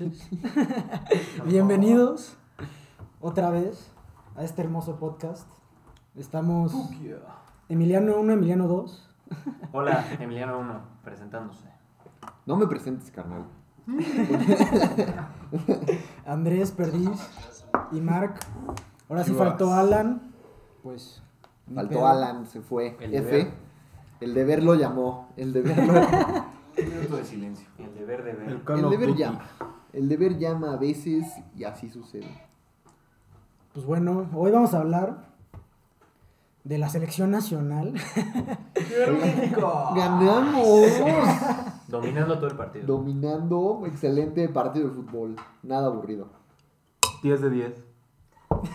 noches. 0.00 0.28
Bienvenidos 1.44 2.36
otra 3.20 3.50
vez 3.50 3.90
a 4.36 4.44
este 4.44 4.62
hermoso 4.62 4.96
podcast. 4.96 5.48
Estamos 6.14 6.72
Emiliano 7.68 8.16
1, 8.16 8.32
Emiliano 8.32 8.66
2. 8.66 9.08
Hola, 9.72 10.04
Emiliano 10.18 10.58
1, 10.58 10.80
presentándose. 11.04 11.68
No 12.46 12.56
me 12.56 12.66
presentes, 12.66 13.10
carnal. 13.10 13.44
Andrés 16.26 16.72
Perdiz 16.72 17.20
y 17.92 18.00
Mark. 18.00 18.34
Ahora 19.08 19.24
sí 19.24 19.32
faltó 19.32 19.72
Alan. 19.72 20.32
Pues. 20.82 21.22
Faltó 21.74 21.96
pedo. 21.96 22.06
Alan, 22.06 22.46
se 22.46 22.60
fue. 22.60 22.96
El 23.00 23.14
F. 23.14 23.30
deber. 23.30 23.52
El 24.20 24.34
deber 24.34 24.62
lo 24.62 24.74
llamó. 24.74 25.28
El 25.36 25.52
deber 25.52 25.76
lo... 25.86 25.92
Un 25.92 26.88
minuto 26.88 27.16
de 27.16 27.24
silencio. 27.24 27.68
El 27.78 27.94
deber 27.94 28.24
de 28.24 28.32
ver. 28.32 28.48
El 28.48 28.84
El 28.84 28.90
deber 28.90 29.14
llama. 29.14 29.40
El 29.92 30.08
deber 30.08 30.38
llama 30.38 30.74
a 30.74 30.76
veces 30.76 31.26
y 31.56 31.64
así 31.64 31.90
sucede. 31.90 32.48
Pues 33.72 33.84
bueno, 33.84 34.28
hoy 34.34 34.50
vamos 34.52 34.72
a 34.74 34.78
hablar 34.78 35.30
de 36.64 36.78
la 36.78 36.88
selección 36.88 37.30
nacional. 37.30 37.94
¡Ganamos! 39.96 40.86
Dominando 41.88 42.36
todo 42.36 42.48
el 42.48 42.56
partido. 42.56 42.86
Dominando. 42.86 43.82
Excelente 43.86 44.48
partido 44.48 44.88
de 44.88 44.94
fútbol. 44.94 45.36
Nada 45.62 45.86
aburrido. 45.86 46.28
10 47.22 47.40
de 47.40 47.50
10. 47.50 47.84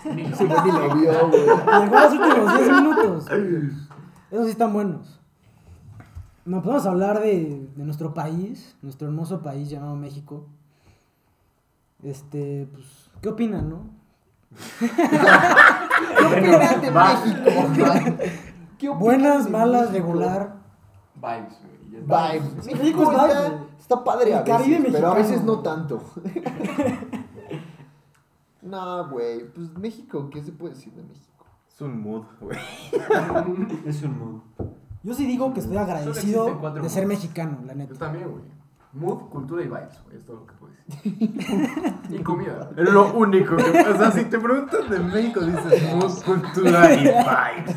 Ese 0.06 0.46
güey 0.46 0.62
ni 0.64 0.72
lo 0.72 0.96
vio, 0.96 1.30
güey. 1.30 1.46
Los 1.46 2.14
últimos 2.14 2.58
10 2.58 2.72
minutos. 2.72 3.26
Esos 4.32 4.46
sí 4.46 4.52
están 4.52 4.74
buenos. 4.74 5.20
No, 6.44 6.58
pues 6.58 6.68
vamos 6.68 6.86
a 6.86 6.92
hablar 6.92 7.22
de, 7.22 7.70
de 7.76 7.86
nuestro 7.86 8.14
país, 8.14 8.76
nuestro 8.82 9.08
hermoso 9.08 9.42
país 9.42 9.70
llamado 9.70 9.96
México. 9.96 10.48
Este, 12.06 12.68
pues, 12.72 13.10
¿qué 13.20 13.30
opinan, 13.30 13.68
no? 13.68 13.90
¿Qué 14.80 16.26
opinas 16.26 16.82
de 16.82 16.90
Va. 16.92 17.20
México? 17.26 17.50
¿Qué 18.78 18.90
opinas 18.90 19.00
Buenas, 19.00 19.46
de 19.46 19.52
malas, 19.52 19.90
México? 19.90 20.08
regular. 20.14 20.56
Vibes, 21.16 21.60
güey. 21.62 21.76
Vibes. 22.04 22.56
México 22.58 22.78
México 22.84 23.04
es 23.04 23.10
está, 23.10 23.64
está 23.80 24.04
padre 24.04 24.36
a 24.36 24.42
veces, 24.44 24.86
pero 24.92 25.08
a 25.08 25.16
veces 25.16 25.44
no 25.44 25.60
tanto. 25.62 26.00
no, 28.62 29.10
güey. 29.10 29.52
Pues 29.52 29.76
México, 29.78 30.30
¿qué 30.30 30.44
se 30.44 30.52
puede 30.52 30.76
decir 30.76 30.94
de 30.94 31.02
México? 31.02 31.46
Es 31.68 31.82
un 31.82 32.00
mood, 32.02 32.26
güey. 32.40 32.60
Es 33.86 34.04
un 34.04 34.20
mood. 34.20 34.42
Yo 35.02 35.14
sí 35.16 35.26
digo 35.26 35.52
que 35.56 35.60
estoy 35.60 35.78
agradecido 35.78 36.56
de 36.72 36.90
ser 36.90 37.08
mexicano, 37.08 37.62
la 37.66 37.74
Yo 37.74 37.80
neta. 37.80 37.96
también, 37.96 38.30
güey. 38.30 38.44
Mood, 38.96 39.30
cultura 39.30 39.62
y 39.62 39.66
vibes, 39.66 40.02
güey. 40.06 40.16
Es 40.16 40.26
todo 40.26 40.38
lo 40.38 40.48
que 40.48 40.54
puedo 40.54 40.74
decir. 40.74 41.94
y 42.10 42.24
comida. 42.24 42.70
Es 42.78 42.90
lo 42.90 43.14
único 43.14 43.58
que. 43.58 43.64
O 43.64 43.98
sea, 43.98 44.12
si 44.12 44.24
te 44.26 44.40
preguntan 44.40 44.90
de 44.90 45.00
México, 45.00 45.42
dices 45.42 45.94
mood, 45.94 46.24
cultura 46.24 46.94
y 46.94 47.04
vibes. 47.04 47.76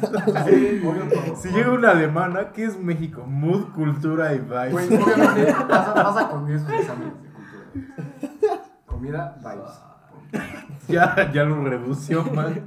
Sí. 1.34 1.48
Si 1.48 1.48
llega 1.48 1.72
una 1.72 1.90
alemana, 1.90 2.52
¿qué 2.52 2.66
es 2.66 2.78
México? 2.78 3.24
Mood, 3.26 3.72
cultura 3.74 4.32
y 4.32 4.38
vibes. 4.38 4.90
obviamente 4.92 5.54
pasa, 5.68 5.94
pasa 5.94 6.28
con 6.30 6.48
esos 6.48 6.70
exámenes 6.70 7.14
de 7.20 7.28
cultura. 7.30 8.62
Comida, 8.86 9.36
vibes. 9.40 10.42
Ya, 10.86 11.32
ya 11.32 11.42
lo 11.42 11.64
redució, 11.64 12.24
man. 12.32 12.62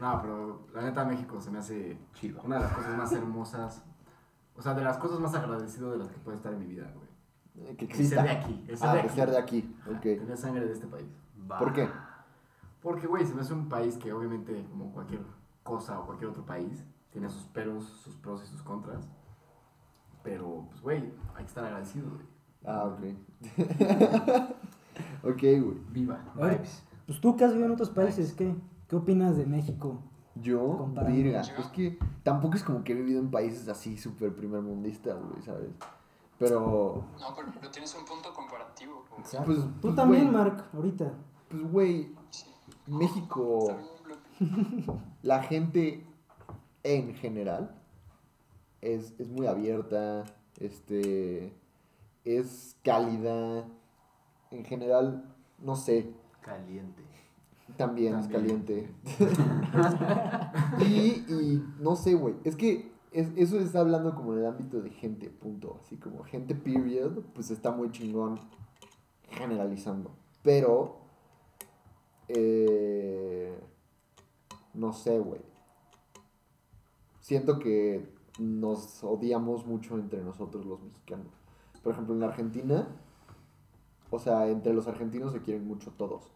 No, 0.00 0.20
pero 0.22 0.66
la 0.72 0.82
neta 0.82 1.04
México 1.04 1.40
se 1.40 1.50
me 1.50 1.58
hace 1.58 1.98
Chido. 2.14 2.40
una 2.44 2.56
de 2.56 2.62
las 2.62 2.72
cosas 2.72 2.96
más 2.96 3.12
hermosas. 3.12 3.84
O 4.56 4.62
sea, 4.62 4.74
de 4.74 4.84
las 4.84 4.98
cosas 4.98 5.18
más 5.18 5.34
agradecido 5.34 5.90
de 5.90 5.98
las 5.98 6.08
que 6.08 6.18
puede 6.18 6.36
estar 6.36 6.52
en 6.52 6.60
mi 6.60 6.66
vida, 6.66 6.88
güey. 6.94 7.03
Que 7.78 7.84
exista. 7.84 8.16
ser 8.16 8.24
de 8.24 8.30
aquí. 8.30 8.64
Ser 8.74 8.88
Ah, 8.88 8.94
de 8.94 9.02
de 9.02 9.06
aquí. 9.08 9.14
ser 9.14 9.30
de 9.30 9.38
aquí. 9.38 9.76
Ok. 9.90 10.00
Tener 10.02 10.36
sangre 10.36 10.66
de 10.66 10.72
este 10.72 10.86
país. 10.86 11.06
¿Por 11.58 11.72
qué? 11.72 11.88
Porque, 12.82 13.06
güey, 13.06 13.24
se 13.24 13.34
me 13.34 13.40
hace 13.42 13.52
un 13.54 13.68
país 13.68 13.96
que 13.96 14.12
obviamente, 14.12 14.66
como 14.70 14.92
cualquier 14.92 15.20
cosa 15.62 16.00
o 16.00 16.06
cualquier 16.06 16.30
otro 16.30 16.44
país, 16.44 16.84
tiene 17.10 17.28
sus 17.30 17.44
peros, 17.44 17.84
sus 17.86 18.16
pros 18.16 18.42
y 18.44 18.46
sus 18.46 18.62
contras. 18.62 19.08
Pero, 20.22 20.66
pues, 20.70 20.80
güey, 20.82 20.98
hay 21.34 21.44
que 21.44 21.48
estar 21.48 21.64
agradecido, 21.64 22.08
güey. 22.10 22.26
Ah, 22.66 22.84
ok. 22.84 23.00
ok, 25.24 25.40
güey. 25.42 25.78
Viva. 25.92 26.18
Vibes. 26.34 26.82
Pues 27.06 27.20
tú 27.20 27.36
que 27.36 27.44
has 27.44 27.50
vivido 27.50 27.66
en 27.66 27.72
otros 27.74 27.90
países, 27.90 28.32
¿qué, 28.32 28.54
qué 28.88 28.96
opinas 28.96 29.36
de 29.36 29.46
México? 29.46 30.02
Yo, 30.36 30.78
Comparando. 30.78 31.14
virga, 31.14 31.40
es 31.42 31.50
que 31.68 31.98
tampoco 32.24 32.56
es 32.56 32.64
como 32.64 32.82
que 32.82 32.92
he 32.92 32.96
vivido 32.96 33.20
en 33.20 33.30
países 33.30 33.68
así 33.68 33.96
súper 33.96 34.34
primermundistas, 34.34 35.22
güey, 35.22 35.42
¿sabes? 35.42 35.70
Pero, 36.48 37.04
No, 37.18 37.34
pero, 37.34 37.48
pero 37.54 37.70
tienes 37.70 37.94
un 37.94 38.04
punto 38.04 38.32
comparativo. 38.34 39.04
como- 39.08 39.22
pues, 39.44 39.58
Tú 39.58 39.70
pues, 39.80 39.94
también, 39.96 40.24
güey, 40.30 40.34
Mark, 40.34 40.64
ahorita. 40.72 41.12
Pues, 41.48 41.62
güey, 41.72 42.14
Sí. 42.30 42.46
México, 42.86 43.76
la 45.22 45.42
gente 45.42 46.06
en 46.82 47.14
general 47.14 47.74
es, 48.80 49.14
es 49.18 49.28
muy 49.28 49.46
abierta, 49.46 50.24
este, 50.58 51.54
es 52.24 52.76
cálida, 52.82 53.64
en 54.50 54.64
general, 54.64 55.24
no 55.58 55.76
sé, 55.76 56.12
Caliente. 56.42 57.02
También, 57.78 58.16
es 58.18 58.28
También. 58.28 58.62
caliente. 58.62 58.94
y, 60.80 61.24
y 61.32 61.64
no 61.80 61.96
sé, 61.96 62.14
güey. 62.14 62.34
Es 62.44 62.54
que 62.56 62.92
es- 63.14 63.32
eso 63.36 63.58
está 63.58 63.80
hablando 63.80 64.14
como 64.14 64.32
en 64.34 64.40
el 64.40 64.46
ámbito 64.46 64.80
de 64.82 64.90
gente, 64.90 65.30
punto. 65.30 65.78
Así 65.82 65.96
como 65.96 66.22
gente 66.24 66.54
period, 66.54 67.22
pues 67.34 67.50
está 67.50 67.70
muy 67.70 67.90
chingón 67.90 68.38
generalizando. 69.30 70.10
Pero, 70.42 70.96
eh, 72.28 73.58
no 74.74 74.92
sé, 74.92 75.18
güey. 75.18 75.40
Siento 77.20 77.58
que 77.58 78.12
nos 78.38 79.02
odiamos 79.02 79.66
mucho 79.66 79.94
entre 79.96 80.22
nosotros 80.22 80.66
los 80.66 80.82
mexicanos. 80.82 81.32
Por 81.82 81.92
ejemplo, 81.92 82.14
en 82.14 82.20
la 82.20 82.26
Argentina, 82.26 82.88
o 84.10 84.18
sea, 84.18 84.48
entre 84.48 84.74
los 84.74 84.86
argentinos 84.88 85.32
se 85.32 85.40
quieren 85.42 85.66
mucho 85.66 85.90
todos 85.92 86.30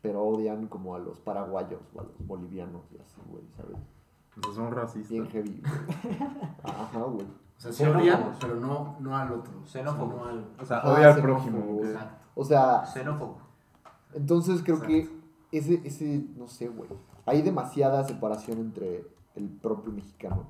pero 0.00 0.20
odian 0.24 0.66
como 0.66 0.96
a 0.96 0.98
los 0.98 1.20
paraguayos 1.20 1.80
o 1.94 2.00
a 2.00 2.02
los 2.02 2.26
bolivianos 2.26 2.82
y 2.92 2.98
así, 2.98 3.20
güey, 3.30 3.44
¿sabes? 3.56 3.76
O 4.38 4.42
sea, 4.44 4.54
son 4.54 4.70
racistas. 4.72 5.10
Bien 5.10 5.26
heavy, 5.28 5.60
güey. 5.62 6.18
Ajá, 6.64 7.00
güey. 7.00 7.26
O 7.26 7.60
sea, 7.60 7.72
se 7.72 7.88
odian, 7.88 8.32
pero 8.40 8.56
no, 8.56 8.96
no 9.00 9.16
al 9.16 9.32
otro. 9.32 9.52
Xenófobo. 9.66 10.16
No 10.16 10.24
al... 10.24 10.46
O 10.60 10.64
sea, 10.64 10.82
odia 10.82 11.14
al 11.14 11.20
prójimo. 11.22 11.60
güey. 11.60 11.90
Exacto. 11.90 12.16
O 12.34 12.44
sea, 12.44 12.84
Xenófobo. 12.86 13.38
entonces 14.14 14.62
creo 14.64 14.80
que 14.80 15.08
ese, 15.52 15.80
ese, 15.84 16.24
no 16.36 16.48
sé, 16.48 16.68
güey. 16.68 16.88
Hay 17.26 17.42
demasiada 17.42 18.02
separación 18.04 18.58
entre 18.58 19.06
el 19.36 19.48
propio 19.48 19.92
mexicano. 19.92 20.44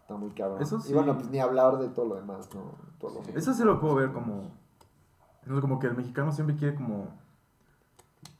Está 0.00 0.16
muy 0.16 0.30
cabrón. 0.30 0.62
Eso 0.62 0.78
Y 0.78 0.82
sí. 0.82 0.94
bueno, 0.94 1.14
pues 1.18 1.28
ni 1.30 1.40
hablar 1.40 1.78
de 1.78 1.88
todo 1.88 2.06
lo 2.06 2.14
demás, 2.14 2.48
¿no? 2.54 2.62
Todo 3.00 3.20
lo. 3.26 3.38
Eso 3.38 3.52
sí 3.52 3.64
lo 3.64 3.80
puedo 3.80 3.96
ver 3.96 4.12
como. 4.12 4.52
como 5.60 5.78
que 5.80 5.88
el 5.88 5.96
mexicano 5.96 6.30
siempre 6.32 6.56
quiere 6.56 6.76
como. 6.76 7.08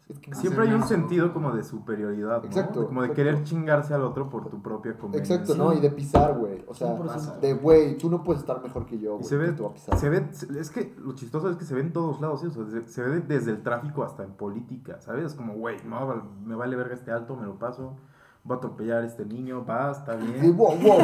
Es 0.09 0.21
que- 0.21 0.33
Siempre 0.37 0.69
hay 0.69 0.73
un 0.73 0.85
sentido 0.85 1.33
como 1.33 1.51
de 1.51 1.65
superioridad, 1.65 2.39
¿no? 2.41 2.47
Exacto, 2.47 2.87
como 2.87 3.01
de 3.03 3.09
exacto. 3.09 3.15
querer 3.25 3.43
chingarse 3.43 3.93
al 3.93 4.03
otro 4.03 4.31
por 4.31 4.49
tu 4.49 4.63
propia 4.63 4.97
conveniencia. 4.97 5.35
Exacto, 5.37 5.57
¿no? 5.61 5.73
Y 5.73 5.81
de 5.81 5.91
pisar, 5.91 6.39
güey. 6.39 6.65
O 6.69 6.75
sea, 6.75 6.89
100%. 6.97 7.41
de, 7.41 7.55
güey, 7.55 7.99
tú 7.99 8.09
no 8.09 8.23
puedes 8.23 8.41
estar 8.43 8.63
mejor 8.63 8.87
que 8.87 8.99
yo, 9.01 9.15
Y 9.15 9.17
güey. 9.17 9.25
se 9.25 9.37
ve, 9.37 9.51
voy 9.51 9.67
a 9.67 9.75
pisar. 9.75 9.99
se 9.99 10.09
ve, 10.09 10.29
es 10.61 10.71
que 10.71 10.95
lo 10.99 11.13
chistoso 11.15 11.51
es 11.51 11.57
que 11.57 11.65
se 11.65 11.75
ve 11.75 11.81
en 11.81 11.93
todos 11.93 12.21
lados, 12.21 12.41
¿sí? 12.41 12.47
O 12.47 12.51
sea, 12.53 12.65
se, 12.71 12.89
se 12.89 13.03
ve 13.03 13.19
desde 13.21 13.51
el 13.51 13.63
tráfico 13.65 14.05
hasta 14.05 14.23
en 14.23 14.31
política, 14.35 15.01
¿sabes? 15.01 15.25
Es 15.25 15.35
como, 15.35 15.55
güey, 15.55 15.79
no, 15.85 16.23
me 16.45 16.55
vale 16.55 16.77
verga 16.77 16.95
este 16.95 17.11
alto, 17.11 17.35
me 17.35 17.45
lo 17.47 17.59
paso, 17.59 17.97
voy 18.47 18.55
a 18.55 18.59
atropellar 18.59 19.03
a 19.03 19.07
este 19.07 19.25
niño, 19.27 19.65
va, 19.65 19.91
está 19.91 20.19
Sí, 20.21 20.27
bien. 20.27 20.57
wow, 20.57 20.75
wow. 20.77 20.99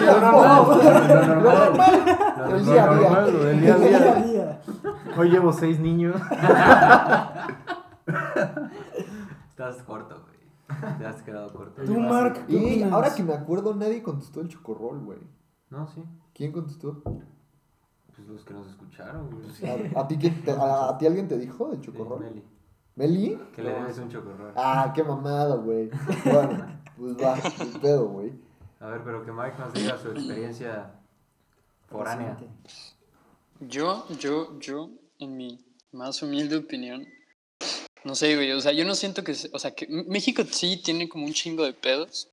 Lo 0.00 0.20
normal, 0.20 0.66
lo 0.68 0.76
Lo 0.76 1.26
normal, 1.26 2.38
lo 2.38 2.56
El 2.56 2.64
día 2.64 2.84
a 2.84 2.94
día. 2.94 3.00
normal, 3.10 3.32
lo 3.32 3.44
del 3.44 3.60
día 3.60 3.74
a 3.74 3.78
Día. 4.22 4.60
Hoy 5.16 5.28
llevo 5.30 5.52
seis 5.52 5.78
niños. 5.78 6.16
Estás 9.50 9.82
corto, 9.84 10.14
güey. 10.22 10.38
Te 10.98 11.06
has 11.06 11.22
quedado 11.22 11.52
corto. 11.52 11.82
Tú, 11.82 11.98
Mark, 11.98 12.44
¿qué 12.46 12.52
Y 12.54 12.56
opinas? 12.72 12.92
ahora 12.92 13.14
que 13.14 13.22
me 13.22 13.34
acuerdo, 13.34 13.74
nadie 13.74 14.02
contestó 14.02 14.40
el 14.40 14.48
chocorrol, 14.48 15.00
güey. 15.00 15.18
No, 15.70 15.86
sí. 15.88 16.04
¿Quién 16.34 16.52
contestó? 16.52 17.02
Pues 17.04 18.28
los 18.28 18.44
que 18.44 18.54
nos 18.54 18.66
escucharon, 18.68 19.28
güey. 19.30 19.94
¿A, 19.94 20.00
a 20.90 20.98
ti, 20.98 21.06
alguien 21.06 21.28
te 21.28 21.38
dijo 21.38 21.68
del 21.68 21.80
Sí, 21.80 21.86
chocorrol? 21.86 22.42
Meli. 22.98 23.38
Que 23.54 23.62
le 23.62 23.70
debes 23.70 23.96
un 23.98 24.10
chocorrol. 24.10 24.52
Ah, 24.56 24.92
qué 24.92 25.04
mamada, 25.04 25.54
güey. 25.54 25.88
Bueno, 26.24 26.80
pues 26.96 27.16
va, 27.16 27.38
el 27.60 27.80
pedo, 27.80 28.08
güey. 28.08 28.32
A 28.80 28.88
ver, 28.88 29.02
pero 29.04 29.24
que 29.24 29.30
Mike 29.30 29.56
nos 29.56 29.72
diga 29.72 29.96
su 29.96 30.10
experiencia 30.10 30.90
foránea. 31.88 32.36
Yo, 33.60 34.04
yo, 34.18 34.58
yo, 34.58 34.90
en 35.20 35.36
mi 35.36 35.64
más 35.92 36.20
humilde 36.22 36.56
opinión, 36.56 37.06
no 38.02 38.16
sé, 38.16 38.34
güey, 38.34 38.50
o 38.50 38.60
sea, 38.60 38.72
yo 38.72 38.84
no 38.84 38.96
siento 38.96 39.22
que, 39.22 39.32
o 39.52 39.58
sea, 39.60 39.74
que 39.76 39.86
México 39.88 40.42
sí 40.50 40.82
tiene 40.82 41.08
como 41.08 41.24
un 41.24 41.32
chingo 41.32 41.64
de 41.64 41.74
pedos, 41.74 42.32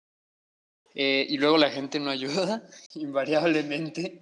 eh, 0.95 1.27
y 1.29 1.37
luego 1.37 1.57
la 1.57 1.69
gente 1.69 1.99
no 1.99 2.09
ayuda, 2.09 2.63
invariablemente, 2.95 4.21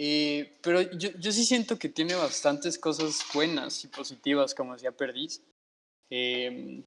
Eh, 0.00 0.56
pero 0.62 0.80
yo, 0.80 1.10
yo 1.18 1.32
sí 1.32 1.44
siento 1.44 1.76
que 1.76 1.88
tiene 1.88 2.14
bastantes 2.14 2.78
cosas 2.78 3.18
buenas 3.34 3.82
y 3.82 3.88
positivas, 3.88 4.54
como 4.54 4.74
decía 4.74 4.92
Perdiz. 4.92 5.42
Eh, 6.10 6.84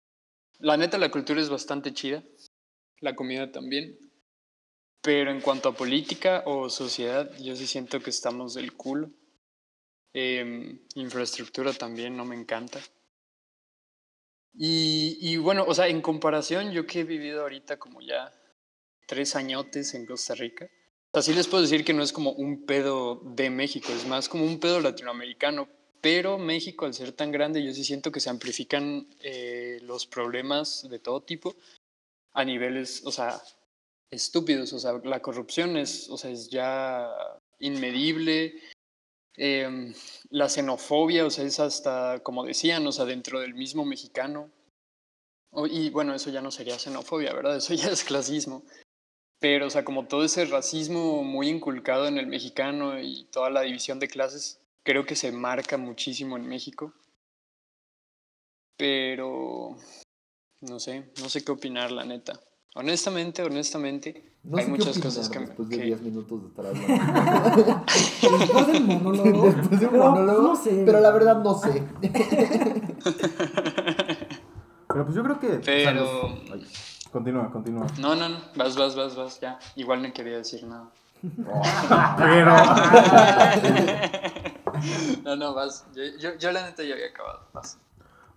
la 0.59 0.77
neta, 0.77 0.97
la 0.97 1.11
cultura 1.11 1.41
es 1.41 1.49
bastante 1.49 1.93
chida, 1.93 2.23
la 2.99 3.15
comida 3.15 3.51
también. 3.51 3.97
Pero 5.01 5.31
en 5.31 5.41
cuanto 5.41 5.69
a 5.69 5.75
política 5.75 6.43
o 6.45 6.69
sociedad, 6.69 7.31
yo 7.39 7.55
sí 7.55 7.65
siento 7.65 7.99
que 7.99 8.11
estamos 8.11 8.53
del 8.53 8.73
culo. 8.73 9.09
Eh, 10.13 10.79
infraestructura 10.95 11.73
también 11.73 12.15
no 12.15 12.25
me 12.25 12.35
encanta. 12.35 12.79
Y, 14.53 15.17
y 15.21 15.37
bueno, 15.37 15.65
o 15.67 15.73
sea, 15.73 15.87
en 15.87 16.01
comparación, 16.01 16.71
yo 16.71 16.85
que 16.85 16.99
he 16.99 17.03
vivido 17.03 17.41
ahorita 17.41 17.77
como 17.77 18.01
ya 18.01 18.31
tres 19.07 19.35
añotes 19.35 19.93
en 19.93 20.05
Costa 20.05 20.35
Rica, 20.35 20.67
así 21.13 21.33
les 21.33 21.47
puedo 21.47 21.63
decir 21.63 21.83
que 21.83 21.93
no 21.93 22.03
es 22.03 22.13
como 22.13 22.31
un 22.33 22.65
pedo 22.65 23.21
de 23.23 23.49
México, 23.49 23.91
es 23.91 24.05
más 24.05 24.29
como 24.29 24.45
un 24.45 24.59
pedo 24.59 24.81
latinoamericano. 24.81 25.67
Pero 26.01 26.37
México, 26.39 26.85
al 26.85 26.93
ser 26.95 27.11
tan 27.11 27.31
grande, 27.31 27.63
yo 27.63 27.73
sí 27.73 27.83
siento 27.83 28.11
que 28.11 28.19
se 28.19 28.29
amplifican 28.29 29.07
eh, 29.19 29.79
los 29.83 30.07
problemas 30.07 30.87
de 30.89 30.99
todo 30.99 31.21
tipo 31.21 31.55
a 32.33 32.43
niveles, 32.43 33.03
o 33.05 33.11
sea, 33.11 33.39
estúpidos. 34.09 34.73
O 34.73 34.79
sea, 34.79 34.93
la 35.03 35.21
corrupción 35.21 35.77
es, 35.77 36.09
o 36.09 36.17
sea, 36.17 36.31
es 36.31 36.49
ya 36.49 37.07
inmedible. 37.59 38.55
Em, 39.37 39.93
la 40.29 40.49
xenofobia, 40.49 41.25
o 41.25 41.29
sea, 41.29 41.45
es 41.45 41.59
hasta, 41.59 42.19
como 42.23 42.45
decían, 42.45 42.85
o 42.87 42.91
sea, 42.91 43.05
dentro 43.05 43.39
del 43.39 43.53
mismo 43.53 43.85
mexicano. 43.85 44.49
O- 45.53 45.67
y 45.67 45.89
bueno, 45.89 46.15
eso 46.15 46.29
ya 46.31 46.41
no 46.41 46.49
sería 46.51 46.79
xenofobia, 46.79 47.33
¿verdad? 47.33 47.57
Eso 47.57 47.73
ya 47.73 47.89
es 47.89 48.03
clasismo. 48.03 48.63
Pero, 49.39 49.67
o 49.67 49.69
sea, 49.69 49.83
como 49.83 50.07
todo 50.07 50.23
ese 50.23 50.45
racismo 50.45 51.23
muy 51.23 51.49
inculcado 51.49 52.07
en 52.07 52.17
el 52.17 52.27
mexicano 52.27 52.99
y 53.01 53.25
toda 53.25 53.49
la 53.49 53.61
división 53.61 53.99
de 53.99 54.07
clases, 54.07 54.60
creo 54.83 55.05
que 55.05 55.15
se 55.15 55.31
marca 55.31 55.77
muchísimo 55.77 56.35
en 56.37 56.47
México. 56.47 56.93
Pero, 58.77 59.77
no 60.61 60.79
sé, 60.79 61.11
no 61.21 61.29
sé 61.29 61.43
qué 61.43 61.51
opinar, 61.51 61.91
la 61.91 62.03
neta. 62.03 62.39
Honestamente, 62.73 63.43
honestamente, 63.43 64.31
No 64.43 64.57
hay 64.57 64.65
muchas 64.65 64.97
opinar 64.97 65.03
cosas 65.09 65.29
que... 65.29 65.39
me- 65.39 65.45
después 65.47 65.69
de 65.69 65.77
que- 65.77 65.83
10 65.83 66.01
minutos 66.01 66.41
de 66.41 66.47
estar 66.49 66.65
hablando. 66.65 67.85
Después 68.39 68.67
del 68.67 68.83
monólogo. 68.85 69.51
Después 69.53 69.79
de 69.81 69.85
un 69.87 69.91
pero, 69.91 70.09
monólogo, 70.11 70.41
No 70.41 70.55
sé. 70.55 70.81
pero 70.85 70.99
la 71.01 71.11
verdad 71.11 71.43
no 71.43 71.53
sé. 71.59 71.83
Pero 74.87 75.05
pues 75.05 75.15
yo 75.15 75.23
creo 75.23 75.39
que... 75.39 75.47
o 75.47 75.51
sea, 75.63 75.65
Pero- 75.93 76.29
los- 76.49 77.07
continúa, 77.11 77.51
continúa. 77.51 77.85
No, 77.99 78.15
no, 78.15 78.29
no, 78.29 78.39
vas, 78.55 78.75
vas, 78.75 78.95
vas, 78.95 79.15
vas, 79.15 79.39
ya. 79.39 79.59
Igual 79.75 80.01
no 80.01 80.11
quería 80.11 80.37
decir 80.37 80.63
nada. 80.65 80.89
Pero... 82.17 82.55
No, 85.23 85.35
no, 85.35 85.53
vas. 85.53 85.87
Yo, 85.93 86.03
yo, 86.19 86.37
yo 86.37 86.51
la 86.51 86.63
neta 86.63 86.83
ya 86.83 86.93
había 86.93 87.07
acabado. 87.07 87.47
Vas. 87.53 87.79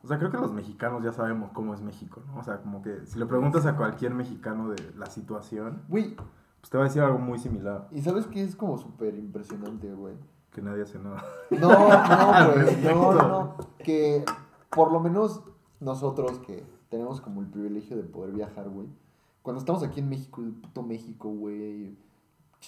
O 0.03 0.07
sea, 0.07 0.19
creo 0.19 0.31
que 0.31 0.37
los 0.37 0.53
mexicanos 0.53 1.03
ya 1.03 1.13
sabemos 1.13 1.51
cómo 1.53 1.73
es 1.73 1.81
México, 1.81 2.23
¿no? 2.27 2.39
O 2.39 2.43
sea, 2.43 2.59
como 2.59 2.83
que 2.83 3.07
si 3.07 3.19
le 3.19 3.27
preguntas 3.27 3.65
a 3.65 3.77
cualquier 3.77 4.13
mexicano 4.13 4.69
de 4.69 4.93
la 4.97 5.07
situación, 5.07 5.83
Güey, 5.89 6.15
pues 6.15 6.71
te 6.71 6.77
va 6.77 6.85
a 6.85 6.87
decir 6.89 7.01
algo 7.01 7.19
muy 7.19 7.39
similar, 7.39 7.89
¿y 7.91 8.03
sabes 8.03 8.27
qué 8.27 8.43
es 8.43 8.55
como 8.55 8.77
súper 8.77 9.15
impresionante, 9.15 9.91
güey? 9.93 10.15
que 10.55 10.63
nadie 10.63 10.83
hace 10.83 10.99
nada. 10.99 11.23
No, 11.51 11.69
no, 11.69 12.53
güey, 12.63 12.77
no, 12.83 13.13
no, 13.13 13.29
no. 13.29 13.57
Que 13.79 14.25
por 14.71 14.93
lo 14.93 15.01
menos 15.01 15.43
nosotros 15.81 16.39
que 16.39 16.65
tenemos 16.89 17.21
como 17.21 17.41
el 17.41 17.49
privilegio 17.49 17.97
de 17.97 18.05
poder 18.05 18.33
viajar, 18.33 18.71
güey. 18.71 18.89
Cuando 19.43 19.59
estamos 19.59 19.83
aquí 19.83 20.01
en 20.01 20.09
México, 20.09 20.41
el 20.41 20.53
puto 20.53 20.83
México, 20.83 21.29
güey. 21.29 21.99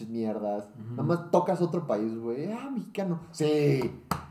Mierdas. 0.04 0.68
Nada 0.90 1.02
más 1.02 1.30
tocas 1.30 1.62
otro 1.62 1.86
país, 1.86 2.16
güey. 2.18 2.52
Ah, 2.52 2.70
mexicano. 2.70 3.20
Sí, 3.30 3.80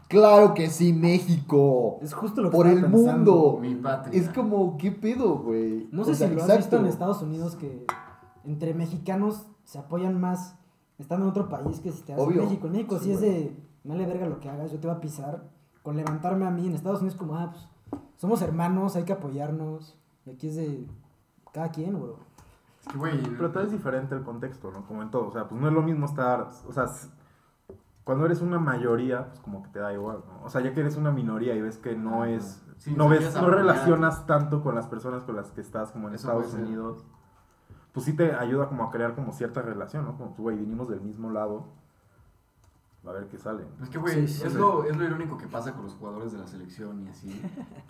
claro 0.08 0.54
que 0.54 0.70
sí, 0.70 0.94
México. 0.94 1.98
Es 2.02 2.14
justo 2.14 2.42
lo 2.42 2.50
que 2.52 2.56
Por 2.56 2.68
el 2.68 2.82
pensando, 2.82 3.34
mundo. 3.34 3.58
Mi 3.62 3.76
patria. 3.76 4.20
Es 4.22 4.30
como, 4.30 4.78
¿qué 4.78 4.92
pedo, 4.92 5.38
güey? 5.40 5.88
No 5.92 6.04
O 6.04 6.06
sé 6.06 6.16
sea, 6.16 6.30
si 6.30 6.36
lo 6.36 6.42
has 6.44 6.50
exacto. 6.50 6.64
visto 6.66 6.78
en 6.80 6.86
Estados 6.86 7.22
Unidos 7.22 7.56
que 7.56 7.86
entre 8.44 8.74
mexicanos 8.74 9.48
se 9.64 9.80
apoyan 9.80 10.20
más 10.20 10.56
estando 11.00 11.26
en 11.26 11.32
otro 11.32 11.50
país 11.50 11.80
que 11.80 11.92
si 11.92 12.04
te 12.04 12.16
Obvio. 12.16 12.42
en 12.42 12.48
México. 12.50 12.68
En 12.68 12.74
México 12.74 12.98
sí, 13.00 13.06
Sí, 13.06 13.12
es 13.14 13.22
de, 13.22 13.58
me 13.84 13.94
vale 13.96 14.06
verga 14.06 14.28
lo 14.28 14.40
que 14.40 14.50
hagas, 14.50 14.72
yo 14.72 14.80
te 14.80 14.88
voy 14.88 14.96
a 14.96 15.02
pisar. 15.02 15.50
Con 15.82 15.98
levantarme 15.98 16.46
a 16.46 16.52
mí 16.52 16.66
en 16.68 16.74
Estados 16.74 17.02
Unidos 17.02 17.18
como, 17.18 17.36
ah, 17.36 17.52
pues 17.52 17.68
somos 18.18 18.42
hermanos, 18.42 18.96
hay 18.96 19.04
que 19.04 19.14
apoyarnos. 19.14 19.96
Y 20.26 20.32
aquí 20.32 20.48
es 20.48 20.56
de 20.56 20.88
cada 21.54 21.70
quien, 21.70 21.98
güey. 22.00 22.14
Es 22.86 22.92
que, 22.92 22.98
güey. 22.98 23.22
Pero 23.22 23.52
tal 23.52 23.64
vez 23.64 23.72
diferente 23.72 24.16
el 24.16 24.24
contexto, 24.24 24.72
¿no? 24.72 24.86
Como 24.86 25.02
en 25.02 25.10
todo, 25.12 25.28
o 25.28 25.32
sea, 25.32 25.48
pues 25.48 25.60
no 25.60 25.68
es 25.68 25.74
lo 25.74 25.82
mismo 25.82 26.06
estar, 26.06 26.48
o 26.68 26.72
sea, 26.74 26.86
cuando 28.04 28.26
eres 28.26 28.42
una 28.42 28.60
mayoría, 28.60 29.28
pues 29.30 29.40
como 29.40 29.64
que 29.64 29.70
te 29.70 29.80
da 29.80 29.92
igual, 29.94 30.20
¿no? 30.28 30.44
O 30.46 30.50
sea, 30.50 30.62
ya 30.62 30.74
que 30.74 30.82
eres 30.82 30.96
una 30.96 31.12
minoría 31.12 31.56
y 31.56 31.62
ves 31.62 31.78
que 31.78 31.96
no 31.96 32.24
Ajá. 32.24 32.30
es, 32.32 32.62
Sí, 32.78 32.94
no 32.96 33.08
ves, 33.08 33.34
no 33.34 33.40
apoyar. 33.40 33.60
relacionas 33.60 34.28
tanto 34.28 34.62
con 34.62 34.76
las 34.76 34.86
personas 34.88 35.24
con 35.24 35.36
las 35.38 35.50
que 35.52 35.62
estás 35.62 35.92
como 35.92 36.10
en 36.10 36.16
Eso 36.16 36.28
Estados. 36.40 36.54
Unidos, 36.54 37.06
pues 37.94 38.06
sí 38.06 38.14
te 38.16 38.36
ayuda 38.36 38.68
como 38.68 38.84
a 38.84 38.92
crear 38.92 39.16
como 39.16 39.32
cierta 39.32 39.62
relación, 39.62 40.04
¿no? 40.06 40.18
Como, 40.18 40.32
pues, 40.32 40.40
güey, 40.42 40.58
vinimos 40.58 40.90
del 40.90 41.00
mismo 41.02 41.32
lado, 41.32 41.66
a 43.08 43.12
ver 43.14 43.28
qué 43.28 43.38
sale. 43.38 43.64
Es 43.82 43.90
que, 43.90 43.98
güey, 43.98 44.28
Sí, 44.28 44.34
sí, 44.40 44.44
es, 44.48 44.52
sí. 44.54 44.58
lo, 44.60 44.84
es 44.84 44.96
lo 44.98 45.04
irónico 45.06 45.38
que 45.38 45.48
pasa 45.48 45.72
con 45.74 45.84
los 45.84 45.94
jugadores 45.94 46.32
de 46.34 46.38
la 46.40 46.48
selección 46.48 47.02
y 47.06 47.08
así. 47.10 47.42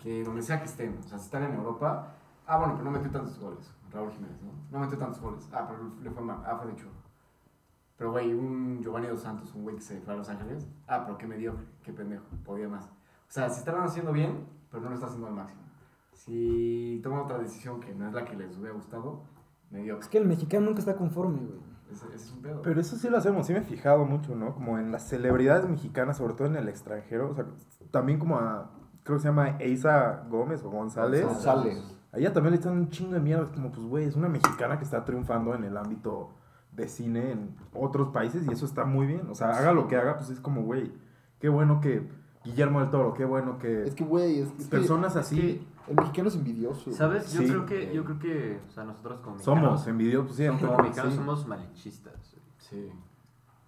que 0.02 0.22
donde 0.24 0.42
sea 0.42 0.60
que 0.60 0.66
estén, 0.66 0.96
o 0.98 1.02
sea, 1.02 1.18
si 1.18 1.24
están 1.24 1.42
en 1.42 1.54
Europa. 1.54 2.14
Ah, 2.46 2.58
bueno, 2.58 2.74
pero 2.78 2.84
no 2.84 2.90
metió 2.92 3.10
tantos 3.10 3.38
goles. 3.40 3.70
Raúl 3.96 4.12
Jiménez, 4.12 4.40
¿no? 4.42 4.52
No 4.70 4.78
metió 4.84 4.96
tantos 4.98 5.20
goles. 5.20 5.48
Ah, 5.52 5.66
pero 5.68 5.90
le 6.02 6.10
fue 6.10 6.22
mal. 6.22 6.42
Ah, 6.46 6.56
fue 6.56 6.66
de 6.68 6.72
hecho. 6.74 6.86
Pero, 7.96 8.12
güey, 8.12 8.32
un 8.34 8.80
Giovanni 8.82 9.06
Dos 9.08 9.20
Santos, 9.20 9.54
un 9.54 9.62
güey 9.62 9.76
que 9.76 9.82
se 9.82 10.00
fue 10.00 10.12
a 10.14 10.16
Los 10.18 10.28
Ángeles. 10.28 10.66
Ah, 10.86 11.02
pero 11.04 11.16
qué 11.18 11.26
mediocre, 11.26 11.64
qué 11.82 11.92
pendejo, 11.92 12.24
podía 12.44 12.68
más. 12.68 12.84
O 12.86 12.90
sea, 13.28 13.48
si 13.48 13.60
están 13.60 13.80
haciendo 13.82 14.12
bien, 14.12 14.46
pero 14.70 14.82
no 14.82 14.90
lo 14.90 14.94
está 14.94 15.06
haciendo 15.06 15.26
al 15.28 15.34
máximo. 15.34 15.62
Si 16.12 17.00
toma 17.02 17.22
otra 17.22 17.38
decisión 17.38 17.80
que 17.80 17.94
no 17.94 18.06
es 18.08 18.14
la 18.14 18.24
que 18.24 18.36
les 18.36 18.56
hubiera 18.58 18.74
gustado, 18.74 19.22
Es 19.66 19.72
mediocre. 19.72 20.08
que 20.10 20.18
el 20.18 20.26
mexicano 20.26 20.66
nunca 20.66 20.80
está 20.80 20.96
conforme, 20.96 21.38
güey. 21.40 21.60
Ese, 21.90 22.06
ese 22.08 22.16
es 22.16 22.32
un 22.32 22.42
pedo. 22.42 22.62
Pero 22.62 22.80
eso 22.80 22.96
sí 22.96 23.08
lo 23.08 23.16
hacemos, 23.16 23.46
sí 23.46 23.52
me 23.52 23.60
he 23.60 23.62
fijado 23.62 24.04
mucho, 24.04 24.34
¿no? 24.34 24.54
Como 24.54 24.78
en 24.78 24.90
las 24.92 25.08
celebridades 25.08 25.68
mexicanas, 25.68 26.16
sobre 26.16 26.34
todo 26.34 26.48
en 26.48 26.56
el 26.56 26.68
extranjero, 26.68 27.30
o 27.30 27.34
sea, 27.34 27.46
también 27.92 28.18
como 28.18 28.36
a, 28.38 28.70
creo 29.04 29.16
que 29.18 29.22
se 29.22 29.28
llama 29.28 29.56
Eiza 29.60 30.24
Gómez 30.28 30.64
o 30.64 30.70
González. 30.70 31.24
González. 31.24 31.95
A 32.12 32.18
ella 32.18 32.32
también 32.32 32.52
le 32.54 32.58
echan 32.60 32.72
un 32.72 32.88
chingo 32.88 33.12
de 33.14 33.20
mierda, 33.20 33.44
es 33.44 33.50
como, 33.50 33.70
pues, 33.70 33.86
güey, 33.86 34.04
es 34.04 34.16
una 34.16 34.28
mexicana 34.28 34.78
que 34.78 34.84
está 34.84 35.04
triunfando 35.04 35.54
en 35.54 35.64
el 35.64 35.76
ámbito 35.76 36.30
de 36.72 36.88
cine 36.88 37.32
en 37.32 37.56
otros 37.74 38.08
países 38.08 38.46
y 38.46 38.52
eso 38.52 38.64
está 38.66 38.84
muy 38.84 39.06
bien. 39.06 39.28
O 39.30 39.34
sea, 39.34 39.50
haga 39.50 39.72
lo 39.72 39.88
que 39.88 39.96
haga, 39.96 40.16
pues 40.16 40.30
es 40.30 40.40
como, 40.40 40.62
güey, 40.62 40.92
qué 41.40 41.48
bueno 41.48 41.80
que 41.80 42.08
Guillermo 42.44 42.80
del 42.80 42.90
Toro, 42.90 43.12
qué 43.14 43.24
bueno 43.24 43.58
que 43.58 43.82
Es 43.84 43.94
que, 43.94 44.04
güey, 44.04 44.40
es, 44.40 44.48
es 44.58 44.64
que 44.68 44.76
personas 44.76 45.16
así 45.16 45.66
el 45.88 45.96
mexicano 45.96 46.28
es 46.28 46.34
envidioso. 46.36 46.90
¿Sabes? 46.92 47.32
Yo 47.32 47.42
Sí. 47.42 47.48
creo 47.48 47.66
que, 47.66 47.94
yo 47.94 48.04
creo 48.04 48.18
que, 48.18 48.60
o 48.68 48.70
sea, 48.70 48.84
nosotros 48.84 49.20
como 49.20 49.36
mexicanos, 49.36 49.62
somos 49.64 49.86
envidiosos, 49.88 50.36
pues, 50.36 50.36
sí, 50.58 50.64
como 50.66 50.78
mexicanos 50.78 51.12
sí. 51.12 51.18
somos 51.18 51.46
malinchistas. 51.46 52.36
Sí. 52.58 52.90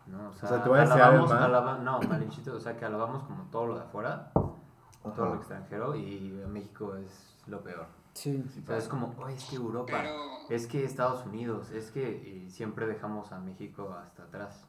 ¿no? 0.07 0.31
O 0.31 0.33
sea, 0.33 0.49
sea, 0.49 0.63
te 0.63 0.69
voy 0.69 0.79
a 0.79 0.83
alabamos, 0.83 1.29
mal. 1.31 1.43
alaba- 1.45 1.79
no, 1.79 2.01
malinchistas, 2.09 2.55
o 2.55 2.61
sea, 2.61 2.77
que 2.77 2.85
alabamos 2.85 3.23
como 3.25 3.45
todo 3.51 3.67
lo 3.67 3.75
de 3.75 3.83
afuera, 3.83 4.31
todo 4.35 5.27
lo 5.27 5.35
extranjero 5.35 5.95
y 5.97 6.43
México 6.51 6.95
es 6.97 7.37
lo 7.47 7.63
peor. 7.63 7.87
Sí. 8.19 8.43
O 8.65 8.67
sea, 8.67 8.79
es 8.79 8.89
como, 8.89 9.15
oh, 9.17 9.29
es 9.29 9.45
que 9.45 9.55
Europa, 9.55 9.93
Pero, 9.93 10.51
es 10.51 10.67
que 10.67 10.83
Estados 10.83 11.25
Unidos, 11.25 11.71
es 11.71 11.93
que 11.93 12.03
y 12.47 12.51
siempre 12.51 12.89
dejamos 12.89 13.31
a 13.31 13.39
México 13.39 13.95
hasta 13.97 14.25
atrás. 14.25 14.65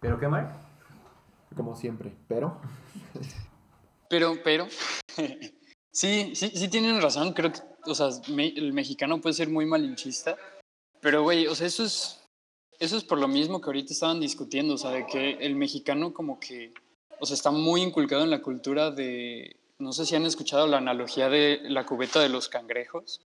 ¿Pero 0.00 0.18
qué, 0.18 0.28
Mark? 0.28 0.50
Como 1.54 1.76
siempre. 1.76 2.16
Pero, 2.26 2.58
pero, 4.08 4.32
pero. 4.42 4.66
sí, 5.92 6.34
sí, 6.34 6.52
sí 6.54 6.68
tienen 6.68 7.02
razón. 7.02 7.34
Creo 7.34 7.52
que, 7.52 7.60
o 7.84 7.94
sea, 7.94 8.08
me- 8.30 8.54
el 8.56 8.72
mexicano 8.72 9.20
puede 9.20 9.34
ser 9.34 9.50
muy 9.50 9.66
malinchista. 9.66 10.38
Pero, 11.02 11.22
güey, 11.22 11.46
o 11.48 11.54
sea, 11.54 11.66
eso 11.66 11.84
es. 11.84 12.18
Eso 12.78 12.96
es 12.96 13.04
por 13.04 13.18
lo 13.18 13.28
mismo 13.28 13.60
que 13.60 13.66
ahorita 13.66 13.92
estaban 13.92 14.20
discutiendo, 14.20 14.72
o 14.74 14.78
sea, 14.78 14.90
de 14.90 15.04
que 15.06 15.32
el 15.32 15.54
mexicano 15.54 16.14
como 16.14 16.40
que, 16.40 16.72
o 17.20 17.26
sea, 17.26 17.34
está 17.34 17.50
muy 17.50 17.82
inculcado 17.82 18.24
en 18.24 18.30
la 18.30 18.40
cultura 18.40 18.90
de, 18.90 19.54
no 19.82 19.92
sé 19.92 20.06
si 20.06 20.14
han 20.14 20.24
escuchado 20.24 20.66
la 20.68 20.78
analogía 20.78 21.28
de 21.28 21.60
la 21.64 21.84
cubeta 21.84 22.20
de 22.20 22.28
los 22.28 22.48
cangrejos. 22.48 23.20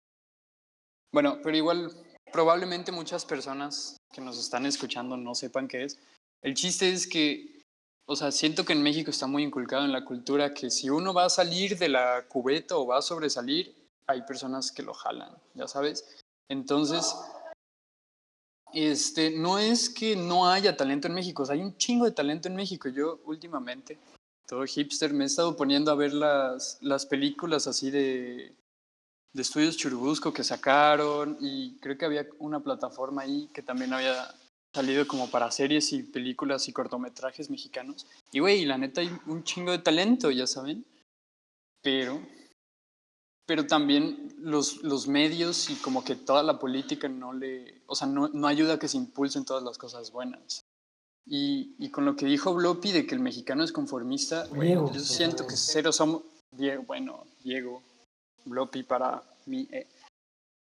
Bueno, 1.12 1.40
pero 1.42 1.56
igual, 1.56 1.90
probablemente 2.32 2.92
muchas 2.92 3.25
personas 3.25 3.96
que 4.12 4.20
nos 4.20 4.38
están 4.38 4.64
escuchando 4.64 5.16
no 5.16 5.34
sepan 5.34 5.66
qué 5.66 5.84
es. 5.84 5.99
El 6.42 6.54
chiste 6.54 6.92
es 6.92 7.08
que, 7.08 7.62
o 8.06 8.14
sea, 8.14 8.30
siento 8.30 8.64
que 8.64 8.73
en 8.73 8.82
México 8.82 9.11
está 9.11 9.26
muy 9.26 9.42
inculcado 9.42 9.84
en 9.84 9.92
la 9.92 10.04
cultura 10.04 10.54
que 10.54 10.70
si 10.70 10.90
uno 10.90 11.12
va 11.12 11.25
a 11.25 11.30
salir 11.30 11.76
de 11.76 11.88
la 11.88 12.26
cubeta 12.28 12.76
o 12.76 12.87
va 12.87 12.99
a 12.99 13.02
sobresalir, 13.02 13.75
hay 14.06 14.23
personas 14.23 14.70
que 14.70 14.82
lo 14.82 14.94
jalan, 14.94 15.34
ya 15.54 15.66
sabes. 15.66 16.23
Entonces, 16.49 17.16
este, 18.73 19.30
no 19.30 19.58
es 19.58 19.90
que 19.90 20.14
no 20.14 20.49
haya 20.49 20.76
talento 20.76 21.08
en 21.08 21.14
México, 21.14 21.42
o 21.42 21.50
hay 21.50 21.62
un 21.62 21.76
chingo 21.78 22.04
de 22.04 22.12
talento 22.12 22.46
en 22.46 22.54
México. 22.54 22.88
Yo 22.88 23.20
últimamente, 23.25 23.99
todo 24.47 24.65
hipster, 24.65 25.13
me 25.13 25.25
he 25.25 25.27
estado 25.27 25.57
poniendo 25.57 25.91
a 25.91 25.95
ver 25.95 26.13
las, 26.13 26.79
las 26.81 27.07
películas 27.07 27.67
así 27.67 27.91
de, 27.91 28.55
de 29.33 29.43
estudios 29.43 29.77
Churubusco 29.77 30.33
que 30.33 30.45
sacaron 30.45 31.37
y 31.41 31.77
creo 31.79 31.99
que 31.99 32.05
había 32.05 32.27
una 32.39 32.61
plataforma 32.61 33.23
ahí 33.23 33.51
que 33.53 33.63
también 33.63 33.93
había 33.93 34.33
salido 34.73 35.07
como 35.07 35.31
para 35.31 35.51
series 35.51 35.93
y 35.93 36.03
películas 36.03 36.69
y 36.69 36.73
cortometrajes 36.73 37.51
mexicanos. 37.51 38.07
Y 38.33 38.41
güey, 38.41 38.65
la 38.65 38.79
neta 38.79 39.01
hay 39.01 39.11
un 39.27 39.45
chingo 39.45 39.73
de 39.73 39.79
talento, 39.79 40.31
ya 40.31 40.47
saben. 40.47 40.85
Pero, 41.81 42.21
pero 43.47 43.67
también 43.67 44.35
los, 44.39 44.83
los 44.83 45.07
medios 45.07 45.71
y 45.71 45.75
como 45.77 46.05
que 46.05 46.17
toda 46.17 46.43
la 46.43 46.59
política 46.59 47.09
no 47.09 47.33
le, 47.33 47.83
o 47.87 47.95
sea, 47.95 48.09
no, 48.09 48.29
no 48.29 48.47
ayuda 48.47 48.75
a 48.75 48.79
que 48.79 48.89
se 48.89 48.97
impulsen 48.97 49.45
todas 49.45 49.63
las 49.63 49.79
cosas 49.79 50.11
buenas. 50.11 50.63
Y, 51.26 51.75
y 51.78 51.90
con 51.90 52.04
lo 52.04 52.16
que 52.16 52.26
dijo 52.26 52.54
Blopi 52.54 52.93
de 52.93 53.07
que 53.07 53.14
el 53.14 53.21
mexicano 53.21 53.64
es 53.64 53.73
conformista, 53.73 54.47
Diego, 54.49 54.93
yo 54.93 55.00
siento 55.00 55.47
que 55.47 55.57
cero 55.57 55.90
somos, 55.93 56.23
Diego, 56.52 56.83
bueno, 56.87 57.25
Diego, 57.43 57.83
Blopi 58.45 58.83
para 58.83 59.23
mí. 59.47 59.66
eh. 59.73 59.87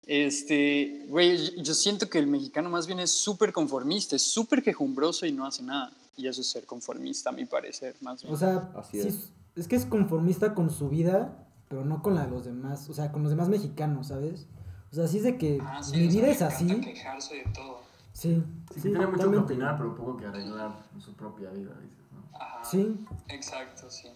Este, 0.05 1.05
güey, 1.09 1.61
yo- 1.63 1.73
siento 1.73 2.07
que 2.09 2.19
el 2.19 2.27
mexicano 2.27 2.69
más 2.69 2.85
bien 2.85 2.99
es 2.99 3.09
súper 3.11 3.51
conformista, 3.51 4.15
es 4.15 4.21
súper 4.21 4.61
quejumbroso 4.61 5.25
y 5.25 5.31
no 5.31 5.45
hace 5.47 5.63
nada. 5.63 5.91
Y 6.15 6.27
eso 6.27 6.41
es 6.41 6.47
ser 6.47 6.65
conformista, 6.65 7.31
a 7.31 7.33
mi 7.33 7.45
parecer, 7.45 7.95
más 8.01 8.21
bien. 8.21 8.33
O 8.33 8.37
sea, 8.37 8.71
Así 8.75 9.01
sí 9.01 9.07
es. 9.55 9.67
que 9.67 9.75
es 9.75 9.85
conformista 9.85 10.53
con 10.53 10.69
su 10.69 10.89
vida, 10.89 11.47
pero 11.67 11.83
no 11.83 12.03
con 12.03 12.13
la 12.15 12.25
de 12.25 12.31
los 12.31 12.45
demás. 12.45 12.87
O 12.89 12.93
sea, 12.93 13.11
con 13.11 13.23
los 13.23 13.31
demás 13.31 13.49
mexicanos, 13.49 14.07
¿sabes? 14.07 14.45
O 14.91 14.95
sea, 14.95 15.07
sí 15.07 15.17
es 15.17 15.23
de 15.23 15.37
que 15.37 15.57
Ah, 15.61 15.81
sí, 15.83 15.97
mi 15.97 16.07
o 16.07 16.11
sea, 16.11 16.21
vida 16.21 16.31
es 16.31 16.41
así. 16.43 16.67
quejarse 16.81 17.35
de 17.35 17.43
todo. 17.53 17.79
Sí, 18.15 18.41
Sí, 18.71 18.79
sí, 18.79 18.81
que 18.91 18.97
tiene 18.97 19.07
mucho 19.07 19.29
que 19.29 19.37
opinar, 19.37 19.77
pero 19.77 19.93
poco 19.93 20.15
que 20.15 20.25
arreglar 20.25 20.71
en 20.93 21.01
su 21.01 21.13
propia 21.15 21.49
vida, 21.51 21.73
dices, 21.81 21.99
¿no? 22.13 22.37
Ajá. 22.39 22.63
Sí, 22.63 23.05
Exacto, 23.27 23.89
sí. 23.89 24.07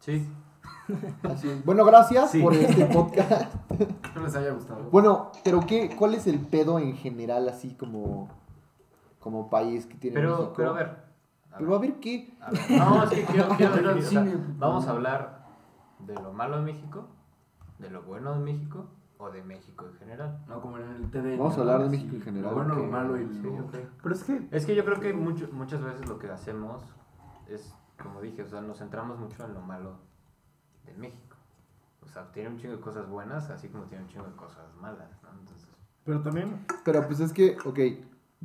Sí. 0.00 0.28
Así 1.22 1.48
es. 1.48 1.64
Bueno, 1.64 1.84
gracias 1.84 2.32
Sí. 2.32 2.42
por 2.42 2.52
este 2.54 2.86
podcast. 2.86 3.54
Espero 3.70 4.24
les 4.24 4.34
haya 4.34 4.50
gustado. 4.52 4.82
Bueno, 4.90 5.30
pero 5.44 5.60
qué, 5.66 5.94
¿cuál 5.96 6.14
es 6.14 6.26
el 6.26 6.40
pedo 6.40 6.80
en 6.80 6.96
general 6.96 7.48
así 7.48 7.74
como, 7.74 8.28
como 9.20 9.48
país 9.48 9.86
que 9.86 9.94
tiene 9.94 10.16
Pero, 10.16 10.30
México? 10.36 10.52
pero 10.56 10.70
a 10.70 10.72
ver. 10.72 10.86
a 11.52 11.58
Pero 11.58 11.74
a 11.76 11.78
ver 11.78 12.00
qué. 12.00 12.36
A 12.40 12.50
ver, 12.50 12.70
No, 12.72 13.04
es 13.04 13.10
que 13.10 13.24
quiero, 13.24 13.48
quiero 13.56 13.72
Pero 13.74 13.94
definir, 13.94 14.06
o 14.08 14.10
sea, 14.10 14.24
cine. 14.24 14.54
vamos 14.58 14.86
a 14.88 14.90
hablar 14.90 15.46
de 16.00 16.14
lo 16.14 16.32
malo 16.32 16.56
de 16.58 16.62
México, 16.72 17.06
de 17.78 17.88
lo 17.90 18.02
bueno 18.02 18.32
de 18.34 18.40
México 18.40 18.86
o 19.22 19.30
de 19.30 19.42
México 19.42 19.86
en 19.86 19.94
general. 19.94 20.44
No, 20.48 20.60
como 20.60 20.78
en 20.78 20.88
el 20.88 21.10
TDN. 21.10 21.38
Vamos 21.38 21.56
a 21.56 21.60
hablar 21.60 21.82
de 21.82 21.90
Sí, 21.90 21.96
México 21.96 22.16
en 22.16 22.22
general, 22.22 22.50
Lo 22.50 22.56
bueno, 22.56 22.74
lo 22.74 22.84
malo 22.84 23.20
y 23.20 23.28
Sí, 23.32 23.42
lo... 23.42 23.54
ok. 23.64 23.76
Pero 24.02 24.14
es 24.14 24.24
que 24.24 24.48
Es 24.50 24.66
que 24.66 24.74
yo 24.74 24.84
creo 24.84 24.98
que 25.00 25.12
mucho- 25.12 25.48
muchas 25.52 25.82
veces 25.82 26.08
lo 26.08 26.18
que 26.18 26.28
hacemos 26.30 26.82
es, 27.46 27.72
como 28.02 28.20
dije, 28.20 28.42
o 28.42 28.48
sea, 28.48 28.60
nos 28.62 28.78
centramos 28.78 29.18
mucho 29.18 29.44
en 29.44 29.54
lo 29.54 29.60
malo 29.60 29.92
de 30.84 30.94
México. 30.94 31.36
O 32.02 32.08
sea, 32.08 32.32
tiene 32.32 32.48
un 32.50 32.58
chingo 32.58 32.74
de 32.74 32.80
cosas 32.80 33.08
buenas, 33.08 33.48
así 33.50 33.68
como 33.68 33.84
tiene 33.84 34.04
un 34.04 34.10
chingo 34.10 34.26
de 34.26 34.34
cosas 34.34 34.64
malas, 34.80 35.08
¿no? 35.22 35.28
Entonces, 35.38 35.68
pero 36.04 36.20
también 36.20 36.66
Pero 36.84 37.06
pues 37.06 37.20
es 37.20 37.32
que, 37.32 37.56
ok, 37.64 37.78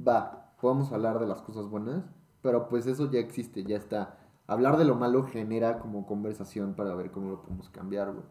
va, 0.08 0.52
podemos 0.62 0.92
hablar 0.92 1.18
de 1.20 1.26
las 1.26 1.42
cosas 1.42 1.68
buenas, 1.68 2.04
pero 2.44 2.68
pues 2.70 2.86
eso 2.86 3.10
ya 3.10 3.20
existe, 3.20 3.64
ya 3.64 3.78
está. 3.78 4.18
Hablar 4.46 4.78
de 4.78 4.86
lo 4.86 4.94
malo 4.96 5.24
genera 5.26 5.80
como 5.80 6.06
conversación 6.06 6.76
para 6.76 6.94
ver 6.94 7.10
cómo 7.12 7.32
lo 7.32 7.42
podemos 7.42 7.68
cambiar, 7.70 8.12
güey. 8.14 8.24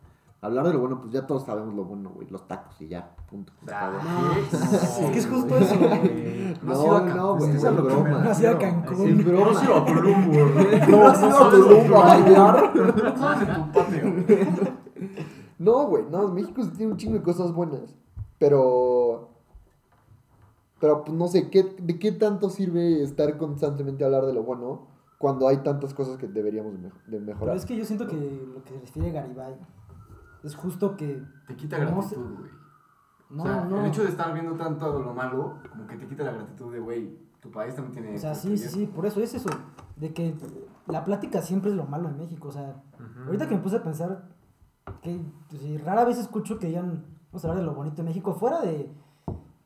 Hablar 0.42 0.66
de 0.66 0.74
lo 0.74 0.80
bueno, 0.80 1.00
pues 1.00 1.12
ya 1.12 1.26
todos 1.26 1.44
sabemos 1.44 1.74
lo 1.74 1.84
bueno, 1.84 2.10
güey, 2.14 2.28
los 2.28 2.46
tacos 2.46 2.80
y 2.80 2.88
ya, 2.88 3.16
punto. 3.28 3.52
acabó. 3.64 3.96
Ah, 4.02 4.34
es 4.38 5.10
que 5.10 5.18
es 5.18 5.26
justo 5.26 5.56
eso, 5.56 5.78
güey. 5.78 6.54
No 6.62 6.72
a 6.72 6.76
No, 6.76 7.04
Cancún, 7.06 7.16
no, 7.16 7.36
güey, 7.36 7.50
es 7.52 7.64
a 7.64 7.70
broma. 7.70 8.08
No 8.22 8.30
has 8.30 8.40
ido 8.40 8.48
a 8.50 8.52
Es 8.52 8.58
Cancún. 8.58 9.24
broma. 9.24 9.44
No 9.44 9.50
has 9.58 9.64
ido 9.64 9.74
a 9.76 9.84
Tulum, 9.86 10.26
güey. 10.26 10.88
No, 10.90 11.08
has 11.08 11.22
ido 11.22 11.38
a 11.44 11.50
Tulum 11.50 11.94
a 11.94 11.98
bailar. 12.00 12.72
¿Sabes 13.18 13.48
en 13.48 13.54
tu 13.54 13.72
patio? 13.72 14.76
No, 15.58 15.86
güey, 15.88 16.04
no, 16.10 16.28
México 16.28 16.62
sí 16.62 16.70
tiene 16.76 16.92
un 16.92 16.98
chingo 16.98 17.14
de 17.16 17.22
cosas 17.22 17.52
buenas. 17.52 17.94
Pero. 18.38 19.30
Pero, 20.78 21.02
pues 21.04 21.16
no 21.16 21.26
sé, 21.28 21.48
¿qué, 21.50 21.62
¿de 21.80 21.98
qué 21.98 22.12
tanto 22.12 22.50
sirve 22.50 23.02
estar 23.02 23.38
constantemente 23.38 24.04
a 24.04 24.08
hablar 24.08 24.26
de 24.26 24.34
lo 24.34 24.42
bueno 24.42 24.88
cuando 25.18 25.48
hay 25.48 25.56
tantas 25.58 25.94
cosas 25.94 26.18
que 26.18 26.26
deberíamos 26.28 26.74
de, 26.74 26.78
mej- 26.80 26.92
de 27.06 27.18
Pero 27.18 27.24
mejorar? 27.24 27.56
es 27.56 27.64
que 27.64 27.74
yo 27.76 27.86
siento 27.86 28.06
que 28.06 28.14
lo 28.14 28.62
que 28.62 28.74
se 28.74 28.80
refiere 28.80 29.10
Garibay 29.12 29.54
es 30.46 30.54
justo 30.56 30.96
que. 30.96 31.22
Te 31.46 31.56
quita 31.56 31.78
gratitud, 31.78 32.38
güey. 32.38 32.50
No, 33.28 33.42
o 33.42 33.46
sea, 33.46 33.64
no. 33.64 33.80
el 33.80 33.86
hecho 33.86 34.02
de 34.04 34.10
estar 34.10 34.32
viendo 34.32 34.54
tanto 34.54 35.00
lo 35.00 35.12
malo, 35.12 35.58
como 35.70 35.86
que 35.86 35.96
te 35.96 36.06
quita 36.06 36.22
la 36.24 36.32
gratitud 36.32 36.72
de, 36.72 36.78
güey, 36.78 37.18
tu 37.40 37.50
país 37.50 37.74
también 37.74 37.92
tiene... 37.92 38.14
O 38.16 38.18
sea, 38.20 38.34
sí, 38.36 38.56
sí, 38.56 38.86
por 38.86 39.04
eso 39.04 39.20
es 39.20 39.34
eso. 39.34 39.50
De 39.96 40.14
que 40.14 40.36
la 40.86 41.04
plática 41.04 41.42
siempre 41.42 41.70
es 41.70 41.76
lo 41.76 41.86
malo 41.86 42.08
en 42.08 42.18
México. 42.18 42.48
O 42.48 42.52
sea, 42.52 42.82
ahorita 43.26 43.48
que 43.48 43.56
me 43.56 43.60
puse 43.62 43.76
a 43.76 43.82
pensar 43.82 44.28
que 45.02 45.20
pues, 45.48 45.84
rara 45.84 46.04
vez 46.04 46.18
escucho 46.18 46.58
que 46.60 46.68
digan, 46.68 47.04
vamos 47.32 47.44
a 47.44 47.48
hablar 47.48 47.60
de 47.60 47.66
lo 47.66 47.74
bonito 47.74 47.96
de 47.96 48.04
México, 48.04 48.32
fuera 48.34 48.60
de, 48.60 48.92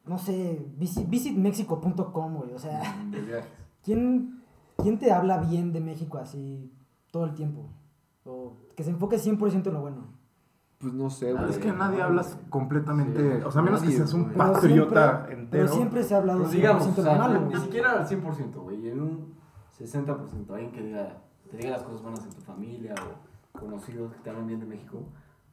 no 0.06 0.16
sé, 0.16 0.66
visi- 0.78 1.06
visitmexico.com, 1.08 2.34
güey. 2.36 2.54
O 2.54 2.58
sea, 2.58 2.80
viajes. 3.10 3.44
¿quién, 3.84 4.42
¿quién 4.78 4.98
te 4.98 5.12
habla 5.12 5.38
bien 5.38 5.72
de 5.74 5.80
México 5.80 6.16
así 6.16 6.72
todo 7.10 7.24
el 7.26 7.34
tiempo? 7.34 7.68
O 8.24 8.54
que 8.74 8.84
se 8.84 8.90
enfoque 8.90 9.16
100% 9.16 9.66
en 9.66 9.74
lo 9.74 9.80
bueno. 9.82 10.19
Pues 10.80 10.94
no 10.94 11.10
sé, 11.10 11.32
güey. 11.34 11.50
es 11.50 11.58
que 11.58 11.72
nadie 11.72 12.00
hablas 12.00 12.38
completamente, 12.48 13.38
Sí, 13.38 13.44
o 13.44 13.50
sea, 13.50 13.60
a 13.60 13.64
menos 13.64 13.82
que 13.82 13.90
seas 13.90 14.14
un 14.14 14.30
patriota 14.32 15.26
siempre- 15.26 15.34
entero. 15.34 15.48
Pero 15.50 15.68
siempre 15.68 16.02
se 16.02 16.14
ha 16.14 16.18
hablado 16.18 16.38
Pero 16.38 16.50
100% 16.50 16.56
digamos, 16.56 16.86
o 16.86 16.90
de 16.90 17.02
sea, 17.02 17.12
lo 17.12 17.18
malo. 17.18 17.40
ni 17.46 17.56
siquiera 17.60 17.92
al 18.00 18.06
100%, 18.08 18.62
güey, 18.62 18.88
en 18.88 19.00
un 19.00 19.34
60%, 19.78 20.54
alguien 20.54 20.72
que 20.72 20.82
diga, 20.82 21.18
te 21.50 21.56
diga 21.58 21.70
las 21.70 21.82
cosas 21.82 22.00
buenas 22.02 22.24
de 22.24 22.30
tu 22.34 22.40
familia 22.40 22.94
o 23.54 23.58
conocidos 23.58 24.12
que 24.14 24.18
te 24.20 24.30
hablan 24.30 24.46
bien 24.46 24.60
de 24.60 24.66
México. 24.66 25.02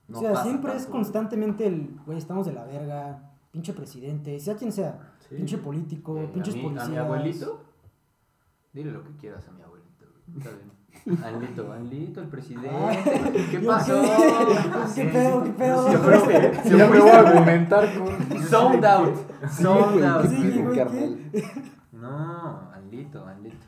No 0.08 0.18
o 0.18 0.22
sea, 0.22 0.32
pasa 0.32 0.44
siempre 0.44 0.72
es 0.72 0.84
tanto, 0.84 0.92
constantemente 0.94 1.68
el, 1.68 2.00
güey, 2.06 2.18
estamos 2.18 2.46
de 2.46 2.54
la 2.54 2.64
verga, 2.64 3.32
pinche 3.52 3.74
presidente, 3.74 4.40
sea 4.40 4.56
quien 4.56 4.72
sea, 4.72 5.12
Sí. 5.28 5.36
pinche 5.36 5.58
político, 5.58 6.18
Eh, 6.20 6.30
pinches 6.34 6.56
a, 6.56 6.62
policías. 6.62 6.88
a 6.88 6.90
mi 6.90 6.98
abuelito, 6.98 7.64
dile 8.72 8.92
lo 8.92 9.04
que 9.04 9.12
quieras 9.18 9.46
a 9.50 9.52
mi 9.52 9.62
abuelito. 9.62 10.06
güey, 10.26 10.38
Está 10.38 10.52
bien. 10.52 10.72
Anlito, 11.24 11.72
Anlito, 11.72 12.22
el 12.22 12.28
presidente. 12.28 13.48
¿Qué 13.52 13.62
Yo 13.62 13.68
pasó? 13.68 14.02
¿Qué 14.94 15.06
pedo, 15.06 15.44
qué 15.44 15.52
pedo? 15.52 15.92
Yo 16.66 16.78
me 16.90 17.00
voy 17.00 17.10
a 17.10 17.20
argumentar 17.20 17.88
con... 17.98 18.44
sold 18.44 18.86
out. 18.86 19.16
Güey, 19.60 20.04
out. 20.04 20.92
qué. 20.92 21.64
No, 21.94 22.72
Anlito, 22.74 23.26
Anlito. 23.26 23.66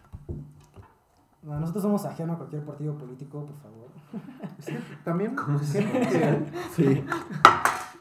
No, 1.44 1.60
nosotros 1.60 1.82
somos 1.84 2.06
ajeno 2.06 2.34
a 2.34 2.38
cualquier 2.38 2.64
partido 2.64 2.98
político, 2.98 3.46
por 3.46 3.56
favor. 3.56 3.90
También 5.06 5.36
¿Cómo 5.36 5.60
se 5.60 5.82
Sí. 6.76 7.04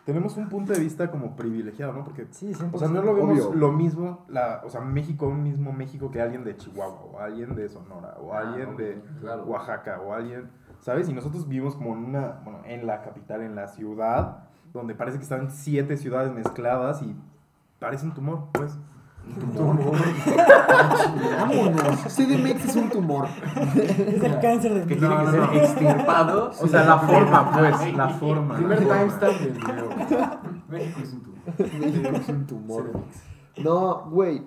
Tenemos 0.08 0.38
un 0.38 0.48
punto 0.48 0.72
de 0.72 0.80
vista 0.80 1.10
como 1.10 1.36
privilegiado, 1.36 1.92
¿no? 1.92 2.02
Porque, 2.02 2.26
Sí, 2.30 2.54
100%. 2.54 2.70
o 2.72 2.78
sea, 2.78 2.88
no 2.88 3.02
lo 3.02 3.14
vemos 3.14 3.38
Obvio. 3.40 3.54
lo 3.54 3.72
mismo, 3.72 4.24
la, 4.28 4.62
o 4.64 4.70
sea, 4.70 4.80
México, 4.80 5.28
un 5.28 5.42
mismo 5.42 5.70
México 5.70 6.10
que 6.10 6.22
alguien 6.22 6.44
de 6.44 6.56
Chihuahua, 6.56 7.04
o 7.12 7.18
alguien 7.20 7.54
de 7.54 7.68
Sonora, 7.68 8.16
o 8.18 8.32
Ah, 8.32 8.38
alguien 8.38 8.74
de 8.78 9.02
Claro. 9.20 9.44
Oaxaca, 9.44 10.00
o 10.00 10.14
alguien, 10.14 10.48
¿sabes? 10.80 11.10
Y 11.10 11.12
nosotros 11.12 11.46
vivimos 11.46 11.76
como 11.76 11.92
en 11.92 12.06
una, 12.06 12.40
bueno, 12.42 12.60
en 12.64 12.86
la 12.86 13.02
capital, 13.02 13.42
en 13.42 13.54
la 13.54 13.68
ciudad, 13.68 14.44
donde 14.72 14.94
parece 14.94 15.18
que 15.18 15.24
están 15.24 15.50
siete 15.50 15.98
ciudades 15.98 16.32
mezcladas 16.32 17.02
y 17.02 17.14
parece 17.78 18.06
un 18.06 18.14
tumor, 18.14 18.46
pues. 18.52 18.78
Vámonos. 21.38 21.98
CDMX 22.14 22.64
es 22.64 22.76
un 22.76 22.90
tumor. 22.90 23.26
Es 23.26 24.22
el 24.22 24.40
cáncer 24.40 24.74
de 24.74 24.86
Que 24.86 24.96
tiene 24.96 25.16
que 25.18 25.30
ser 25.30 25.42
extirpado. 25.54 26.50
O 26.60 26.66
sea, 26.66 26.84
la 26.84 26.98
forma, 26.98 27.50
pues, 27.52 27.94
la 27.96 28.08
forma. 28.08 28.56
Primer 28.56 28.78
timestamp 28.78 29.38
del 29.38 29.52
video. 29.52 29.88
México 30.68 31.00
es 31.02 31.12
un 31.12 31.22
tubo. 31.22 31.36
México 31.78 32.08
es 32.16 32.28
un 32.28 32.46
tumor. 32.46 32.90
No, 33.58 34.04
güey. 34.10 34.44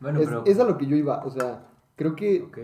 Bueno, 0.00 0.20
es, 0.20 0.28
pero. 0.28 0.44
es 0.46 0.60
a 0.60 0.64
lo 0.64 0.76
que 0.78 0.86
yo 0.86 0.96
iba. 0.96 1.24
O 1.24 1.30
sea, 1.30 1.64
creo 1.96 2.14
que 2.14 2.42
Ok. 2.42 2.58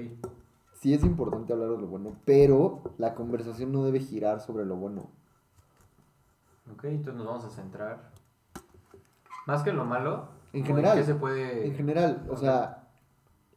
sí 0.81 0.95
es 0.95 1.02
importante 1.04 1.52
hablar 1.52 1.71
de 1.71 1.78
lo 1.78 1.87
bueno, 1.87 2.12
pero 2.25 2.83
la 2.99 3.14
conversación 3.14 3.73
no 3.73 3.85
debe 3.85 4.00
girar 4.00 4.40
sobre 4.40 4.64
lo 4.64 4.76
bueno. 4.76 5.09
Ok, 6.73 6.85
entonces 6.85 7.14
nos 7.14 7.26
vamos 7.26 7.45
a 7.45 7.50
centrar. 7.50 8.11
Más 9.47 9.62
que 9.62 9.71
en 9.71 9.76
lo 9.76 9.85
malo. 9.85 10.28
En 10.52 10.62
¿cómo 10.62 10.76
general. 10.76 10.99
qué 10.99 11.04
se 11.04 11.14
puede.? 11.14 11.66
En 11.66 11.75
general, 11.75 12.26
o 12.30 12.37
sea, 12.37 12.88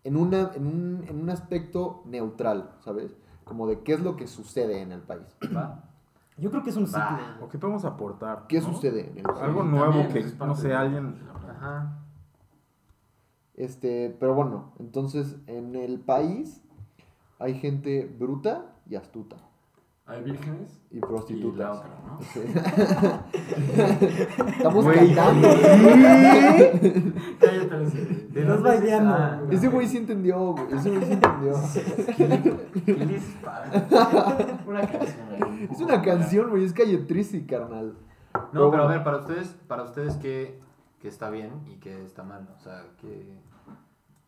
en, 0.03 0.15
una, 0.17 0.51
en, 0.55 0.67
un, 0.67 1.05
en 1.07 1.21
un 1.21 1.29
aspecto 1.29 2.03
neutral, 2.05 2.71
¿sabes? 2.79 3.15
Como 3.43 3.67
de 3.67 3.81
qué 3.81 3.93
es 3.93 3.99
lo 3.99 4.15
que 4.15 4.27
sucede 4.27 4.81
en 4.81 4.91
el 4.91 5.01
país. 5.01 5.37
Va. 5.55 5.83
Yo 6.37 6.49
creo 6.49 6.63
que 6.63 6.69
es 6.69 6.77
un 6.77 6.87
ciclo. 6.87 7.19
¿O 7.41 7.49
qué 7.49 7.57
podemos 7.57 7.85
aportar? 7.85 8.45
¿Qué 8.47 8.59
no? 8.59 8.73
sucede 8.73 9.09
en 9.11 9.17
el 9.19 9.23
país? 9.23 9.41
Algo 9.41 9.63
nuevo 9.63 10.01
también, 10.01 10.31
que, 10.37 10.45
no 10.45 10.55
sé, 10.55 10.73
alguien... 10.73 11.21
Ajá. 11.49 11.99
Este, 13.53 14.15
pero 14.19 14.33
bueno, 14.35 14.73
entonces 14.79 15.37
en 15.47 15.75
el 15.75 16.01
país 16.01 16.61
hay 17.39 17.53
gente 17.53 18.05
bruta 18.19 18.73
y 18.89 18.95
astuta 18.95 19.37
Hay 20.07 20.23
vírgenes 20.23 20.79
y 20.91 20.97
y 20.97 20.99
la 21.01 21.07
prostitutas. 21.07 21.77
otra, 21.79 21.89
¿no? 22.05 22.19
Sí. 22.21 22.41
Estamos 24.57 24.83
Güey. 24.85 25.15
cantando. 25.15 25.47
Cállate, 27.39 27.75
Alexis. 27.75 28.33
¿De 28.33 28.41
Estás 28.41 28.61
baileando. 28.61 29.15
esa- 29.15 29.41
Ese 29.51 29.67
güey 29.69 29.87
sí 29.87 29.97
entendió, 29.97 30.53
güey. 30.53 30.73
Ese 30.73 30.89
güey 30.91 31.05
sí 31.05 31.11
entendió. 31.13 31.53
¿Qué 32.85 32.93
les 33.05 33.23
pasa? 33.43 34.59
Una 34.67 34.81
canción 34.81 35.43
ahí. 35.43 35.69
Es 35.71 35.81
una 35.81 36.01
canción, 36.01 36.49
güey. 36.51 36.65
Es 36.65 36.73
calle 36.73 36.97
triste, 36.99 37.45
carnal. 37.47 37.95
No, 38.33 38.41
pero 38.51 38.65
a 38.65 38.69
bueno. 38.69 38.87
ver, 38.89 39.03
para 39.03 39.17
ustedes, 39.17 39.55
para 39.67 39.83
ustedes 39.83 40.15
¿qué, 40.17 40.59
que 40.99 41.07
está 41.07 41.29
bien 41.29 41.51
y 41.67 41.77
que 41.77 42.03
está 42.03 42.23
mal? 42.23 42.47
O 42.55 42.59
sea, 42.59 42.83
que... 43.01 43.39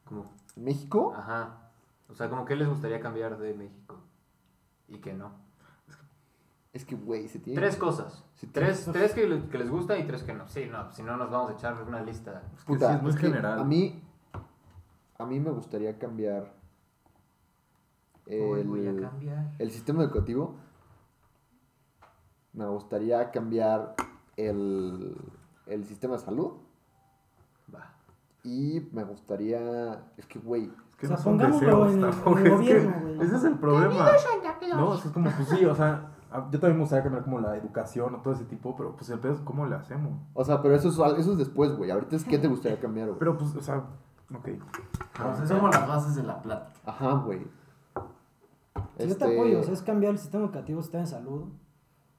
Como, 0.06 0.26
¿México? 0.56 1.14
ajá. 1.16 1.70
O 2.10 2.16
sea, 2.16 2.30
como 2.30 2.46
que 2.46 2.56
les 2.56 2.68
gustaría 2.70 3.02
cambiar 3.02 3.38
de 3.38 3.54
México 3.54 3.98
y 4.88 5.00
que 5.00 5.14
no. 5.14 5.32
Es 6.74 6.86
que, 6.86 6.96
güey, 6.96 7.28
se 7.28 7.40
tiene. 7.40 7.60
Tres 7.60 7.76
cosas. 7.78 8.24
Sí, 8.36 8.48
Tres, 8.48 8.88
tres 8.92 9.14
que, 9.14 9.28
le- 9.28 9.48
que 9.50 9.58
les 9.58 9.70
gusta 9.70 9.98
y 9.98 10.06
tres 10.06 10.24
que 10.24 10.34
no. 10.34 10.48
Sí, 10.48 10.68
no, 10.72 10.92
si 10.92 11.02
no 11.04 11.18
nos 11.18 11.32
vamos 11.32 11.50
a 11.52 11.54
echar 11.54 11.82
una 11.82 12.02
lista. 12.04 12.44
Es 12.56 12.64
que 12.64 12.74
Puta, 12.74 12.90
sí, 12.90 12.96
es 12.98 13.02
muy 13.04 13.12
que 13.14 13.20
general. 13.20 13.60
A 13.60 13.64
mí, 13.64 14.04
a 15.18 15.26
mí 15.26 15.40
me 15.40 15.50
gustaría 15.52 15.98
cambiar 15.98 16.54
Hoy 18.30 18.64
voy 18.64 18.86
a 18.86 18.90
el, 18.90 19.02
cambiar. 19.02 19.52
el 19.58 19.72
sistema 19.72 20.04
educativo. 20.04 20.56
Me 22.54 22.66
gustaría 22.68 23.32
cambiar 23.32 23.96
el, 24.36 25.16
el 25.68 25.86
sistema 25.86 26.14
de 26.16 26.20
salud. 26.20 26.54
Va. 27.74 27.94
Y 28.44 28.88
me 28.92 29.04
gustaría. 29.04 30.04
Es 30.18 30.26
que, 30.26 30.40
güey. 30.40 30.66
Es 30.66 30.96
que 30.98 31.06
O 31.06 31.10
sea, 31.10 31.18
no 31.18 31.24
son 31.24 31.38
pongámoslo 31.38 31.86
deseos 31.86 31.94
en 31.94 32.04
el- 32.04 32.10
tampoco, 32.12 32.38
en 32.40 32.46
el 32.46 32.52
es 32.54 32.60
que 32.60 32.80
gobierno, 32.80 33.00
güey. 33.02 33.22
Ese 33.28 33.36
es 33.38 33.44
el 33.44 33.56
problema. 33.60 33.94
No, 34.76 34.90
o 34.90 34.98
sea, 34.98 35.06
es 35.08 35.12
como, 35.12 35.30
pues 35.32 35.50
sí, 35.50 35.66
o 35.66 35.76
sea, 35.76 36.12
yo 36.32 36.60
también 36.60 36.76
me 36.76 36.82
gustaría 36.82 37.04
cambiar 37.04 37.24
como 37.24 37.40
la 37.40 37.56
educación 37.56 38.16
o 38.16 38.18
todo 38.22 38.34
ese 38.34 38.46
tipo, 38.46 38.76
pero 38.76 38.96
pues 38.96 39.10
el 39.10 39.20
pedo 39.20 39.34
es 39.34 39.40
cómo 39.42 39.66
le 39.66 39.76
hacemos. 39.76 40.20
O 40.34 40.44
sea, 40.44 40.62
pero 40.62 40.76
eso 40.76 40.90
es, 40.90 41.20
eso 41.20 41.32
es 41.32 41.38
después, 41.38 41.76
güey. 41.76 41.92
Ahorita 41.92 42.16
es 42.16 42.24
qué 42.26 42.38
te 42.38 42.48
gustaría 42.48 42.80
cambiar, 42.80 43.08
güey. 43.08 43.20
Pero 43.20 43.38
pues, 43.38 43.56
o 43.56 43.62
sea, 43.62 43.84
ok. 44.34 44.50
O 45.14 45.36
sea, 45.36 45.48
somos 45.48 45.74
las 45.74 45.88
bases 45.88 46.16
de 46.16 46.24
la 46.24 46.42
plática. 46.42 46.80
Ajá, 46.86 47.14
güey. 47.14 47.48
Sí, 48.98 49.08
yo 49.08 49.18
te 49.18 49.26
apoyo, 49.26 49.60
o 49.60 49.64
sea, 49.64 49.74
es 49.74 49.82
cambiar 49.82 50.14
el 50.14 50.20
sistema 50.20 50.44
educativo, 50.46 50.82
sistema 50.82 51.04
de 51.04 51.10
salud. 51.10 51.46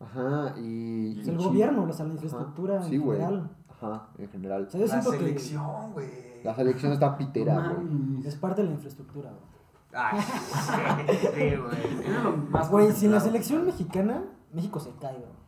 Ajá, 0.00 0.54
y. 0.58 1.20
O 1.20 1.24
sea, 1.24 1.32
el 1.32 1.38
gobierno, 1.38 1.82
o 1.84 1.92
sea, 1.92 2.06
la 2.06 2.12
infraestructura 2.12 2.82
Sí, 2.82 2.94
en 2.96 3.02
general. 3.02 3.50
Ajá, 3.68 4.08
en 4.18 4.28
general. 4.28 4.64
O 4.66 4.70
sea, 4.70 4.80
yo 4.80 4.86
La 4.86 4.92
siento 4.92 5.10
selección, 5.18 5.92
güey. 5.92 6.42
La 6.44 6.54
selección 6.54 6.92
está 6.92 7.16
pitera, 7.16 7.74
güey. 7.74 8.26
es 8.26 8.36
parte 8.36 8.62
de 8.62 8.68
la 8.68 8.74
infraestructura, 8.74 9.30
güey. 9.30 9.57
Ay, 9.92 10.20
sí, 10.20 11.56
güey. 11.56 12.08
Lo 12.22 12.36
más 12.50 12.70
Güey, 12.70 12.92
sin 12.92 13.10
la 13.10 13.20
selección 13.20 13.64
mexicana, 13.66 14.22
México 14.52 14.78
se 14.80 14.90
cae, 15.00 15.14
güey. 15.16 15.38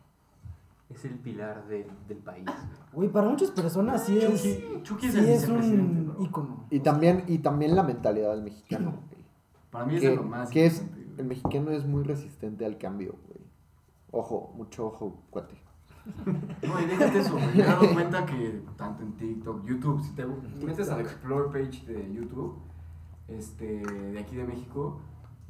Es 0.89 1.05
el 1.05 1.19
pilar 1.19 1.67
del, 1.69 1.87
del 2.09 2.19
país. 2.19 2.45
güey. 2.47 2.57
Güey, 2.93 3.09
para 3.11 3.29
muchas 3.29 3.51
personas 3.51 4.05
sí 4.05 4.19
es, 4.19 4.43
Chucky- 4.43 4.83
Chucky 4.83 5.07
es 5.07 5.13
sí 5.13 5.19
el 5.19 5.25
es 5.29 5.41
vicepresidente, 5.43 6.01
un 6.01 6.07
bro. 6.15 6.25
ícono. 6.25 6.65
Y 6.71 6.81
también, 6.81 7.25
y 7.29 7.39
también 7.39 7.77
la 7.77 7.83
mentalidad 7.83 8.31
del 8.33 8.43
mexicano, 8.43 8.91
güey. 9.11 9.21
Para 9.71 9.87
mí 9.87 9.97
es 9.97 10.03
de 10.03 10.09
Que, 10.11 10.17
lo 10.17 10.23
más 10.25 10.51
que 10.51 10.67
es, 10.67 10.75
importante, 10.81 11.05
güey. 11.07 11.21
el 11.21 11.27
mexicano 11.27 11.71
es 11.71 11.85
muy 11.87 12.03
resistente 12.03 12.65
al 12.65 12.77
cambio, 12.79 13.15
güey. 13.29 13.41
Ojo, 14.11 14.53
mucho 14.57 14.87
ojo, 14.87 15.23
cuate. 15.31 15.55
No, 16.27 16.81
y 16.81 16.87
déjate 16.87 17.19
eso, 17.21 17.33
güey. 17.35 17.47
Me 17.57 17.63
he 17.63 17.67
dado 17.67 17.93
cuenta 17.93 18.27
que 18.27 18.63
tanto 18.77 19.03
en 19.03 19.13
TikTok, 19.13 19.65
YouTube, 19.67 20.03
si 20.03 20.13
te 20.13 20.25
metes 20.27 20.89
al 20.91 21.03
Explore 21.03 21.51
page 21.53 21.85
de 21.87 22.13
YouTube, 22.15 22.57
este, 23.31 23.81
de 23.85 24.19
aquí 24.19 24.37
de 24.37 24.45
México, 24.45 25.01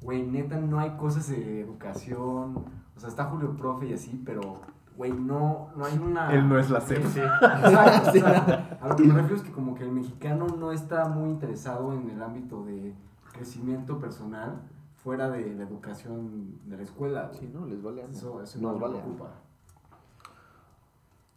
güey, 0.03 0.23
neta 0.27 0.57
no 0.59 0.79
hay 0.79 0.91
cosas 0.97 1.29
de 1.29 1.61
educación. 1.61 2.65
O 2.97 3.01
sea, 3.01 3.09
está 3.09 3.25
Julio 3.27 3.57
Profe 3.57 3.87
y 3.87 3.93
así, 3.95 4.21
pero, 4.25 4.61
güey, 4.97 5.13
no, 5.13 5.69
no 5.77 5.85
hay 5.85 5.97
una. 5.99 6.33
Él 6.33 6.49
no 6.49 6.59
es 6.59 6.71
la 6.71 6.81
SEP. 6.81 7.05
Sí. 7.07 7.21
Exacto, 7.21 8.11
o 8.11 8.13
sea, 8.13 8.79
a 8.83 8.89
lo 8.89 8.97
que 8.97 9.05
me 9.05 9.15
refiero 9.15 9.37
es 9.37 9.43
que 9.43 9.53
como 9.53 9.75
que 9.75 9.85
el 9.85 9.93
mexicano 9.93 10.47
no 10.59 10.73
está 10.73 11.09
muy 11.09 11.31
interesado 11.31 11.93
en 11.95 12.11
el 12.11 12.23
ámbito 12.23 12.65
de 12.65 12.95
crecimiento 13.33 13.99
personal 13.99 14.61
fuera 15.03 15.31
de 15.31 15.55
la 15.55 15.63
educación 15.65 16.59
de 16.67 16.77
la 16.77 16.83
escuela. 16.83 17.29
güey. 17.29 17.39
Sí, 17.41 17.51
no, 17.53 17.65
les 17.67 17.83
vale. 17.83 18.03
ano. 18.03 18.13
Eso, 18.13 18.43
eso 18.43 18.61
Nos 18.61 18.79
vale. 18.79 18.99
preocupa. 18.99 19.31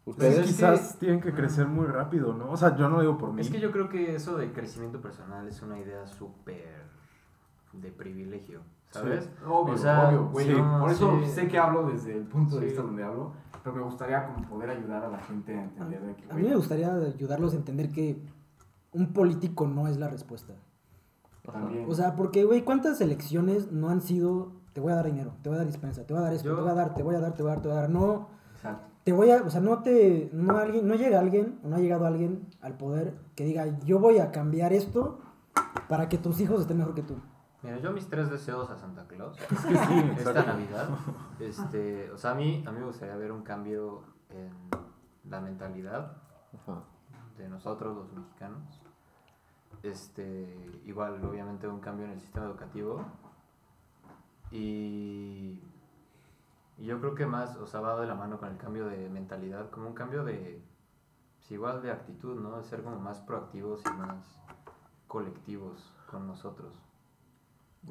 Ustedes, 0.06 0.46
quizás 0.46 0.98
tienen 0.98 1.20
que 1.20 1.32
crecer 1.32 1.66
muy 1.66 1.86
rápido, 1.86 2.34
¿no? 2.34 2.50
O 2.50 2.56
sea, 2.56 2.76
yo 2.76 2.88
no 2.90 3.00
digo 3.00 3.16
por 3.16 3.32
mí. 3.32 3.40
Es 3.40 3.48
que 3.50 3.58
yo 3.60 3.72
creo 3.72 3.88
que 3.88 4.14
eso 4.14 4.36
de 4.36 4.52
crecimiento 4.52 5.00
personal 5.00 5.48
es 5.48 5.62
una 5.62 5.78
idea 5.78 6.06
súper 6.06 6.84
de 7.72 7.90
privilegio, 7.90 8.60
¿sabes? 8.90 9.30
Obvio, 9.46 9.74
O 9.74 9.78
sea, 9.78 10.08
obvio, 10.08 10.28
güey. 10.28 10.46
sí, 10.46 10.54
Por 10.80 10.90
eso 10.90 11.20
sí. 11.24 11.30
sé 11.30 11.48
que 11.48 11.58
hablo 11.58 11.88
desde 11.88 12.16
el 12.16 12.24
punto 12.24 12.56
de 12.56 12.60
Sí. 12.60 12.66
vista 12.66 12.82
donde 12.82 13.02
hablo, 13.02 13.32
pero 13.62 13.76
me 13.76 13.82
gustaría 13.82 14.26
como 14.26 14.46
poder 14.46 14.70
ayudar 14.70 15.04
a 15.04 15.08
la 15.08 15.18
gente 15.18 15.56
a 15.58 15.62
entender 15.64 16.02
de 16.02 16.14
que, 16.14 16.30
A 16.30 16.34
mí 16.34 16.42
me 16.42 16.54
gustaría 16.54 16.92
ayudarlos 16.94 17.54
a 17.54 17.56
entender 17.56 17.90
que 17.90 18.20
un 18.92 19.12
político 19.12 19.66
no 19.66 19.88
es 19.88 19.96
la 19.96 20.08
respuesta. 20.08 20.52
también. 21.50 21.84
O 21.90 21.94
sea, 21.94 22.14
porque, 22.16 22.44
güey, 22.44 22.62
¿cuántas 22.62 23.00
elecciones 23.02 23.70
no 23.70 23.90
han 23.90 24.00
sido, 24.00 24.52
te 24.72 24.80
voy 24.80 24.92
a 24.92 24.96
dar 24.96 25.06
dinero, 25.06 25.32
te 25.42 25.48
voy 25.50 25.56
a 25.56 25.58
dar 25.58 25.66
dispensa, 25.66 26.06
te 26.06 26.14
voy 26.14 26.22
a 26.22 26.24
dar 26.26 26.32
esto, 26.34 26.48
Yo- 26.48 26.54
te 26.56 26.62
voy 26.62 26.70
a 26.70 26.74
dar, 26.74 26.94
te 26.94 27.02
voy 27.02 27.14
a 27.16 27.20
dar, 27.20 27.34
te 27.34 27.42
voy 27.42 27.50
a 27.50 27.54
dar, 27.54 27.62
te 27.62 27.68
voy 27.68 27.76
a 27.76 27.80
dar? 27.82 27.90
No, 27.90 28.28
Exacto. 28.54 28.86
Te 29.04 29.12
voy 29.12 29.30
a, 29.30 29.42
o 29.42 29.50
sea, 29.50 29.60
no 29.60 29.82
te, 29.82 30.30
no, 30.32 30.56
alguien, 30.56 30.88
no 30.88 30.94
llega 30.94 31.20
alguien, 31.20 31.60
o 31.62 31.68
no 31.68 31.76
ha 31.76 31.78
llegado 31.78 32.06
alguien 32.06 32.48
al 32.62 32.76
poder 32.76 33.14
que 33.36 33.44
diga, 33.44 33.78
yo 33.80 33.98
voy 33.98 34.18
a 34.18 34.32
cambiar 34.32 34.72
esto 34.72 35.20
para 35.88 36.08
que 36.08 36.16
tus 36.18 36.40
hijos 36.40 36.62
estén 36.62 36.78
mejor 36.78 36.94
que 36.94 37.02
tú. 37.02 37.16
Mira, 37.62 37.78
yo 37.78 37.92
mis 37.92 38.08
tres 38.08 38.30
deseos 38.30 38.68
a 38.68 38.76
Santa 38.76 39.06
Claus 39.06 39.38
Es 39.40 39.46
que 39.66 39.76
sí, 39.76 40.12
esta. 40.18 40.44
Navidad, 40.44 40.88
este, 41.38 42.10
o 42.10 42.18
sea, 42.18 42.32
a 42.32 42.34
mí, 42.34 42.62
a 42.66 42.72
mí 42.72 42.80
me 42.80 42.86
gustaría 42.86 43.16
ver 43.16 43.32
un 43.32 43.42
cambio 43.42 44.02
en 44.30 44.50
la 45.30 45.40
mentalidad 45.40 46.16
Ajá. 46.52 46.82
de 47.38 47.48
nosotros 47.48 47.96
los 47.96 48.12
mexicanos. 48.12 48.80
Este, 49.82 50.80
igual, 50.84 51.22
obviamente, 51.24 51.68
un 51.68 51.80
cambio 51.80 52.06
en 52.06 52.12
el 52.12 52.20
sistema 52.20 52.46
educativo. 52.46 53.04
Y, 54.50 55.62
y 56.78 56.86
yo 56.86 57.00
creo 57.00 57.14
que 57.14 57.26
más, 57.26 57.56
o 57.56 57.66
sea, 57.66 57.80
va 57.80 58.00
de 58.00 58.06
la 58.06 58.14
mano 58.14 58.38
con 58.38 58.48
el 58.50 58.56
cambio 58.56 58.86
de 58.86 59.08
mentalidad, 59.08 59.70
como 59.70 59.88
un 59.88 59.94
cambio 59.94 60.24
de, 60.24 60.62
pues, 61.36 61.50
igual 61.52 61.82
de 61.82 61.90
actitud, 61.92 62.40
¿no? 62.40 62.56
De 62.56 62.64
ser 62.64 62.82
como 62.82 62.98
más 62.98 63.20
proactivos 63.20 63.82
y 63.86 63.98
más 64.00 64.40
colectivos 65.06 65.92
con 66.10 66.26
nosotros. 66.26 66.72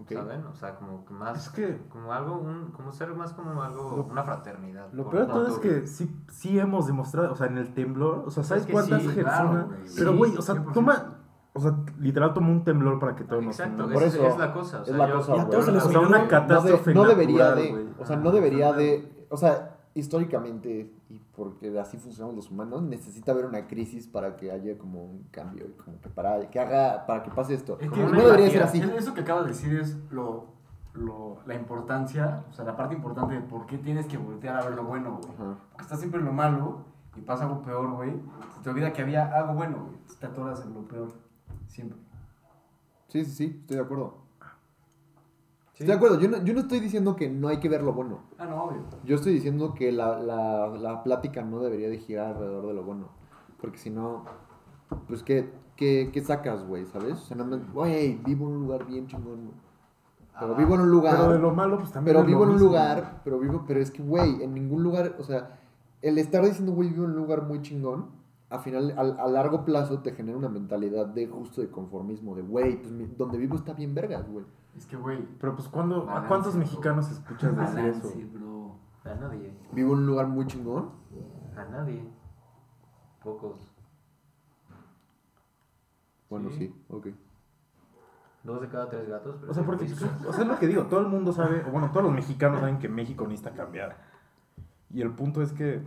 ¿saben? 0.09 0.43
O 0.47 0.55
sea, 0.55 0.75
como 0.75 1.05
que 1.05 1.13
más, 1.13 1.37
Es 1.45 1.49
que- 1.53 1.77
como 1.89 2.11
algo, 2.13 2.37
un, 2.39 2.71
como 2.71 2.91
ser 2.91 3.13
más 3.13 3.31
como 3.33 3.61
algo, 3.61 3.95
Lo- 3.97 4.03
una 4.05 4.23
fraternidad. 4.23 4.91
Lo 4.91 5.07
peor 5.07 5.27
de 5.27 5.31
todo 5.33 5.47
es 5.47 5.59
que 5.59 5.85
sí, 5.85 6.11
sí 6.29 6.57
hemos 6.57 6.87
demostrado, 6.87 7.31
o 7.31 7.35
sea, 7.35 7.45
en 7.45 7.59
el 7.59 7.75
temblor, 7.75 8.23
o 8.25 8.31
sea, 8.31 8.43
¿sabes 8.43 8.63
Es 8.63 8.67
que 8.67 8.73
cuántas 8.73 9.03
sí, 9.03 9.09
personas? 9.09 9.39
claro, 9.41 9.65
güey. 9.67 9.79
Pero, 9.95 10.11
Sí, 10.13 10.17
güey, 10.17 10.35
o 10.37 10.41
sea, 10.41 10.55
100%. 10.55 10.73
toma, 10.73 11.12
o 11.53 11.59
sea, 11.59 11.75
literal 11.99 12.33
tomó 12.33 12.51
un 12.51 12.63
temblor 12.63 12.99
para 12.99 13.15
que 13.15 13.23
todos 13.23 13.43
nos 13.43 13.59
Exacto. 13.59 13.87
Por 13.91 14.03
es, 14.03 14.13
eso, 14.15 14.25
es 14.27 14.37
la 14.37 14.51
cosa. 14.51 14.79
O 14.79 14.81
es 14.81 14.87
sea, 14.87 14.97
la 14.97 15.07
yo- 15.07 15.15
cosa, 15.17 15.31
Y 15.35 15.39
a 15.39 15.43
güey. 15.43 15.49
todos 15.51 15.65
se 15.65 15.71
les 15.71 15.83
O 15.85 15.89
sea, 15.89 15.99
una 15.99 16.09
No, 16.17 16.23
de- 16.23 16.27
catástrofe 16.29 16.93
no 16.93 17.05
debería 17.05 17.37
natural, 17.49 17.63
de, 17.63 17.71
güey. 17.71 17.85
o 17.99 18.05
sea, 18.05 18.15
no 18.17 18.31
debería 18.31 18.73
de, 18.73 19.25
o 19.29 19.37
sea, 19.37 19.77
históricamente 19.95 20.91
y 21.09 21.19
porque 21.35 21.77
así 21.79 21.97
funcionan 21.97 22.35
los 22.35 22.49
humanos, 22.49 22.81
necesita 22.81 23.31
haber 23.31 23.45
una 23.45 23.67
crisis 23.67 24.07
para 24.07 24.35
que 24.35 24.51
haya 24.51 24.77
como 24.77 25.03
un 25.03 25.23
cambio 25.31 25.65
y 25.67 25.71
como 25.81 25.99
que 26.01 26.09
para 26.09 26.49
que 26.49 26.59
haga 26.59 27.05
para 27.05 27.21
que 27.23 27.29
pase 27.31 27.53
esto. 27.53 27.77
Es 27.79 27.91
que 27.91 27.99
no 28.03 28.21
debería 28.21 28.49
ser 28.49 28.63
así. 28.63 28.81
Eso 28.97 29.13
que 29.13 29.21
acabas 29.21 29.43
de 29.45 29.49
decir 29.51 29.79
es 29.79 29.97
lo, 30.11 30.45
lo, 30.93 31.37
la 31.45 31.53
importancia, 31.53 32.43
o 32.49 32.53
sea, 32.53 32.65
la 32.65 32.75
parte 32.75 32.95
importante 32.95 33.35
de 33.35 33.41
por 33.41 33.67
qué 33.67 33.77
tienes 33.77 34.07
que 34.07 34.17
voltear 34.17 34.55
a 34.59 34.63
ver 34.63 34.73
lo 34.75 34.83
bueno, 34.85 35.19
güey. 35.21 35.33
Porque 35.37 35.83
estás 35.83 35.99
siempre 35.99 36.19
en 36.19 36.25
lo 36.25 36.33
malo 36.33 36.85
y 37.15 37.21
pasa 37.21 37.43
algo 37.43 37.61
peor, 37.61 37.91
güey. 37.91 38.11
Se 38.55 38.61
te 38.63 38.69
olvida 38.71 38.91
que 38.93 39.03
había 39.03 39.31
algo 39.37 39.53
bueno, 39.53 39.77
güey. 39.85 39.97
Te 40.19 40.25
atoras 40.25 40.63
en 40.65 40.73
lo 40.73 40.81
peor. 40.87 41.09
Siempre. 41.73 41.97
Sí, 43.07 43.25
sí, 43.25 43.31
sí, 43.31 43.57
estoy 43.61 43.77
de 43.77 43.83
acuerdo. 43.83 44.17
Sí. 45.73 45.83
Estoy 45.83 45.87
de 45.87 45.93
acuerdo. 45.93 46.19
Yo 46.19 46.29
no, 46.29 46.43
yo 46.43 46.53
no 46.53 46.59
estoy 46.59 46.79
diciendo 46.79 47.15
que 47.15 47.29
no 47.29 47.47
hay 47.47 47.57
que 47.59 47.67
ver 47.69 47.81
lo 47.83 47.93
bueno. 47.93 48.19
Ah, 48.37 48.45
no, 48.45 48.63
obvio. 48.65 48.83
Yo 49.05 49.15
estoy 49.15 49.33
diciendo 49.33 49.73
que 49.73 49.91
la, 49.91 50.19
la, 50.19 50.67
la 50.67 51.03
plática 51.03 51.41
no 51.41 51.59
debería 51.59 51.89
de 51.89 51.97
girar 51.97 52.27
alrededor 52.35 52.67
de 52.67 52.73
lo 52.75 52.83
bueno. 52.83 53.07
Porque 53.59 53.77
si 53.79 53.89
no, 53.89 54.23
pues, 55.07 55.23
¿qué, 55.23 55.51
qué, 55.75 56.11
qué 56.13 56.21
sacas, 56.21 56.63
güey? 56.67 56.85
¿Sabes? 56.85 57.13
O 57.13 57.25
sea, 57.25 57.37
nada 57.37 57.49
más, 57.57 57.73
güey, 57.73 58.15
vivo 58.23 58.47
en 58.47 58.53
un 58.55 58.61
lugar 58.61 58.85
bien 58.85 59.07
chingón. 59.07 59.45
güey. 59.45 59.57
Pero 60.39 60.53
Ah, 60.53 60.57
vivo 60.57 60.75
en 60.75 60.81
un 60.81 60.91
lugar... 60.91 61.15
Pero 61.17 61.33
de 61.33 61.39
lo 61.39 61.51
malo, 61.51 61.77
pues 61.79 61.91
también. 61.91 62.15
Pero 62.15 62.25
vivo 62.27 62.43
en 62.43 62.49
un 62.49 62.55
mismo. 62.55 62.69
lugar, 62.69 63.21
pero 63.23 63.39
vivo, 63.39 63.63
pero 63.67 63.79
es 63.79 63.89
que, 63.91 64.01
güey, 64.03 64.43
en 64.43 64.53
ningún 64.53 64.83
lugar, 64.83 65.15
o 65.19 65.23
sea, 65.23 65.59
el 66.01 66.17
estar 66.17 66.43
diciendo, 66.43 66.71
güey, 66.73 66.89
vivo 66.89 67.05
en 67.05 67.11
un 67.11 67.17
lugar 67.17 67.43
muy 67.43 67.61
chingón, 67.61 68.07
al 68.53 68.59
final, 68.61 68.93
al- 68.97 69.19
a 69.19 69.27
largo 69.27 69.65
plazo 69.65 69.99
te 69.99 70.11
genera 70.13 70.37
una 70.37 70.49
mentalidad 70.49 71.07
de 71.07 71.27
justo 71.27 71.61
de 71.61 71.69
conformismo, 71.69 72.35
de, 72.35 72.41
güey, 72.43 72.77
pues 72.81 72.91
mi- 72.91 73.05
donde 73.07 73.37
vivo 73.37 73.55
está 73.55 73.73
bien 73.73 73.93
vergas, 73.95 74.29
güey. 74.29 74.45
Es 74.77 74.85
que, 74.85 74.95
güey. 74.95 75.25
Pero 75.39 75.55
pues, 75.55 75.67
¿cuándo, 75.67 76.09
¿a 76.09 76.27
cuántos 76.27 76.53
bro. 76.53 76.59
mexicanos 76.63 77.09
escuchas 77.11 77.55
decir 77.57 77.85
eso? 77.85 78.11
Bro. 78.31 78.75
A 79.05 79.15
nadie. 79.15 79.53
Vivo 79.73 79.93
en 79.93 79.99
un 79.99 80.05
lugar 80.07 80.27
muy 80.27 80.45
chingón. 80.47 80.91
A 81.57 81.65
nadie. 81.65 82.07
Pocos. 83.23 83.69
Bueno, 86.29 86.49
sí, 86.49 86.57
Sí. 86.67 86.85
ok. 86.89 87.07
Dos 88.43 88.61
de 88.61 88.67
cada 88.69 88.89
tres 88.89 89.07
gatos. 89.07 89.41
O 89.47 89.53
sea, 89.53 89.63
porque, 89.65 89.85
o 89.85 90.33
sea, 90.33 90.41
es 90.41 90.47
lo 90.47 90.57
que 90.59 90.67
digo, 90.67 90.83
todo 90.87 90.99
el 91.01 91.07
mundo 91.07 91.31
sabe, 91.31 91.63
o 91.67 91.71
bueno, 91.71 91.89
todos 91.91 92.03
los 92.05 92.13
mexicanos 92.13 92.59
saben 92.59 92.79
que 92.79 92.89
México 92.89 93.23
necesita 93.25 93.51
cambiar. 93.53 93.97
Y 94.89 95.01
el 95.01 95.11
punto 95.11 95.41
es 95.41 95.53
que 95.53 95.81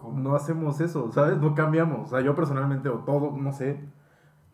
¿Cómo? 0.00 0.18
no 0.18 0.34
hacemos 0.34 0.80
eso, 0.80 1.10
¿sabes? 1.12 1.38
No 1.38 1.54
cambiamos. 1.54 2.06
O 2.06 2.10
sea, 2.10 2.20
yo 2.20 2.34
personalmente, 2.34 2.88
o 2.88 2.98
todo, 3.00 3.32
no 3.36 3.52
sé, 3.52 3.80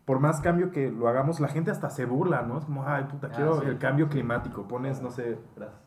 por 0.05 0.19
más 0.19 0.41
cambio 0.41 0.71
que 0.71 0.91
lo 0.91 1.07
hagamos, 1.07 1.39
la 1.39 1.47
gente 1.47 1.71
hasta 1.71 1.89
se 1.89 2.05
burla, 2.05 2.41
¿no? 2.43 2.57
Es 2.57 2.65
como, 2.65 2.83
ay, 2.85 3.05
puta, 3.05 3.27
Ah, 3.27 3.35
quiero 3.35 3.59
sí. 3.61 3.67
el 3.67 3.77
cambio 3.77 4.09
climático. 4.09 4.67
Pones, 4.67 5.01
no 5.01 5.09
sé, 5.11 5.37
gracias. 5.55 5.81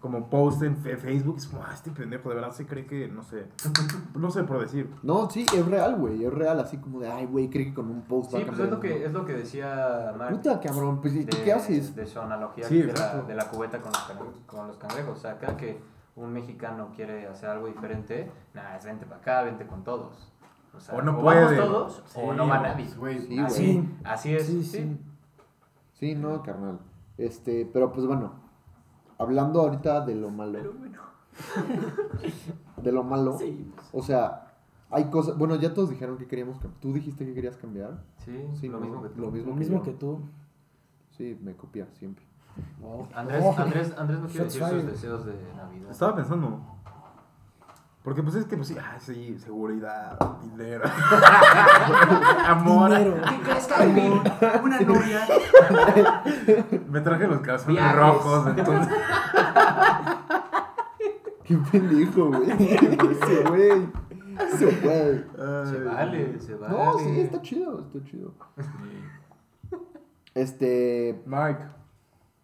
como 0.00 0.30
post 0.30 0.62
en 0.62 0.78
Facebook. 0.78 1.36
Es 1.36 1.46
como, 1.46 1.62
ah, 1.62 1.72
este 1.74 1.90
pendejo, 1.90 2.30
de 2.30 2.36
verdad 2.36 2.52
se 2.52 2.64
cree 2.66 2.86
que, 2.86 3.06
no 3.08 3.22
sé, 3.22 3.48
no 4.14 4.30
sé 4.30 4.44
por 4.44 4.58
decir. 4.58 4.90
No, 5.02 5.28
sí, 5.28 5.44
es 5.54 5.66
real, 5.66 5.96
güey. 5.96 6.24
Es 6.24 6.32
real, 6.32 6.58
así 6.58 6.78
como 6.78 7.00
de, 7.00 7.10
ay, 7.12 7.26
güey, 7.26 7.50
cree 7.50 7.66
que 7.66 7.74
con 7.74 7.90
un 7.90 8.00
post 8.02 8.32
va 8.34 8.38
Sí, 8.38 8.42
a 8.44 8.46
pues 8.46 8.58
cambiar 8.58 8.66
es 8.68 8.72
lo 8.72 8.80
que, 8.80 8.88
mundo". 8.92 9.06
es 9.06 9.12
lo 9.12 9.24
que 9.26 9.32
decía 9.34 10.14
Mark. 10.16 10.30
Puta, 10.36 10.58
cabrón, 10.60 11.02
pues, 11.02 11.14
¿y 11.16 11.26
tú 11.26 11.36
de- 11.36 11.42
qué 11.42 11.52
haces? 11.52 11.94
De 11.94 12.06
su 12.06 12.18
analogía 12.18 12.64
Sí, 12.66 12.78
de, 12.78 12.84
la, 12.86 12.90
exacto. 12.92 13.26
de 13.26 13.34
la 13.34 13.48
cubeta 13.50 13.78
con 13.82 13.92
los, 13.92 14.02
cangrejos, 14.04 14.40
con 14.46 14.66
los 14.68 14.76
cangrejos. 14.78 15.18
O 15.18 15.20
sea, 15.20 15.38
cada 15.38 15.56
que 15.58 15.78
un 16.20 16.32
mexicano 16.32 16.90
quiere 16.94 17.26
hacer 17.26 17.48
algo 17.50 17.66
diferente, 17.66 18.30
nada, 18.54 18.76
es 18.76 18.84
vente 18.84 19.06
para 19.06 19.20
acá, 19.20 19.42
vente 19.42 19.66
con 19.66 19.82
todos. 19.84 20.32
O, 20.76 20.80
sea, 20.80 20.94
O 20.94 21.02
no 21.02 21.12
vamos 21.12 21.24
puede. 21.24 21.56
todos 21.56 22.02
o 22.14 22.32
no 22.32 22.46
va 22.46 22.60
o- 22.60 22.62
nadie. 22.62 22.86
Sí, 22.86 23.38
así, 23.40 23.64
Sí. 23.66 23.88
así 24.04 24.34
es. 24.34 24.46
Sí, 24.46 24.62
sí. 24.64 24.78
sí. 24.78 25.00
Sí, 25.94 26.14
no, 26.14 26.42
carnal. 26.42 26.78
Este, 27.18 27.66
pero 27.72 27.92
pues 27.92 28.06
bueno, 28.06 28.32
hablando 29.18 29.60
ahorita 29.60 30.02
de 30.06 30.14
lo 30.14 30.30
malo. 30.30 30.58
De 32.82 32.92
lo 32.92 33.02
malo. 33.04 33.36
Sí, 33.38 33.70
pues. 33.74 33.88
O 33.92 34.02
sea, 34.02 34.46
hay 34.90 35.04
cosas. 35.10 35.36
Bueno, 35.38 35.56
ya 35.56 35.74
todos 35.74 35.90
dijeron 35.90 36.16
que 36.18 36.26
queríamos 36.26 36.58
cambiar. 36.58 36.80
¿Tú 36.80 36.92
dijiste 36.92 37.26
que 37.26 37.34
querías 37.34 37.56
cambiar? 37.56 38.02
Sí, 38.18 38.36
Sí, 38.60 38.68
lo 38.68 38.80
mismo 38.80 39.02
que 39.02 39.08
tú. 39.10 39.20
Lo 39.20 39.30
mismo 39.30 39.48
Lo 39.50 39.54
que 39.54 39.60
mismo 39.60 39.82
que 39.82 39.92
tú. 39.92 40.20
Sí, 41.10 41.38
me 41.42 41.54
copia 41.54 41.86
siempre. 41.92 42.24
Andrés, 43.14 43.42
Oh. 43.44 43.54
Andrés, 43.58 43.94
Andrés 43.96 44.20
no 44.20 44.26
quiere 44.26 44.44
decir 44.44 44.62
sus 44.64 44.86
deseos 44.86 45.24
de 45.26 45.34
Navidad. 45.56 45.90
Estaba 45.90 46.16
pensando. 46.16 46.60
Porque 48.02 48.22
pues 48.22 48.34
es 48.36 48.46
que, 48.46 48.56
pues 48.56 48.68
sí, 48.68 48.76
ah, 48.80 48.96
sí, 48.98 49.38
seguridad, 49.38 50.18
dinero, 50.42 50.84
amor. 52.46 52.88
Dinero. 52.96 53.16
¿Qué 53.28 53.40
crees, 53.42 53.66
Carmen? 53.66 54.22
Una 54.62 54.80
novia. 54.80 55.26
Me 56.88 57.00
traje 57.02 57.26
los 57.26 57.40
calzones 57.40 57.76
Viajes. 57.76 57.96
rojos, 57.98 58.46
entonces. 58.56 58.94
Qué 61.44 61.56
pendejo, 61.70 62.28
güey. 62.28 62.50
Ese 62.50 63.44
güey. 63.48 63.88
Ese 64.38 64.64
güey. 64.80 65.24
Se 65.66 65.84
vale, 65.84 66.40
se 66.40 66.54
vale. 66.54 66.72
No, 66.74 66.98
sí, 66.98 67.20
está 67.20 67.42
chido, 67.42 67.80
está 67.80 68.02
chido. 68.10 68.32
Este. 70.34 71.22
Mike. 71.26 71.64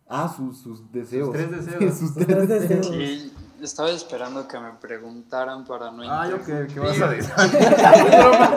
Ah, 0.08 0.32
sus, 0.34 0.58
sus 0.60 0.92
deseos. 0.92 1.32
tres 1.32 1.50
deseos. 1.64 1.78
Sí, 1.78 1.88
sus 1.90 1.98
Sus 1.98 2.14
tres 2.14 2.26
tres 2.26 2.48
deseos. 2.48 2.90
deseos. 2.90 2.96
Sí, 3.20 3.32
estaba 3.62 3.90
esperando 3.90 4.46
que 4.46 4.58
me 4.58 4.72
preguntaran 4.74 5.64
para 5.64 5.90
no 5.90 6.02
Ay, 6.02 6.32
ok, 6.32 6.40
interrumpir. 6.40 6.74
¿qué 6.74 6.80
vas 6.80 7.00
a 7.00 7.08
decir? 7.08 7.32
Es 7.36 8.18
broma. 8.18 8.54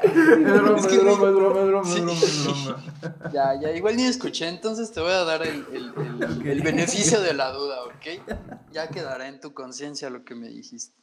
Es 0.00 0.44
broma, 0.62 0.78
Es 0.78 0.84
es 0.84 0.90
que, 0.92 0.98
broma, 1.00 1.28
es 1.28 1.34
broma, 1.34 1.60
es 1.60 1.66
broma, 1.66 1.84
sí. 1.84 1.98
es 1.98 2.04
broma, 2.04 2.20
es 2.20 2.44
broma. 2.44 3.30
Ya, 3.32 3.60
ya, 3.60 3.72
igual 3.72 3.96
ni 3.96 4.04
escuché, 4.04 4.48
entonces 4.48 4.90
te 4.92 5.00
voy 5.00 5.10
a 5.12 5.24
dar 5.24 5.42
el, 5.42 5.66
el- 5.72 5.92
el- 6.22 6.46
el 6.46 6.62
beneficio 6.62 7.20
de 7.20 7.34
la 7.34 7.50
duda, 7.52 7.82
¿ok? 7.84 8.22
Ya 8.72 8.88
quedará 8.88 9.26
en 9.28 9.40
tu 9.40 9.52
conciencia 9.52 10.08
lo 10.10 10.24
que 10.24 10.34
me 10.34 10.48
dijiste. 10.48 10.94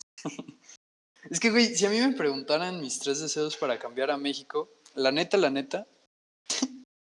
Es 1.30 1.40
que, 1.40 1.52
güey, 1.52 1.76
si 1.76 1.86
a 1.86 1.90
mí 1.90 2.00
me 2.00 2.14
preguntaran 2.14 2.80
mis 2.80 3.00
tres 3.00 3.20
deseos 3.20 3.58
para 3.58 3.78
cambiar 3.80 4.12
a 4.12 4.18
México, 4.18 4.70
la 4.96 5.12
neta, 5.12 5.38
la 5.38 5.50
neta, 5.50 5.86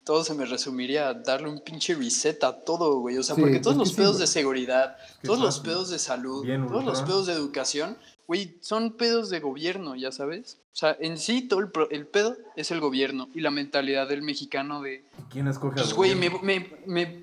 todo 0.04 0.22
se 0.24 0.34
me 0.34 0.44
resumiría 0.44 1.08
a 1.08 1.14
darle 1.14 1.48
un 1.48 1.60
pinche 1.60 1.94
reset 1.94 2.42
a 2.44 2.60
todo, 2.64 2.98
güey. 3.00 3.16
O 3.18 3.22
sea, 3.22 3.34
Sí, 3.34 3.40
porque 3.40 3.58
todos 3.60 3.76
los 3.76 3.92
pedos 3.92 4.18
de 4.18 4.26
seguridad, 4.26 4.96
todos 5.22 5.40
los 5.40 5.60
pedos 5.60 5.90
de 5.90 5.98
salud, 5.98 6.44
Bien, 6.44 6.66
todos 6.68 6.84
los 6.84 7.02
pedos 7.02 7.26
de 7.26 7.32
educación, 7.32 7.96
güey, 8.26 8.58
son 8.60 8.92
pedos 8.92 9.30
de 9.30 9.40
gobierno, 9.40 9.96
ya 9.96 10.12
sabes. 10.12 10.58
O 10.72 10.76
sea, 10.76 10.96
en 11.00 11.18
sí 11.18 11.42
todo 11.42 11.60
el, 11.60 11.70
pro- 11.70 11.88
el 11.90 12.06
pedo 12.06 12.36
es 12.56 12.70
el 12.70 12.80
gobierno 12.80 13.28
y 13.34 13.40
la 13.40 13.50
mentalidad 13.50 14.08
del 14.08 14.22
mexicano 14.22 14.82
de, 14.82 15.04
¿Quién 15.30 15.46
escoge 15.48 15.76
pues, 15.76 15.92
güey, 15.94 16.14
me, 16.16 16.28
gobierno? 16.28 16.76
me, 16.86 17.20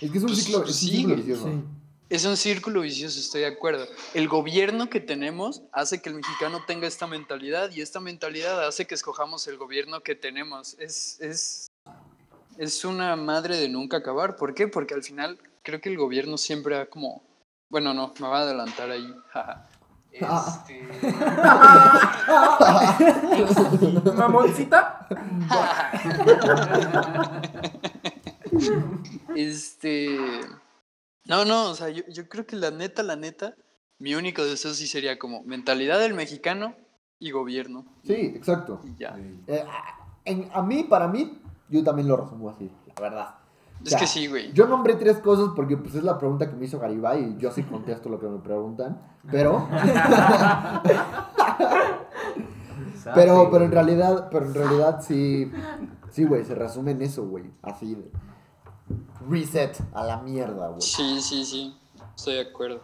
Es 0.00 0.10
que 0.10 0.18
es 0.18 0.24
un 0.24 0.30
Pues, 0.30 0.42
ciclo, 0.44 0.64
es 0.64 0.74
sí, 0.76 0.88
ciclo 0.88 1.16
vicioso. 1.16 1.44
Sí. 1.48 1.64
es 2.08 2.24
un 2.24 2.36
círculo 2.36 2.80
vicioso, 2.80 3.18
estoy 3.20 3.42
de 3.42 3.48
acuerdo. 3.48 3.86
El 4.14 4.26
gobierno 4.28 4.88
que 4.88 5.00
tenemos 5.00 5.62
hace 5.70 6.00
que 6.00 6.08
el 6.08 6.14
mexicano 6.16 6.62
tenga 6.66 6.86
esta 6.86 7.06
mentalidad 7.06 7.70
y 7.70 7.80
esta 7.82 8.00
mentalidad 8.00 8.66
hace 8.66 8.86
que 8.86 8.94
escojamos 8.94 9.46
el 9.48 9.56
gobierno 9.58 10.02
que 10.02 10.14
tenemos. 10.14 10.74
Es, 10.78 11.20
es, 11.20 11.68
es 12.58 12.84
una 12.84 13.16
madre 13.16 13.56
de 13.56 13.68
nunca 13.68 13.96
acabar. 13.98 14.36
¿Por 14.36 14.54
qué? 14.54 14.68
Porque 14.68 14.94
al 14.94 15.02
final 15.02 15.38
creo 15.62 15.80
que 15.80 15.88
el 15.88 15.96
gobierno 15.98 16.38
siempre 16.38 16.78
ha 16.78 16.86
como... 16.86 17.22
Bueno, 17.68 17.92
no, 17.94 18.12
me 18.20 18.28
va 18.28 18.38
a 18.38 18.42
adelantar 18.42 18.90
ahí. 18.90 19.12
jaja. 19.32 19.68
Este... 20.12 20.86
Mamoncita. 24.14 25.08
Este. 29.34 30.18
No, 31.26 31.44
no, 31.44 31.70
o 31.70 31.74
sea, 31.74 31.88
yo, 31.88 32.02
yo 32.08 32.28
creo 32.28 32.46
que 32.46 32.56
la 32.56 32.70
neta, 32.70 33.02
la 33.02 33.16
neta, 33.16 33.54
mi 33.98 34.14
único 34.14 34.44
deseo 34.44 34.74
sí 34.74 34.86
sería 34.86 35.18
como 35.18 35.42
mentalidad 35.44 35.98
del 35.98 36.14
mexicano 36.14 36.74
y 37.18 37.30
gobierno. 37.30 37.86
Sí, 38.04 38.14
exacto. 38.34 38.80
Y 38.84 38.96
ya. 39.00 39.16
Eh, 39.46 39.64
en- 40.24 40.50
a 40.52 40.62
mí, 40.62 40.84
para 40.84 41.08
mí, 41.08 41.40
yo 41.72 41.84
también 41.84 42.08
lo 42.08 42.16
resumo 42.16 42.50
así, 42.50 42.70
la 42.86 42.94
verdad. 43.00 43.34
O 43.80 43.84
Es 43.84 43.96
que 43.96 44.06
sí, 44.06 44.28
güey. 44.28 44.52
Yo 44.52 44.68
nombré 44.68 44.94
tres 44.94 45.18
cosas 45.18 45.50
porque 45.56 45.76
pues 45.76 45.94
es 45.94 46.04
la 46.04 46.18
pregunta 46.18 46.48
que 46.48 46.54
me 46.54 46.66
hizo 46.66 46.78
Garibay 46.78 47.32
y 47.32 47.36
yo 47.38 47.50
sí 47.50 47.64
contesto 47.64 48.08
lo 48.08 48.20
que 48.20 48.28
me 48.28 48.38
preguntan, 48.38 49.00
pero 49.30 49.66
pero 53.14 53.50
pero 53.50 53.64
en 53.64 53.72
realidad, 53.72 54.28
pero 54.30 54.46
en 54.46 54.54
realidad 54.54 55.00
sí 55.02 55.50
sí, 56.10 56.24
güey, 56.24 56.44
se 56.44 56.54
resume 56.54 56.92
en 56.92 57.02
eso, 57.02 57.26
güey, 57.26 57.50
así 57.62 57.94
de 57.94 58.10
reset 59.28 59.76
a 59.94 60.04
la 60.04 60.18
mierda, 60.18 60.68
güey. 60.68 60.80
Sí, 60.80 61.20
sí, 61.20 61.44
sí. 61.44 61.76
Estoy 62.16 62.34
de 62.34 62.40
acuerdo. 62.42 62.80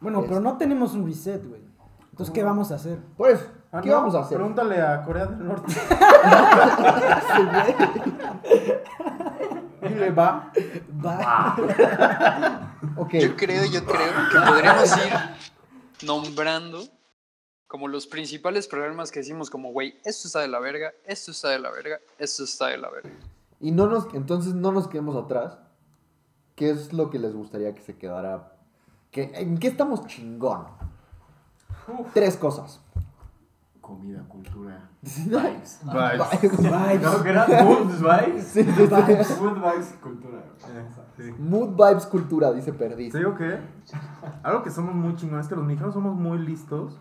Bueno, 0.00 0.22
pero 0.22 0.40
no 0.40 0.56
tenemos 0.56 0.94
un 0.94 1.06
reset, 1.06 1.46
güey. 1.46 1.60
Entonces, 2.10 2.34
¿qué 2.34 2.42
vamos 2.42 2.72
a 2.72 2.76
hacer? 2.76 2.98
Pues, 3.16 3.46
Ah, 3.72 3.80
¿qué 3.82 3.88
no, 3.90 3.96
vamos 3.96 4.14
a 4.16 4.20
hacer? 4.20 4.36
Pregúntale 4.36 4.80
a 4.82 5.02
Corea 5.02 5.26
del 5.26 5.46
Norte. 5.46 5.72
Dile, 9.82 10.10
va. 10.10 10.52
Va. 11.04 11.56
Yo 13.12 13.36
creo, 13.36 13.64
yo 13.66 13.84
creo 13.84 14.12
que 14.30 14.38
podríamos 14.46 14.96
ir 14.98 16.06
nombrando 16.06 16.80
como 17.66 17.88
los 17.88 18.06
principales 18.06 18.66
problemas 18.66 19.10
que 19.10 19.20
decimos 19.20 19.48
como, 19.48 19.72
güey, 19.72 19.98
esto 20.04 20.26
está 20.26 20.40
de 20.40 20.48
la 20.48 20.58
verga, 20.58 20.92
esto 21.06 21.30
está 21.30 21.50
de 21.50 21.60
la 21.60 21.70
verga, 21.70 21.98
esto 22.18 22.44
está 22.44 22.66
de 22.68 22.78
la 22.78 22.90
verga. 22.90 23.10
Y 23.60 23.70
no 23.70 23.86
nos 23.86 24.12
entonces 24.14 24.54
no 24.54 24.72
nos 24.72 24.88
quedemos 24.88 25.16
atrás. 25.16 25.58
¿Qué 26.56 26.70
es 26.70 26.92
lo 26.92 27.08
que 27.10 27.18
les 27.18 27.34
gustaría 27.34 27.74
que 27.74 27.80
se 27.80 27.96
quedara? 27.96 28.52
¿Qué- 29.10 29.30
¿En 29.34 29.58
qué 29.58 29.68
estamos 29.68 30.06
chingón? 30.06 30.66
Tres 32.12 32.36
cosas. 32.36 32.80
Comida, 33.90 34.22
cultura, 34.28 34.88
Vibes. 35.02 35.80
Vibes. 35.82 36.58
Vibes. 36.58 37.02
No, 37.02 37.22
que 37.24 37.28
era 37.28 37.46
Mood 37.64 37.90
Vibes. 38.00 38.44
Sí, 38.44 38.62
sí, 38.62 38.72
sí. 38.72 39.34
Mood 39.42 39.54
Vibes, 39.56 39.98
cultura. 40.00 40.44
Sí. 41.16 41.34
Mood 41.38 41.70
vibes 41.70 42.06
cultura, 42.06 42.52
dice 42.52 42.72
Perdiz. 42.72 43.12
Te 43.12 43.18
digo 43.18 43.34
que 43.34 43.58
algo 44.44 44.62
que 44.62 44.70
somos 44.70 44.94
muy 44.94 45.16
chingones 45.16 45.46
es 45.46 45.48
que 45.50 45.56
los 45.56 45.64
mexicanos 45.64 45.94
somos 45.94 46.14
muy 46.14 46.38
listos, 46.38 47.00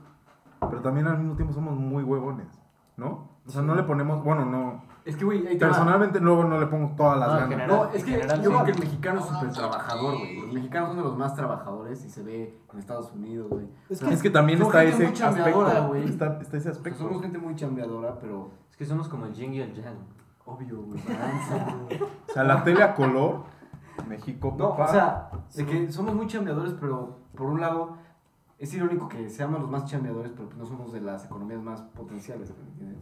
pero 0.60 0.82
también 0.82 1.08
al 1.08 1.20
mismo 1.20 1.36
tiempo 1.36 1.54
somos 1.54 1.78
muy 1.78 2.04
huevones, 2.04 2.48
¿no? 2.98 3.30
O 3.46 3.50
sea, 3.52 3.62
no 3.62 3.76
le 3.76 3.84
ponemos, 3.84 4.24
bueno, 4.24 4.46
no. 4.46 4.82
Es 5.10 5.16
que, 5.16 5.26
güey. 5.26 5.58
Personalmente 5.58 6.20
luego 6.20 6.44
no 6.44 6.60
le 6.60 6.68
pongo 6.68 6.94
todas 6.96 7.18
las 7.20 7.28
No, 7.28 7.34
ganas. 7.36 7.50
general. 7.50 7.68
No, 7.70 7.86
es 7.92 8.04
que 8.04 8.12
general, 8.12 8.42
yo 8.44 8.50
creo 8.52 8.64
que 8.66 8.72
el 8.72 8.80
mexicano 8.80 9.20
es 9.20 9.26
súper 9.26 9.52
trabajador, 9.52 10.18
güey. 10.18 10.42
Los 10.42 10.54
mexicanos 10.54 10.88
son 10.90 10.98
de 10.98 11.04
los 11.04 11.18
más 11.18 11.36
trabajadores 11.36 12.06
y 12.06 12.10
se 12.10 12.24
ve 12.24 12.58
en 12.74 12.80
Estados 12.80 13.12
Unidos, 13.14 13.50
güey. 13.50 13.68
Es 13.90 14.02
O 14.02 14.06
sea, 14.06 14.14
Es 14.14 14.22
que 14.22 14.30
también 14.30 14.62
está 14.62 14.82
gente 14.82 15.06
ese 15.06 15.24
aspecto. 15.26 15.88
güey. 15.88 16.04
Está, 16.06 16.38
está 16.42 16.58
ese 16.58 16.70
aspecto. 16.70 17.00
somos 17.04 17.22
gente 17.22 17.38
muy 17.38 17.56
chambeadora, 17.56 18.18
pero 18.20 18.52
Es 18.70 18.78
que 18.78 18.86
somos 18.86 19.08
como 19.10 19.26
el 19.26 19.34
yin 19.34 19.54
y 19.54 19.62
el 19.62 19.74
yang. 19.74 19.98
obvio, 20.46 20.82
güey. 20.84 21.00
O 22.30 22.34
sea, 22.34 22.44
la 22.44 22.64
tele 22.64 22.84
a 22.84 22.96
color, 22.96 23.44
México, 24.08 24.56
No, 24.58 24.70
papá. 24.76 24.86
o 24.86 24.88
sea, 24.92 25.30
de 25.56 25.66
que 25.66 25.92
somos 25.92 26.16
muy 26.16 26.28
chambeadores, 26.28 26.74
pero 26.80 27.18
por 27.36 27.48
un 27.48 27.60
lado 27.62 27.98
es 28.58 28.74
irónico 28.74 29.08
que 29.08 29.30
seamos 29.30 29.60
los 29.62 29.70
más 29.70 29.86
chambeadores, 29.86 30.32
pero 30.36 30.48
pues 30.50 30.58
no 30.58 30.66
somos 30.66 30.92
de 30.94 31.02
las 31.02 31.26
economías 31.26 31.62
más 31.62 31.82
potenciales, 31.82 32.54
¿me 32.58 32.70
entiendes? 32.72 33.00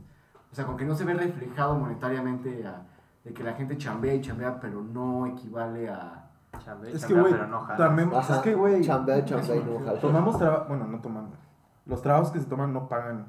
O 0.51 0.55
sea, 0.55 0.65
con 0.65 0.77
que 0.77 0.85
no 0.85 0.95
se 0.95 1.05
ve 1.05 1.13
reflejado 1.13 1.75
monetariamente 1.75 2.65
a, 2.65 2.85
de 3.23 3.33
que 3.33 3.43
la 3.43 3.53
gente 3.53 3.77
chambea 3.77 4.13
y 4.15 4.21
chambea, 4.21 4.59
pero 4.59 4.81
no 4.81 5.25
equivale 5.25 5.89
a... 5.89 6.23
Chambe, 6.63 6.91
es 6.91 7.05
que, 7.05 7.13
chambea, 7.13 7.21
güey, 7.21 7.33
pero 7.33 7.47
no 7.47 7.67
también, 7.77 8.11
Ajá. 8.15 8.35
es 8.35 8.41
que, 8.41 8.55
güey, 8.55 8.81
Chambea, 8.81 9.23
chambea 9.25 9.55
y 9.57 9.63
no 9.63 9.79
jala. 9.79 9.99
tomamos 9.99 10.37
trabajo, 10.39 10.65
bueno, 10.69 10.87
no 10.87 10.99
tomamos. 11.01 11.37
Los 11.85 12.01
trabajos 12.01 12.31
que 12.31 12.39
se 12.39 12.45
toman 12.45 12.73
no 12.73 12.87
pagan. 12.87 13.27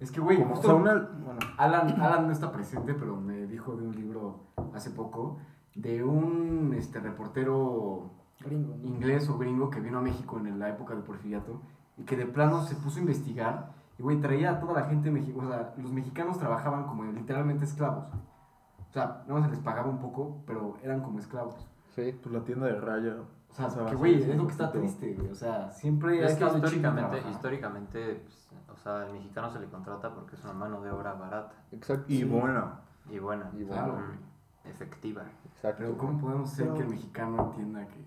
Es 0.00 0.10
que, 0.10 0.20
güey, 0.20 0.40
o 0.40 0.46
justo 0.46 0.68
sea, 0.68 0.74
una, 0.74 0.94
bueno, 0.94 1.38
Alan, 1.58 2.00
Alan 2.00 2.26
no 2.26 2.32
está 2.32 2.50
presente, 2.50 2.94
pero 2.94 3.16
me 3.16 3.46
dijo 3.46 3.76
de 3.76 3.86
un 3.86 3.94
libro 3.94 4.40
hace 4.74 4.90
poco 4.90 5.38
de 5.74 6.02
un 6.02 6.74
este, 6.76 6.98
reportero 7.00 8.10
Gringo. 8.40 8.74
inglés 8.82 9.28
o 9.28 9.38
gringo 9.38 9.70
que 9.70 9.80
vino 9.80 9.98
a 9.98 10.02
México 10.02 10.38
en 10.38 10.58
la 10.58 10.68
época 10.70 10.94
del 10.94 11.02
porfiriato 11.04 11.60
y 11.96 12.04
que 12.04 12.16
de 12.16 12.26
plano 12.26 12.62
se 12.62 12.74
puso 12.74 12.98
a 12.98 13.00
investigar 13.02 13.72
y, 14.02 14.04
güey, 14.04 14.20
traía 14.20 14.50
a 14.50 14.58
toda 14.58 14.80
la 14.80 14.82
gente 14.88 15.12
mexicana. 15.12 15.46
O 15.46 15.48
sea, 15.48 15.74
los 15.76 15.92
mexicanos 15.92 16.36
trabajaban 16.36 16.88
como 16.88 17.04
literalmente 17.04 17.64
esclavos. 17.64 18.06
O 18.90 18.92
sea, 18.92 19.22
no 19.28 19.40
se 19.40 19.48
les 19.48 19.60
pagaba 19.60 19.88
un 19.88 19.98
poco, 20.00 20.42
pero 20.44 20.74
eran 20.82 21.02
como 21.02 21.20
esclavos. 21.20 21.54
Sí. 21.94 22.18
Pues 22.20 22.34
la 22.34 22.40
tienda 22.42 22.66
de 22.66 22.80
raya. 22.80 23.14
O 23.48 23.54
sea, 23.54 23.68
que 23.86 23.94
güey, 23.94 24.20
es 24.20 24.36
lo 24.36 24.46
que 24.46 24.50
está 24.52 24.72
triste, 24.72 25.14
güey. 25.14 25.30
O 25.30 25.34
sea, 25.36 25.70
siempre 25.70 26.20
ha 26.20 26.26
Es 26.26 26.34
que 26.34 26.44
históricamente, 26.44 27.22
históricamente 27.30 28.24
pues, 28.24 28.50
o 28.72 28.76
sea, 28.76 29.02
al 29.02 29.12
mexicano 29.12 29.50
se 29.52 29.60
le 29.60 29.66
contrata 29.68 30.12
porque 30.12 30.34
es 30.34 30.42
una 30.42 30.54
mano 30.54 30.80
de 30.80 30.90
obra 30.90 31.12
barata 31.12 31.52
Exacto. 31.70 32.06
Y 32.08 32.18
sí. 32.18 32.24
bueno. 32.24 32.72
y 33.08 33.18
buena, 33.20 33.50
Y. 33.56 33.64
Claro, 33.66 33.92
güey. 33.92 34.18
efectiva. 34.72 35.22
Exacto. 35.54 35.76
Pero 35.78 35.96
¿cómo 35.96 36.18
podemos 36.18 36.50
hacer 36.52 36.64
Pero- 36.64 36.76
que 36.78 36.82
el 36.82 36.88
mexicano 36.88 37.44
entienda 37.50 37.86
que, 37.86 38.04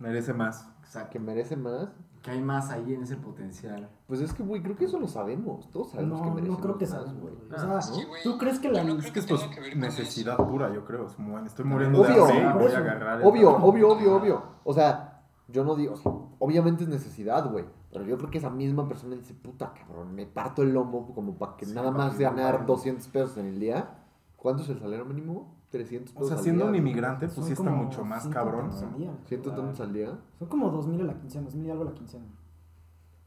Merece 0.00 0.34
más. 0.34 0.70
exacto, 0.80 1.10
Que 1.12 1.18
merece 1.18 1.56
más. 1.56 1.88
Que 2.28 2.34
hay 2.36 2.40
más 2.42 2.70
ahí 2.70 2.94
en 2.94 3.02
ese 3.02 3.16
potencial? 3.16 3.88
Pues 4.06 4.20
es 4.20 4.32
que, 4.32 4.42
güey, 4.42 4.62
creo 4.62 4.76
que 4.76 4.84
eso 4.84 4.98
lo 4.98 5.08
sabemos. 5.08 5.70
Todos 5.70 5.90
sabemos 5.92 6.18
No, 6.18 6.24
que 6.24 6.28
no 6.30 6.34
merecemos 6.34 6.60
creo 6.62 6.78
que 6.78 6.86
sabemos, 6.86 7.20
güey. 7.20 7.34
Ah, 7.50 7.54
O 7.56 7.60
sea, 7.60 7.82
sí, 7.82 8.04
güey. 8.04 8.22
¿tú 8.22 8.38
crees 8.38 8.58
que 8.58 8.70
la... 8.70 8.84
No 8.84 8.98
Es 8.98 9.10
que 9.10 9.18
esto 9.20 9.36
que 9.36 9.60
es 9.60 9.68
que 9.70 9.76
necesidad 9.76 10.36
pura, 10.36 10.72
yo 10.72 10.84
creo. 10.84 11.06
Estoy 11.06 11.64
muriendo 11.64 12.00
Obvio, 12.00 12.26
de 12.26 12.32
hambre 12.42 12.64
voy 12.66 12.74
a 12.74 12.78
agarrar. 12.78 13.20
el 13.20 13.26
Obvio, 13.26 13.42
trabajo. 13.48 13.66
obvio, 13.66 13.88
obvio, 13.92 14.16
obvio. 14.16 14.42
O 14.64 14.72
sea, 14.74 15.22
yo 15.48 15.64
no 15.64 15.74
digo, 15.74 15.94
o 15.94 15.96
sea, 15.96 16.12
obviamente 16.38 16.84
es 16.84 16.88
necesidad, 16.90 17.50
güey. 17.50 17.64
Pero 17.90 18.04
yo 18.04 18.18
creo 18.18 18.30
que 18.30 18.38
esa 18.38 18.50
misma 18.50 18.86
persona 18.86 19.16
dice, 19.16 19.32
puta 19.34 19.72
cabrón, 19.72 20.14
me 20.14 20.26
parto 20.26 20.62
el 20.62 20.72
lomo 20.74 21.14
como 21.14 21.38
para 21.38 21.56
que 21.56 21.64
Sí, 21.66 21.74
nada 21.74 21.90
más 21.90 22.16
que 22.16 22.24
no 22.24 22.30
ganar 22.30 22.52
paguen. 22.52 22.66
200 22.66 23.08
pesos 23.08 23.36
en 23.38 23.46
el 23.46 23.58
día. 23.58 23.88
¿Cuánto 24.36 24.62
es 24.62 24.68
el 24.68 24.78
salario 24.78 25.04
mínimo? 25.04 25.57
300 25.70 26.12
pesos 26.12 26.24
O 26.24 26.28
sea, 26.28 26.36
al 26.38 26.42
siendo 26.42 26.64
día, 26.64 26.70
un 26.70 26.76
inmigrante, 26.76 27.28
pues 27.28 27.46
sí 27.46 27.52
está 27.52 27.70
mucho 27.70 28.04
más 28.04 28.26
cabrón, 28.28 28.70
tantos 28.70 28.82
al 28.82 28.90
¿no? 28.92 28.98
día. 28.98 29.10
¿Ciento 29.26 29.52
tantos 29.54 29.80
al 29.80 29.92
día? 29.92 30.18
Son 30.38 30.48
como 30.48 30.72
2.000 30.72 31.00
a 31.00 31.04
la 31.04 31.14
quincena, 31.14 31.48
2.000 31.48 31.66
y 31.66 31.70
algo 31.70 31.82
a 31.82 31.86
la 31.86 31.94
quincena. 31.94 32.24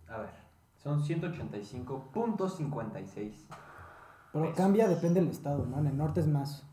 A 0.09 0.17
ver, 0.19 0.29
son 0.77 1.01
185.56. 1.01 3.33
Pero 4.33 4.45
Pesos. 4.45 4.57
cambia, 4.57 4.87
depende 4.87 5.19
del 5.19 5.29
estado, 5.29 5.65
¿no? 5.65 5.79
En 5.79 5.87
el 5.87 5.97
norte 5.97 6.21
es 6.21 6.27
más. 6.27 6.63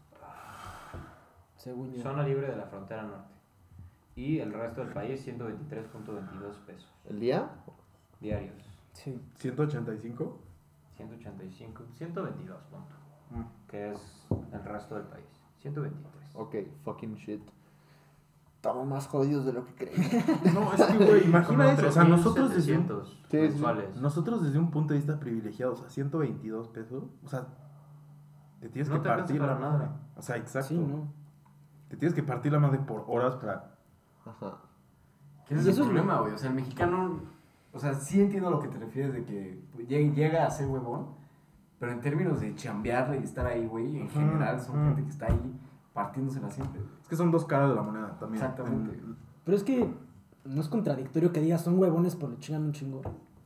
Según 1.57 1.92
yo. 1.92 2.02
Zona 2.02 2.22
libre 2.22 2.48
de 2.48 2.57
la 2.57 2.66
frontera 2.66 3.02
norte. 3.02 3.35
Y 4.14 4.38
el 4.38 4.52
resto 4.52 4.83
del 4.85 4.92
país 4.92 5.26
123.22 5.26 6.54
pesos 6.66 6.88
¿El 7.09 7.20
día? 7.20 7.50
diarios. 8.20 8.54
Sí. 8.94 9.20
185. 9.37 10.38
185, 10.96 11.85
122 11.96 12.62
punto, 12.64 12.94
Mm. 13.31 13.42
que 13.68 13.92
es 13.92 14.26
el 14.52 14.64
resto 14.64 14.94
del 14.96 15.04
país. 15.04 15.26
123. 15.61 16.35
Ok, 16.35 16.55
fucking 16.85 17.14
shit. 17.16 17.42
Estamos 18.57 18.87
más 18.88 19.07
jodidos 19.07 19.47
de 19.47 19.53
lo 19.53 19.64
que 19.64 19.75
creemos. 19.75 20.07
No, 20.55 20.73
es 20.73 20.83
que, 20.83 21.05
güey, 21.05 21.25
imagina 21.25 21.73
eso. 21.73 21.88
O 21.88 21.92
sea, 21.92 22.05
nosotros 22.05 22.53
desde, 22.53 22.77
un, 22.77 22.88
3.700 22.88 23.92
Sí, 23.92 24.01
nosotros 24.01 24.42
desde 24.42 24.59
un 24.59 24.71
punto 24.71 24.94
de 24.94 24.99
vista 24.99 25.21
privilegiado, 25.21 25.75
o 25.75 25.77
sea, 25.77 25.88
122 25.88 26.68
pesos. 26.68 27.05
O 27.25 27.29
sea, 27.29 27.47
te 28.61 28.68
tienes 28.68 28.88
No 28.88 28.97
que 28.97 29.03
te 29.03 29.09
partir 29.09 29.40
la 29.40 29.55
madre. 29.55 29.88
O 30.16 30.23
sea, 30.23 30.37
exacto. 30.37 30.71
Sí, 30.71 30.79
¿no? 30.79 31.07
Te 31.88 31.97
tienes 31.97 32.14
que 32.14 32.23
partir 32.23 32.53
la 32.53 32.59
madre 32.59 32.79
por 32.81 33.05
horas 33.07 33.37
para. 33.37 33.77
Ajá. 34.27 34.59
¿Qué 35.47 35.55
es 35.55 35.61
Y 35.61 35.64
el 35.64 35.71
eso 35.71 35.83
es 35.83 35.87
problema, 35.87 36.21
güey? 36.21 36.35
O 36.35 36.38
sea, 36.38 36.51
el 36.51 36.57
mexicano, 36.57 37.21
o 37.73 37.79
sea, 37.79 37.94
sí 37.94 38.21
entiendo 38.21 38.49
a 38.49 38.51
lo 38.51 38.61
que 38.61 38.68
te 38.68 38.79
refieres 38.79 39.12
de 39.12 39.25
que 39.25 39.62
llega 39.88 40.44
a 40.44 40.51
ser 40.51 40.66
huevón, 40.66 41.17
pero 41.78 41.92
en 41.92 42.00
términos 42.00 42.40
de 42.40 42.54
chambearle 42.54 43.20
y 43.20 43.24
estar 43.24 43.46
ahí, 43.46 43.66
güey, 43.66 43.98
en 44.00 44.08
general 44.10 44.60
son 44.60 44.84
gente 44.86 45.02
que 45.04 45.10
está 45.10 45.26
ahí 45.26 45.60
partiéndosela 45.92 46.50
siempre. 46.50 46.80
Es 47.02 47.08
que 47.08 47.16
son 47.16 47.30
dos 47.30 47.44
caras 47.44 47.70
de 47.70 47.74
la 47.74 47.82
moneda 47.82 48.16
también. 48.18 48.42
Exactamente. 48.42 48.96
En- 48.96 49.16
Pero 49.44 49.56
es 49.56 49.64
que 49.64 49.88
no 50.44 50.60
es 50.60 50.68
contradictorio 50.68 51.32
que 51.32 51.40
digas 51.40 51.62
son 51.62 51.78
huevones 51.78 52.14
pero 52.16 52.28
le 52.30 52.38
chingan 52.38 52.64
un 52.64 52.72
chingo. 52.72 53.00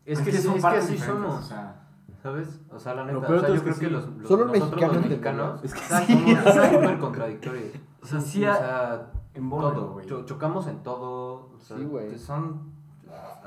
Es 0.04 0.20
que, 0.20 0.32
sí, 0.32 0.48
es 0.56 0.62
que 0.64 0.66
así 0.68 0.98
somos, 0.98 1.34
O 1.38 1.42
sea, 1.42 1.76
¿sabes? 2.22 2.60
O 2.70 2.78
sea, 2.78 2.94
la 2.94 3.04
Lo 3.04 3.20
neta, 3.20 3.32
o 3.34 3.38
sea, 3.38 3.48
yo 3.48 3.54
es 3.54 3.60
creo 3.62 3.74
que 3.74 3.80
que 3.80 3.86
sí. 3.86 3.92
los, 3.92 4.08
los- 4.18 4.28
Solo 4.28 4.44
nosotros 4.46 4.82
los 4.82 5.00
mexicanos 5.02 5.64
Es 5.64 5.74
que 5.74 5.80
sí. 5.80 6.12
somos 6.34 6.54
súper 6.72 6.98
contradictorios. 6.98 7.64
o 8.02 8.06
sea, 8.06 8.20
sí, 8.20 8.44
o 8.44 8.52
sea, 8.54 9.12
en 9.34 9.48
bola, 9.48 9.72
todo. 9.74 9.92
güey. 9.92 10.06
Cho- 10.06 10.24
chocamos 10.24 10.66
en 10.66 10.82
todo. 10.82 11.52
O 11.54 11.58
sea, 11.60 11.76
Sí, 11.78 11.84
güey. 11.84 12.18
Son. 12.18 12.72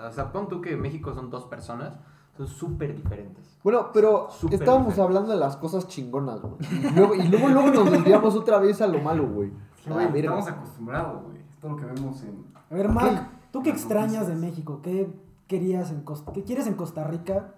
O 0.07 0.11
sea, 0.11 0.31
pon 0.31 0.47
tú 0.47 0.61
que 0.61 0.73
en 0.73 0.81
México 0.81 1.13
son 1.13 1.29
dos 1.29 1.45
personas. 1.45 1.93
Son 2.37 2.47
súper 2.47 2.95
diferentes. 2.95 3.57
Bueno, 3.63 3.91
pero 3.93 4.27
Súper 4.29 4.59
estábamos 4.59 4.99
hablando 4.99 5.31
de 5.31 5.37
las 5.37 5.55
cosas 5.57 5.87
chingonas, 5.87 6.41
güey. 6.41 6.55
Y 6.71 6.89
luego, 6.95 7.15
y 7.15 7.27
luego, 7.27 7.47
luego 7.47 7.69
nos 7.71 7.91
desviamos 7.91 8.35
otra 8.35 8.59
vez 8.59 8.81
a 8.81 8.87
lo 8.87 8.99
malo, 8.99 9.25
güey. 9.27 9.49
Sí, 9.83 9.89
Ah, 9.91 10.03
estamos 10.13 10.47
acostumbrados, 10.47 11.23
güey. 11.23 11.37
Es 11.37 11.59
todo 11.59 11.71
lo 11.71 11.77
que 11.77 11.85
vemos 11.85 12.21
en... 12.23 12.45
A 12.69 12.75
ver, 12.75 12.89
Mark, 12.89 13.29
¿tú 13.51 13.63
qué 13.63 13.69
Las 13.71 13.79
extrañas 13.79 14.27
de. 14.27 14.35
México? 14.35 14.81
¿Qué 14.83 15.09
querías 15.47 15.91
en 15.91 16.01
Costa 16.01 16.33
¿Qué 16.33 16.43
quieres 16.43 16.67
en 16.67 16.73
Costa 16.73 17.03
Rica? 17.05 17.53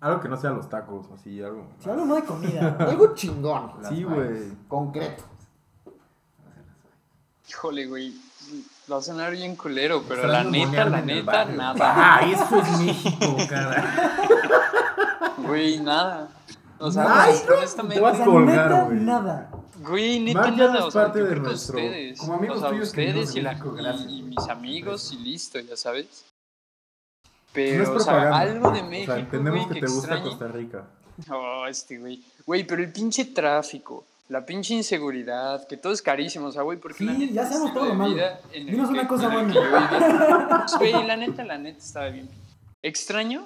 Algo 0.00 0.20
que 0.20 0.28
no 0.28 0.36
sea 0.36 0.50
los 0.50 0.68
tacos, 0.68 1.10
así, 1.12 1.42
algo. 1.42 1.66
Si 1.78 1.90
hablo 1.90 2.06
no 2.06 2.14
de 2.14 2.22
comida. 2.24 2.76
Algo 2.80 3.14
chingón, 3.14 3.72
Sí, 3.88 4.02
güey. 4.04 4.52
concreto. 4.68 5.24
Híjole, 7.48 7.86
güey. 7.86 8.14
Va 8.90 8.96
a 8.96 9.02
sonar 9.02 9.32
bien 9.32 9.54
culero, 9.56 10.02
pero 10.08 10.26
la 10.26 10.42
neta, 10.42 10.84
la 10.86 11.00
neta, 11.00 11.44
nada. 11.44 11.94
Ah, 11.96 12.20
eso 12.26 12.56
es 12.60 12.78
México, 12.80 13.36
cara. 13.48 14.16
Güey, 15.38 15.78
nada. 15.80 16.28
O 16.78 16.90
sea, 16.90 17.24
Ay, 17.24 17.32
pues, 17.34 17.48
no, 17.48 17.56
honestamente, 17.58 17.94
te 17.96 18.00
vas 18.00 18.14
O 18.14 18.16
sea, 18.16 18.24
colgar, 18.24 18.70
neta, 18.70 18.82
güey. 18.84 19.00
nada. 19.00 19.50
güey, 19.78 20.20
neta, 20.20 20.50
no 20.50 20.56
nada. 20.56 20.78
es 20.78 20.84
O 20.84 20.90
sea, 20.90 21.02
parte 21.04 21.22
de 21.22 21.34
que 21.34 21.40
nuestro- 21.40 21.76
ustedes. 21.78 22.18
como 22.18 22.34
amigos 22.34 22.56
o 22.56 22.60
sea, 22.60 22.68
tuyos 22.70 22.88
ustedes 22.88 23.34
de 23.34 23.40
y, 23.40 23.42
la- 23.42 23.94
y- 24.08 24.18
y 24.18 24.22
mis 24.22 24.48
amigos 24.48 25.12
y 25.12 25.16
listo, 25.18 25.58
ya 25.60 25.76
sabes. 25.76 26.24
No 27.24 27.30
Pero, 27.52 27.82
es 27.82 27.88
o 27.88 28.00
sea, 28.00 28.36
algo 28.38 28.70
de 28.70 28.80
O 28.80 28.84
México, 28.84 29.12
sea, 29.12 29.20
entendemos 29.20 29.66
güey, 29.66 29.74
que 29.74 29.86
te 29.86 29.92
gusta 29.92 30.14
extrañe. 30.14 30.22
Costa 30.22 30.48
Rica. 30.48 30.84
Oh, 31.30 31.66
este 31.66 31.98
güey. 31.98 32.22
Güey, 32.46 32.64
pero 32.64 32.82
el 32.82 32.92
pinche 32.92 33.24
tráfico, 33.26 34.04
la 34.30 34.46
pinche 34.46 34.74
inseguridad, 34.74 35.66
que 35.66 35.76
todo 35.76 35.92
es 35.92 36.00
carísimo, 36.00 36.46
o 36.46 36.52
sea, 36.52 36.62
güey, 36.62 36.78
porque 36.78 37.04
la 37.04 37.12
Sí, 37.12 37.18
neta 37.18 37.32
ya 37.34 37.46
sabemos 37.46 37.74
todo 37.74 37.94
malo. 37.94 38.16
Dinos 38.54 38.88
una 38.90 39.06
cosa 39.08 39.28
buena. 39.28 40.66
Güey, 40.78 40.92
la 41.06 41.16
neta, 41.16 41.44
la 41.44 41.58
neta 41.58 41.78
estaba 41.78 42.08
bien. 42.10 42.28
¿Extraño? 42.82 43.44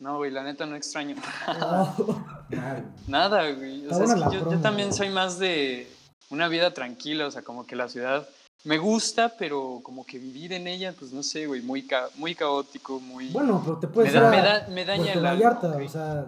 No, 0.00 0.16
güey, 0.16 0.30
la 0.30 0.42
neta 0.42 0.64
no 0.66 0.74
extraño. 0.76 1.16
Nada, 3.06 3.50
güey. 3.52 3.86
O 3.86 3.94
sea, 3.94 4.04
es 4.04 4.14
que 4.14 4.36
yo, 4.36 4.58
también 4.60 4.92
soy 4.92 5.10
más 5.10 5.38
de 5.38 5.88
una 6.30 6.48
vida 6.48 6.72
tranquila, 6.72 7.26
o 7.26 7.30
sea, 7.30 7.42
como 7.42 7.66
que 7.66 7.76
la 7.76 7.88
ciudad 7.88 8.26
me 8.64 8.78
gusta, 8.78 9.34
pero 9.38 9.80
como 9.82 10.06
que 10.06 10.18
vivir 10.18 10.52
en 10.54 10.66
ella, 10.66 10.94
pues 10.98 11.12
no 11.12 11.22
sé, 11.22 11.46
güey, 11.46 11.60
muy, 11.60 11.86
ca- 11.86 12.08
muy 12.16 12.34
caótico, 12.34 12.98
muy... 12.98 13.28
bueno, 13.28 13.60
pero 13.62 13.76
te 13.78 13.88
puedes 13.88 14.12
Me 14.12 14.18
ir 14.18 14.22
da- 14.22 14.28
a 14.28 14.30
me 14.30 14.42
da- 14.42 14.66
me 14.70 14.84
daña 14.84 15.12
el 15.12 15.20
Vallarta, 15.22 15.68
o 15.76 15.88
sea, 15.88 16.26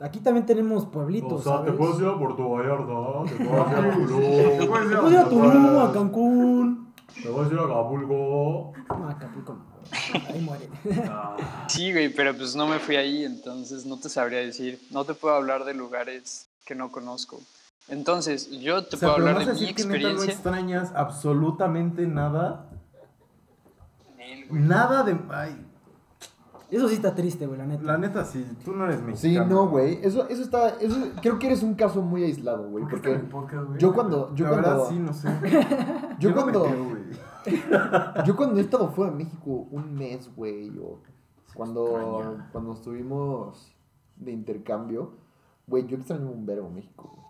aquí 0.00 0.20
también 0.20 0.46
tenemos 0.46 0.86
pueblitos, 0.86 1.44
¿sabes? 1.44 1.72
ir 1.74 2.06
a 2.06 2.18
Puerto 2.18 2.48
Vallarta, 2.50 3.36
te 3.36 3.44
puedes 3.44 3.70
ir 3.70 3.76
a 3.76 3.90
Te 4.58 4.66
Tulum, 4.66 4.68
puedes 4.68 5.12
ir 5.12 5.18
a 5.18 5.28
Tulum, 5.28 5.78
a 5.78 5.92
Cancún. 5.92 6.94
te 7.22 7.28
puedes 7.28 7.52
ir 7.52 7.58
a 7.58 7.62
Acapulco. 7.64 8.72
No, 8.88 9.08
Acapulco 9.08 9.52
no. 9.54 9.78
Ahí 10.28 10.40
muere. 10.40 10.68
Sí, 11.68 11.92
güey, 11.92 12.10
pero 12.10 12.36
pues 12.36 12.54
no 12.54 12.66
me 12.66 12.78
fui 12.78 12.96
ahí, 12.96 13.24
entonces 13.24 13.86
no 13.86 13.98
te 13.98 14.08
sabría 14.08 14.40
decir. 14.40 14.78
No 14.90 15.04
te 15.04 15.14
puedo 15.14 15.34
hablar 15.34 15.64
de 15.64 15.74
lugares 15.74 16.48
que 16.66 16.74
no 16.74 16.90
conozco. 16.90 17.40
Entonces, 17.88 18.50
yo 18.50 18.84
te 18.84 18.96
O 18.96 18.98
sea, 18.98 19.14
puedo 19.14 19.28
hablar 19.28 19.38
de 19.46 19.54
mi 19.54 19.60
neta 19.60 19.64
no 19.64 19.70
experiencia. 19.70 20.32
extrañas 20.32 20.92
absolutamente 20.94 22.06
nada. 22.06 22.66
él. 24.18 24.46
Nada 24.50 25.02
de. 25.04 25.18
Ay, 25.30 25.56
Eso 26.70 26.86
sí 26.88 26.94
está 26.96 27.14
triste, 27.14 27.46
güey, 27.46 27.58
la 27.58 27.66
neta. 27.66 27.82
la 27.82 27.96
neta, 27.98 28.24
sí, 28.24 28.46
tú 28.64 28.72
no 28.74 28.84
eres 28.84 28.98
Sí, 28.98 29.04
mexicano. 29.28 29.46
no, 29.54 29.68
güey. 29.68 29.98
Eso, 30.02 30.28
eso 30.28 30.42
está. 30.42 30.68
Eso, 30.80 30.96
creo 31.22 31.38
que 31.38 31.46
eres 31.46 31.62
un 31.62 31.74
caso 31.74 32.02
muy 32.02 32.24
aislado, 32.24 32.68
güey. 32.68 32.84
¿Por 32.84 33.00
Porque 33.00 33.14
podcast, 33.20 33.66
güey? 33.68 33.78
yo 33.80 33.94
cuando. 33.94 34.34
Yo 34.34 34.44
la 34.46 34.50
cuando. 34.50 34.68
verdad, 34.70 34.88
sí, 34.90 34.98
no 34.98 35.12
sé. 35.14 35.28
Yo 36.18 36.30
no 36.34 36.46
me 36.46 36.52
cuando. 36.52 36.66
Yo 38.26 38.36
cuando 38.36 38.58
he 38.58 38.62
estado 38.62 38.88
fuera 38.90 39.12
de 39.12 39.18
México 39.24 39.66
un 39.70 39.94
mes, 39.94 40.28
güey, 40.36 40.70
o 40.78 41.00
cuando, 41.54 41.86
extraña. 41.86 42.48
cuando 42.52 42.72
estuvimos 42.74 43.74
de 44.16 44.32
intercambio, 44.32 45.12
güey, 45.66 45.86
yo 45.86 45.96
extraño 45.96 46.28
un 46.28 46.44
verbo 46.44 46.68
México. 46.68 47.10
güey. 47.14 47.26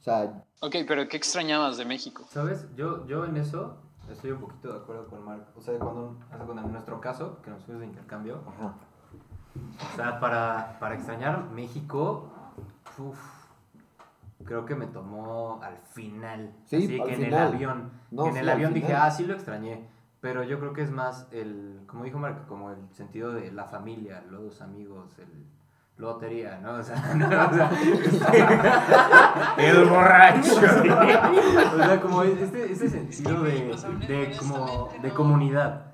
O 0.00 0.02
sea, 0.02 0.44
Ok, 0.60 0.76
pero 0.86 1.08
¿qué 1.08 1.16
extrañabas 1.16 1.76
de 1.78 1.84
México? 1.86 2.24
¿Sabes? 2.30 2.66
Yo, 2.76 3.06
yo 3.06 3.24
en 3.24 3.36
eso 3.36 3.76
estoy 4.10 4.32
un 4.32 4.40
poquito 4.40 4.72
de 4.72 4.78
acuerdo 4.78 5.06
con 5.08 5.24
Mark. 5.24 5.46
O 5.56 5.60
sea, 5.60 5.78
cuando, 5.78 6.16
cuando 6.28 6.62
en 6.62 6.72
nuestro 6.72 7.00
caso, 7.00 7.40
que 7.42 7.50
nos 7.50 7.62
fuimos 7.64 7.80
de 7.80 7.86
intercambio, 7.86 8.42
ajá. 8.46 8.74
o 9.92 9.96
sea, 9.96 10.20
para, 10.20 10.76
para 10.80 10.94
extrañar 10.94 11.50
México, 11.50 12.30
uf, 12.98 13.18
creo 14.44 14.64
que 14.64 14.74
me 14.74 14.86
tomó 14.86 15.60
al 15.62 15.78
final. 15.78 16.54
Sí, 16.66 16.76
Así 16.76 17.00
al 17.00 17.06
que 17.06 17.14
en 17.14 17.22
final. 17.24 17.48
el 17.48 17.54
avión. 17.54 17.92
No, 18.10 18.26
en 18.28 18.36
el 18.36 18.48
avión 18.48 18.74
dije, 18.74 18.94
ah, 18.94 19.10
sí 19.10 19.24
lo 19.24 19.34
extrañé. 19.34 19.88
Pero 20.20 20.42
yo 20.42 20.58
creo 20.58 20.72
que 20.72 20.80
es 20.82 20.90
más 20.90 21.28
el, 21.32 21.82
como 21.86 22.04
dijo 22.04 22.18
Mark, 22.18 22.46
como 22.46 22.70
el 22.70 22.78
sentido 22.92 23.32
de 23.32 23.52
la 23.52 23.66
familia, 23.66 24.22
los 24.30 24.62
amigos, 24.62 25.18
el 25.18 25.46
lotería, 25.96 26.58
¿no? 26.60 26.74
O 26.74 26.82
sea, 26.82 27.14
no, 27.14 27.26
o 27.26 27.54
sea, 27.54 27.70
El 29.56 29.84
borracho. 29.86 30.56
o 30.56 31.76
sea, 31.76 32.00
como 32.00 32.22
este, 32.22 32.72
ese 32.72 32.88
sentido 32.88 33.42
de, 33.42 33.76
de, 34.08 34.36
como, 34.36 34.90
de 35.00 35.10
comunidad, 35.10 35.92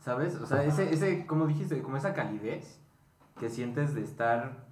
¿sabes? 0.00 0.36
O 0.36 0.46
sea, 0.46 0.64
ese, 0.64 0.92
ese, 0.92 1.26
como 1.26 1.46
dijiste, 1.46 1.80
como 1.82 1.96
esa 1.96 2.12
calidez 2.12 2.80
que 3.38 3.48
sientes 3.48 3.94
de 3.94 4.02
estar 4.02 4.66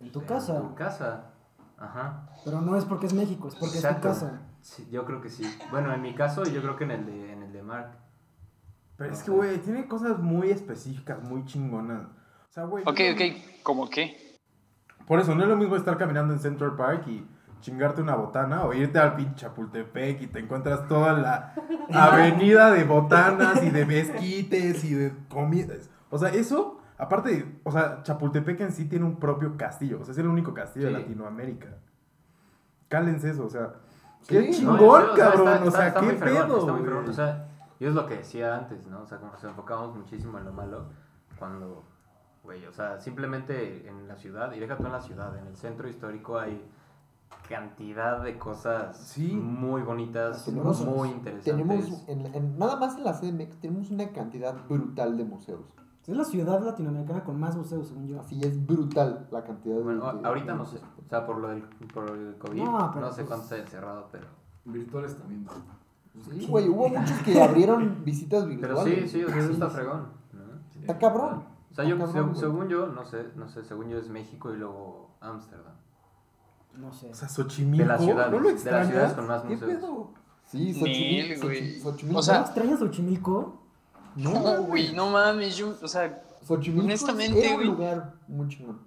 En 0.00 0.12
tu 0.12 0.24
casa. 0.24 0.56
En 0.56 0.62
tu 0.62 0.74
casa, 0.74 1.32
ajá. 1.78 2.28
Pero 2.44 2.60
no 2.60 2.76
es 2.76 2.84
porque 2.84 3.06
es 3.06 3.14
México, 3.14 3.48
es 3.48 3.56
porque 3.56 3.76
Exacto. 3.76 4.10
es 4.10 4.18
tu 4.18 4.26
casa. 4.26 4.42
Sí, 4.60 4.88
yo 4.92 5.04
creo 5.04 5.20
que 5.20 5.28
sí. 5.28 5.44
Bueno, 5.72 5.92
en 5.92 6.00
mi 6.00 6.14
caso, 6.14 6.44
yo 6.44 6.62
creo 6.62 6.76
que 6.76 6.84
en 6.84 6.92
el 6.92 7.06
de, 7.06 7.32
en 7.32 7.42
el 7.42 7.52
de 7.52 7.62
Mark. 7.62 7.98
Pero 8.96 9.12
es 9.12 9.22
que, 9.24 9.32
güey, 9.32 9.58
tiene 9.58 9.88
cosas 9.88 10.20
muy 10.20 10.50
específicas, 10.50 11.20
muy 11.24 11.44
chingonas. 11.44 12.06
O 12.52 12.54
sea, 12.54 12.64
güey. 12.64 12.84
Ok, 12.86 13.00
no- 13.00 13.12
ok, 13.14 13.62
¿cómo 13.62 13.88
qué? 13.88 14.38
Por 15.06 15.18
eso, 15.18 15.34
no 15.34 15.42
es 15.42 15.48
lo 15.48 15.56
mismo 15.56 15.74
estar 15.74 15.96
caminando 15.96 16.34
en 16.34 16.38
Central 16.40 16.76
Park 16.76 17.04
y 17.08 17.26
chingarte 17.60 18.02
una 18.02 18.14
botana 18.14 18.64
o 18.64 18.74
irte 18.74 18.98
al 18.98 19.16
pinche 19.16 19.36
Chapultepec 19.36 20.20
y 20.20 20.26
te 20.26 20.40
encuentras 20.40 20.86
toda 20.86 21.14
la 21.14 21.54
avenida 21.94 22.70
de 22.72 22.84
botanas 22.84 23.62
y 23.62 23.70
de 23.70 23.86
mezquites 23.86 24.84
y 24.84 24.92
de 24.92 25.14
comidas. 25.30 25.88
O 26.10 26.18
sea, 26.18 26.28
eso, 26.28 26.78
aparte, 26.98 27.30
de- 27.30 27.60
o 27.64 27.72
sea, 27.72 28.02
Chapultepec 28.02 28.60
en 28.60 28.72
sí 28.72 28.84
tiene 28.86 29.06
un 29.06 29.16
propio 29.18 29.56
castillo. 29.56 30.00
O 30.00 30.04
sea, 30.04 30.12
es 30.12 30.18
el 30.18 30.26
único 30.26 30.52
castillo 30.52 30.86
de. 30.88 30.92
Latinoamérica. 30.92 31.78
Cálense 32.88 33.30
eso, 33.30 33.46
o 33.46 33.50
sea. 33.50 33.72
¡Qué 34.28 34.52
Sí, 34.52 34.60
chingón, 34.60 34.76
No, 35.08 35.14
cabrón! 35.16 35.48
está- 35.48 35.64
o 35.64 35.68
está- 35.68 35.70
sea, 35.78 35.86
está 35.88 36.00
qué 36.00 36.06
muy 36.06 36.14
fregón, 36.16 36.46
pedo, 36.46 36.58
está 36.60 36.72
muy. 36.74 37.08
O 37.08 37.12
sea, 37.14 37.48
yo 37.80 37.88
es 37.88 37.94
lo 37.94 38.06
que 38.06 38.16
decía 38.18 38.54
antes, 38.56 38.86
¿no? 38.86 39.00
O 39.02 39.06
sea, 39.06 39.18
como 39.18 39.30
que 39.32 39.36
nos 39.38 39.44
enfocamos 39.44 39.96
muchísimo 39.96 40.38
en 40.38 40.44
lo 40.44 40.52
malo 40.52 40.90
cuando, 41.38 41.84
güey, 42.42 42.64
o 42.66 42.72
sea, 42.72 42.98
simplemente 43.00 43.88
en 43.88 44.08
la 44.08 44.16
ciudad, 44.16 44.52
y 44.52 44.60
deja 44.60 44.76
tú 44.76 44.86
en 44.86 44.92
la 44.92 45.00
ciudad, 45.00 45.36
en 45.38 45.46
el 45.46 45.56
centro 45.56 45.88
histórico 45.88 46.38
hay 46.38 46.60
cantidad 47.48 48.22
de 48.22 48.38
cosas 48.38 48.96
Sí. 48.96 49.32
muy 49.32 49.82
bonitas, 49.82 50.44
Tenemos- 50.44 50.84
muy 50.84 51.08
interesantes. 51.10 51.44
Tenemos, 51.44 52.08
en, 52.08 52.26
en- 52.34 52.58
nada 52.58 52.76
más 52.76 52.96
en 52.96 53.04
la 53.04 53.12
CDMX, 53.14 53.56
tenemos 53.60 53.90
una 53.90 54.08
cantidad 54.10 54.54
brutal 54.68 55.16
de 55.16 55.24
museos. 55.24 55.60
Es 56.06 56.16
la 56.16 56.24
ciudad 56.24 56.60
latinoamericana 56.62 57.22
con 57.22 57.38
más 57.38 57.56
museos, 57.56 57.86
según 57.88 58.08
yo. 58.08 58.20
Así 58.20 58.40
es 58.42 58.66
brutal 58.66 59.28
la 59.30 59.44
cantidad 59.44 59.76
de. 59.76 59.82
Bueno, 59.82 60.12
de- 60.12 60.26
ahorita 60.26 60.52
de 60.52 60.58
no 60.58 60.64
sé, 60.64 60.78
o 60.78 61.08
sea, 61.08 61.24
por 61.24 61.38
lo 61.38 61.48
del, 61.48 61.62
por 61.94 62.10
el 62.10 62.34
COVID, 62.38 62.62
No, 62.64 62.78
no, 62.78 62.90
pero 62.92 63.10
sé 63.12 63.22
pues- 63.22 63.28
cuánto 63.28 63.46
se 63.46 63.54
haya 63.56 63.66
cerrado, 63.66 64.08
pero... 64.10 64.26
Virtuales 64.64 65.16
también. 65.16 65.46
Sí, 66.30 66.46
güey, 66.48 66.68
hubo 66.68 66.88
muchos 66.88 67.18
que 67.24 67.40
abrieron 67.42 68.04
visitas 68.04 68.44
Pero 68.44 68.56
virtuales. 68.60 69.10
sí, 69.10 69.18
sí, 69.18 69.24
o 69.24 69.28
sea, 69.28 69.38
eso 69.38 69.46
Sí, 69.48 69.52
está 69.54 69.68
sí. 69.70 69.74
fregón, 69.76 70.06
¿no? 70.32 70.80
Está 70.80 70.98
cabrón. 70.98 71.44
O 71.72 71.74
sea, 71.74 71.84
yo, 71.84 71.98
cabrón, 71.98 72.34
seg- 72.34 72.38
según 72.40 72.68
yo, 72.68 72.86
no 72.88 73.04
sé, 73.04 73.24
no 73.34 73.48
sé, 73.48 73.64
según 73.64 73.88
yo 73.88 73.98
es 73.98 74.08
México 74.08 74.52
y 74.52 74.56
luego 74.58 75.16
Ámsterdam. 75.20 75.74
No 76.76 76.92
sé. 76.92 77.10
O 77.10 77.14
sea, 77.14 77.28
Xochimilco. 77.28 77.82
De 77.82 77.88
las 77.88 78.00
ciudades, 78.02 78.32
¿No 78.32 78.38
lo 78.38 78.48
de 78.48 78.70
las 78.70 78.86
ciudades 78.88 79.12
con 79.14 79.26
más 79.26 79.42
¿Qué 79.42 79.48
museos. 79.48 79.70
pedo? 79.72 80.10
Sí, 80.46 80.74
Xochimilco. 80.74 81.46
güey. 81.46 81.80
Xochimilco. 81.80 82.18
O 82.18 82.22
sea- 82.22 82.38
¿No 82.38 82.44
extrañas 82.44 82.78
Xochimilco? 82.78 83.62
No, 84.16 84.62
güey, 84.64 84.92
no 84.94 85.10
mames, 85.10 85.56
yo, 85.56 85.74
o 85.82 85.88
sea, 85.88 86.22
Xochimilco 86.46 86.84
honestamente, 86.84 87.40
era 87.40 87.50
un 87.50 87.56
güey. 87.56 87.66
lugar 87.68 88.14
muy 88.28 88.48
chingón. 88.48 88.80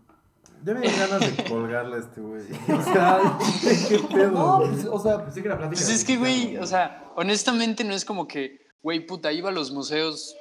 Ya 0.63 0.73
me 0.73 0.81
dan 0.87 1.09
ganas 1.09 1.37
de 1.37 1.43
colgarle 1.49 1.95
a 1.95 1.99
este 1.99 2.21
güey. 2.21 2.43
O 2.77 2.81
sea, 2.81 3.37
qué 3.89 3.99
pedo. 4.13 4.31
No, 4.31 4.57
pues, 4.59 4.85
o 4.91 4.99
sea, 4.99 5.23
Pensé 5.23 5.41
que 5.41 5.47
era 5.47 5.57
plática. 5.57 5.79
pues 5.81 5.89
es 5.89 6.03
que, 6.05 6.17
güey, 6.17 6.57
o 6.57 6.65
sea, 6.67 7.11
honestamente 7.15 7.83
no 7.83 7.93
es 7.93 8.03
como 8.05 8.27
que, 8.27 8.59
güey, 8.81 9.05
puta, 9.05 9.31
iba 9.31 9.49
a 9.49 9.51
los 9.51 9.71
museos 9.71 10.35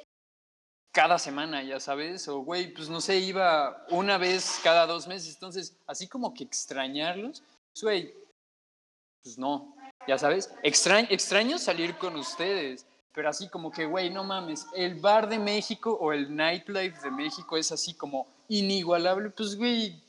cada 0.95 1.19
semana, 1.19 1.61
ya 1.61 1.81
sabes, 1.81 2.25
o, 2.29 2.39
güey, 2.39 2.73
pues 2.73 2.89
no 2.89 3.01
sé, 3.01 3.17
iba 3.19 3.85
una 3.89 4.17
vez 4.17 4.61
cada 4.63 4.87
dos 4.87 5.07
meses, 5.09 5.33
entonces, 5.33 5.77
así 5.87 6.07
como 6.07 6.33
que 6.33 6.45
extrañarlos, 6.45 7.43
pues, 7.73 7.83
güey, 7.83 8.13
pues 9.21 9.37
no, 9.37 9.75
ya 10.07 10.17
sabes, 10.17 10.53
Extra- 10.63 11.01
extraño 11.01 11.57
salir 11.57 11.97
con 11.97 12.15
ustedes, 12.15 12.85
pero 13.11 13.27
así 13.27 13.49
como 13.49 13.71
que, 13.71 13.85
güey, 13.85 14.09
no 14.09 14.23
mames, 14.23 14.67
el 14.73 14.95
bar 15.01 15.27
de 15.27 15.37
México 15.37 15.97
o 15.99 16.13
el 16.13 16.33
nightlife 16.33 17.01
de 17.01 17.11
México 17.11 17.57
es 17.57 17.73
así 17.73 17.93
como 17.93 18.25
inigualable, 18.47 19.31
pues, 19.31 19.57
güey, 19.57 20.01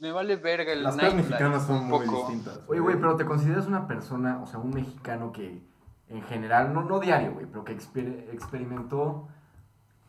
me 0.00 0.12
vale 0.12 0.36
verga 0.36 0.74
el 0.74 0.82
Las 0.82 0.96
nightlife. 0.96 1.28
mexicanas 1.30 1.66
son 1.66 1.86
muy 1.86 2.04
poco. 2.06 2.18
distintas. 2.28 2.60
Oye, 2.68 2.80
güey, 2.80 2.96
pero 2.96 3.16
¿te 3.16 3.24
consideras 3.24 3.66
una 3.66 3.86
persona, 3.88 4.42
o 4.42 4.46
sea, 4.46 4.58
un 4.58 4.70
mexicano 4.74 5.32
que 5.32 5.62
en 6.08 6.22
general, 6.24 6.74
no, 6.74 6.82
no 6.82 7.00
diario, 7.00 7.32
güey, 7.32 7.46
pero 7.46 7.64
que 7.64 7.72
exper- 7.74 8.28
experimentó 8.34 9.28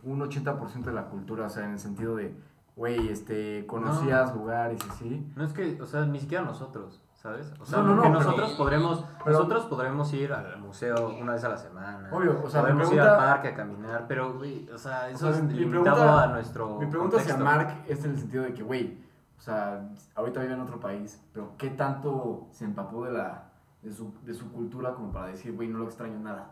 un 0.06 0.22
80% 0.22 0.84
de 0.86 0.94
la 0.94 1.06
cultura, 1.06 1.46
o 1.48 1.50
sea, 1.50 1.66
en 1.66 1.72
el 1.72 1.80
sentido 1.80 2.16
de, 2.16 2.36
güey, 2.76 3.10
este, 3.10 3.66
conocías 3.68 4.34
lugares 4.34 4.80
y 4.86 4.90
así? 4.90 5.32
No 5.36 5.44
es 5.44 5.52
que, 5.54 5.82
o 5.82 5.86
sea, 5.86 6.06
ni 6.06 6.20
siquiera 6.20 6.44
nosotros, 6.44 7.02
¿sabes? 7.16 7.52
O 7.60 7.66
sea, 7.66 7.80
No, 7.80 7.86
no, 7.88 7.96
no, 7.96 8.02
que 8.04 8.08
pero- 8.10 8.20
nosotros 8.22 8.52
podremos, 8.54 9.06
pero- 9.24 9.38
nosotros 9.38 9.66
podremos 9.66 10.14
ir 10.14 10.32
al 10.34 10.60
museo 10.60 11.10
una 11.20 11.34
vez 11.34 11.44
a 11.44 11.50
la 11.50 11.58
semana. 11.58 12.10
Obvio, 12.12 12.42
o 12.44 12.50
sea, 12.50 12.62
podemos 12.62 12.84
ir 12.84 12.90
pregunta- 13.00 13.12
al 13.14 13.34
parque 13.34 13.48
a 13.50 13.56
caminar, 13.56 14.06
pero, 14.08 14.34
güey, 14.38 14.70
o 14.70 14.78
sea, 14.78 15.10
eso 15.10 15.28
O 15.28 15.32
sea, 15.32 15.38
es 15.40 15.44
mi 15.44 15.54
limitado 15.54 15.96
pregunta- 15.96 16.24
a 16.24 16.28
nuestro 16.28 16.80
Mi 16.80 16.86
pregunta 16.88 17.18
hacia 17.18 17.36
contexto. 17.36 17.44
Mark 17.66 17.84
es 17.88 18.06
en 18.06 18.12
el 18.12 18.18
sentido 18.20 18.44
de 18.44 18.54
que, 18.54 18.64
güey, 18.64 18.98
o 19.38 19.42
sea, 19.42 19.90
ahorita 20.16 20.40
vive 20.42 20.54
en 20.54 20.62
otro 20.62 20.80
país, 20.80 21.22
pero 21.34 21.54
¿qué 21.58 21.70
tanto 21.72 22.48
se 22.52 22.66
empapó 22.66 23.06
de 23.06 23.12
la 23.14 23.44
de 23.82 23.94
su, 23.94 24.12
de 24.24 24.34
su 24.34 24.52
cultura 24.52 24.94
como 24.96 25.12
para 25.12 25.28
decir, 25.28 25.54
güey, 25.56 25.68
no 25.68 25.78
lo 25.78 25.86
extraño 25.86 26.18
nada? 26.20 26.48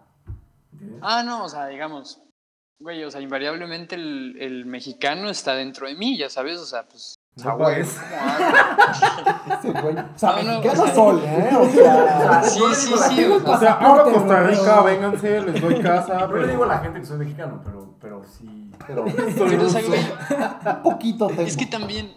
¿Entiendes? 0.72 1.00
Ah, 1.04 1.24
no, 1.24 1.46
o 1.46 1.50
sea, 1.50 1.66
digamos, 1.66 2.22
güey, 2.80 3.04
o 3.04 3.12
sea, 3.12 3.22
invariablemente 3.22 3.96
el, 3.96 4.36
el 4.40 4.66
mexicano 4.66 5.30
está 5.30 5.56
dentro 5.56 5.88
de 5.88 5.96
mí, 5.96 6.18
ya 6.18 6.30
sabes, 6.30 6.58
o 6.60 6.66
sea, 6.66 6.84
pues. 6.88 7.16
No 7.44 7.68
ese 7.70 8.00
güey. 9.82 9.96
O 9.98 10.18
sea, 10.18 10.32
No, 10.34 10.44
no, 10.44 10.60
mexicano 10.62 10.84
o 10.84 10.86
sea- 10.86 10.96
soy, 10.96 11.22
¿eh? 11.26 11.50
O 11.58 11.70
sea, 11.72 12.44
Sí, 12.44 12.60
sí, 12.76 12.94
sí, 13.10 13.24
o 13.26 13.40
sea, 13.40 13.56
O 13.56 13.60
sea, 13.60 13.80
pasaporte, 13.80 13.86
hablo 13.86 14.14
Costa 14.14 14.44
Rica, 14.44 14.62
pero- 14.64 14.84
vénganse, 14.84 15.42
les 15.42 15.62
doy 15.62 15.82
casa. 15.82 16.20
Yo 16.20 16.28
le 16.28 16.34
pero- 16.34 16.48
digo 16.48 16.64
a 16.64 16.68
la 16.68 16.80
gente 16.80 17.00
que 17.00 17.06
soy 17.06 17.18
mexicano, 17.18 17.62
pero, 17.66 17.96
pero 18.00 18.24
sí. 18.24 18.70
pero 18.86 19.06
Pero, 19.38 19.66
o 19.66 19.70
sea, 19.70 19.82
güey, 19.82 20.00
un 20.76 20.84
poquito 20.84 21.28
tengo. 21.28 21.42
es 21.42 21.58
que 21.58 21.66
también 21.66 22.14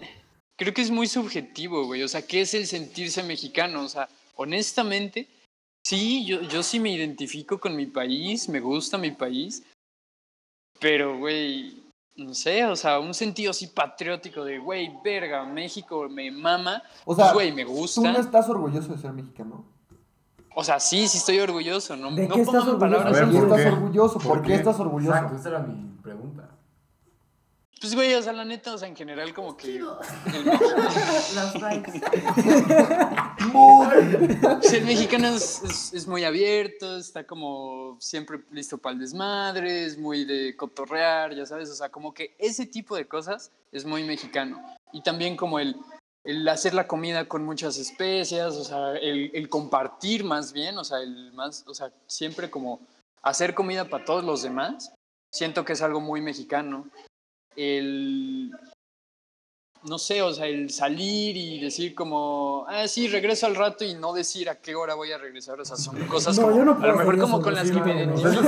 creo 0.59 0.75
que 0.75 0.83
es 0.83 0.90
muy 0.90 1.07
subjetivo, 1.07 1.87
güey, 1.87 2.03
o 2.03 2.09
sea, 2.09 2.23
¿qué 2.23 2.42
es 2.42 2.53
el 2.55 2.66
sentirse 2.66 3.23
mexicano? 3.23 3.83
O 3.83 3.88
sea, 3.88 4.09
honestamente, 4.35 5.29
sí, 5.83 6.27
yo, 6.27 6.42
yo 6.42 6.62
sí 6.62 6.79
me 6.79 6.90
identifico 6.90 7.59
con 7.59 7.75
mi 7.75 7.87
país, 7.87 8.49
me 8.51 8.61
gusta 8.61 8.99
mi 8.99 9.12
país, 9.12 9.62
pero, 10.81 11.19
güey, 11.19 11.85
no 12.17 12.35
sé, 12.35 12.65
o 12.65 12.77
sea, 12.77 12.99
un 12.99 13.12
sentido 13.15 13.51
así 13.51 13.67
patriótico 13.69 14.45
de, 14.45 14.59
güey, 14.59 14.91
verga, 15.05 15.45
México 15.45 16.09
me 16.09 16.31
mama, 16.31 16.83
O 17.05 17.15
sea, 17.15 17.33
güey, 17.33 17.53
me 17.53 17.65
¿Tú 17.65 17.73
gusta. 17.73 18.01
no 18.12 18.19
estás 18.19 18.49
orgulloso 18.49 18.93
de 18.93 18.99
ser 18.99 19.12
mexicano? 19.12 19.65
O 20.55 20.65
sea, 20.65 20.81
sí, 20.81 21.07
sí 21.07 21.19
estoy 21.19 21.39
orgulloso, 21.41 21.97
no, 21.97 22.11
¿De 22.12 22.27
no 22.27 22.35
qué 22.35 22.41
estás 22.41 22.67
en 22.67 22.79
palabras 22.79 23.15
orgulloso? 23.21 23.45
A 23.45 23.49
¿Por 23.49 23.59
ver, 23.59 23.59
qué 23.59 23.59
¿por 23.59 23.59
estás 23.59 23.73
orgulloso? 23.73 24.19
¿Por, 24.19 24.27
¿Por 24.29 24.43
qué 24.43 24.49
qué? 24.49 24.55
estás 24.55 24.81
orgulloso? 24.81 25.15
Exacto, 25.17 25.37
esa 25.37 25.49
era 25.51 25.59
mi 25.61 25.99
pregunta. 26.03 26.49
Pues, 27.87 27.94
güey, 27.94 28.14
o 28.14 28.20
sea, 28.22 28.33
la 28.33 28.44
neta, 28.44 28.75
o 28.75 28.79
sea, 28.79 28.88
en 28.88 28.96
general, 28.96 29.33
como 29.33 29.57
que. 29.57 29.79
Las 31.37 31.55
bikes. 31.61 32.01
pues, 33.53 34.72
el 34.75 34.85
mexicano 34.85 35.29
es, 35.29 35.62
es- 35.62 35.92
es 35.94 36.07
muy 36.09 36.25
abierto, 36.25 36.96
está 36.96 37.25
como 37.25 37.96
siempre 38.01 38.40
listo 38.51 38.77
para 38.77 38.94
el 38.94 38.99
desmadre, 38.99 39.85
es 39.85 39.96
muy 39.99 40.25
de 40.25 40.57
cotorrear, 40.57 41.33
ya 41.37 41.46
sabes, 41.46 41.70
o 41.70 41.77
sea, 41.77 41.88
como 41.88 42.12
que 42.12 42.35
ese 42.40 42.66
tipo 42.66 42.96
de 42.96 43.07
cosas 43.07 43.53
es 43.70 43.85
muy 43.85 44.03
mexicano. 44.03 44.61
Y 44.92 45.01
también 45.03 45.37
como 45.37 45.61
el, 45.61 45.77
el 46.25 46.49
hacer 46.49 46.75
la 46.75 46.88
comida 46.88 47.29
con 47.29 47.44
muchas 47.44 47.79
especias, 47.79 48.57
o 48.57 48.64
sea, 48.64 48.96
el, 48.96 49.31
el 49.33 49.49
compartir 49.49 50.25
más 50.25 50.53
bien, 50.53 50.77
o 50.77 50.83
sea, 50.83 50.99
el 50.99 51.33
más, 51.35 51.62
o 51.68 51.75
sea, 51.75 51.92
siempre 52.09 52.51
como 52.51 52.81
hacer 53.22 53.55
comida 53.55 53.85
para 53.88 54.05
todos 54.05 54.25
los 54.25 54.42
demás, 54.42 54.92
siento 55.33 55.64
que 55.64 55.75
es 55.75 55.83
algo 55.83 56.01
muy 56.01 56.20
mexicano. 56.20 56.88
El, 57.57 58.53
no 59.85 59.99
sé, 59.99 60.22
o 60.22 60.33
sea, 60.33 60.47
el 60.47 60.70
salir 60.70 61.37
y 61.37 61.61
decir 61.61 61.95
como, 61.95 62.66
ah, 62.68 62.89
sí, 62.89 63.09
regreso 63.09 63.47
al 63.47 63.55
rato 63.55 63.85
y 63.85 63.95
no 63.95 64.12
decir 64.12 64.51
a 64.51 64.57
qué 64.57 64.74
hora 64.74 64.95
voy 64.95 65.12
a 65.12 65.18
regresar, 65.18 65.61
o 65.61 65.64
sea, 65.64 65.76
son 65.76 65.97
cosas 66.07 66.37
No, 66.37 66.45
como, 66.45 66.57
yo 66.57 66.64
no 66.64 66.72
a 66.72 66.87
lo 66.87 66.97
mejor 66.97 67.18
como 67.18 67.41
con 67.41 67.55
las 67.55 67.70
que 67.70 67.80
me 67.80 67.95
identifico. 67.97 68.43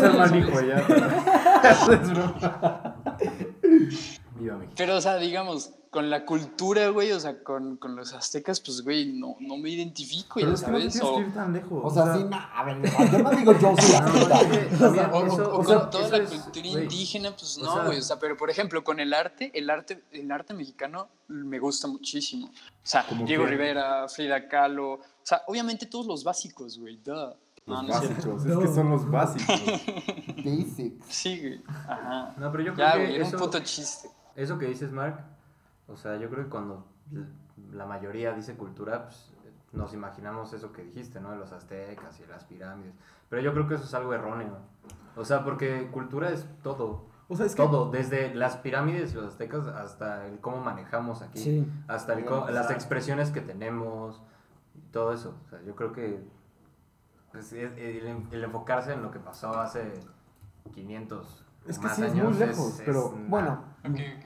Pero, 4.77 4.97
o 4.97 5.01
sea, 5.01 5.17
digamos, 5.17 5.73
con 5.91 6.11
la 6.11 6.25
cultura, 6.27 6.89
güey, 6.91 7.13
o 7.13 7.21
sea, 7.21 7.43
con, 7.43 7.77
con 7.79 7.97
los 7.97 8.13
aztecas, 8.13 8.61
pues, 8.61 8.83
güey, 8.83 9.13
no, 9.15 9.37
no 9.41 9.57
me 9.57 9.71
identifico, 9.71 10.35
Pero 10.35 10.49
ya 10.49 10.55
es 10.55 10.61
que 10.63 10.71
no 10.71 10.79
sabes, 10.79 11.03
o, 11.03 11.15
que 11.17 11.21
ir 11.23 11.35
tan 11.35 11.53
lejos. 11.53 11.81
O 11.83 11.91
sea, 11.91 12.15
sí, 12.17 12.25
no, 12.25 12.37
a 12.37 12.65
ver, 12.65 12.83
yo 13.11 13.19
no 13.19 13.31
digo 13.31 13.53
yo 13.53 13.75
soy 13.77 13.93
No, 14.01 14.27
es 14.27 14.79
también 14.79 15.09
o- 15.13 15.27
eso- 15.27 15.51
o 15.51 15.55
o 15.55 15.57
con 15.57 15.67
sea, 15.67 15.91
toda 15.91 16.07
eso 16.07 16.17
la 16.19 16.23
es, 16.25 16.31
cultura 16.31 16.69
güey, 16.71 16.83
indígena, 16.85 17.31
pues 17.31 17.59
o 17.59 17.65
no, 17.65 17.75
sea- 17.75 17.85
güey, 17.85 17.99
o 17.99 18.03
sea, 18.03 18.19
pero 18.19 18.37
por 18.37 18.51
ejemplo, 18.51 18.85
con 18.85 19.01
el 19.01 19.15
arte, 19.15 19.51
el 19.55 19.71
arte, 19.71 20.03
el 20.13 20.31
arte 20.31 20.53
mexicano 20.55 21.09
me 21.29 21.59
gusta 21.59 21.89
muchísimo. 21.89 22.47
O 22.49 22.51
sea, 22.83 23.07
¿Cómo 23.09 23.25
Diego 23.27 23.45
qué? 23.45 23.51
Rivera, 23.51 24.09
Frida 24.09 24.47
Kahlo, 24.49 24.93
o 24.95 25.01
sea, 25.23 25.43
obviamente 25.47 25.87
todos 25.87 26.07
los 26.07 26.23
básicos, 26.25 26.79
güey, 26.79 26.97
duh. 26.97 27.35
No, 27.67 27.83
Los 27.83 27.83
no 27.83 27.95
es 27.95 28.01
básicos, 28.17 28.47
es 28.47 28.59
que 28.59 28.75
son 28.75 28.91
los 28.91 29.11
básicos. 29.11 29.61
Basics. 30.45 31.05
Sí, 31.09 31.39
güey, 31.41 31.63
ajá. 31.67 32.35
No, 32.39 32.51
pero 32.53 32.65
yo 32.65 32.75
creo 32.75 32.87
Ya, 32.87 32.93
que 32.95 32.99
güey, 33.01 33.15
era 33.17 33.25
un 33.25 33.29
eso, 33.29 33.39
puto 33.39 33.59
chiste. 33.61 34.09
eso 34.37 34.59
que 34.59 34.67
dices, 34.67 34.91
Mark, 34.93 35.23
o 35.89 35.97
sea, 35.97 36.17
yo 36.17 36.31
creo 36.31 36.45
que 36.45 36.51
cuando 36.51 36.87
la 37.73 37.87
mayoría 37.87 38.33
dice 38.33 38.55
cultura, 38.57 39.05
pues 39.05 39.35
nos 39.73 39.93
imaginamos 39.95 40.53
eso 40.53 40.73
que 40.73 40.83
dijiste, 40.85 41.21
¿no? 41.21 41.31
De 41.33 41.37
los 41.39 41.53
aztecas 41.53 42.21
y 42.21 42.27
las 42.27 42.45
pirámides. 42.45 42.95
Pero 43.29 43.43
yo 43.43 43.53
creo 43.53 43.67
que 43.69 43.75
eso 43.75 43.85
es 43.85 43.95
algo 43.95 44.15
erróneo. 44.15 44.59
O 45.17 45.25
sea, 45.25 45.45
porque 45.45 45.89
cultura 45.91 46.31
es 46.31 46.47
todo. 46.63 47.07
O 47.29 47.37
sea, 47.37 47.45
es 47.45 47.55
que 47.55 47.63
Todo, 47.63 47.91
desde 47.91 48.35
las 48.35 48.57
pirámides 48.57 49.13
y 49.13 49.17
los 49.17 49.27
aztecas 49.27 49.67
hasta 49.67 50.27
el 50.27 50.41
cómo 50.41 50.59
manejamos 50.63 51.21
aquí, 51.21 51.39
Sí. 51.39 51.73
hasta 51.87 52.15
el 52.15 52.25
las 52.55 52.71
expresiones 52.71 53.31
que 53.31 53.43
tenemos, 53.43 54.23
todo 54.93 55.13
eso. 55.13 55.37
O 55.45 55.49
sea, 55.51 55.61
yo 55.63 55.75
creo 55.77 55.93
que 55.93 56.25
pues, 57.33 57.53
el, 57.53 57.77
el- 57.79 58.27
el 58.31 58.45
enfocarse 58.45 58.95
en 58.95 59.03
lo 59.03 59.11
que 59.11 59.19
pasó 59.19 59.51
hace 59.61 59.93
500 60.73 61.45
Es 61.69 61.79
que 61.79 61.87
más 61.87 61.97
sí 61.97 62.03
es 62.05 62.15
muy 62.15 62.35
lejos, 62.35 62.83
pero. 62.85 63.15
Bueno. 63.29 63.69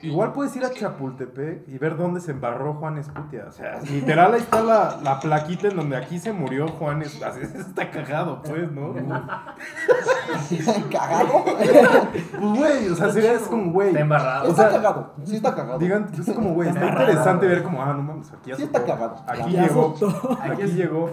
Igual 0.01 0.33
puedes 0.33 0.53
ir 0.55 0.65
a 0.65 0.71
Chapultepec 0.71 1.67
y 1.67 1.77
ver 1.77 1.95
dónde 1.95 2.19
se 2.19 2.31
embarró 2.31 2.73
Juan 2.73 2.97
Escutia. 2.97 3.45
O 3.47 3.51
sea, 3.51 3.79
literal 3.81 4.33
ahí 4.33 4.41
está 4.41 4.61
la, 4.61 4.99
la 5.01 5.19
plaquita 5.19 5.67
en 5.69 5.77
donde 5.77 5.95
aquí 5.95 6.19
se 6.19 6.33
murió 6.33 6.67
Juan 6.67 7.01
Escutia. 7.01 7.29
Está 7.59 7.89
cagado, 7.89 8.41
pues, 8.41 8.69
¿no? 8.71 8.93
cagado. 10.91 11.43
Pues, 11.45 12.57
güey, 12.57 12.89
o 12.89 12.95
sea, 12.95 13.11
sería 13.11 13.33
es 13.33 13.43
como, 13.43 13.71
güey. 13.71 13.89
Está 13.89 13.99
embarrado. 14.01 14.49
Está 14.49 14.69
sea, 14.69 14.71
cagado. 14.71 15.13
Sí 15.23 15.35
está 15.35 15.55
cagado. 15.55 15.79
Digan, 15.79 16.09
es 16.17 16.33
como, 16.33 16.53
güey, 16.53 16.69
está 16.69 16.85
interesante 16.85 17.47
ver 17.47 17.63
como, 17.63 17.81
ah, 17.81 17.93
no 17.93 18.03
mames, 18.03 18.31
aquí 18.31 18.49
ya 18.49 18.55
Sí 18.55 18.63
está 18.63 18.83
cagado. 18.83 19.15
Aquí 19.27 19.51
Ya 19.53 19.67
llegó, 19.67 19.95
aquí 20.41 20.63
llegó. 20.63 21.09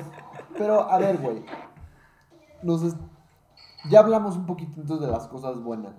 Pero, 0.56 0.90
a 0.90 0.98
ver, 0.98 1.18
güey. 1.18 1.44
Es- 2.62 2.96
Ya 3.88 4.00
hablamos 4.00 4.36
un 4.36 4.46
poquito 4.46 4.80
entonces 4.80 5.06
de 5.06 5.12
las 5.12 5.26
cosas 5.28 5.60
buenas, 5.62 5.94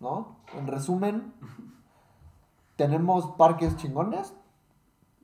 ¿no? 0.00 0.36
En 0.56 0.66
resumen, 0.66 1.32
tenemos 2.76 3.26
parques 3.36 3.76
chingones 3.76 4.34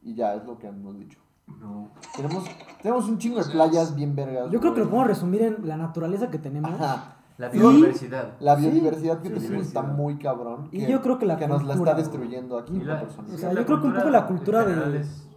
y 0.03 0.15
ya 0.15 0.35
es 0.35 0.45
lo 0.45 0.59
que 0.59 0.67
hemos 0.69 0.99
dicho. 0.99 1.19
No. 1.61 1.91
Tenemos, 2.17 2.45
tenemos 2.83 3.09
un 3.09 3.19
chingo 3.19 3.43
de 3.43 3.51
playas 3.51 3.95
bien 3.95 4.15
vergas. 4.17 4.51
Yo 4.51 4.61
creo 4.61 4.75
que 4.75 4.81
lo 4.81 4.87
podemos 4.87 5.07
resumir 5.07 5.43
en 5.43 5.67
la 5.67 5.77
naturaleza 5.77 6.29
que 6.31 6.39
tenemos. 6.39 6.71
Ajá. 6.73 7.13
La 7.39 7.49
biodiversidad. 7.51 8.33
La 8.41 8.57
Sí. 8.57 8.63
biodiversidad 8.63 9.21
que 9.21 9.29
Sí, 9.29 9.35
tenemos 9.35 9.67
está 9.67 9.83
muy 9.83 10.19
cabrón. 10.19 10.69
Y 10.73 10.87
yo 10.87 11.03
creo 11.03 11.19
que 11.19 11.27
la 11.27 11.37
que 11.37 11.47
nos 11.47 11.63
la 11.65 11.75
cultura, 11.75 11.93
está 11.93 12.03
destruyendo 12.03 12.59
aquí 12.59 12.81
la-. 12.81 13.05
O 13.05 13.37
sea, 13.37 13.53
yo 13.53 13.65
creo 13.65 13.81
que 13.81 13.87
un 13.87 13.93
poco 13.93 13.93
cultura 13.93 14.11
la 14.11 14.27
cultura 14.27 14.65
de- 14.65 15.01
es- 15.01 15.29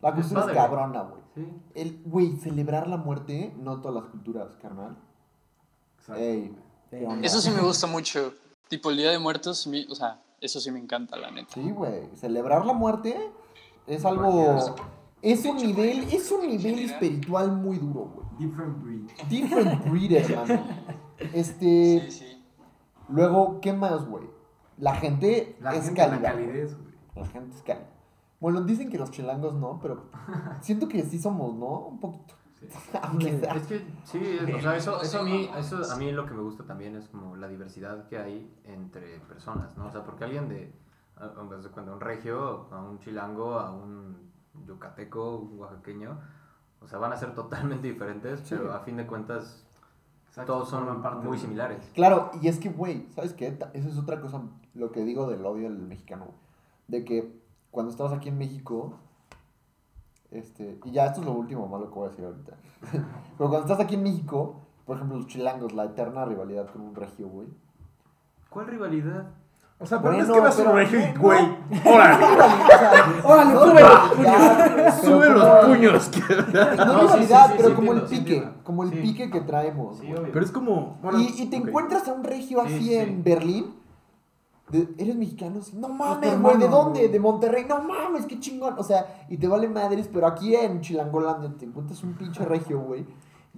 La 0.00 0.14
cultura 0.14 0.40
es 0.40 0.46
padre. 0.46 0.54
cabrona, 0.56 1.02
güey. 1.02 1.22
Sí. 1.34 1.62
El, 1.74 2.02
güey, 2.06 2.36
celebrar 2.38 2.88
la 2.88 2.96
muerte, 2.96 3.54
no 3.58 3.80
todas 3.80 4.02
las 4.02 4.10
culturas, 4.10 4.56
carnal. 4.60 4.96
Eso 7.22 7.40
sí 7.40 7.50
me 7.50 7.60
gusta 7.62 7.86
mucho. 7.86 8.32
Tipo, 8.68 8.90
el 8.90 8.96
Día 8.98 9.10
de 9.10 9.18
Muertos, 9.18 9.66
mi- 9.66 9.86
o 9.90 9.94
sea, 9.94 10.20
eso 10.40 10.60
sí 10.60 10.70
me 10.70 10.78
encanta, 10.78 11.16
la 11.16 11.30
neta. 11.30 11.52
Sí, 11.54 11.70
güey. 11.70 12.08
Celebrar 12.16 12.64
la 12.66 12.72
muerte 12.72 13.30
es 13.86 14.04
algo. 14.04 14.64
Es 15.20 15.44
un 15.44 15.56
nivel, 15.56 16.04
es 16.12 16.30
un 16.32 16.46
nivel 16.48 16.80
espiritual 16.80 17.52
muy 17.52 17.78
duro, 17.78 18.12
güey. 18.14 18.26
Different 18.38 18.82
breed. 18.82 19.10
Different 19.28 19.84
breed, 19.88 20.12
hermano. 20.30 20.64
Este. 21.32 22.10
Sí, 22.10 22.10
sí. 22.10 22.44
Luego, 23.08 23.60
¿qué 23.60 23.72
más, 23.72 24.04
güey? 24.08 24.24
La 24.78 24.94
gente 24.96 25.56
La 25.60 25.74
es 25.74 25.84
gente, 25.84 26.00
cálida. 26.00 26.16
la 26.16 26.22
calidez, 26.34 26.76
güey. 26.76 26.94
La 27.14 27.26
gente 27.26 27.54
es 27.56 27.62
cálida. 27.62 27.86
Bueno, 28.40 28.62
dicen 28.62 28.90
que 28.90 28.98
los 28.98 29.10
chilangos 29.12 29.54
no, 29.54 29.78
pero 29.80 30.10
siento 30.60 30.88
que 30.88 31.02
sí 31.04 31.20
somos, 31.20 31.54
¿no? 31.54 31.86
Un 31.86 32.00
poquito. 32.00 32.34
Sí. 32.70 32.98
Aunque 33.02 33.38
sea. 33.38 33.54
Es 33.54 33.66
que 33.66 33.78
sí, 34.04 34.18
es- 34.40 34.54
o 34.56 34.60
sea, 34.60 34.76
eso, 34.76 35.00
eso, 35.02 35.20
a 35.20 35.22
mí, 35.24 35.50
eso 35.56 35.92
a 35.92 35.96
mí 35.96 36.12
lo 36.12 36.26
que 36.26 36.34
me 36.34 36.42
gusta 36.42 36.64
también 36.64 36.96
es 36.96 37.08
como 37.08 37.36
la 37.36 37.48
diversidad 37.48 38.06
que 38.08 38.18
hay 38.18 38.54
entre 38.64 39.18
personas, 39.20 39.76
¿no? 39.76 39.86
O 39.86 39.90
sea, 39.90 40.04
porque 40.04 40.24
alguien 40.24 40.48
de, 40.48 40.72
a- 41.16 41.28
cuando 41.72 41.92
un 41.94 42.00
regio, 42.00 42.68
a 42.70 42.82
un 42.82 42.98
chilango, 42.98 43.58
a 43.58 43.70
un 43.72 44.30
yucateco, 44.66 45.38
un 45.38 45.58
oaxaqueño, 45.58 46.18
o 46.80 46.86
sea, 46.88 46.98
van 46.98 47.12
a 47.12 47.16
ser 47.16 47.34
totalmente 47.34 47.88
diferentes, 47.88 48.40
Sí. 48.40 48.54
pero 48.56 48.72
a 48.72 48.80
fin 48.80 48.96
de 48.96 49.06
cuentas 49.06 49.66
Exacto, 50.28 50.54
todos 50.54 50.70
son 50.70 51.02
parte 51.02 51.26
muy 51.26 51.36
de- 51.36 51.42
similares. 51.42 51.90
Claro, 51.94 52.30
y 52.40 52.48
es 52.48 52.58
que, 52.58 52.70
güey, 52.70 53.06
¿sabes 53.14 53.34
qué? 53.34 53.48
Esa 53.74 53.88
es 53.88 53.98
otra 53.98 54.20
cosa, 54.20 54.42
lo 54.74 54.90
que 54.90 55.04
digo 55.04 55.28
del 55.28 55.44
odio 55.44 55.68
del 55.70 55.78
mexicano. 55.82 56.28
De 56.88 57.04
que 57.04 57.38
cuando 57.70 57.90
estabas 57.92 58.12
aquí 58.14 58.30
en 58.30 58.38
México, 58.38 58.98
este, 60.32 60.78
y 60.84 60.90
ya 60.90 61.06
esto 61.06 61.20
es 61.20 61.26
lo 61.26 61.32
último 61.32 61.66
malo 61.68 61.88
que 61.88 61.94
voy 61.94 62.06
a 62.06 62.10
decir 62.10 62.24
ahorita. 62.24 62.52
Pero 63.38 63.50
cuando 63.50 63.60
estás 63.60 63.80
aquí 63.80 63.94
en 63.94 64.02
México, 64.02 64.60
por 64.86 64.96
ejemplo, 64.96 65.18
los 65.18 65.26
chilangos, 65.26 65.72
la 65.72 65.84
eterna 65.84 66.24
rivalidad 66.24 66.70
con 66.70 66.82
un 66.82 66.94
regio, 66.94 67.28
güey. 67.28 67.48
¿Cuál 68.50 68.66
rivalidad? 68.66 69.26
O 69.78 69.86
sea, 69.86 70.00
pero 70.00 70.12
no 70.12 70.20
es 70.20 70.28
Bueno, 70.28 70.42
que 70.42 70.48
vas 70.48 70.58
un 70.60 70.74
regio 70.76 71.00
y, 71.00 71.18
güey, 71.18 71.40
órale, 71.84 72.24
Órale, 73.24 73.52
sube 73.58 73.80
los 73.80 74.00
pero 74.68 74.92
sube 75.02 75.28
los 75.30 75.64
puños. 75.66 76.10
No, 76.86 77.00
rivalidad, 77.00 77.54
pero 77.56 77.74
como 77.74 77.92
el 77.92 78.02
pique, 78.02 78.48
como 78.62 78.84
el 78.84 78.90
pique 78.92 79.28
que 79.28 79.40
traemos. 79.40 80.00
Pero 80.32 80.44
es 80.44 80.52
como. 80.52 80.98
bueno, 81.02 81.18
y, 81.18 81.34
y 81.36 81.46
te 81.46 81.56
encuentras 81.56 82.06
a 82.06 82.12
un 82.12 82.22
regio 82.22 82.60
así 82.60 82.78
Sí, 82.78 82.84
sí. 82.84 82.94
en 82.94 83.24
Berlín. 83.24 83.74
De- 84.72 84.88
eres 84.98 85.14
mexicano, 85.16 85.62
sí. 85.62 85.76
No 85.76 85.88
mames, 85.88 86.32
tu 86.34 86.40
güey, 86.40 86.56
¿de 86.58 86.68
dónde? 86.68 87.08
De 87.08 87.20
Monterrey. 87.20 87.64
No 87.68 87.80
mames, 87.82 88.26
qué 88.26 88.40
chingón. 88.40 88.74
O 88.78 88.82
sea, 88.82 89.24
y 89.28 89.36
te 89.36 89.46
vale 89.46 89.68
madres, 89.68 90.08
pero 90.12 90.26
aquí 90.26 90.56
en 90.56 90.80
Chilangolandia 90.80 91.52
te 91.58 91.66
encuentras 91.66 92.02
un 92.02 92.14
pinche 92.14 92.44
regio, 92.44 92.80
güey. 92.80 93.06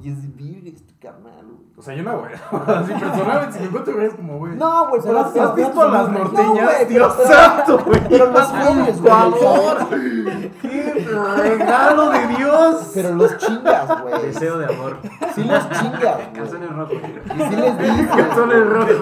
Y 0.03 0.11
es 0.11 0.35
virgen 0.37 0.75
este 0.75 0.93
carnal, 1.01 1.45
güey. 1.45 1.69
O 1.77 1.81
sea, 1.81 1.95
yo 1.95 2.03
no, 2.03 2.19
güey. 2.19 2.33
Así 2.67 2.93
personalmente, 2.95 3.53
si 3.53 3.61
me 3.61 3.67
encuentro, 3.67 3.95
güey, 3.95 4.07
es 4.09 4.15
como, 4.15 4.39
güey. 4.39 4.57
No, 4.57 4.89
güey, 4.89 5.01
pero. 5.05 5.21
¿Has 5.21 5.55
visto 5.55 5.83
a 5.83 5.89
las 5.89 6.09
No, 6.11 6.19
norteñas? 6.19 6.65
güey, 6.65 6.87
Dios 6.89 7.15
pero- 7.17 7.29
santo, 7.29 7.79
güey. 7.87 8.01
Pero 8.09 8.31
los 8.33 8.53
tienes, 8.53 9.01
güey. 9.01 9.13
¿sabes? 9.13 10.51
¡Qué 10.63 11.07
regalo 11.37 12.11
de 12.11 12.27
Dios! 12.27 12.91
Pero 12.93 13.15
los 13.15 13.37
chingas, 13.39 14.03
güey. 14.03 14.23
Deseo 14.23 14.59
de 14.59 14.67
amor. 14.75 14.99
Sí 15.33 15.45
los 15.45 15.71
chingas. 15.71 16.17
Calzones 16.35 16.71
rojos. 16.75 16.97
Y 16.97 17.43
sí 17.43 17.57
les 17.57 17.79
dices. 17.79 18.09
Calzones 18.17 18.69
rojos, 18.69 19.01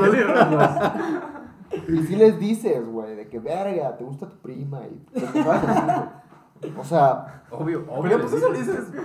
Y 1.89 2.03
sí 2.05 2.17
les 2.17 2.39
dices, 2.39 2.87
güey, 2.87 3.17
de 3.17 3.29
que 3.29 3.39
verga, 3.39 3.97
te 3.97 4.05
gusta 4.05 4.29
tu 4.29 4.37
prima 4.39 4.81
y 4.87 5.03
así, 5.19 5.43
güey. 5.43 6.73
O 6.79 6.85
sea, 6.85 7.45
Obvio, 7.51 7.85
obvio. 7.89 8.03
Pero 8.03 8.21
pues 8.21 8.33
les 8.33 8.43
eso 8.43 8.53
dices. 8.53 8.93
dices. 8.93 9.03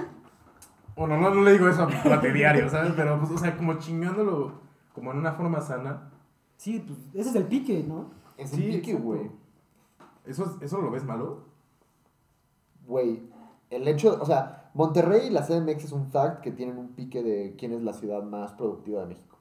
Bueno, 0.95 1.17
no, 1.17 1.29
no 1.33 1.41
le 1.43 1.53
digo 1.53 1.67
eso 1.67 1.83
a 1.83 1.87
Plate 1.87 2.31
diario, 2.33 2.69
¿sabes? 2.69 2.93
Pero 2.95 3.19
pues, 3.19 3.31
o 3.31 3.37
sea, 3.37 3.55
como 3.57 3.75
chingándolo 3.75 4.53
como 4.93 5.11
en 5.11 5.17
una 5.19 5.33
forma 5.33 5.61
sana. 5.61 6.09
Sí, 6.57 6.83
pues 6.85 6.97
ese 7.13 7.29
es 7.29 7.35
el 7.35 7.45
pique, 7.45 7.83
¿no? 7.87 8.11
es 8.37 8.49
Sí, 8.49 8.65
un 8.65 8.71
pique, 8.71 8.93
güey. 8.95 9.29
¿Eso, 10.25 10.57
¿Eso 10.61 10.81
lo 10.81 10.89
ves 10.91 11.03
malo? 11.03 11.45
Güey, 12.87 13.21
el 13.69 13.87
hecho, 13.87 14.17
o 14.21 14.25
sea, 14.25 14.71
Monterrey 14.73 15.27
y 15.27 15.29
la 15.29 15.43
CDMX 15.43 15.85
es 15.85 15.91
un 15.91 16.07
fact 16.09 16.41
que 16.41 16.51
tienen 16.51 16.77
un 16.77 16.89
pique 16.89 17.21
de 17.21 17.55
quién 17.57 17.73
es 17.73 17.81
la 17.83 17.93
ciudad 17.93 18.23
más 18.23 18.53
productiva 18.53 19.01
de 19.01 19.07
México. 19.07 19.37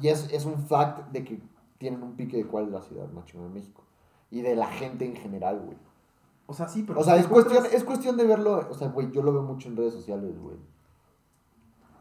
Y 0.00 0.08
es, 0.08 0.30
es 0.32 0.44
un 0.44 0.58
fact 0.58 1.10
de 1.12 1.24
que 1.24 1.40
tienen 1.84 2.02
un 2.02 2.16
pique 2.16 2.38
de 2.38 2.46
cuál 2.46 2.64
es 2.64 2.72
la 2.72 2.80
ciudad 2.80 3.10
más 3.10 3.26
chingona 3.26 3.50
de 3.50 3.60
México. 3.60 3.82
Y 4.30 4.40
de 4.40 4.56
la 4.56 4.68
gente 4.68 5.04
en 5.04 5.14
general, 5.16 5.60
güey. 5.62 5.76
O 6.46 6.54
sea, 6.54 6.66
sí, 6.66 6.82
pero. 6.82 6.98
O 6.98 7.04
sea, 7.04 7.16
es 7.16 7.26
cuestión, 7.26 7.62
es 7.70 7.84
cuestión 7.84 8.16
de 8.16 8.26
verlo, 8.26 8.66
o 8.70 8.72
sea, 8.72 8.88
güey, 8.88 9.10
yo 9.10 9.22
lo 9.22 9.34
veo 9.34 9.42
mucho 9.42 9.68
en 9.68 9.76
redes 9.76 9.92
sociales, 9.92 10.38
güey. 10.40 10.56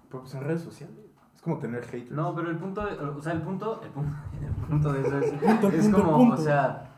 Pero 0.07 0.21
pues 0.21 0.34
en 0.36 0.41
redes 0.41 0.61
sociales. 0.61 0.95
Es 1.36 1.41
como 1.41 1.59
tener 1.59 1.84
haters. 1.84 2.11
No, 2.11 2.34
pero 2.34 2.49
el 2.49 2.57
punto, 2.57 2.86
de, 2.86 2.93
o 2.93 3.21
sea, 3.21 3.34
el 3.34 3.41
punto, 3.41 3.81
el 3.84 3.89
punto, 3.89 4.15
el 4.41 4.67
punto 4.67 4.93
de 4.93 5.01
eso 5.01 5.19
es, 5.19 5.31
punto, 5.34 5.67
es 5.67 5.84
punto, 5.84 6.01
como, 6.01 6.17
punto. 6.17 6.41
o 6.41 6.45
sea, 6.45 6.92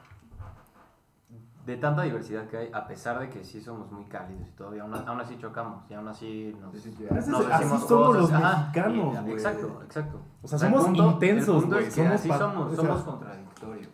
de 1.65 1.77
tanta 1.77 2.03
diversidad 2.03 2.47
que 2.47 2.57
hay, 2.57 2.69
a 2.73 2.85
pesar 2.87 3.19
de 3.19 3.29
que 3.29 3.43
sí 3.43 3.59
somos 3.59 3.91
muy 3.91 4.05
cálidos 4.05 4.47
y 4.47 4.75
y 4.75 4.79
aún, 4.79 4.93
aún 4.93 5.19
así 5.19 5.37
chocamos, 5.39 5.83
y 5.89 5.93
aún 5.95 6.07
así 6.07 6.55
nos, 6.61 6.73
Sí, 6.73 6.79
sí, 6.95 7.03
nos 7.09 7.11
así 7.11 7.31
decimos 7.31 7.49
somos 7.51 7.85
cosas, 7.85 8.21
los 8.21 8.31
ajá, 8.31 8.57
mexicanos, 8.59 9.27
y-. 9.27 9.31
Exacto, 9.31 9.81
exacto. 9.83 10.19
O 10.43 10.47
sea, 10.47 10.59
somos 10.59 10.85
punto- 10.85 11.11
intensos, 11.11 11.65
güey. 11.65 11.83
es 11.83 11.95
que 11.95 12.01
Somos 12.03 12.11
así 12.13 12.29
somos, 12.29 12.67
o 12.67 12.75
sea- 12.75 12.85
somos 12.85 13.03
contradictorios. 13.03 13.89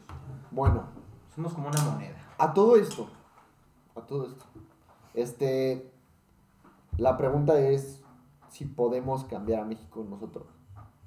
Bueno, 0.51 0.83
Somos 1.33 1.53
como 1.53 1.69
una 1.69 1.81
moneda. 1.81 2.15
a 2.37 2.53
todo 2.53 2.75
esto, 2.75 3.07
a 3.95 4.01
todo 4.01 4.25
esto, 4.27 4.45
este, 5.13 5.91
la 6.97 7.17
pregunta 7.17 7.57
es 7.57 8.03
si 8.49 8.65
podemos 8.65 9.23
cambiar 9.25 9.61
a 9.61 9.65
México 9.65 10.05
nosotros, 10.09 10.45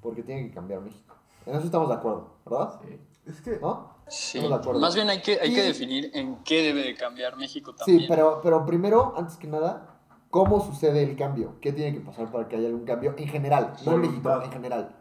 porque 0.01 0.23
tiene 0.23 0.47
que 0.47 0.53
cambiar 0.53 0.81
México. 0.81 1.15
En 1.45 1.55
eso 1.55 1.65
estamos 1.65 1.89
de 1.89 1.93
acuerdo, 1.95 2.37
¿verdad? 2.43 2.79
Sí. 2.81 2.99
Es 3.27 3.41
que. 3.41 3.59
¿No? 3.59 3.93
Sí. 4.07 4.37
Estamos 4.37 4.57
de 4.57 4.63
acuerdo. 4.63 4.81
Más 4.81 4.95
bien 4.95 5.09
hay 5.09 5.21
que, 5.21 5.39
hay 5.41 5.53
que 5.53 5.63
Y- 5.63 5.67
definir 5.67 6.11
en 6.13 6.37
qué 6.43 6.61
debe 6.63 6.83
de 6.83 6.95
cambiar 6.95 7.37
México 7.37 7.73
también. 7.73 8.01
Sí, 8.01 8.05
pero, 8.07 8.39
pero 8.43 8.65
primero, 8.65 9.13
antes 9.17 9.37
que 9.37 9.47
nada, 9.47 9.87
¿cómo 10.29 10.59
sucede 10.63 11.03
el 11.03 11.15
cambio? 11.15 11.55
¿Qué 11.61 11.71
tiene 11.73 11.93
que 11.97 12.01
pasar 12.01 12.31
para 12.31 12.47
que 12.47 12.55
haya 12.55 12.67
algún 12.67 12.85
cambio 12.85 13.15
en 13.17 13.27
general? 13.27 13.73
No 13.85 13.93
en 13.93 14.01
México, 14.01 14.21
Voluntad. 14.21 14.45
en 14.45 14.51
general. 14.51 14.95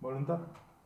Voluntad. 0.00 0.38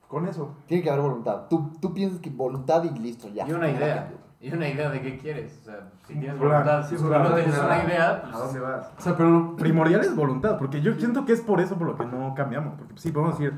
Con 0.09 0.27
eso. 0.27 0.57
Tiene 0.67 0.83
que 0.83 0.91
haber 0.91 1.03
voluntad. 1.03 1.47
Tú, 1.49 1.71
tú 1.81 1.95
piensas 1.95 2.21
que 2.21 2.31
voluntad 2.31 2.83
y 2.83 2.91
listo, 2.99 3.29
ya. 3.29 3.47
Y 3.47 3.53
una 3.53 3.71
idea. 3.71 4.11
Y 4.41 4.53
una 4.53 4.69
idea 4.69 4.89
de 4.91 5.03
qué 5.03 5.19
quieres. 5.19 5.61
O 5.63 5.65
sea, 5.67 5.93
si 6.07 6.15
tienes 6.15 6.39
voluntad, 6.39 6.89
sí, 6.89 6.97
si 6.97 7.05
claro. 7.05 7.29
no 7.29 7.35
tienes 7.37 7.57
una 7.59 7.85
idea, 7.85 8.11
¿A 8.11 8.23
pues, 8.23 8.39
dónde 8.39 8.61
vas? 8.61 8.91
O 8.99 9.01
sea, 9.03 9.17
pero 9.17 9.31
lo 9.31 9.57
primordial 9.57 10.01
es 10.01 10.17
voluntad, 10.17 10.59
porque 10.59 10.81
yo 10.81 10.95
siento 10.95 11.25
que 11.25 11.35
es 11.35 11.43
por 11.43 11.61
eso 11.61 11.77
por 11.77 11.87
lo 11.87 11.97
que 11.97 12.07
no 12.07 12.35
cambiamos. 12.35 12.75
Porque 12.79 12.95
sí, 12.97 13.13
podemos 13.13 13.39
decir, 13.39 13.55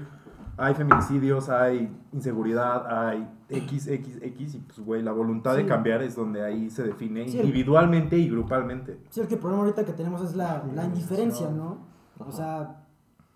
hay 0.56 0.74
feminicidios, 0.74 1.48
hay 1.48 1.90
inseguridad, 2.12 2.86
hay 3.08 3.28
X, 3.48 3.88
X, 3.88 4.18
X, 4.22 4.54
y 4.54 4.58
pues, 4.58 4.80
güey, 4.80 5.02
la 5.02 5.12
voluntad 5.12 5.56
de 5.56 5.66
cambiar 5.66 6.02
es 6.02 6.14
donde 6.14 6.44
ahí 6.44 6.70
se 6.70 6.82
define 6.84 7.28
Sí. 7.28 7.38
individualmente 7.38 8.16
y 8.18 8.28
grupalmente. 8.28 8.98
Sí, 9.10 9.20
el 9.20 9.28
que 9.28 9.34
el 9.34 9.40
problema 9.40 9.62
ahorita 9.64 9.84
que 9.84 9.92
tenemos 9.92 10.22
es 10.22 10.34
la, 10.36 10.62
la 10.74 10.84
indiferencia, 10.84 11.50
¿no? 11.50 11.78
O 12.18 12.30
sea, 12.32 12.84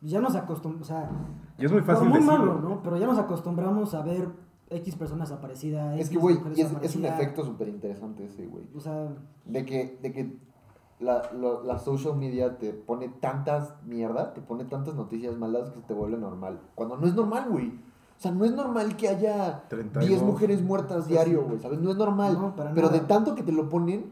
ya 0.02 0.20
nos 0.20 0.36
acostumbramos, 0.36 0.88
o 0.88 0.92
sea, 0.92 1.10
Y 1.58 1.64
es 1.64 1.72
muy 1.72 1.80
fácil 1.82 2.08
muy 2.08 2.18
decirlo. 2.18 2.38
malo, 2.38 2.60
¿no? 2.60 2.82
Pero 2.82 2.96
ya 2.98 3.06
nos 3.06 3.18
acostumbramos 3.18 3.94
a 3.94 4.02
ver 4.02 4.28
X 4.68 4.94
personas 4.96 5.30
aparecidas. 5.32 5.94
Es 5.94 6.06
X 6.06 6.10
que, 6.10 6.18
güey, 6.18 6.38
es, 6.56 6.72
es 6.82 6.96
un 6.96 7.04
efecto 7.06 7.44
súper 7.44 7.68
interesante 7.68 8.24
ese, 8.26 8.46
güey. 8.46 8.64
O 8.76 8.80
sea, 8.80 9.08
De 9.44 9.64
que, 9.64 9.98
de 10.02 10.12
que 10.12 10.36
la, 10.98 11.30
lo- 11.32 11.62
la 11.64 11.78
social 11.78 12.16
media 12.16 12.58
te 12.58 12.72
pone 12.72 13.08
tantas 13.08 13.74
mierda, 13.84 14.32
te 14.32 14.40
pone 14.40 14.64
tantas 14.64 14.94
noticias 14.94 15.36
malas 15.36 15.70
que 15.70 15.80
se 15.80 15.86
te 15.86 15.94
vuelve 15.94 16.16
normal. 16.18 16.60
Cuando 16.74 16.96
no 16.96 17.06
es 17.06 17.14
normal, 17.14 17.46
güey. 17.50 17.68
O 17.68 18.18
sea, 18.18 18.30
no 18.32 18.44
es 18.46 18.52
normal 18.52 18.96
que 18.96 19.08
haya 19.08 19.64
32. 19.68 20.08
10 20.08 20.22
mujeres 20.22 20.62
muertas 20.62 21.06
diario, 21.06 21.42
güey, 21.44 21.58
¿sabes? 21.58 21.80
No 21.80 21.90
es 21.90 21.96
normal. 21.96 22.32
No, 22.40 22.56
para 22.56 22.72
pero 22.72 22.86
nada. 22.86 22.98
de 22.98 23.04
tanto 23.06 23.34
que 23.34 23.42
te 23.42 23.52
lo 23.52 23.68
ponen, 23.68 24.10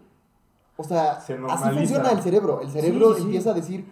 o 0.77 0.85
sea, 0.85 1.21
Se 1.21 1.39
así 1.49 1.71
funciona 1.71 2.11
el 2.11 2.21
cerebro. 2.21 2.61
El 2.61 2.69
cerebro 2.71 3.11
sí, 3.15 3.21
sí. 3.21 3.23
empieza 3.25 3.51
a 3.51 3.55
decir, 3.55 3.91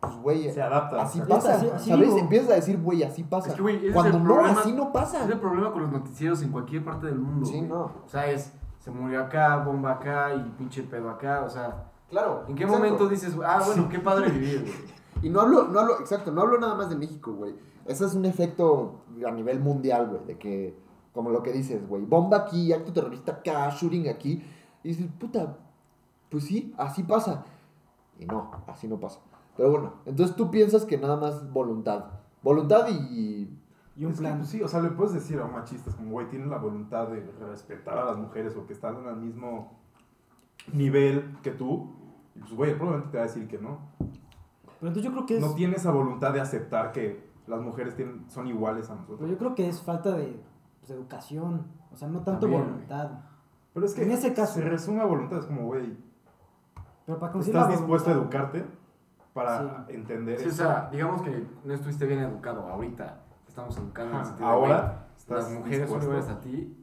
pues, 0.00 0.16
güey, 0.22 0.50
Se 0.50 0.62
adapta. 0.62 1.02
así 1.02 1.20
pasa, 1.20 1.56
Así- 1.56 1.68
así 1.68 1.90
¿sabes? 1.90 2.16
Empiezas 2.16 2.50
a 2.50 2.54
decir, 2.54 2.80
güey, 2.80 3.02
así 3.02 3.24
pasa. 3.24 3.50
Es 3.50 3.54
que, 3.56 3.60
güey, 3.62 3.76
ese 3.76 3.88
es 3.88 3.92
Cuando 3.92 4.16
el 4.16 4.24
no, 4.24 4.34
problema- 4.34 4.58
así 4.60 4.72
no 4.72 4.90
pasa. 4.90 5.22
Es 5.24 5.30
el 5.30 5.38
problema 5.38 5.70
con 5.70 5.82
los 5.82 5.92
noticieros 5.92 6.40
en 6.42 6.50
cualquier 6.50 6.82
parte 6.82 7.06
del 7.08 7.18
mundo. 7.18 7.44
Sí, 7.44 7.58
güey. 7.58 7.68
no. 7.68 7.82
O 7.82 8.08
sea, 8.08 8.30
es, 8.30 8.54
se 8.78 8.90
murió 8.90 9.20
acá, 9.22 9.58
bomba 9.58 9.92
acá 9.92 10.34
y 10.34 10.40
pinche 10.56 10.82
pedo 10.84 11.10
acá. 11.10 11.42
O 11.44 11.50
sea, 11.50 11.91
Claro. 12.12 12.44
¿en 12.46 12.54
qué 12.54 12.64
exacto. 12.64 12.84
momento 12.84 13.08
dices, 13.08 13.34
ah, 13.44 13.62
bueno, 13.66 13.88
qué 13.88 13.98
padre 13.98 14.30
vivir, 14.30 14.60
güey? 14.60 14.74
Y 15.22 15.30
no 15.30 15.40
hablo, 15.40 15.68
no 15.68 15.80
hablo, 15.80 15.98
exacto, 15.98 16.30
no 16.30 16.42
hablo 16.42 16.58
nada 16.58 16.74
más 16.74 16.90
de 16.90 16.96
México, 16.96 17.32
güey. 17.32 17.54
Ese 17.86 18.04
es 18.04 18.14
un 18.14 18.26
efecto 18.26 19.00
a 19.26 19.30
nivel 19.30 19.60
mundial, 19.60 20.08
güey, 20.08 20.24
de 20.26 20.36
que, 20.38 20.76
como 21.14 21.30
lo 21.30 21.42
que 21.42 21.52
dices, 21.52 21.88
güey, 21.88 22.04
bomba 22.04 22.36
aquí, 22.36 22.70
acto 22.72 22.92
terrorista 22.92 23.32
acá, 23.32 23.70
shooting 23.70 24.08
aquí. 24.08 24.44
Y 24.84 24.88
dices, 24.88 25.06
puta, 25.18 25.56
pues 26.28 26.44
sí, 26.44 26.74
así 26.76 27.02
pasa. 27.02 27.44
Y 28.18 28.26
no, 28.26 28.50
así 28.66 28.86
no 28.88 29.00
pasa. 29.00 29.20
Pero 29.56 29.70
bueno, 29.70 29.94
entonces 30.04 30.36
tú 30.36 30.50
piensas 30.50 30.84
que 30.84 30.98
nada 30.98 31.16
más 31.16 31.50
voluntad. 31.50 32.04
Voluntad 32.42 32.88
y... 32.90 33.48
Y 33.96 34.04
un 34.04 34.12
Es 34.12 34.16
que, 34.18 34.22
plan. 34.22 34.38
pues, 34.38 34.50
sí, 34.50 34.62
o 34.62 34.68
sea, 34.68 34.80
le 34.80 34.90
puedes 34.90 35.12
decir 35.14 35.38
a 35.38 35.44
un 35.44 35.52
machista, 35.52 35.90
es 35.90 35.96
como, 35.96 36.12
güey, 36.12 36.28
tienen 36.28 36.50
la 36.50 36.58
voluntad 36.58 37.08
de 37.08 37.20
respetar 37.48 37.96
a 37.98 38.04
las 38.04 38.18
mujeres 38.18 38.56
o 38.56 38.66
que 38.66 38.72
están 38.72 39.06
al 39.06 39.16
mismo 39.16 39.78
nivel 40.72 41.36
que 41.42 41.50
tú. 41.50 41.94
Y 42.34 42.40
pues, 42.40 42.52
güey, 42.54 42.74
probablemente 42.74 43.12
te 43.12 43.18
va 43.18 43.24
a 43.24 43.26
decir 43.26 43.46
que 43.48 43.58
no. 43.58 43.78
Pero 43.98 44.88
entonces 44.88 45.02
yo 45.04 45.12
creo 45.12 45.26
que 45.26 45.36
es. 45.36 45.40
No 45.42 45.54
tiene 45.54 45.76
esa 45.76 45.90
voluntad 45.90 46.32
de 46.32 46.40
aceptar 46.40 46.92
que 46.92 47.30
las 47.46 47.60
mujeres 47.60 47.94
tienen, 47.94 48.24
son 48.28 48.46
iguales 48.46 48.86
a 48.90 48.94
Pero 48.94 49.02
nosotros. 49.02 49.30
yo 49.30 49.38
creo 49.38 49.54
que 49.54 49.68
es 49.68 49.80
falta 49.82 50.12
de 50.16 50.40
pues, 50.80 50.90
educación. 50.90 51.66
O 51.92 51.96
sea, 51.96 52.08
no 52.08 52.20
tanto 52.20 52.40
También, 52.42 52.64
voluntad. 52.64 53.10
Pero 53.74 53.86
es 53.86 53.94
que 53.94 54.02
en 54.02 54.10
ese 54.12 54.34
caso- 54.34 54.54
se 54.54 54.62
resume 54.62 55.00
a 55.00 55.04
voluntad, 55.04 55.38
es 55.38 55.46
como, 55.46 55.66
güey, 55.66 55.96
Pero 57.06 57.18
para 57.18 57.32
conseguir 57.32 57.58
¿estás 57.60 57.72
dispuesto 57.78 58.10
a 58.10 58.12
educarte 58.14 58.64
para 59.32 59.86
entender 59.88 60.38
Sí, 60.38 60.46
o 60.46 60.48
eso? 60.48 60.56
sea, 60.58 60.88
digamos 60.90 61.22
que 61.22 61.46
no 61.64 61.74
estuviste 61.74 62.06
bien 62.06 62.20
educado 62.20 62.66
ahorita. 62.68 63.20
Estamos 63.48 63.76
educando 63.76 64.14
en 64.14 64.20
el 64.20 64.26
sentido 64.26 64.48
de, 64.48 64.54
Ahora 64.54 64.80
güey, 64.80 65.16
estás 65.18 65.38
las 65.44 65.50
mujeres 65.58 65.90
son 65.90 66.02
iguales 66.02 66.28
a 66.28 66.40
ti 66.40 66.76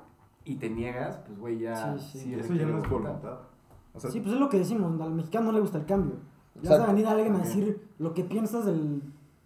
y 0.46 0.56
te 0.56 0.70
niegas, 0.70 1.18
pues 1.26 1.40
güey, 1.40 1.60
ya. 1.60 1.98
Sí, 1.98 2.00
sí. 2.00 2.20
sí 2.20 2.34
Eso 2.36 2.54
ya 2.54 2.66
no 2.66 2.78
es 2.80 2.90
voluntad. 2.90 3.40
O 4.00 4.02
sea, 4.02 4.12
Sí, 4.12 4.22
pues 4.22 4.34
es 4.34 4.40
lo 4.40 4.48
que 4.50 4.58
decimos. 4.60 5.00
Al 5.02 5.12
mexicano 5.14 5.48
no 5.48 5.52
le 5.52 5.60
gusta 5.60 5.78
el 5.78 5.86
cambio. 5.86 6.16
Ya 6.62 6.82
a 6.82 6.88
venir 6.88 7.06
alguien 7.06 7.36
a 7.36 7.40
decir 7.40 7.88
lo 8.00 8.14
que 8.14 8.24
piensas 8.24 8.66
del, 8.66 9.02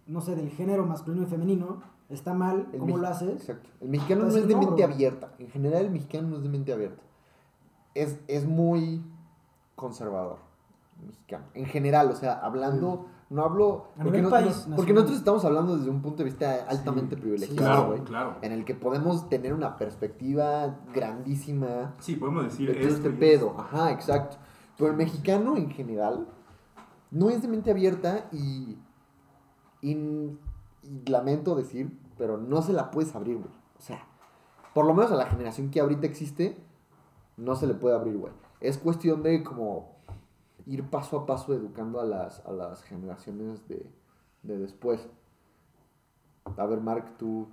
no 0.06 0.20
sé, 0.20 0.34
del 0.36 0.48
género 0.50 0.86
masculino 0.86 1.24
y 1.24 1.26
femenino. 1.26 1.82
Está 2.08 2.34
mal, 2.34 2.68
El 2.72 2.78
¿cómo 2.80 2.98
lo 2.98 3.08
haces? 3.08 3.40
Exacto. 3.40 3.68
El 3.80 3.88
mexicano 3.88 4.22
no 4.22 4.28
es 4.28 4.46
de 4.46 4.54
no, 4.54 4.60
mente 4.60 4.84
bro. 4.84 4.92
abierta. 4.94 5.32
En 5.38 5.48
general, 5.48 5.86
el 5.86 5.90
mexicano 5.90 6.28
no 6.28 6.36
es 6.36 6.42
de 6.42 6.48
mente 6.48 6.72
abierta. 6.72 7.02
Es, 7.94 8.18
es 8.28 8.46
muy 8.46 9.02
conservador. 9.74 10.38
el 11.00 11.06
Mexicano. 11.08 11.44
En 11.54 11.66
general, 11.66 12.10
o 12.10 12.14
sea, 12.14 12.34
hablando. 12.34 13.06
No 13.30 13.42
hablo. 13.42 13.86
A 13.94 14.02
Porque, 14.04 14.10
nivel 14.18 14.22
no- 14.24 14.30
país, 14.30 14.46
no- 14.46 14.52
nacional. 14.54 14.76
porque 14.76 14.92
nosotros 14.92 15.18
estamos 15.18 15.44
hablando 15.44 15.76
desde 15.76 15.90
un 15.90 16.02
punto 16.02 16.18
de 16.18 16.24
vista 16.24 16.66
altamente 16.68 17.16
Sí, 17.16 17.20
privilegiado, 17.22 17.56
Claro, 17.62 17.86
güey. 17.88 18.00
claro. 18.04 18.34
En 18.42 18.52
el 18.52 18.64
que 18.64 18.74
podemos 18.74 19.28
tener 19.28 19.54
una 19.54 19.76
perspectiva 19.76 20.76
grandísima 20.94 21.94
sí, 21.98 22.16
podemos 22.16 22.44
decir 22.44 22.68
de 22.68 22.74
todo 22.74 22.88
esto 22.88 23.08
este 23.08 23.10
pedo. 23.18 23.54
Ajá, 23.58 23.90
exacto. 23.92 24.36
Pero 24.76 24.90
el 24.90 24.96
mexicano 24.96 25.56
en 25.56 25.70
general 25.70 26.26
no 27.10 27.30
es 27.30 27.42
de 27.42 27.48
mente 27.48 27.70
abierta 27.70 28.28
y, 28.32 28.76
y, 29.82 29.92
y 29.92 31.04
lamento 31.06 31.54
decir, 31.54 31.96
pero 32.18 32.38
no 32.38 32.62
se 32.62 32.72
la 32.72 32.90
puedes 32.90 33.14
abrir, 33.14 33.36
güey. 33.38 33.52
O 33.78 33.82
sea, 33.82 34.04
por 34.74 34.86
lo 34.86 34.94
menos 34.94 35.12
a 35.12 35.16
la 35.16 35.26
generación 35.26 35.70
que 35.70 35.80
ahorita 35.80 36.06
existe, 36.06 36.56
no 37.36 37.54
se 37.56 37.66
le 37.66 37.74
puede 37.74 37.94
abrir, 37.94 38.16
güey. 38.16 38.32
Es 38.60 38.78
cuestión 38.78 39.22
de 39.22 39.42
como 39.44 39.94
ir 40.66 40.88
paso 40.88 41.18
a 41.18 41.26
paso 41.26 41.52
educando 41.54 42.00
a 42.00 42.04
las, 42.04 42.40
a 42.46 42.52
las 42.52 42.82
generaciones 42.82 43.68
de, 43.68 43.86
de 44.42 44.58
después. 44.58 45.06
A 46.56 46.66
ver, 46.66 46.80
Mark, 46.80 47.16
tú, 47.18 47.48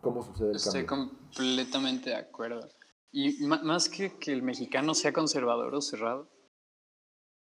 ¿cómo 0.00 0.22
sucede 0.22 0.50
el 0.50 0.56
Estoy 0.56 0.84
cambio? 0.84 1.10
completamente 1.16 2.10
de 2.10 2.16
acuerdo. 2.16 2.68
Y 3.16 3.44
ma- 3.46 3.62
más 3.62 3.88
que 3.88 4.18
que 4.18 4.32
el 4.32 4.42
mexicano 4.42 4.92
sea 4.94 5.12
conservador 5.12 5.72
o 5.74 5.80
cerrado, 5.80 6.28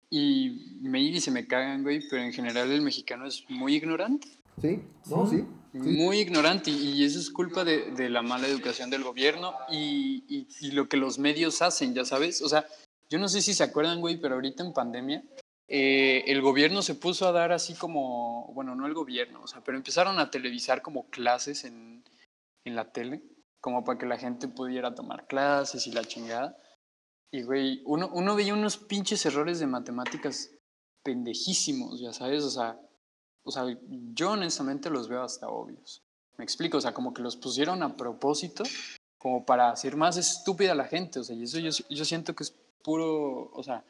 y 0.10 0.78
maybe 0.82 1.22
se 1.22 1.32
me 1.32 1.48
cagan, 1.48 1.84
güey, 1.84 2.02
pero 2.10 2.22
en 2.22 2.34
general 2.34 2.70
el 2.72 2.82
mexicano 2.82 3.26
es 3.26 3.46
muy 3.50 3.76
ignorante. 3.76 4.28
¿Sí? 4.62 4.82
¿No? 5.10 5.26
Sí. 5.30 5.38
¿Sí? 5.38 5.46
Sí. 5.72 5.78
Muy 5.80 6.20
ignorante 6.20 6.70
y, 6.70 6.90
y 6.96 7.06
eso 7.06 7.18
es 7.18 7.30
culpa 7.32 7.64
de, 7.64 7.92
de 7.92 8.10
la 8.10 8.22
mala 8.22 8.48
educación 8.48 8.90
del 8.90 9.04
gobierno 9.06 9.54
y, 9.72 10.24
y- 10.28 10.48
y 10.60 10.72
lo 10.72 10.90
que 10.90 10.98
los 10.98 11.18
medios 11.18 11.62
hacen, 11.62 11.94
ya 11.94 12.04
sabes. 12.04 12.42
O 12.42 12.50
sea, 12.50 12.66
yo 13.10 13.18
no 13.20 13.30
sé 13.30 13.42
si 13.42 13.54
se 13.54 13.64
acuerdan, 13.64 14.02
güey, 14.02 14.20
pero 14.20 14.36
ahorita 14.36 14.64
en 14.66 14.74
pandemia 14.74 15.24
eh, 15.70 16.26
el 16.28 16.42
gobierno 16.42 16.82
se 16.82 16.96
puso 16.96 17.26
a 17.26 17.32
dar 17.32 17.54
así 17.54 17.74
como, 17.76 18.52
bueno, 18.54 18.76
no 18.76 18.86
el 18.88 18.94
gobierno, 18.94 19.42
o 19.44 19.48
sea, 19.48 19.64
pero 19.64 19.78
empezaron 19.78 20.20
a 20.20 20.30
televisar 20.30 20.82
como 20.82 21.10
clases 21.10 21.64
en, 21.64 22.04
en 22.66 22.76
la 22.76 22.92
tele, 22.92 23.22
como 23.62 23.84
para 23.84 23.98
que 24.00 24.06
la 24.08 24.18
gente 24.18 24.48
pudiera 24.48 24.94
tomar 24.94 25.28
clases 25.28 25.86
y 25.88 25.92
la 25.92 26.04
chingada. 26.04 26.58
Y, 27.32 27.44
güey, 27.44 27.82
uno, 27.86 28.10
uno 28.12 28.36
veía 28.36 28.54
unos 28.54 28.78
pinches 28.78 29.26
errores 29.26 29.60
de 29.60 29.68
matemáticas 29.68 30.50
pendejísimos, 31.04 32.00
ya 32.00 32.12
sabes, 32.14 32.44
o 32.44 32.50
sea, 32.50 32.80
o 33.44 33.52
sea, 33.52 33.64
yo 34.14 34.32
honestamente 34.32 34.90
los 34.90 35.08
veo 35.08 35.24
hasta 35.24 35.48
obvios. 35.50 36.04
Me 36.38 36.44
explico, 36.44 36.78
o 36.78 36.82
sea, 36.82 36.94
como 36.94 37.14
que 37.14 37.22
los 37.22 37.38
pusieron 37.38 37.82
a 37.84 37.96
propósito, 37.96 38.64
como 39.18 39.46
para 39.46 39.72
hacer 39.72 39.96
más 39.96 40.18
estúpida 40.18 40.74
a 40.74 40.76
la 40.76 40.86
gente, 40.86 41.20
o 41.20 41.24
sea, 41.24 41.36
y 41.36 41.44
eso 41.44 41.60
yo, 41.60 41.70
yo 41.90 42.06
siento 42.06 42.36
que 42.36 42.44
es 42.44 42.52
puro, 42.84 43.50
o 43.52 43.64
sea, 43.64 43.84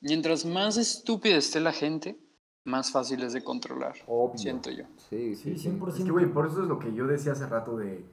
mientras 0.00 0.44
más 0.44 0.76
estúpida 0.76 1.36
esté 1.36 1.60
la 1.60 1.72
gente, 1.72 2.18
más 2.64 2.90
fácil 2.90 3.22
es 3.22 3.32
de 3.32 3.44
controlar, 3.44 3.94
Obvio. 4.06 4.38
siento 4.38 4.70
yo. 4.70 4.84
Sí, 5.10 5.34
sí, 5.36 5.54
Sí, 5.54 5.58
sí. 5.58 5.68
100%. 5.68 5.88
Es 5.98 6.04
que, 6.04 6.10
güey, 6.10 6.26
por 6.26 6.46
eso 6.46 6.62
es 6.62 6.68
lo 6.68 6.78
que 6.78 6.92
yo 6.94 7.06
decía 7.06 7.32
hace 7.32 7.46
rato 7.46 7.76
de, 7.76 8.04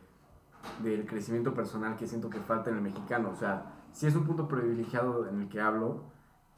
del 0.81 1.05
crecimiento 1.05 1.53
personal 1.53 1.95
que 1.95 2.07
siento 2.07 2.29
que 2.29 2.39
falta 2.39 2.69
en 2.69 2.77
el 2.77 2.81
mexicano. 2.81 3.29
O 3.31 3.35
sea, 3.35 3.65
si 3.91 4.07
es 4.07 4.15
un 4.15 4.23
punto 4.25 4.47
privilegiado 4.47 5.27
en 5.27 5.41
el 5.41 5.49
que 5.49 5.59
hablo, 5.61 6.11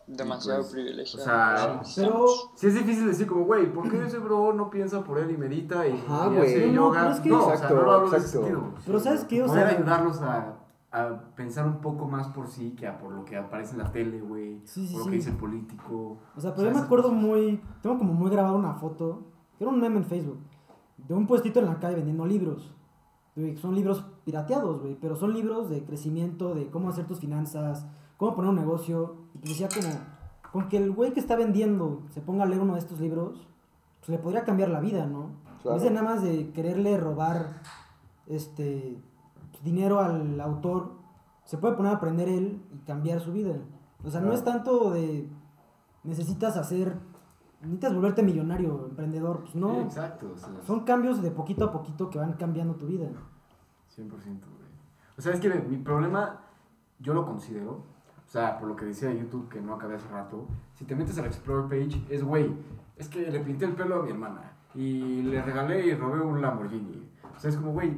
Demasiado 0.08 0.60
pues, 0.62 0.72
privilegiado. 0.74 1.24
o 1.24 1.84
sea, 1.84 2.06
Pero, 2.06 2.28
sí 2.56 2.68
es 2.68 2.76
difícil 2.76 3.08
decir 3.08 3.26
como, 3.26 3.46
güey, 3.46 3.74
¿por 3.74 3.90
qué 3.90 4.04
ese 4.06 4.20
bro 4.20 4.54
no 4.54 4.70
piensa 4.70 5.04
por 5.04 5.18
él 5.18 5.32
y 5.32 5.38
medita 5.38 5.88
y, 5.88 5.94
Ajá, 6.08 6.32
y 6.32 6.38
hace 6.38 6.68
No, 6.68 6.74
yoga? 6.74 7.02
pero 7.02 7.14
es 7.16 7.20
que- 7.22 7.30
no, 7.30 7.40
o 7.40 7.46
sea, 7.46 7.54
Exacto, 7.56 7.76
no 7.76 7.82
lo 7.82 7.92
hablo 7.92 8.10
de 8.12 8.18
ese 8.18 8.26
exacto. 8.28 8.48
sentido. 8.48 8.74
pero 8.86 9.00
¿sabes 9.00 9.24
qué? 9.24 9.42
O 9.42 9.50
sea, 9.50 9.68
ayudarlos 9.68 10.22
a, 10.22 10.58
a 10.92 11.22
pensar 11.36 11.66
un 11.66 11.82
poco 11.82 12.08
más 12.08 12.28
por 12.28 12.48
sí 12.48 12.76
que 12.78 12.88
a 12.88 13.00
por 13.00 13.14
lo 13.14 13.26
que 13.26 13.36
aparece 13.36 13.72
en 13.72 13.80
la 13.80 13.92
tele, 13.92 14.22
güey. 14.22 14.62
Sí, 14.64 14.86
sí, 14.86 14.94
por 14.94 15.00
lo 15.00 15.04
sí. 15.06 15.10
que 15.10 15.16
dice 15.18 15.30
el 15.32 15.38
político. 15.38 16.18
O 16.36 16.40
sea, 16.40 16.52
O 16.52 16.54
pero 16.54 16.68
sea, 16.68 16.74
yo 16.74 16.80
me 16.80 16.86
acuerdo 16.86 17.10
cosas. 17.10 17.22
muy. 17.24 17.62
Tengo 17.82 17.98
como 17.98 18.14
muy 18.14 18.30
grabado 18.30 18.56
una 18.58 18.74
foto. 18.76 19.24
Que 19.58 19.64
era 19.64 19.74
un 19.74 19.80
meme 19.82 19.98
en 19.98 20.06
Facebook. 20.06 20.38
De 20.98 21.14
un 21.16 21.26
puestito 21.26 21.60
en 21.60 21.66
la 21.66 21.80
calle 21.80 21.96
vendiendo 21.96 22.26
libros. 22.28 22.76
Güey, 23.36 23.58
Son 23.58 23.76
libros 23.76 24.06
pirateados, 24.24 24.82
güey. 24.82 24.98
Pero 25.00 25.16
son 25.16 25.34
libros 25.34 25.70
de 25.70 25.84
crecimiento, 25.84 26.56
de 26.56 26.68
cómo 26.68 26.90
hacer 26.90 27.06
tus 27.06 27.20
finanzas, 27.20 27.86
cómo 28.18 28.36
poner 28.36 28.50
un 28.50 28.58
negocio. 28.58 29.16
Y 29.34 29.40
te 29.40 29.50
decía 29.50 29.70
como. 29.70 29.94
Con 30.52 30.70
que 30.70 30.78
el 30.78 30.92
güey 30.92 31.12
que 31.12 31.20
está 31.20 31.36
vendiendo 31.36 32.04
se 32.12 32.22
ponga 32.22 32.44
a 32.44 32.48
leer 32.48 32.62
uno 32.62 32.74
de 32.74 32.80
estos 32.80 33.02
libros, 33.02 33.46
pues 34.00 34.10
le 34.10 34.20
podría 34.20 34.46
cambiar 34.46 34.70
la 34.70 34.80
vida, 34.80 35.06
¿no? 35.06 35.32
Claro. 35.62 35.80
De 35.80 35.90
nada 35.90 36.04
más 36.04 36.24
de 36.24 36.52
quererle 36.52 36.98
robar 36.98 37.62
este 38.28 38.98
dinero 39.64 40.00
al 40.00 40.40
autor, 40.40 40.92
se 41.44 41.58
puede 41.58 41.76
poner 41.76 41.92
a 41.92 41.96
aprender 41.96 42.30
él 42.30 42.62
y 42.74 42.78
cambiar 42.86 43.20
su 43.20 43.34
vida. 43.34 43.56
O 44.06 44.10
sea, 44.10 44.22
no 44.22 44.32
es 44.32 44.44
tanto 44.44 44.92
de 44.92 45.28
necesitas 46.04 46.56
hacer, 46.56 46.98
necesitas 47.66 47.94
volverte 47.94 48.24
millonario, 48.24 48.88
emprendedor, 48.90 49.42
pues 49.42 49.56
no. 49.56 49.76
Sí, 49.76 49.80
exacto. 49.82 50.32
o 50.34 50.38
sea, 50.38 50.50
Son 50.66 50.84
cambios 50.84 51.22
de 51.22 51.32
poquito 51.32 51.66
a 51.66 51.72
poquito 51.72 52.10
que 52.10 52.18
van 52.18 52.34
cambiando 52.34 52.76
tu 52.76 52.88
vida. 52.88 53.08
100%, 53.96 54.10
güey. 54.10 54.66
O 55.18 55.22
sea, 55.22 55.34
es 55.34 55.40
que 55.40 55.50
mi 55.50 55.78
problema, 55.78 56.42
yo 57.00 57.14
lo 57.14 57.26
considero, 57.26 57.84
o 58.26 58.30
sea, 58.30 58.58
por 58.58 58.68
lo 58.68 58.76
que 58.76 58.86
decía 58.86 59.10
de 59.10 59.20
YouTube 59.20 59.50
que 59.50 59.62
no 59.62 59.76
acabé 59.76 59.96
hace 59.96 60.10
rato, 60.10 60.48
si 60.74 60.86
te 60.86 60.96
metes 60.96 61.18
al 61.18 61.26
Explore 61.26 61.70
page, 61.70 62.06
es, 62.10 62.24
güey, 62.24 62.54
es 62.98 63.08
que 63.08 63.32
le 63.32 63.40
pinté 63.40 63.66
el 63.66 63.76
pelo 63.76 64.02
a 64.02 64.04
mi 64.04 64.12
hermana 64.12 64.52
y 64.74 65.22
le 65.22 65.42
regalé 65.42 65.86
y 65.86 65.94
robé 65.94 66.22
un 66.22 66.42
Lamborghini. 66.42 67.08
O 67.36 67.40
sea, 67.40 67.50
es 67.50 67.56
como, 67.56 67.72
güey, 67.72 67.96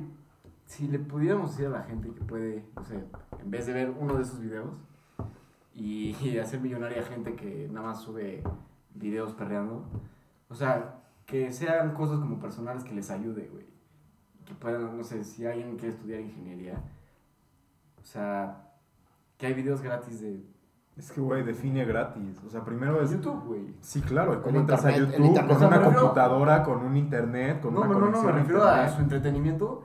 si 0.65 0.87
le 0.87 0.99
pudiéramos 0.99 1.51
decir 1.51 1.67
a 1.67 1.79
la 1.79 1.83
gente 1.83 2.11
que 2.11 2.21
puede, 2.21 2.65
no 2.75 2.83
sé, 2.83 3.03
en 3.41 3.51
vez 3.51 3.65
de 3.65 3.73
ver 3.73 3.93
uno 3.97 4.15
de 4.15 4.23
esos 4.23 4.39
videos 4.39 4.75
y, 5.73 6.15
y 6.21 6.37
hacer 6.37 6.59
millonaria 6.59 7.03
gente 7.03 7.35
que 7.35 7.67
nada 7.71 7.87
más 7.87 8.01
sube 8.01 8.43
videos 8.97 9.33
perreando, 9.33 9.83
o 10.49 10.55
sea, 10.55 10.95
que 11.25 11.51
sean 11.51 11.93
cosas 11.93 12.19
como 12.19 12.39
personales 12.39 12.83
que 12.83 12.93
les 12.95 13.09
ayude, 13.11 13.49
güey 13.51 13.65
que 14.45 14.53
puedan, 14.55 14.95
no 14.97 15.03
sé, 15.03 15.25
si 15.25 15.45
alguien 15.45 15.75
quiere 15.75 15.93
estudiar 15.93 16.21
ingeniería, 16.21 16.81
o 18.01 18.05
sea, 18.05 18.69
que 19.37 19.47
hay 19.47 19.53
videos 19.53 19.81
gratis 19.81 20.21
de 20.21 20.41
Es 20.95 21.11
que, 21.11 21.19
güey, 21.19 21.43
define 21.43 21.83
gratis. 21.83 22.39
O 22.45 22.49
sea, 22.49 22.63
primero 22.63 23.01
es... 23.01 23.11
YouTube, 23.11 23.43
güey. 23.45 23.75
Sí, 23.81 23.99
claro. 24.01 24.35
¿y 24.35 24.37
¿Cómo 24.37 24.59
entras 24.61 24.85
a 24.85 24.91
YouTube? 24.97 25.15
internet. 25.25 25.45
Con 25.47 25.55
O 25.55 25.59
sea, 25.59 25.67
una 25.67 25.77
refiero- 25.79 25.99
computadora, 25.99 26.63
con 26.63 26.77
un 26.79 26.95
internet, 26.95 27.59
con 27.61 27.73
No, 27.73 27.81
una 27.81 27.89
no, 27.89 27.93
no, 27.95 27.99
no, 27.99 28.05
conexión 28.05 28.25
me 28.25 28.31
a 28.31 28.41
refiero 28.41 28.63
a 28.63 28.71
internet. 28.71 28.95
su 28.95 29.01
entretenimiento 29.01 29.83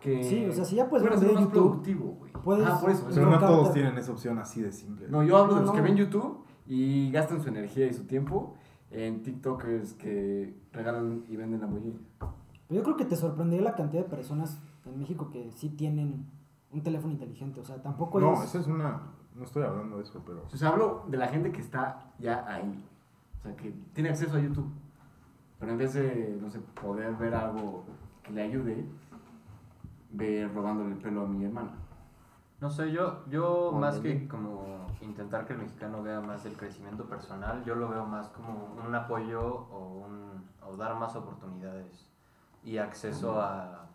que... 0.00 0.22
Sí, 0.24 0.46
o 0.46 0.52
sea, 0.52 0.64
si 0.66 0.76
ya 0.76 0.88
puedes 0.90 1.08
puede 1.08 1.18
ver 1.20 1.28
de 1.34 1.40
YouTube, 1.40 1.52
productivo, 1.52 2.04
güey. 2.18 2.32
Ah, 2.66 2.78
por 2.80 2.90
eso. 2.90 3.06
Pero 3.14 3.26
no 3.26 3.30
no 3.32 3.38
todos 3.46 3.72
tienen 3.72 3.96
esa 3.96 4.12
opción 4.12 4.38
así 4.38 4.60
de 4.60 4.72
simple. 4.72 5.06
No, 5.08 5.22
yo 5.22 5.38
hablo 5.38 5.54
de 5.54 5.60
No, 5.60 5.66
los 5.66 5.72
que 5.74 5.78
no. 5.78 5.84
ven 5.84 5.96
YouTube 5.96 6.44
y 6.66 7.10
gastan 7.10 7.40
su 7.40 7.48
energía 7.48 7.86
y 7.86 7.92
su 7.92 8.04
tiempo 8.04 8.54
en 8.90 9.22
TikTokers 9.22 9.94
que 9.94 10.54
regalan 10.72 11.24
y 11.28 11.36
venden. 11.36 11.60
Pero 11.60 12.34
yo 12.70 12.82
creo 12.82 12.96
que 12.96 13.04
te 13.04 13.16
sorprendería 13.16 13.64
la 13.64 13.74
cantidad 13.74 14.02
de 14.04 14.08
personas 14.08 14.60
en 14.84 14.98
México 14.98 15.30
que 15.30 15.50
sí 15.52 15.70
tienen 15.70 16.26
un 16.70 16.82
teléfono 16.82 17.12
inteligente. 17.12 17.60
O 17.60 17.64
sea, 17.64 17.82
tampoco 17.82 18.20
No, 18.20 18.34
es... 18.34 18.44
eso 18.44 18.60
es 18.60 18.66
una... 18.66 19.02
No 19.34 19.44
estoy 19.44 19.62
hablando 19.62 19.96
de 19.96 20.02
eso, 20.02 20.22
pero... 20.26 20.44
O 20.52 20.56
sea, 20.56 20.70
hablo 20.70 21.04
de 21.08 21.16
la 21.16 21.28
gente 21.28 21.52
que 21.52 21.60
está 21.62 22.12
ya 22.18 22.44
ahí. 22.46 22.84
O 23.38 23.42
sea, 23.42 23.56
que 23.56 23.74
tiene 23.94 24.10
acceso 24.10 24.36
a 24.36 24.40
YouTube. 24.40 24.70
Pero 25.58 25.72
en 25.72 25.78
vez 25.78 25.94
de, 25.94 26.38
no 26.40 26.50
sé, 26.50 26.60
poder 26.60 27.14
ver 27.16 27.34
algo 27.34 27.84
que 28.22 28.32
le 28.32 28.42
ayude, 28.42 28.84
ve 30.10 30.50
robándole 30.52 30.92
el 30.92 30.98
pelo 30.98 31.22
a 31.22 31.26
mi 31.28 31.44
hermana. 31.44 31.72
No 32.62 32.70
sé, 32.70 32.92
yo, 32.92 33.24
yo 33.28 33.72
más 33.72 33.98
que 33.98 34.28
como 34.28 34.86
intentar 35.00 35.44
que 35.44 35.52
el 35.54 35.58
mexicano 35.58 36.00
vea 36.00 36.20
más 36.20 36.46
el 36.46 36.56
crecimiento 36.56 37.04
personal, 37.06 37.64
yo 37.64 37.74
lo 37.74 37.88
veo 37.88 38.06
más 38.06 38.28
como 38.28 38.72
un 38.86 38.94
apoyo 38.94 39.42
o, 39.44 40.06
un, 40.06 40.48
o 40.64 40.76
dar 40.76 40.94
más 40.94 41.16
oportunidades 41.16 42.08
y 42.62 42.78
acceso 42.78 43.40
a, 43.40 43.88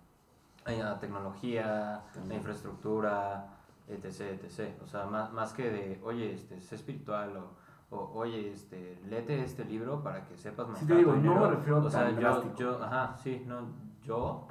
a 0.66 1.00
tecnología, 1.00 1.96
a 2.30 2.34
infraestructura, 2.34 3.58
etc, 3.88 4.44
etc. 4.44 4.82
O 4.84 4.86
sea, 4.86 5.06
más, 5.06 5.32
más 5.32 5.54
que 5.54 5.72
de, 5.72 6.02
oye, 6.04 6.34
este, 6.34 6.60
sé 6.60 6.76
espiritual 6.76 7.38
o, 7.38 7.96
o, 7.96 8.12
oye, 8.20 8.52
este, 8.52 9.00
léete 9.08 9.46
este 9.46 9.64
libro 9.64 10.04
para 10.04 10.26
que 10.26 10.38
sepas 10.38 10.68
Sí 10.78 10.84
manejar 10.84 10.88
te 10.90 10.96
digo, 10.96 11.12
tu 11.12 11.18
no 11.20 11.24
dinero". 11.24 11.50
me 11.50 11.56
refiero 11.56 11.78
O 11.80 11.90
sea, 11.90 12.02
tan 12.02 12.16
yo, 12.16 12.20
drástico. 12.20 12.56
yo, 12.58 12.84
ajá, 12.84 13.16
sí, 13.18 13.46
no, 13.48 13.62
yo 14.04 14.46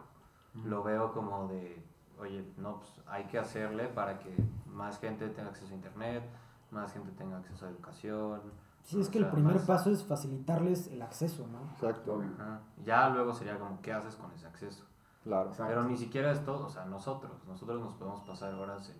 lo 0.65 0.83
veo 0.83 1.13
como 1.13 1.49
de, 1.49 1.86
oye, 2.19 2.45
no, 2.57 2.79
pues 2.81 2.93
hay 3.07 3.25
que 3.25 3.39
hacerle 3.39 3.89
para 3.89 4.19
que 4.19 4.35
más 4.67 4.99
gente 4.99 5.29
tenga 5.29 5.51
acceso 5.51 5.73
a 5.73 5.77
internet, 5.77 6.23
más 6.71 6.93
gente 6.93 7.11
tenga 7.13 7.39
acceso 7.39 7.67
a 7.67 7.71
educación. 7.71 8.41
Sí, 8.83 9.01
es 9.01 9.09
que 9.09 9.19
el 9.19 9.27
primer 9.29 9.57
más- 9.57 9.65
paso 9.67 9.91
es 9.91 10.05
facilitarles 10.05 10.87
el 10.89 11.03
acceso, 11.03 11.47
¿no? 11.49 11.71
Exacto. 11.73 12.23
Ajá. 12.39 12.61
Ya 12.85 13.09
luego 13.11 13.35
sería 13.35 13.59
como, 13.59 13.81
¿qué 13.83 13.93
haces 13.93 14.15
con 14.17 14.31
ese 14.33 14.47
acceso? 14.47 14.85
claro. 15.25 15.49
Exacto. 15.51 15.71
Pero 15.75 15.85
ni 15.89 15.97
siquiera 15.97 16.31
es 16.31 16.45
todo, 16.45 16.67
o 16.67 16.71
sea, 16.71 16.85
nosotros, 16.85 17.33
nosotros 17.49 17.81
nos 17.81 17.95
podemos 17.95 18.21
pasar 18.23 18.55
horas 18.55 18.89
en 18.91 18.97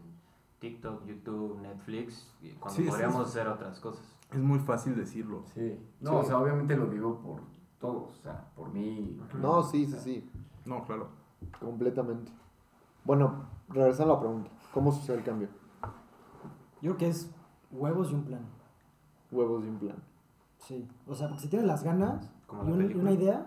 TikTok, 0.59 1.05
YouTube, 1.07 1.61
Netflix, 1.61 2.35
cuando 2.59 2.83
Sí, 2.83 2.89
podríamos 2.89 3.23
sí. 3.31 3.39
hacer 3.39 3.47
otras 3.49 3.79
cosas. 3.79 4.05
Es 4.33 4.41
muy 4.41 4.59
fácil 4.59 4.97
decirlo. 4.97 5.45
Sí. 5.55 5.79
No, 6.01 6.11
Sí. 6.11 6.17
o 6.17 6.25
sea, 6.25 6.39
obviamente 6.41 6.75
lo 6.77 6.87
digo 6.87 7.21
por 7.21 7.43
todos. 7.79 8.19
O 8.19 8.23
sea, 8.23 8.45
por 8.57 8.71
mí. 8.73 9.21
No, 9.41 9.63
sí, 9.63 9.87
sí, 9.87 9.97
sí, 10.01 10.31
No, 10.65 10.83
claro. 10.85 11.11
completamente. 11.61 12.33
Bueno, 13.07 13.47
regresando 13.69 14.13
a 14.13 14.17
la 14.17 14.21
pregunta. 14.21 14.51
¿Cómo 14.75 14.93
sucede 14.93 15.19
el 15.19 15.25
cambio? 15.25 15.49
Yo 16.83 16.95
creo 16.95 16.97
que 16.97 17.09
es 17.09 17.31
huevos 17.71 18.11
y 18.11 18.15
un 18.15 18.25
plan. 18.25 18.41
Huevos 19.31 19.65
y 19.65 19.69
un 19.69 19.79
plan. 19.79 19.97
Sí. 20.59 20.89
O 21.07 21.15
sea, 21.15 21.29
porque 21.29 21.43
si 21.43 21.49
tienes 21.49 21.67
las 21.69 21.83
ganas 21.83 22.31
Como 22.47 22.65
y 22.65 22.67
la 22.67 22.73
un- 22.73 22.79
película. 22.79 23.03
una 23.03 23.13
idea... 23.13 23.47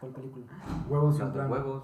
¿Cuál 0.00 0.12
película? 0.12 0.46
Huevos 0.88 1.16
y 1.16 1.18
La 1.20 1.24
un 1.26 1.32
de 1.32 1.38
plan. 1.38 1.52
huevos, 1.52 1.82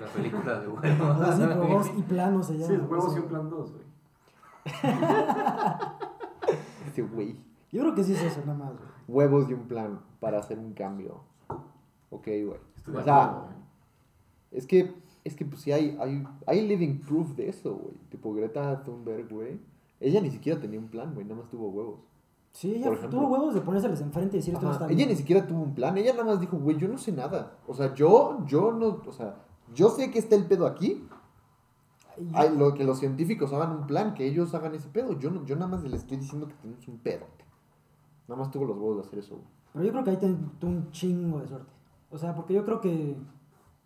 la 0.00 0.06
película 0.08 0.60
de 0.60 0.66
O 0.68 0.80
sea, 0.82 1.32
sí, 1.32 1.42
huevos. 1.42 1.68
huevos 1.68 1.90
y 1.96 2.02
plan, 2.02 2.36
o 2.36 2.42
sea, 2.42 2.56
ya. 2.56 2.66
Sí, 2.66 2.74
es 2.74 2.80
huevos 2.80 3.04
o 3.06 3.10
sea, 3.10 3.18
y 3.18 3.22
un 3.22 3.28
plan 3.28 3.50
dos, 3.50 3.72
güey. 3.72 3.84
Este 6.86 7.02
güey. 7.02 7.36
Yo 7.70 7.82
creo 7.82 7.94
que 7.94 8.04
sí 8.04 8.14
es 8.14 8.22
eso, 8.22 8.40
nada 8.46 8.58
más, 8.58 8.70
güey. 8.72 8.88
Huevos 9.08 9.48
y 9.50 9.54
un 9.54 9.66
plan 9.68 10.00
para 10.20 10.38
hacer 10.38 10.58
un 10.58 10.72
cambio. 10.74 11.20
Ok, 12.10 12.24
güey. 12.26 12.60
Estoy 12.76 12.94
de 12.94 13.00
O 13.00 13.04
sea, 13.04 13.24
acuerdo, 13.24 13.44
güey. 13.46 13.56
Es 14.52 14.66
que, 14.66 14.94
es 15.28 15.36
que 15.36 15.44
pues 15.44 15.62
sí 15.62 15.72
hay, 15.72 15.96
hay, 16.00 16.24
hay 16.46 16.66
living 16.66 16.98
proof 17.00 17.36
de 17.36 17.48
eso, 17.48 17.74
güey. 17.74 17.94
Tipo 18.10 18.34
Greta 18.34 18.82
Thunberg, 18.82 19.28
güey. 19.28 19.60
Ella 20.00 20.20
ni 20.20 20.30
siquiera 20.30 20.60
tenía 20.60 20.78
un 20.78 20.88
plan, 20.88 21.14
güey. 21.14 21.24
Nada 21.24 21.40
más 21.40 21.50
tuvo 21.50 21.68
huevos. 21.68 22.00
Sí, 22.52 22.74
ella 22.74 22.90
ejemplo. 22.90 23.10
tuvo 23.10 23.28
huevos 23.28 23.54
de 23.54 23.60
ponérseles 23.60 24.00
enfrente 24.00 24.36
y 24.36 24.40
decir 24.40 24.54
esto 24.54 24.66
no 24.66 24.72
está 24.72 24.88
Ella 24.88 25.06
ni 25.06 25.14
siquiera 25.14 25.46
tuvo 25.46 25.62
un 25.62 25.74
plan. 25.74 25.96
Ella 25.96 26.12
nada 26.12 26.24
más 26.24 26.40
dijo, 26.40 26.58
güey, 26.58 26.76
yo 26.76 26.88
no 26.88 26.98
sé 26.98 27.12
nada. 27.12 27.58
O 27.66 27.74
sea, 27.74 27.94
yo, 27.94 28.44
yo 28.46 28.72
no, 28.72 29.00
o 29.06 29.12
sea, 29.12 29.36
yo 29.74 29.90
sé 29.90 30.10
que 30.10 30.18
está 30.18 30.34
el 30.34 30.46
pedo 30.46 30.66
aquí. 30.66 31.06
Ay, 32.32 32.56
lo, 32.56 32.74
que 32.74 32.82
los 32.82 32.98
científicos 32.98 33.52
hagan 33.52 33.70
un 33.70 33.86
plan, 33.86 34.14
que 34.14 34.26
ellos 34.26 34.52
hagan 34.54 34.74
ese 34.74 34.88
pedo. 34.88 35.16
Yo, 35.20 35.30
no, 35.30 35.44
yo 35.44 35.54
nada 35.54 35.68
más 35.68 35.84
les 35.84 36.00
estoy 36.00 36.16
diciendo 36.16 36.48
que 36.48 36.54
tenemos 36.54 36.88
un 36.88 36.98
pedo. 36.98 37.26
Nada 38.26 38.40
más 38.40 38.50
tuvo 38.50 38.64
los 38.64 38.76
huevos 38.76 38.96
de 38.96 39.02
hacer 39.02 39.18
eso, 39.20 39.36
güey. 39.36 39.46
Pero 39.72 39.84
yo 39.84 39.92
creo 39.92 40.04
que 40.04 40.10
ahí 40.10 40.16
tuvo 40.58 40.70
un 40.70 40.90
chingo 40.90 41.40
de 41.40 41.48
suerte. 41.48 41.72
O 42.10 42.18
sea, 42.18 42.34
porque 42.34 42.54
yo 42.54 42.64
creo 42.64 42.80
que 42.80 43.16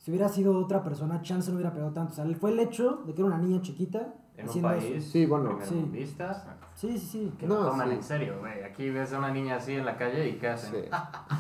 si 0.03 0.11
hubiera 0.11 0.29
sido 0.29 0.59
otra 0.59 0.83
persona, 0.83 1.23
chance 1.23 1.49
no 1.53 1.55
hubiera 1.59 1.73
pegado 1.73 1.93
tanto. 1.93 2.11
O 2.13 2.17
sea, 2.17 2.25
fue 2.35 2.51
el 2.51 2.59
hecho 2.59 3.05
de 3.07 3.15
que 3.15 3.21
era 3.21 3.29
una 3.29 3.39
niña 3.39 3.63
chiquita 3.63 4.13
En 4.37 4.43
un 4.45 4.49
haciendo 4.49 4.69
país 4.71 4.85
eso. 4.85 5.11
Sí, 5.13 5.27
bueno. 5.27 5.57
primermundista, 5.59 6.59
Sí, 6.75 6.99
sí, 6.99 7.07
sí. 7.07 7.33
que 7.39 7.47
No, 7.47 7.55
lo 7.63 7.71
toman 7.71 7.89
sí. 7.91 7.95
en 7.95 8.03
serio, 8.03 8.41
güey. 8.41 8.65
Aquí 8.65 8.91
ves 8.91 9.13
a 9.13 9.19
una 9.19 9.31
niña 9.31 9.55
así 9.57 9.75
en 9.75 9.87
la 9.87 9.97
calle 9.97 10.29
y 10.29 10.39
¿qué 10.39 10.49
hacen? 10.49 10.87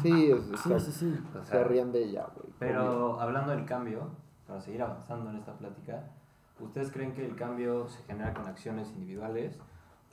Sí, 0.00 0.08
sí, 0.12 0.30
es, 0.30 0.60
Sí, 0.60 0.70
sí, 0.78 0.92
sí. 0.92 1.18
O 1.36 1.42
Se 1.42 1.50
sea, 1.50 1.64
rían 1.64 1.90
de 1.90 2.04
ella, 2.04 2.22
güey. 2.36 2.44
obvio. 2.46 2.54
Pero 2.60 3.20
hablando 3.20 3.50
del 3.50 3.64
cambio, 3.64 4.10
para 4.46 4.60
seguir 4.60 4.80
avanzando 4.82 5.30
en 5.30 5.38
esta 5.38 5.54
plática, 5.58 6.04
¿ustedes 6.60 6.92
creen 6.92 7.14
que 7.14 7.26
el 7.26 7.34
cambio 7.34 7.88
se 7.88 8.00
genera 8.04 8.32
con 8.32 8.46
acciones 8.46 8.90
individuales 8.92 9.58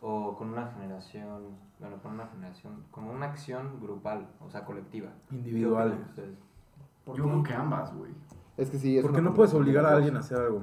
o 0.01 0.35
con 0.35 0.49
una 0.53 0.65
generación, 0.71 1.55
bueno, 1.79 1.97
con 2.01 2.13
una 2.13 2.25
generación, 2.25 2.83
como 2.89 3.11
una 3.11 3.27
acción 3.27 3.79
grupal, 3.79 4.27
o 4.43 4.49
sea, 4.49 4.65
colectiva? 4.65 5.09
¿Por 7.05 7.15
Yo 7.17 7.23
creo 7.25 7.43
que 7.43 7.53
ambas, 7.53 7.93
güey. 7.95 8.11
Es 8.59 8.69
que 8.69 8.77
sí, 8.77 8.97
es 8.97 9.03
Porque 9.03 9.21
no 9.21 9.33
puedes 9.33 9.53
obligar 9.53 9.85
a 9.85 9.95
alguien 9.95 10.15
a 10.17 10.19
hacer 10.19 10.37
algo. 10.37 10.61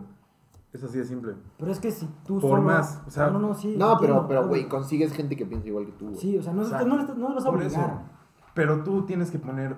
Es 0.72 0.84
así 0.84 0.99
de 0.99 1.05
simple. 1.07 1.34
Pero 1.59 1.72
es 1.72 1.80
que 1.80 1.90
si 1.90 2.07
tú 2.26 2.38
Por 2.40 2.51
solo- 2.51 2.62
más, 2.62 3.03
o 3.07 3.11
sea- 3.11 3.30
No, 3.30 3.38
no, 3.38 3.55
sí. 3.55 3.68
No, 3.78 3.97
pero, 3.99 4.12
entiendo, 4.12 4.28
pero, 4.28 4.49
güey, 4.49 4.68
consigues 4.68 5.12
gente 5.12 5.34
que 5.36 5.47
piensa 5.47 5.66
igual 5.68 5.86
que 5.86 5.92
tú, 5.92 6.07
güey. 6.09 6.18
Sí, 6.18 6.36
o 6.36 6.42
sea, 6.42 6.53
no, 6.53 6.62
Exacto. 6.62 6.86
no, 6.86 6.97
no, 7.03 7.14
no 7.14 7.28
los 7.28 7.34
vas 7.36 7.47
a 7.47 7.51
Por 7.51 7.62
eso. 7.62 7.78
obligar. 7.78 8.03
Pero 8.53 8.82
tú 8.84 9.07
tienes 9.07 9.30
que 9.30 9.38
poner 9.38 9.76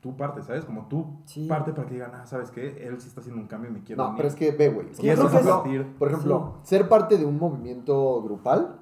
tu 0.00 0.16
parte, 0.16 0.42
¿sabes? 0.42 0.64
Como 0.64 0.86
tu 0.86 1.04
Sí. 1.26 1.46
parte 1.46 1.72
para 1.72 1.86
que 1.86 1.94
digan, 1.94 2.12
ah, 2.14 2.24
¿sabes 2.26 2.50
qué? 2.50 2.86
Él 2.86 2.98
sí 3.00 3.08
está 3.08 3.20
haciendo 3.20 3.42
un 3.42 3.48
cambio 3.48 3.70
y 3.70 3.74
me 3.74 3.82
quiero 3.82 4.02
No, 4.02 4.08
unir". 4.10 4.16
pero 4.18 4.28
es 4.28 4.34
que 4.34 4.52
ve, 4.52 4.68
güey. 4.70 4.86
que 4.92 5.02
Y 5.02 5.06
yo 5.06 5.12
eso 5.12 5.26
creo 5.26 5.26
es 5.26 5.32
que 5.32 5.36
a 5.36 5.40
es- 5.40 5.56
partir... 5.56 5.96
Por 5.98 6.08
ejemplo, 6.08 6.54
ser 6.62 6.88
parte 6.88 7.18
de 7.18 7.26
un 7.26 7.38
movimiento 7.38 8.22
grupal 8.22 8.78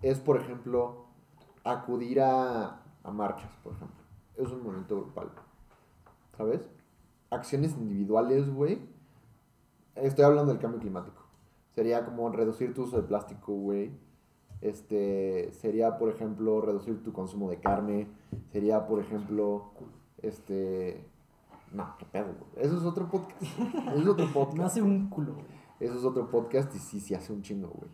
es, 0.00 0.20
por 0.20 0.38
ejemplo, 0.38 1.04
acudir 1.64 2.20
a, 2.22 2.80
a 3.02 3.10
marchas, 3.10 3.50
por 3.62 3.74
ejemplo. 3.74 3.96
Es 4.36 4.50
un 4.50 4.62
movimiento 4.62 4.96
grupal. 4.96 5.28
¿Sabes? 6.36 6.70
Acciones 7.34 7.72
individuales, 7.72 8.48
güey. 8.48 8.78
Estoy 9.96 10.24
hablando 10.24 10.52
del 10.52 10.60
cambio 10.60 10.80
climático. 10.80 11.22
Sería 11.74 12.04
como 12.04 12.28
reducir 12.30 12.74
tu 12.74 12.82
uso 12.82 12.96
de 12.96 13.02
plástico, 13.02 13.52
güey. 13.52 13.90
Este, 14.60 15.52
sería, 15.52 15.98
por 15.98 16.08
ejemplo, 16.10 16.60
reducir 16.60 17.02
tu 17.02 17.12
consumo 17.12 17.50
de 17.50 17.58
carne. 17.58 18.08
Sería, 18.52 18.86
por 18.86 19.00
ejemplo, 19.00 19.72
este... 20.22 21.04
No, 21.72 21.96
qué 21.98 22.06
pedo, 22.06 22.26
güey. 22.26 22.66
Eso 22.66 22.78
es 22.78 22.84
otro 22.84 23.08
podcast. 23.10 23.42
Eso 23.88 24.00
es 24.00 24.06
otro 24.06 24.32
podcast. 24.32 24.58
Me 24.58 24.64
hace 24.64 24.82
un 24.82 25.08
culo, 25.08 25.34
güey. 25.34 25.46
Eso 25.80 25.98
es 25.98 26.04
otro 26.04 26.30
podcast 26.30 26.74
y 26.74 26.78
sí, 26.78 27.00
sí 27.00 27.14
hace 27.14 27.32
un 27.32 27.42
chingo, 27.42 27.68
güey. 27.68 27.90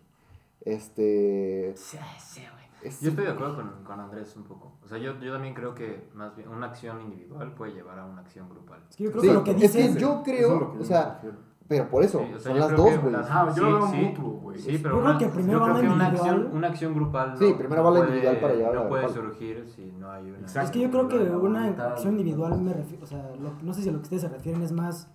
Este. 0.61 1.73
Sí, 1.77 1.97
sí, 2.19 2.43
güey. 2.53 2.60
Es- 2.83 3.01
Yo 3.01 3.11
estoy 3.11 3.25
de 3.27 3.31
acuerdo 3.33 3.57
con, 3.57 3.85
con 3.85 4.01
Andrés 4.01 4.35
un 4.37 4.45
poco. 4.45 4.73
O 4.85 4.89
sea, 4.89 4.99
yo, 4.99 5.19
yo 5.21 5.33
también 5.33 5.55
creo 5.55 5.75
que 5.75 6.09
más 6.15 6.35
bien 6.37 6.49
una 6.49 6.67
acción 6.67 7.01
individual 7.03 7.53
puede 7.55 7.73
llevar 7.73 7.99
a 7.99 8.07
una 8.07 8.21
acción 8.23 8.49
grupal. 8.49 8.81
Es 8.89 8.97
que 8.97 9.05
yo 9.05 9.11
creo 9.11 9.23
Sí, 9.23 9.29
que 9.29 9.35
lo 9.35 9.45
que 9.45 9.51
es 9.53 9.57
dices... 9.61 9.95
que 9.95 10.01
yo 10.01 10.09
Eso 10.09 10.23
creo, 10.25 10.37
es 10.63 10.71
que 10.71 10.77
yo 10.77 10.81
o 10.81 10.85
sea, 10.85 11.21
pero 11.69 11.89
por 11.89 12.03
eso, 12.03 12.19
Sí, 12.19 12.25
o 12.35 12.39
sea, 12.41 12.51
son 12.51 12.59
las 12.61 12.69
creo 12.73 12.85
dos, 12.85 12.99
güey. 13.01 13.13
las- 13.13 13.31
Ajá, 13.31 13.55
yo 13.55 13.63
lo 13.71 13.77
veo 13.79 13.87
sí, 13.89 13.97
mutuo, 13.99 14.31
güey. 14.41 14.59
Sí, 14.59 14.79
pero 14.83 14.97
Yo 14.97 15.01
creo 15.03 15.11
una- 15.11 15.19
que 15.19 15.27
primero 15.29 15.61
va 15.61 15.65
creo 15.67 15.77
la 15.77 15.81
una 15.93 16.05
individual. 16.05 16.35
acción, 16.41 16.57
una 16.57 16.67
acción 16.67 16.95
grupal. 16.95 17.35
Sí, 17.39 17.55
primero 17.57 17.85
va 17.85 17.91
la 17.93 18.01
individual 18.01 18.41
para 18.41 18.55
llegar 18.55 18.71
a 18.73 18.75
No 18.75 18.83
la 18.83 18.89
puede 18.89 19.03
grupal. 19.05 19.23
surgir 19.25 19.65
si 19.69 19.93
no 19.93 20.11
hay 20.11 20.31
una. 20.31 20.39
Exacto. 20.41 20.61
Es 20.67 20.71
que 20.73 20.81
yo 20.81 20.91
creo 20.91 21.09
que 21.09 21.17
una 21.19 21.67
acción 21.67 22.13
individual 22.19 22.61
me 22.61 22.73
refiero, 22.73 23.05
o 23.05 23.07
sea, 23.07 23.31
lo- 23.41 23.53
no 23.63 23.73
sé 23.73 23.83
si 23.83 23.89
a 23.89 23.93
lo 23.93 23.99
que 23.99 24.03
ustedes 24.05 24.23
se 24.23 24.29
refieren 24.29 24.63
es 24.63 24.73
más, 24.73 25.09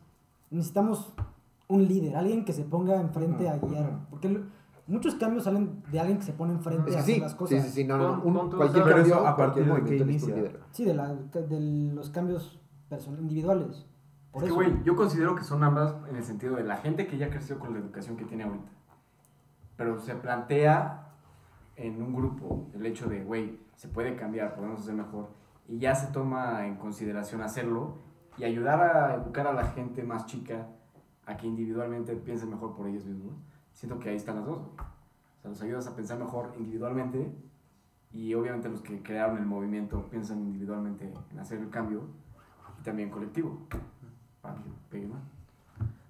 necesitamos 0.49 1.13
un 1.68 1.86
líder, 1.88 2.16
alguien 2.16 2.45
que 2.45 2.53
se 2.53 2.63
ponga 2.63 3.01
enfrente 3.01 3.49
a 3.49 3.57
guiar, 3.57 4.07
porque 4.09 4.30
lo- 4.30 4.41
muchos 4.88 5.16
cambios 5.16 5.44
salen 5.44 5.82
de 5.92 6.00
alguien 6.00 6.18
que 6.20 6.24
se 6.26 6.34
pone 6.34 6.54
enfrente 6.54 6.90
Es 6.90 6.96
a 6.96 6.98
que 6.98 7.02
hacer 7.04 7.16
sí, 7.16 7.22
las 7.22 7.32
sí, 7.32 7.38
cosas. 7.38 7.64
sí, 7.64 7.70
sí, 7.72 7.84
no, 7.86 7.98
no, 7.98 8.22
Pon- 8.24 8.36
un- 8.38 8.50
cualquier 8.52 8.84
cambio, 8.84 9.04
pero 9.04 9.16
eso 9.18 9.28
a 9.28 9.36
partir 9.38 9.66
de 9.66 9.72
un 9.72 9.88
inicia. 9.88 10.36
líder. 10.36 10.60
Sí, 10.72 10.86
de, 10.86 10.94
la, 10.94 11.14
de 11.14 11.60
los 11.94 12.10
cambios 12.10 12.60
person- 12.90 13.18
individuales. 13.20 13.86
Por 14.32 14.44
Es 14.44 14.44
que, 14.44 14.48
eso. 14.48 14.56
güey, 14.56 14.84
yo 14.84 14.96
considero 14.96 15.34
que 15.36 15.44
son 15.44 15.64
ambas 15.64 15.96
en 16.10 16.16
el 16.18 16.24
sentido 16.24 16.56
de 16.56 16.64
la 16.64 16.78
gente 16.78 17.08
que 17.08 17.18
ya 17.18 17.30
creció 17.30 17.58
con 17.58 17.74
la 17.74 17.80
educación 17.80 18.18
que 18.18 18.26
tiene 18.26 18.44
ahorita. 18.44 18.70
Pero 19.78 20.00
se 20.00 20.16
plantea 20.16 21.14
en 21.78 22.02
un 22.02 22.14
grupo 22.14 22.68
el 22.74 22.86
hecho 22.86 23.08
de, 23.08 23.24
güey, 23.24 23.60
se 23.76 23.88
puede 23.88 24.16
cambiar, 24.16 24.56
podemos 24.56 24.82
hacer 24.82 24.94
mejor. 24.94 25.30
Y 25.68 25.80
ya 25.80 25.96
se 25.96 26.08
toma 26.14 26.66
en 26.68 26.76
consideración 26.76 27.42
hacerlo 27.42 27.96
y 28.38 28.44
ayudar 28.44 28.82
a 28.82 29.16
educar 29.16 29.48
a 29.48 29.54
la 29.54 29.66
gente 29.68 30.04
más 30.04 30.26
chica 30.26 30.68
a 31.26 31.38
que 31.38 31.48
individualmente 31.48 32.16
piense 32.16 32.46
mejor 32.46 32.76
por 32.76 32.88
ellos 32.88 33.06
mismos. 33.06 33.34
Siento 33.76 34.00
que 34.00 34.10
ahí 34.10 34.16
están 34.16 34.38
las 34.38 34.46
dos, 34.46 34.58
güey. 34.60 34.70
sea, 35.42 35.52
nos 35.52 35.62
ayudas 35.62 35.86
a 35.88 35.96
pensar 35.96 36.18
mejor 36.18 36.54
individualmente 36.58 37.32
y 38.14 38.34
obviamente 38.34 38.70
los 38.70 38.82
que 38.82 39.04
crearon 39.04 39.38
el 39.38 39.46
movimiento 39.46 40.08
piensan 40.10 40.40
individualmente 40.40 41.14
en 41.32 41.40
hacer 41.40 41.60
el 41.60 41.70
cambio 41.70 42.04
y 42.80 42.84
también 42.84 43.10
colectivo 43.10 43.60
para 44.42 44.56
que 44.56 44.70
pegue 44.90 45.08
más. 45.08 45.22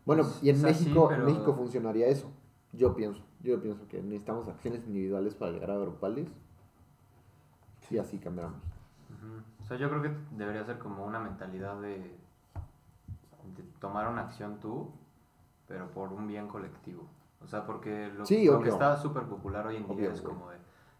Bueno, 0.06 0.24
y 0.44 0.50
en 0.52 0.58
O 0.58 0.60
sea, 0.60 0.74
sí, 0.74 0.84
México, 0.86 1.08
pero- 1.10 1.26
México 1.26 1.54
funcionaría 1.56 2.08
eso. 2.08 2.32
Yo 2.72 2.96
pienso. 2.96 3.24
Yo 3.42 3.60
pienso 3.62 3.88
que 3.88 4.02
necesitamos 4.02 4.48
acciones 4.48 4.86
individuales 4.86 5.34
para 5.34 5.52
llegar 5.52 5.72
a 5.72 5.78
grupales. 5.78 6.28
Y 7.90 7.98
así 7.98 8.18
cambiamos. 8.20 8.56
O 9.62 9.66
sea, 9.66 9.78
yo 9.78 9.90
creo 9.90 10.02
que 10.04 10.12
debería 10.38 10.64
ser 10.66 10.78
como 10.78 11.04
una 11.06 11.20
mentalidad 11.20 11.80
de, 11.82 11.98
de 11.98 13.64
tomar 13.80 14.08
una 14.08 14.22
acción 14.22 14.60
tú, 14.60 14.92
pero 15.68 15.90
por 15.92 16.14
un 16.14 16.28
bien 16.28 16.48
colectivo. 16.48 17.08
O 17.44 17.48
sea, 17.48 17.66
porque 17.66 18.08
lo, 18.16 18.26
Sí, 18.26 18.46
lo 18.46 18.62
que 18.62 18.70
está 18.70 18.98
súper 18.98 19.24
popular 19.24 19.68
hoy 19.68 19.78
en 19.78 19.86
día 19.88 19.96
Obvio, 19.96 20.12
es 20.12 20.22
como 20.22 20.50
de, 20.50 20.58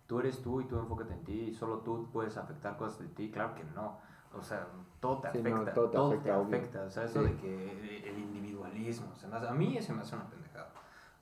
tú 0.08 0.20
eres 0.20 0.42
tú 0.42 0.62
y 0.62 0.66
tú 0.66 0.78
enfócate 0.78 1.14
en 1.14 1.24
ti 1.24 1.40
y 1.50 1.54
solo 1.54 1.80
tú 1.80 2.08
puedes 2.14 2.38
afectar 2.38 2.78
cosas 2.78 3.00
de 3.00 3.08
ti. 3.08 3.32
Claro 3.32 3.56
que 3.56 3.64
no. 3.76 3.98
O 4.38 4.42
sea, 4.44 4.68
todo 5.00 5.20
te 5.22 5.32
Sí, 5.32 5.42
no, 5.42 5.56
afecta. 5.56 5.74
todo 5.74 5.90
te 5.90 5.96
todo 5.98 6.08
afecta, 6.12 6.24
te 6.24 6.32
afecta. 6.56 6.82
O 6.84 6.90
sea, 6.90 7.04
eso 7.06 7.22
Sí. 7.24 7.30
de 7.30 7.38
que 7.38 8.10
el 8.10 8.18
individualismo, 8.20 9.16
se 9.16 9.28
me 9.28 9.36
hace- 9.38 9.48
a 9.48 9.54
mí 9.54 9.82
se 9.82 9.94
me 9.94 10.02
hace 10.02 10.16
una 10.16 10.26
pendejada. 10.30 10.70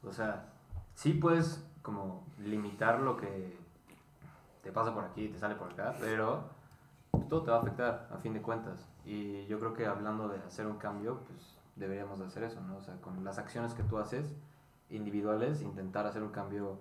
O 0.04 0.12
sea, 0.12 0.46
sí 0.96 1.14
puedes 1.14 1.64
como 1.84 2.26
limitar 2.40 3.00
lo 3.00 3.16
que 3.18 3.58
te 4.64 4.72
pasa 4.72 4.94
por 4.94 5.04
aquí, 5.04 5.28
te 5.30 5.38
sale 5.38 5.56
por 5.56 5.72
acá, 5.72 5.94
pero 6.00 6.44
todo 7.30 7.44
te 7.44 7.52
va 7.52 7.58
a 7.58 7.60
afectar 7.62 8.08
a 8.12 8.18
fin 8.18 8.34
de 8.34 8.42
cuentas. 8.42 8.86
Y 9.06 9.46
yo 9.46 9.60
creo 9.60 9.74
que 9.74 9.86
hablando 9.86 10.28
de 10.30 10.38
hacer 10.40 10.66
un 10.66 10.78
cambio, 10.78 11.20
pues 11.28 11.56
deberíamos 11.76 12.20
de 12.20 12.26
hacer 12.26 12.44
eso, 12.44 12.62
¿no? 12.62 12.78
O 12.78 12.82
sea, 12.82 12.96
con 13.02 13.24
las 13.24 13.38
acciones 13.38 13.74
que 13.74 13.84
tú 13.84 13.98
haces 13.98 14.34
individuales, 14.94 15.62
intentar 15.62 16.06
hacer 16.08 16.24
un 16.24 16.30
cambio 16.30 16.80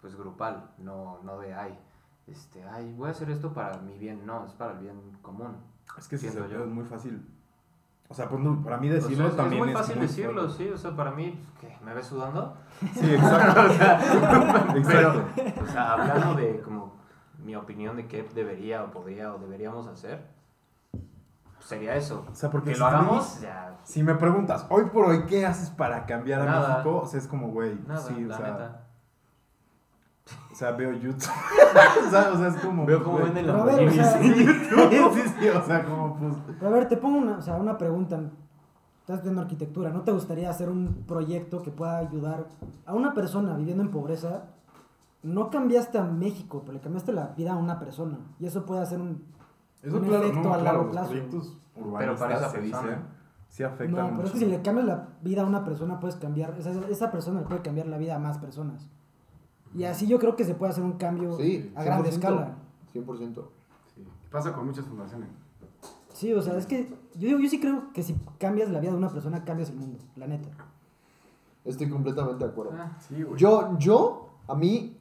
pues 0.00 0.16
grupal, 0.16 0.70
no, 0.78 1.18
no 1.24 1.38
de 1.38 1.54
ay, 1.54 1.76
este, 2.26 2.62
ay, 2.64 2.92
voy 2.96 3.08
a 3.08 3.10
hacer 3.10 3.30
esto 3.30 3.52
para 3.52 3.78
mi 3.78 3.98
bien, 3.98 4.24
no, 4.24 4.46
es 4.46 4.52
para 4.52 4.72
el 4.72 4.78
bien 4.78 4.96
común. 5.22 5.56
Es 5.98 6.06
que 6.08 6.18
Siento 6.18 6.44
es 6.44 6.50
yo. 6.50 6.66
muy 6.66 6.84
fácil. 6.84 7.26
O 8.08 8.14
sea, 8.14 8.28
pues, 8.28 8.40
no, 8.40 8.62
para 8.62 8.78
mí 8.78 8.88
O 8.88 8.92
sea, 8.92 9.00
decirlo 9.00 9.24
es, 9.26 9.30
es 9.32 9.36
también 9.36 9.64
muy 9.64 9.72
fácil 9.72 9.96
muy 9.96 10.06
decirlo, 10.06 10.42
fuerte. 10.44 10.64
sí, 10.64 10.70
o 10.70 10.78
sea, 10.78 10.96
para 10.96 11.10
mí, 11.10 11.38
¿qué? 11.60 11.76
¿Me 11.84 11.92
ves 11.92 12.06
sudando? 12.06 12.56
Sí, 12.94 13.14
exacto. 13.14 13.60
exacto. 14.76 15.24
O 15.62 15.66
sea, 15.66 15.92
hablando 15.92 16.34
de 16.34 16.60
como 16.60 16.94
mi 17.44 17.54
opinión 17.54 17.96
de 17.96 18.06
qué 18.06 18.22
debería 18.34 18.84
o 18.84 18.90
podría 18.90 19.34
o 19.34 19.38
deberíamos 19.38 19.86
hacer, 19.86 20.18
pues, 20.18 20.37
sería 21.68 21.94
eso. 21.96 22.24
O 22.30 22.34
sea, 22.34 22.50
porque 22.50 22.70
que 22.70 22.74
si 22.74 22.80
lo 22.80 22.86
hagamos, 22.86 23.40
ya, 23.42 23.76
Si 23.84 24.02
me 24.02 24.14
preguntas, 24.14 24.66
hoy 24.70 24.84
por 24.86 25.04
hoy, 25.06 25.26
¿qué 25.26 25.44
haces 25.44 25.68
para 25.68 26.06
cambiar 26.06 26.40
a 26.40 26.44
Nada. 26.46 26.68
México? 26.68 27.02
O 27.02 27.06
sea, 27.06 27.20
es 27.20 27.26
como, 27.26 27.48
güey, 27.48 27.78
nada, 27.86 28.00
sí, 28.00 28.24
o 28.24 28.26
la 28.26 28.36
sea, 28.36 28.46
neta. 28.46 28.84
o 30.50 30.54
sea, 30.54 30.70
veo 30.72 30.92
YouTube. 30.92 31.28
o, 32.06 32.10
sea, 32.10 32.30
o 32.32 32.36
sea, 32.38 32.48
es 32.48 32.56
como... 32.56 32.86
Veo 32.86 33.04
cómo 33.04 33.18
venden 33.18 33.46
los 33.46 33.64
ver, 33.66 33.86
o 33.86 33.92
sea, 33.92 34.12
Sí, 34.18 34.34
sí, 34.34 35.34
sí, 35.38 35.48
o 35.48 35.62
sea, 35.62 35.84
como 35.84 36.16
pues... 36.16 36.34
Pero 36.58 36.68
a 36.68 36.70
ver, 36.70 36.88
te 36.88 36.96
pongo 36.96 37.18
una, 37.18 37.36
o 37.36 37.42
sea, 37.42 37.56
una 37.56 37.76
pregunta. 37.76 38.18
Estás 39.00 39.16
estudiando 39.16 39.42
arquitectura. 39.42 39.90
¿No 39.90 40.02
te 40.02 40.12
gustaría 40.12 40.48
hacer 40.48 40.70
un 40.70 41.04
proyecto 41.06 41.62
que 41.62 41.70
pueda 41.70 41.98
ayudar 41.98 42.46
a 42.86 42.94
una 42.94 43.12
persona 43.12 43.54
viviendo 43.56 43.82
en 43.82 43.90
pobreza? 43.90 44.44
No 45.22 45.50
cambiaste 45.50 45.98
a 45.98 46.04
México, 46.04 46.62
pero 46.64 46.74
le 46.74 46.80
cambiaste 46.80 47.12
la 47.12 47.28
vida 47.36 47.52
a 47.52 47.56
una 47.56 47.78
persona. 47.78 48.18
Y 48.40 48.46
eso 48.46 48.64
puede 48.64 48.80
hacer 48.80 49.00
un... 49.00 49.36
Eso 49.82 49.96
Un 49.96 50.04
claro, 50.04 50.24
efecto 50.24 50.42
no, 50.48 50.54
a 50.54 50.58
claro, 50.58 50.64
largo 50.64 50.82
los 50.84 50.92
plazo. 50.92 51.08
proyectos 51.10 51.56
Pero 51.74 52.16
para 52.16 52.36
esa 52.36 52.50
se 52.50 52.58
persona. 52.58 53.02
sí 53.48 53.62
afectan 53.62 53.90
No, 53.90 53.96
pero 54.04 54.12
mucho. 54.14 54.26
es 54.26 54.32
que 54.32 54.38
si 54.38 54.46
le 54.46 54.62
cambias 54.62 54.86
la 54.86 55.08
vida 55.22 55.42
a 55.42 55.46
una 55.46 55.64
persona, 55.64 56.00
puedes 56.00 56.16
cambiar... 56.16 56.54
Esa, 56.58 56.70
esa 56.88 57.10
persona 57.10 57.40
le 57.40 57.46
puede 57.46 57.62
cambiar 57.62 57.86
la 57.86 57.98
vida 57.98 58.16
a 58.16 58.18
más 58.18 58.38
personas. 58.38 58.88
Y 59.74 59.84
así 59.84 60.06
yo 60.06 60.18
creo 60.18 60.34
que 60.34 60.44
se 60.44 60.54
puede 60.54 60.72
hacer 60.72 60.82
un 60.84 60.92
cambio 60.94 61.36
Sí, 61.36 61.72
a 61.76 61.84
grande 61.84 62.08
100%. 62.10 62.12
escala. 62.12 62.54
100%. 62.94 63.44
Sí. 63.94 64.06
Pasa 64.30 64.52
con 64.52 64.66
muchas 64.66 64.84
fundaciones. 64.86 65.28
Sí, 66.12 66.32
o 66.34 66.42
sea, 66.42 66.56
es 66.56 66.66
que 66.66 66.88
yo, 67.14 67.28
digo, 67.28 67.38
yo 67.38 67.48
sí 67.48 67.60
creo 67.60 67.92
que 67.92 68.02
si 68.02 68.16
cambias 68.38 68.70
la 68.70 68.80
vida 68.80 68.90
de 68.90 68.96
una 68.96 69.08
persona, 69.10 69.44
cambias 69.44 69.70
el 69.70 69.76
mundo, 69.76 69.98
la 70.16 70.26
neta. 70.26 70.48
Estoy 71.64 71.88
completamente 71.88 72.44
de 72.44 72.50
acuerdo. 72.50 72.72
Ah, 72.76 72.96
Sí. 72.98 73.24
Yo, 73.36 73.78
yo, 73.78 74.30
a 74.48 74.54
mí, 74.54 74.96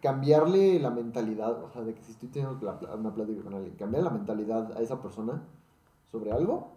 cambiarle 0.00 0.78
la 0.80 0.90
mentalidad, 0.90 1.62
o 1.62 1.68
sea, 1.70 1.82
de 1.82 1.94
que 1.94 2.02
si 2.02 2.12
estoy 2.12 2.28
teniendo 2.28 2.58
una 2.98 3.14
plática 3.14 3.42
con 3.42 3.54
alguien, 3.54 3.74
cambiar 3.76 4.02
la 4.02 4.10
mentalidad 4.10 4.72
a 4.76 4.80
esa 4.80 5.00
persona 5.00 5.42
sobre 6.06 6.32
algo, 6.32 6.76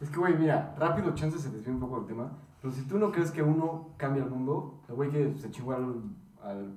Es 0.00 0.10
que, 0.10 0.18
güey, 0.18 0.36
mira, 0.36 0.74
rápido, 0.78 1.14
chance 1.14 1.38
se 1.38 1.50
desvía 1.50 1.72
un 1.72 1.80
poco 1.80 1.96
del 1.98 2.06
tema. 2.06 2.30
Pero 2.60 2.74
si 2.74 2.82
tú 2.86 2.98
no 2.98 3.10
crees 3.12 3.30
que 3.30 3.42
uno 3.42 3.90
cambia 3.96 4.22
el 4.24 4.30
mundo, 4.30 4.80
el 4.88 4.94
güey 4.96 5.10
que 5.10 5.34
se 5.36 5.50
chingó 5.50 5.72
al, 5.72 6.02
al. 6.42 6.76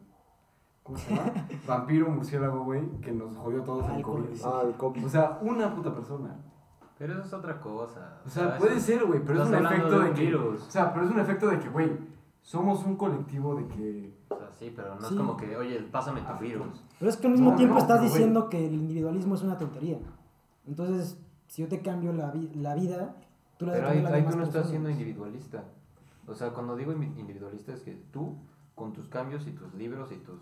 ¿Cómo 0.83 0.97
se 0.97 1.13
llama? 1.15 1.31
Vampiro 1.67 2.09
murciélago, 2.09 2.63
güey, 2.63 2.85
que 3.01 3.11
nos 3.11 3.35
jodió 3.35 3.61
a 3.61 3.65
todos 3.65 3.85
el 3.85 3.95
Al 3.95 4.01
COVID. 4.01 4.33
Sí. 4.33 4.43
ah, 4.45 4.61
el 4.65 4.73
COVID. 4.75 5.05
O 5.05 5.09
sea, 5.09 5.39
una 5.41 5.73
puta 5.75 5.93
persona. 5.93 6.35
Pero 6.97 7.13
eso 7.13 7.23
es 7.23 7.33
otra 7.33 7.59
cosa. 7.59 8.21
O 8.25 8.29
sea, 8.29 8.49
eso- 8.49 8.57
puede 8.59 8.79
ser, 8.79 9.05
güey, 9.05 9.23
pero 9.25 9.43
es 9.43 9.49
un 9.49 9.55
efecto 9.55 9.99
de 9.99 10.07
de 10.09 10.13
que. 10.13 10.21
virus. 10.21 10.67
O 10.67 10.71
sea, 10.71 10.93
pero 10.93 11.05
es 11.05 11.11
un 11.11 11.19
efecto 11.19 11.47
de 11.47 11.59
que, 11.59 11.69
güey, 11.69 11.91
somos 12.47 12.85
un 12.85 12.95
colectivo 12.95 13.55
de 13.55 13.67
que. 13.67 14.13
O 14.29 14.37
sea, 14.37 14.49
sí, 14.57 14.71
pero 14.73 14.95
no 14.95 15.01
Sí. 15.01 15.13
es 15.13 15.19
como 15.19 15.35
que, 15.35 15.57
oye, 15.57 15.81
pásame 15.91 16.21
tu 16.21 16.33
virus. 16.41 16.81
Pero 16.97 17.11
es 17.11 17.17
que 17.17 17.27
al 17.27 17.33
mismo 17.33 17.51
No, 17.51 17.57
tiempo 17.57 17.73
no, 17.75 17.81
estás 17.81 17.97
güey. 17.99 18.09
diciendo 18.09 18.47
que 18.47 18.65
el 18.67 18.73
individualismo 18.73 19.35
es 19.35 19.41
una 19.41 19.57
tontería. 19.57 19.97
Entonces, 20.65 21.17
si 21.47 21.61
yo 21.61 21.67
te 21.67 21.81
cambio 21.81 22.13
la, 22.13 22.31
vi- 22.31 22.49
la 22.55 22.73
vida, 22.73 23.15
tú 23.57 23.65
la 23.65 23.73
Pero 23.73 23.89
ahí, 23.89 24.01
la 24.01 24.09
ahí 24.11 24.21
a 24.25 24.29
tú 24.29 24.37
no 24.37 24.43
estás 24.43 24.69
siendo 24.69 24.89
individualista. 24.89 25.65
O 26.25 26.33
sea, 26.33 26.51
cuando 26.53 26.77
digo 26.77 26.93
indi- 26.93 27.17
individualista 27.19 27.73
es 27.73 27.81
que 27.81 27.95
tú, 28.13 28.35
con 28.75 28.93
tus 28.93 29.09
cambios 29.09 29.45
y 29.45 29.51
tus 29.51 29.73
libros 29.73 30.09
y 30.13 30.15
tus 30.15 30.39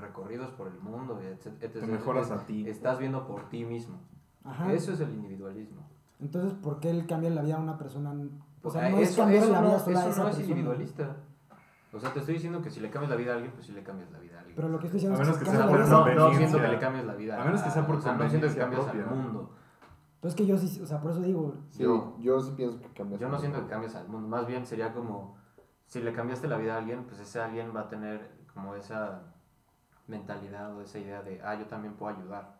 recorridos 0.00 0.50
por 0.54 0.66
el 0.66 0.80
mundo, 0.80 1.20
etc, 1.20 1.46
etc, 1.60 1.72
Te 1.80 1.86
mejoras 1.86 2.32
a 2.32 2.44
ti. 2.44 2.68
estás 2.68 2.98
viendo 2.98 3.24
por 3.26 3.48
ti 3.50 3.64
mismo. 3.64 3.98
Ajá. 4.42 4.72
Eso 4.72 4.92
es 4.92 4.98
el 5.00 5.10
individualismo. 5.14 5.82
Entonces, 6.20 6.54
¿por 6.54 6.80
qué 6.80 6.90
él 6.90 7.06
cambia 7.06 7.30
la 7.30 7.42
vida 7.42 7.56
a 7.56 7.60
una 7.60 7.78
persona? 7.78 8.14
O 8.64 8.70
sea, 8.70 8.88
no 8.88 8.96
es 8.98 9.10
eso, 9.10 9.22
cambiar 9.22 9.42
eso 9.44 9.52
la 9.52 9.60
no, 9.60 9.66
vida 9.68 9.78
sola 9.78 9.98
a 9.98 10.02
eso 10.02 10.10
esa 10.10 10.22
no 10.22 10.28
es 10.28 10.34
persona. 10.36 10.50
individualista. 10.58 11.16
O 11.92 12.00
sea, 12.00 12.12
te 12.12 12.18
estoy 12.18 12.34
diciendo 12.34 12.60
que 12.60 12.70
si 12.70 12.80
le 12.80 12.90
cambias 12.90 13.10
la 13.10 13.16
vida 13.16 13.32
a 13.32 13.34
alguien, 13.34 13.52
pues 13.52 13.66
sí 13.66 13.72
le 13.72 13.82
cambias 13.84 14.10
la 14.10 14.18
vida 14.18 14.36
a 14.36 14.38
alguien. 14.40 14.56
Pero 14.56 14.68
lo 14.68 14.78
que 14.80 14.86
estoy 14.86 14.98
diciendo 14.98 15.16
A 15.18 15.22
es 15.22 15.28
menos 15.28 15.38
que, 15.38 15.44
que 15.44 15.50
si 15.50 15.56
sea 15.56 15.66
cambia 15.66 15.76
Pero 15.84 15.90
la 15.90 15.96
por 16.04 16.10
vida- 16.12 16.20
no, 16.24 16.30
no 16.30 16.36
siento 16.36 16.60
que 16.60 16.68
le 16.68 16.78
cambies 16.78 17.04
la 17.04 17.14
vida 17.14 17.40
A 17.40 17.44
menos 17.44 17.62
que 17.62 17.70
sea 17.70 17.86
por 17.86 17.96
o 17.96 18.00
sea, 18.00 18.12
no 18.14 18.28
siento 18.28 18.48
que 18.48 18.56
cambies 18.56 18.80
al 18.84 18.90
propia. 18.90 19.06
mundo. 19.14 19.50
Pero 20.20 20.28
es 20.30 20.34
que 20.34 20.46
yo 20.46 20.56
sí, 20.58 20.80
o 20.82 20.86
sea, 20.86 21.00
por 21.00 21.10
eso 21.12 21.20
digo, 21.20 21.54
Sí, 21.70 21.82
yo- 21.82 22.16
yo, 22.18 22.40
sí 22.40 22.52
pienso 22.56 22.80
que 22.80 22.88
cambias. 22.88 23.20
Yo 23.20 23.28
no 23.28 23.38
siento 23.38 23.60
que 23.62 23.66
cambies 23.68 23.94
al 23.94 24.08
mundo, 24.08 24.26
más 24.26 24.46
bien 24.46 24.64
sería 24.66 24.92
como, 24.92 25.36
si 25.86 26.00
le 26.00 26.12
cambiaste 26.14 26.48
la 26.48 26.56
vida 26.56 26.74
a 26.74 26.78
alguien, 26.78 27.04
pues 27.04 27.20
ese 27.20 27.40
alguien 27.40 27.70
va 27.76 27.82
a 27.82 27.88
tener 27.88 28.32
como 28.54 28.74
esa 28.74 29.22
mentalidad 30.06 30.74
o 30.76 30.80
esa 30.80 30.98
idea 30.98 31.22
de, 31.22 31.40
ah, 31.44 31.54
yo 31.54 31.66
también 31.66 31.94
puedo 31.94 32.16
ayudar, 32.16 32.56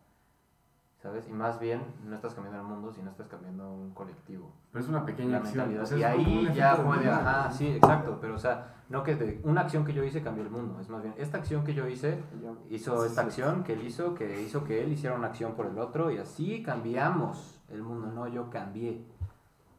¿sabes? 1.05 1.27
Y 1.29 1.33
más 1.33 1.59
bien 1.59 1.83
no 2.03 2.15
estás 2.15 2.33
cambiando 2.33 2.61
el 2.61 2.67
mundo, 2.67 2.91
sino 2.91 3.11
estás 3.11 3.27
cambiando 3.27 3.71
un 3.71 3.91
colectivo, 3.91 4.51
Pero 4.71 4.83
es 4.83 4.89
una 4.89 5.05
pequeña 5.05 5.33
la 5.33 5.37
acción. 5.37 5.57
mentalidad. 5.57 5.83
O 5.83 5.85
sea, 5.85 5.97
y 5.99 6.03
ahí 6.03 6.51
ya 6.55 6.83
puede, 6.83 7.07
ajá, 7.07 7.51
sí, 7.51 7.67
exacto, 7.67 8.17
pero 8.19 8.33
o 8.33 8.39
sea, 8.39 8.73
no 8.89 9.03
que 9.03 9.13
de, 9.15 9.39
una 9.43 9.61
acción 9.61 9.85
que 9.85 9.93
yo 9.93 10.03
hice 10.03 10.23
cambió 10.23 10.43
el 10.43 10.49
mundo, 10.49 10.79
es 10.81 10.89
más 10.89 11.03
bien, 11.03 11.13
esta 11.19 11.37
acción 11.37 11.63
que 11.63 11.75
yo 11.75 11.87
hice 11.87 12.23
hizo 12.71 13.01
Sí, 13.01 13.07
esta 13.07 13.21
sí. 13.21 13.27
acción 13.27 13.63
que 13.63 13.73
él 13.73 13.83
hizo, 13.85 14.15
que 14.15 14.41
hizo 14.41 14.63
que 14.63 14.83
él 14.83 14.93
hiciera 14.93 15.15
una 15.15 15.27
acción 15.27 15.53
por 15.53 15.67
el 15.67 15.77
otro 15.77 16.09
y 16.09 16.17
así 16.17 16.63
cambiamos 16.63 17.61
el 17.69 17.83
mundo, 17.83 18.07
no 18.07 18.27
yo 18.27 18.49
cambié. 18.49 19.05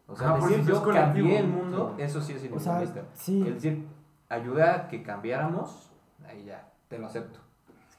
O 0.07 0.15
sea, 0.15 0.35
Ah, 0.35 0.39
decir 0.39 0.65
yo 0.65 0.81
cambié 0.85 1.41
el 1.41 1.49
mundo, 1.49 1.97
eso 1.99 2.21
sí 2.21 2.35
es 2.35 2.39
o 2.53 2.61
sea, 2.61 2.75
individualista. 2.75 3.03
sí. 3.15 3.43
Es 3.49 3.55
decir, 3.55 3.85
ayuda 4.29 4.75
a 4.77 4.87
que 4.89 5.03
cambiáramos, 5.03 5.91
ahí 6.25 6.45
ya, 6.45 6.69
te 6.87 7.01
lo 7.01 7.07
acepto. 7.07 7.41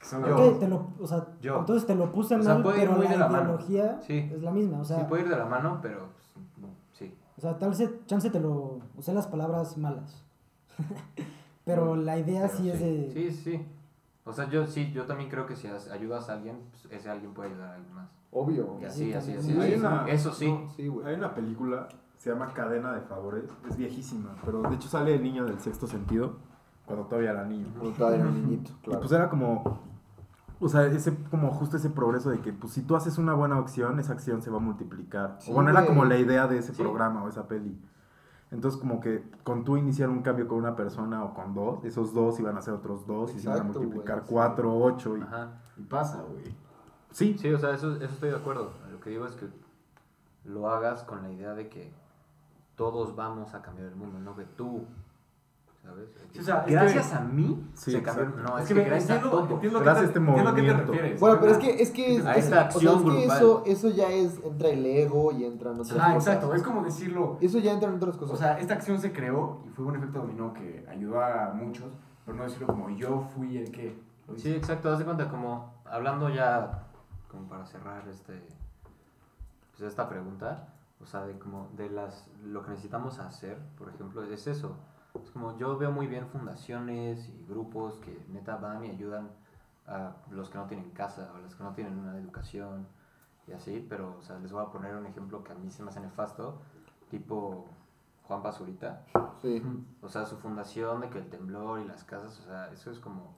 Son 0.00 0.24
Yo- 0.24 0.52
te 0.58 0.68
lo, 0.68 0.92
o 1.00 1.06
sea, 1.06 1.26
Yo. 1.40 1.58
entonces 1.58 1.86
te 1.86 1.94
lo 1.94 2.12
puse 2.12 2.36
O 2.36 2.42
sea, 2.42 2.54
mal, 2.54 2.62
puede 2.62 2.78
ir 2.82 2.84
pero 2.88 2.96
muy 2.96 3.04
la 3.06 3.10
de 3.12 3.18
la 3.18 3.28
mano. 3.28 3.42
ideología 3.44 4.00
Sí. 4.02 4.30
es 4.32 4.42
la 4.42 4.50
misma, 4.52 4.78
o 4.80 4.84
sea, 4.84 4.98
sí 5.00 5.04
puede 5.08 5.22
ir 5.24 5.28
de 5.28 5.36
la 5.36 5.44
mano, 5.46 5.78
pero 5.82 5.98
pues, 6.12 6.46
no, 6.58 6.68
sí. 6.92 7.12
o 7.36 7.40
sea, 7.40 7.58
tal 7.58 7.70
vez 7.70 7.90
chance 8.06 8.30
te 8.30 8.38
lo 8.40 8.78
usé 8.96 9.12
las 9.12 9.26
palabras 9.26 9.76
malas. 9.76 10.22
pero 11.64 11.96
la 11.96 12.18
idea 12.18 12.42
Pero 12.46 12.56
sí, 12.58 12.70
es 12.70 12.80
de 12.80 13.10
Sí, 13.12 13.30
sí. 13.32 13.66
O 14.24 14.32
sea, 14.32 14.48
yo 14.50 14.66
sí, 14.66 14.92
yo 14.92 15.04
también 15.06 15.30
creo 15.30 15.46
que 15.46 15.56
si 15.56 15.66
as- 15.68 15.88
ayudas 15.90 16.28
a 16.28 16.34
alguien, 16.34 16.58
pues, 16.70 16.92
ese 16.92 17.08
alguien 17.10 17.32
puede 17.32 17.50
ayudar 17.50 17.70
a 17.70 17.74
alguien 17.74 17.94
más. 17.94 18.08
Obvio. 18.30 18.78
Y 18.80 18.84
así, 18.84 19.06
Sí, 19.06 19.14
así, 19.14 19.32
así. 19.32 19.52
Sí, 19.52 19.58
así. 19.58 19.60
hay 19.72 19.78
una- 19.78 20.06
Eso 20.08 20.32
sí. 20.32 20.50
no, 20.52 20.68
Sí, 20.70 20.86
güey. 20.86 21.06
Hay 21.06 21.14
una 21.14 21.34
película, 21.34 21.88
se 22.18 22.30
llama 22.30 22.52
Cadena 22.52 22.92
de 22.92 23.00
Favores, 23.00 23.44
es 23.68 23.76
viejísima, 23.76 24.36
pero 24.44 24.62
de 24.62 24.74
hecho 24.74 24.88
sale 24.88 25.14
el 25.14 25.22
niño 25.22 25.44
del 25.46 25.58
sexto 25.58 25.86
sentido, 25.86 26.36
cuando 26.84 27.06
todavía 27.06 27.30
era 27.30 27.44
niño. 27.44 27.66
Cuando 27.78 27.96
todavía 27.96 28.20
era 28.20 28.30
niñito, 28.30 28.70
Y 28.70 28.84
claro. 28.84 29.00
pues 29.00 29.12
era 29.12 29.28
como, 29.30 29.78
o 30.60 30.68
sea, 30.68 30.86
ese, 30.86 31.14
como 31.30 31.50
justo 31.52 31.76
ese 31.76 31.90
progreso 31.90 32.30
de 32.30 32.40
que 32.40 32.52
pues 32.52 32.72
si 32.72 32.82
tú 32.82 32.96
haces 32.96 33.18
una 33.18 33.34
buena 33.34 33.56
acción, 33.56 33.98
esa 34.00 34.12
acción 34.12 34.42
se 34.42 34.50
va 34.50 34.56
a 34.56 34.60
multiplicar. 34.60 35.36
Sí, 35.40 35.50
o 35.50 35.54
bueno, 35.54 35.70
era 35.70 35.86
como 35.86 36.04
la 36.04 36.16
idea 36.18 36.46
de 36.46 36.58
ese 36.58 36.74
Sí. 36.74 36.82
programa 36.82 37.22
o 37.24 37.28
esa 37.28 37.46
peli. 37.48 37.78
Entonces 38.50 38.80
como 38.80 38.98
que 39.00 39.22
con 39.44 39.62
tú 39.64 39.76
iniciar 39.76 40.08
un 40.08 40.22
cambio 40.22 40.48
con 40.48 40.58
una 40.58 40.74
persona 40.74 41.22
o 41.22 41.34
con 41.34 41.54
dos, 41.54 41.84
esos 41.84 42.14
dos 42.14 42.40
iban 42.40 42.56
a 42.56 42.62
ser 42.62 42.74
otros 42.74 43.06
dos 43.06 43.34
y 43.34 43.38
se 43.40 43.48
iban 43.48 43.60
a 43.60 43.64
multiplicar 43.64 44.16
güey, 44.16 44.26
sí. 44.26 44.32
cuatro, 44.32 44.74
ocho 44.76 45.16
y... 45.18 45.20
Ajá. 45.22 45.48
Y 45.76 45.82
pasa, 45.82 46.22
güey. 46.22 46.54
Sí, 47.10 47.36
Sí, 47.38 47.52
o 47.52 47.58
sea, 47.58 47.72
eso, 47.74 47.94
eso 47.96 48.04
estoy 48.06 48.30
de 48.30 48.36
acuerdo. 48.36 48.72
Lo 48.90 49.00
que 49.00 49.10
digo 49.10 49.26
es 49.26 49.34
que 49.34 49.48
lo 50.44 50.68
hagas 50.70 51.02
con 51.04 51.22
la 51.22 51.30
idea 51.30 51.54
de 51.54 51.68
que 51.68 51.92
todos 52.74 53.14
vamos 53.16 53.54
a 53.54 53.60
cambiar 53.62 53.88
el 53.88 53.96
mundo, 53.96 54.18
no 54.18 54.34
que 54.36 54.44
tú 54.44 54.84
¿sabes? 55.88 56.08
Sí, 56.32 56.38
o 56.40 56.42
sea, 56.42 56.64
es 56.66 56.72
gracias 56.72 57.08
que- 57.08 57.16
a 57.16 57.20
mí 57.20 57.68
Sí, 57.74 57.90
se 57.92 58.02
cambió. 58.02 58.24
exacto. 58.24 58.42
No, 58.50 58.58
es, 58.58 58.62
Es 58.62 58.68
que, 58.68 58.74
que 58.74 58.80
me- 58.80 58.86
gracias 58.88 59.10
a 59.10 59.14
entiendo, 59.14 59.80
Gracias 59.80 59.96
a 59.96 60.00
te- 60.00 60.04
este 60.06 60.18
entiendo 60.18 60.50
a 60.50 60.54
qué 60.54 60.60
te 60.62 60.66
movimiento. 60.68 60.92
refieres. 60.92 61.20
Bueno, 61.20 61.40
pero 61.40 61.52
es 61.52 61.58
que, 61.58 61.82
es 61.82 61.90
que, 61.90 62.16
es, 62.16 62.26
A 62.26 62.32
es- 62.34 62.44
esta 62.44 62.56
o 62.56 62.58
sea, 62.58 62.60
acción 62.68 62.94
es 62.96 63.02
que 63.02 63.10
grupal. 63.20 63.36
eso, 63.38 63.62
eso 63.66 63.88
ya 63.90 64.08
es, 64.10 64.44
entra 64.44 64.68
el 64.68 64.84
ego 64.86 65.32
y 65.32 65.44
entran 65.44 65.74
otras 65.80 65.92
Ah, 65.98 66.14
cosas. 66.14 66.34
exacto, 66.34 66.54
es 66.54 66.62
como 66.62 66.82
decirlo. 66.84 67.38
Eso 67.40 67.58
ya 67.58 67.72
entra 67.72 67.88
en 67.88 67.96
otras 67.96 68.16
cosas. 68.16 68.34
O 68.34 68.38
sea, 68.38 68.58
esta 68.60 68.74
acción 68.74 69.00
se 69.00 69.12
creó 69.12 69.62
y 69.66 69.68
fue 69.70 69.86
un 69.86 69.96
efecto 69.96 70.18
dominó 70.20 70.52
que 70.52 70.84
ayudó 70.90 71.22
a 71.22 71.52
muchos, 71.54 71.86
pero 72.24 72.36
no 72.36 72.44
decirlo 72.44 72.66
como 72.66 72.90
yo 72.90 73.20
fui 73.34 73.56
el 73.56 73.70
que. 73.70 73.98
Sí, 74.36 74.52
exacto, 74.54 74.92
haz 74.92 74.98
de 74.98 75.06
cuenta 75.06 75.28
como 75.30 75.72
hablando 75.86 76.28
ya 76.28 76.84
como 77.30 77.48
para 77.48 77.64
cerrar 77.64 78.06
este 78.08 78.42
pues 79.76 79.82
esta 79.90 80.08
pregunta, 80.08 80.68
o 81.00 81.06
sea, 81.06 81.24
de 81.24 81.38
como 81.38 81.68
de 81.76 81.88
las 81.90 82.28
lo 82.44 82.62
que 82.64 82.70
necesitamos 82.70 83.18
hacer, 83.20 83.56
por 83.78 83.88
ejemplo, 83.88 84.22
es 84.24 84.46
eso. 84.46 84.76
Es 85.22 85.30
como 85.30 85.56
yo 85.56 85.76
veo 85.76 85.92
muy 85.92 86.06
bien 86.06 86.26
fundaciones 86.28 87.28
y 87.28 87.44
grupos 87.48 87.98
que 87.98 88.24
neta 88.28 88.56
van 88.56 88.84
y 88.84 88.90
ayudan 88.90 89.30
a 89.86 90.12
los 90.30 90.50
que 90.50 90.58
no 90.58 90.66
tienen 90.66 90.90
casa, 90.90 91.32
a 91.34 91.38
los 91.38 91.54
que 91.54 91.64
no 91.64 91.72
tienen 91.72 91.98
una 91.98 92.16
educación 92.18 92.86
y 93.46 93.52
así, 93.52 93.84
pero 93.88 94.16
o 94.18 94.22
sea, 94.22 94.38
les 94.38 94.52
voy 94.52 94.62
a 94.62 94.70
poner 94.70 94.94
un 94.94 95.06
ejemplo 95.06 95.42
que 95.42 95.52
a 95.52 95.54
mí 95.54 95.70
se 95.70 95.82
me 95.82 95.88
hace 95.88 96.00
nefasto, 96.00 96.60
tipo 97.10 97.66
Juan 98.24 98.42
Pazurita, 98.42 99.06
sí. 99.40 99.62
o 100.02 100.08
sea, 100.08 100.26
su 100.26 100.36
fundación 100.36 101.00
de 101.00 101.08
que 101.08 101.18
el 101.18 101.30
temblor 101.30 101.80
y 101.80 101.86
las 101.86 102.04
casas, 102.04 102.38
o 102.40 102.42
sea, 102.42 102.70
eso 102.72 102.90
es 102.90 102.98
como... 102.98 103.36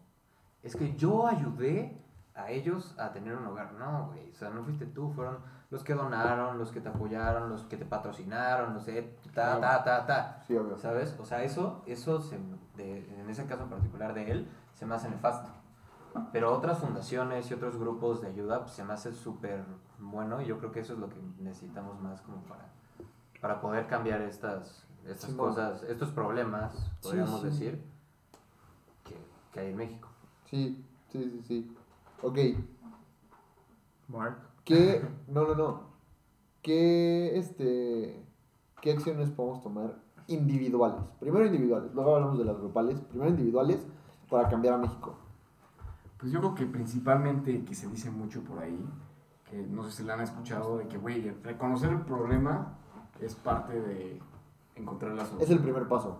Es 0.62 0.76
que 0.76 0.94
yo 0.96 1.26
ayudé 1.26 2.04
a 2.34 2.50
ellos 2.50 2.94
a 2.98 3.12
tener 3.12 3.36
un 3.36 3.46
hogar. 3.46 3.72
No, 3.74 4.08
güey, 4.08 4.30
o 4.30 4.34
sea, 4.34 4.50
no 4.50 4.64
fuiste 4.64 4.86
tú, 4.86 5.10
fueron 5.12 5.38
los 5.70 5.84
que 5.84 5.94
donaron, 5.94 6.58
los 6.58 6.72
que 6.72 6.80
te 6.80 6.88
apoyaron, 6.88 7.48
los 7.48 7.62
que 7.64 7.76
te 7.76 7.84
patrocinaron, 7.84 8.74
no 8.74 8.80
sé, 8.80 9.16
ta, 9.32 9.60
ta, 9.60 9.84
ta, 9.84 10.04
ta. 10.06 10.42
Sí, 10.46 10.56
obvio. 10.56 10.76
¿Sabes? 10.78 11.16
O 11.20 11.24
sea, 11.24 11.42
eso, 11.44 11.82
eso 11.86 12.20
se- 12.20 12.40
de- 12.76 13.20
en 13.20 13.30
ese 13.30 13.46
caso 13.46 13.62
en 13.64 13.70
particular 13.70 14.12
de 14.14 14.30
él, 14.32 14.48
se 14.74 14.84
me 14.84 14.94
hace 14.96 15.08
nefasto. 15.08 15.50
Pero 16.32 16.52
otras 16.52 16.78
fundaciones 16.80 17.48
y 17.50 17.54
otros 17.54 17.76
grupos 17.78 18.20
de 18.20 18.28
ayuda, 18.28 18.62
pues, 18.62 18.72
se 18.72 18.84
me 18.84 18.92
hace 18.94 19.12
súper 19.12 19.64
bueno 19.98 20.40
y 20.42 20.46
yo 20.46 20.58
creo 20.58 20.72
que 20.72 20.80
eso 20.80 20.94
es 20.94 20.98
lo 20.98 21.08
que 21.08 21.16
necesitamos 21.38 22.00
más 22.00 22.20
como 22.22 22.42
para, 22.42 22.64
para 23.40 23.60
poder 23.60 23.86
cambiar 23.86 24.20
estas, 24.22 24.88
estas 25.06 25.32
cosas, 25.34 25.84
estos 25.84 26.10
problemas, 26.10 26.90
podríamos 27.00 27.40
sí. 27.42 27.46
decir, 27.46 27.84
que, 29.04 29.16
que 29.52 29.60
hay 29.60 29.68
en 29.70 29.76
México. 29.76 30.08
Sí, 30.46 30.84
sí, 31.12 31.22
sí, 31.30 31.42
sí. 31.46 31.76
Ok, 32.22 32.38
Mark. 34.08 34.49
¿Qué? 34.76 35.02
No, 35.28 35.44
no, 35.46 35.54
no. 35.54 35.80
¿Qué, 36.62 37.38
este, 37.38 38.22
qué 38.80 38.92
acciones 38.92 39.30
podemos 39.30 39.62
tomar 39.62 39.96
individuales? 40.26 41.02
Primero 41.18 41.46
individuales, 41.46 41.92
luego 41.94 42.14
hablamos 42.16 42.38
de 42.38 42.44
las 42.44 42.58
grupales. 42.58 43.00
Primero 43.00 43.30
individuales 43.30 43.86
para 44.28 44.48
cambiar 44.48 44.74
a 44.74 44.78
México. 44.78 45.14
Pues 46.18 46.32
yo 46.32 46.40
creo 46.40 46.54
que 46.54 46.66
principalmente 46.66 47.64
que 47.64 47.74
se 47.74 47.88
dice 47.88 48.10
mucho 48.10 48.42
por 48.42 48.58
ahí, 48.58 48.78
que 49.50 49.56
no 49.62 49.82
sé 49.84 49.90
si 49.90 50.02
la 50.04 50.14
han 50.14 50.20
escuchado, 50.20 50.78
de 50.78 50.86
que, 50.86 50.98
güey, 50.98 51.30
reconocer 51.42 51.90
el 51.90 52.02
problema 52.02 52.74
es 53.20 53.34
parte 53.34 53.80
de 53.80 54.20
encontrar 54.76 55.12
la 55.12 55.24
solución. 55.24 55.42
Es 55.42 55.50
el 55.50 55.60
primer 55.60 55.88
paso. 55.88 56.18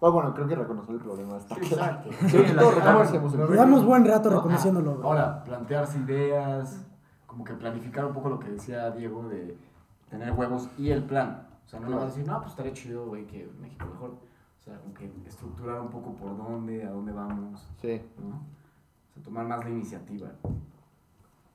Ah, 0.00 0.10
bueno, 0.10 0.34
creo 0.34 0.46
que 0.46 0.54
reconocer 0.54 0.94
el 0.96 1.00
problema 1.00 1.36
está 1.38 1.54
Sí, 1.54 1.60
exacto. 1.62 2.10
Que 2.30 2.52
la- 2.54 2.62
ah, 2.62 3.04
problema. 3.10 3.48
Llevamos 3.48 3.84
buen 3.84 4.04
rato 4.04 4.30
¿No? 4.30 4.36
reconociéndolo. 4.36 4.96
güey. 4.96 5.06
Ahora, 5.08 5.42
plantearse 5.44 5.98
ideas, 5.98 6.86
como 7.34 7.44
que 7.44 7.54
planificar 7.54 8.04
un 8.04 8.12
poco 8.14 8.28
lo 8.28 8.38
que 8.38 8.48
decía 8.48 8.92
Diego 8.92 9.28
de 9.28 9.58
tener 10.08 10.32
huevos 10.32 10.68
y 10.78 10.90
el 10.90 11.02
plan. 11.02 11.48
O 11.66 11.68
sea, 11.68 11.80
no 11.80 11.88
le 11.88 11.96
vas 11.96 12.04
a 12.04 12.06
decir, 12.06 12.24
no, 12.26 12.38
pues 12.38 12.50
estaría 12.50 12.72
chido, 12.72 13.06
güey, 13.06 13.26
que 13.26 13.50
México 13.60 13.86
mejor. 13.90 14.10
O 14.10 14.62
sea, 14.64 14.78
como 14.78 14.94
que 14.94 15.10
estructurar 15.26 15.80
un 15.80 15.88
poco 15.90 16.14
por 16.14 16.36
dónde, 16.36 16.84
a 16.84 16.90
dónde 16.90 17.10
vamos, 17.12 17.66
Sí. 17.82 18.00
¿no? 18.22 18.36
O 18.36 19.14
sea, 19.14 19.22
tomar 19.24 19.46
más 19.48 19.64
la 19.64 19.70
iniciativa. 19.70 20.28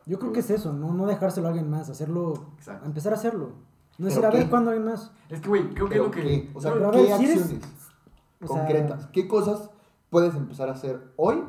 Yo 0.05 0.19
creo 0.19 0.33
que 0.33 0.41
es 0.41 0.49
eso, 0.49 0.73
no, 0.73 0.93
no 0.93 1.05
dejárselo 1.05 1.47
a 1.47 1.51
alguien 1.51 1.69
más, 1.69 1.89
hacerlo, 1.89 2.33
Exacto. 2.57 2.85
empezar 2.85 3.13
a 3.13 3.15
hacerlo. 3.15 3.45
No 3.97 4.07
¿Pero 4.07 4.09
decir, 4.09 4.25
a 4.25 4.29
ver? 4.31 4.49
¿cuándo 4.49 4.71
hay 4.71 4.79
más? 4.79 5.11
Es 5.29 5.39
que, 5.39 5.47
güey, 5.47 5.69
creo 5.73 5.87
que 5.87 5.95
es 5.95 6.01
¿Pero 6.01 6.03
lo 6.05 6.11
que... 6.11 6.21
qué? 6.21 6.51
O 6.53 6.59
sea, 6.61 6.73
Pero 6.73 6.89
a 6.89 6.91
¿qué 6.91 6.97
ver, 7.03 7.17
si 7.17 7.23
eres- 7.25 7.41
acciones 7.41 7.65
O 8.41 8.47
sea, 8.47 8.57
concretas? 8.65 9.07
¿Qué 9.07 9.27
cosas 9.27 9.69
puedes 10.09 10.35
empezar 10.35 10.67
a 10.67 10.73
hacer 10.73 11.13
hoy 11.15 11.43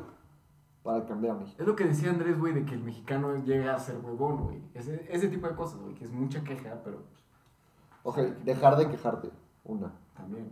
para 0.83 1.05
cambiar 1.05 1.37
a 1.37 1.39
México? 1.41 1.61
Es 1.61 1.67
lo 1.67 1.77
que 1.77 1.85
decía 1.85 2.11
Andrés, 2.11 2.39
güey, 2.39 2.53
de 2.53 2.65
que 2.65 2.75
el 2.75 2.83
mexicano 2.83 3.37
llega 3.45 3.75
a 3.75 3.79
ser 3.79 3.99
huevón, 3.99 4.45
güey. 4.45 4.63
Ese, 4.75 5.07
ese 5.11 5.29
tipo 5.29 5.47
de 5.47 5.55
cosas, 5.55 5.81
güey, 5.81 5.95
que 5.95 6.05
es 6.05 6.13
mucha 6.13 6.43
queja, 6.43 6.81
pero 6.85 6.99
pues, 6.99 7.21
Ok, 8.03 8.19
dejar 8.45 8.77
de 8.77 8.89
quejarte. 8.89 9.31
Una. 9.65 9.93
también. 10.17 10.51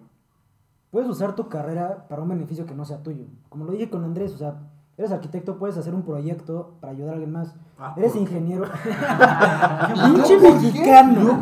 Puedes 0.91 1.09
usar 1.09 1.35
tu 1.35 1.49
carrera 1.49 2.07
para 2.09 2.23
un 2.23 2.29
beneficio 2.29 2.67
que 2.67 2.75
no 2.75 2.85
sea 2.85 3.03
tuyo. 3.03 3.25
Como 3.49 3.65
lo 3.65 3.73
dije 3.73 3.91
con 3.91 4.05
Andrés, 4.05 4.35
o 4.35 4.39
sea, 4.39 4.71
eres 4.99 5.13
arquitecto, 5.13 5.57
puedes 5.59 5.77
hacer 5.79 5.95
un 5.95 6.03
proyecto 6.03 6.75
para 6.81 6.93
ayudar 6.93 7.11
a 7.11 7.13
alguien 7.15 7.33
más. 7.33 7.55
Ah, 7.79 7.95
Eres 7.97 8.13
¿por 8.13 8.19
qué? 8.27 8.31
ingeniero. 8.35 8.65
¿Por 8.65 10.05
¡Pinche 10.05 10.39
qué? 10.39 10.53
mexicano! 10.53 11.41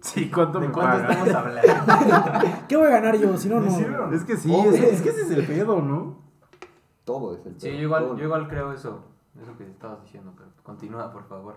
Sí, 0.03 0.30
¿cuánto 0.30 0.61
¿De 0.61 0.66
me 0.68 0.72
cuánto 0.72 1.07
pagan? 1.07 1.11
estamos 1.11 1.34
hablando? 1.34 2.49
¿Qué 2.68 2.76
voy 2.76 2.86
a 2.86 2.91
ganar 2.91 3.16
yo? 3.16 3.36
Si 3.36 3.49
no, 3.49 3.61
¿Me 3.61 3.70
no. 3.70 4.12
Es 4.12 4.24
que 4.24 4.36
sí, 4.36 4.55
es, 4.55 4.74
es 4.74 5.03
que 5.03 5.11
ese 5.11 5.22
es 5.22 5.30
el 5.30 5.47
pedo, 5.47 5.80
¿no? 5.82 6.18
Todo 7.05 7.34
es 7.34 7.45
el 7.47 7.61
Sí, 7.61 7.66
pedo, 7.68 7.76
yo 7.76 7.82
igual, 7.82 8.16
yo 8.16 8.24
igual 8.24 8.49
creo 8.49 8.72
eso, 8.72 9.05
eso 9.41 9.57
que 9.59 9.64
estabas 9.68 10.03
diciendo, 10.03 10.32
pero 10.36 10.49
continúa, 10.62 11.12
por 11.12 11.24
favor. 11.28 11.55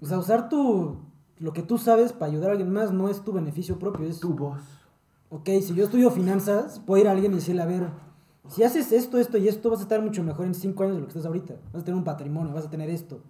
O 0.00 0.06
sea, 0.06 0.18
usar 0.18 0.48
tu, 0.48 0.96
lo 1.38 1.52
que 1.52 1.62
tú 1.62 1.78
sabes 1.78 2.12
para 2.12 2.30
ayudar 2.30 2.50
a 2.50 2.52
alguien 2.52 2.72
más 2.72 2.92
no 2.92 3.08
es 3.08 3.22
tu 3.22 3.32
beneficio 3.32 3.78
propio. 3.78 4.06
Es, 4.06 4.20
Tu 4.20 4.32
voz. 4.34 4.60
ok, 5.30 5.46
si 5.62 5.74
yo 5.74 5.84
estudio 5.84 6.10
finanzas, 6.10 6.80
puedo 6.80 7.00
ir 7.02 7.08
a 7.08 7.12
alguien 7.12 7.32
y 7.32 7.36
decirle, 7.36 7.62
a 7.62 7.66
ver, 7.66 7.88
si 8.48 8.62
haces 8.62 8.92
esto, 8.92 9.18
esto 9.18 9.36
y 9.38 9.48
esto, 9.48 9.70
vas 9.70 9.80
a 9.80 9.82
estar 9.82 10.00
mucho 10.00 10.22
mejor 10.22 10.46
en 10.46 10.54
cinco 10.54 10.84
años 10.84 10.94
de 10.96 11.00
lo 11.00 11.06
que 11.06 11.10
estás 11.12 11.26
ahorita. 11.26 11.54
Vas 11.72 11.82
a 11.82 11.84
tener 11.84 11.98
un 11.98 12.04
patrimonio, 12.04 12.54
vas 12.54 12.66
a 12.66 12.70
tener 12.70 12.88
esto. 12.90 13.20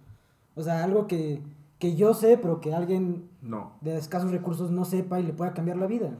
O 0.55 0.61
sea, 0.63 0.83
algo 0.83 1.07
que, 1.07 1.41
que 1.79 1.95
yo 1.95 2.13
sé, 2.13 2.37
pero 2.37 2.61
que 2.61 2.73
alguien 2.73 3.29
No. 3.41 3.73
de 3.81 3.97
escasos 3.97 4.31
recursos 4.31 4.71
no 4.71 4.85
sepa 4.85 5.19
y 5.19 5.23
le 5.23 5.33
pueda 5.33 5.53
cambiar 5.53 5.77
la 5.77 5.87
vida. 5.87 6.11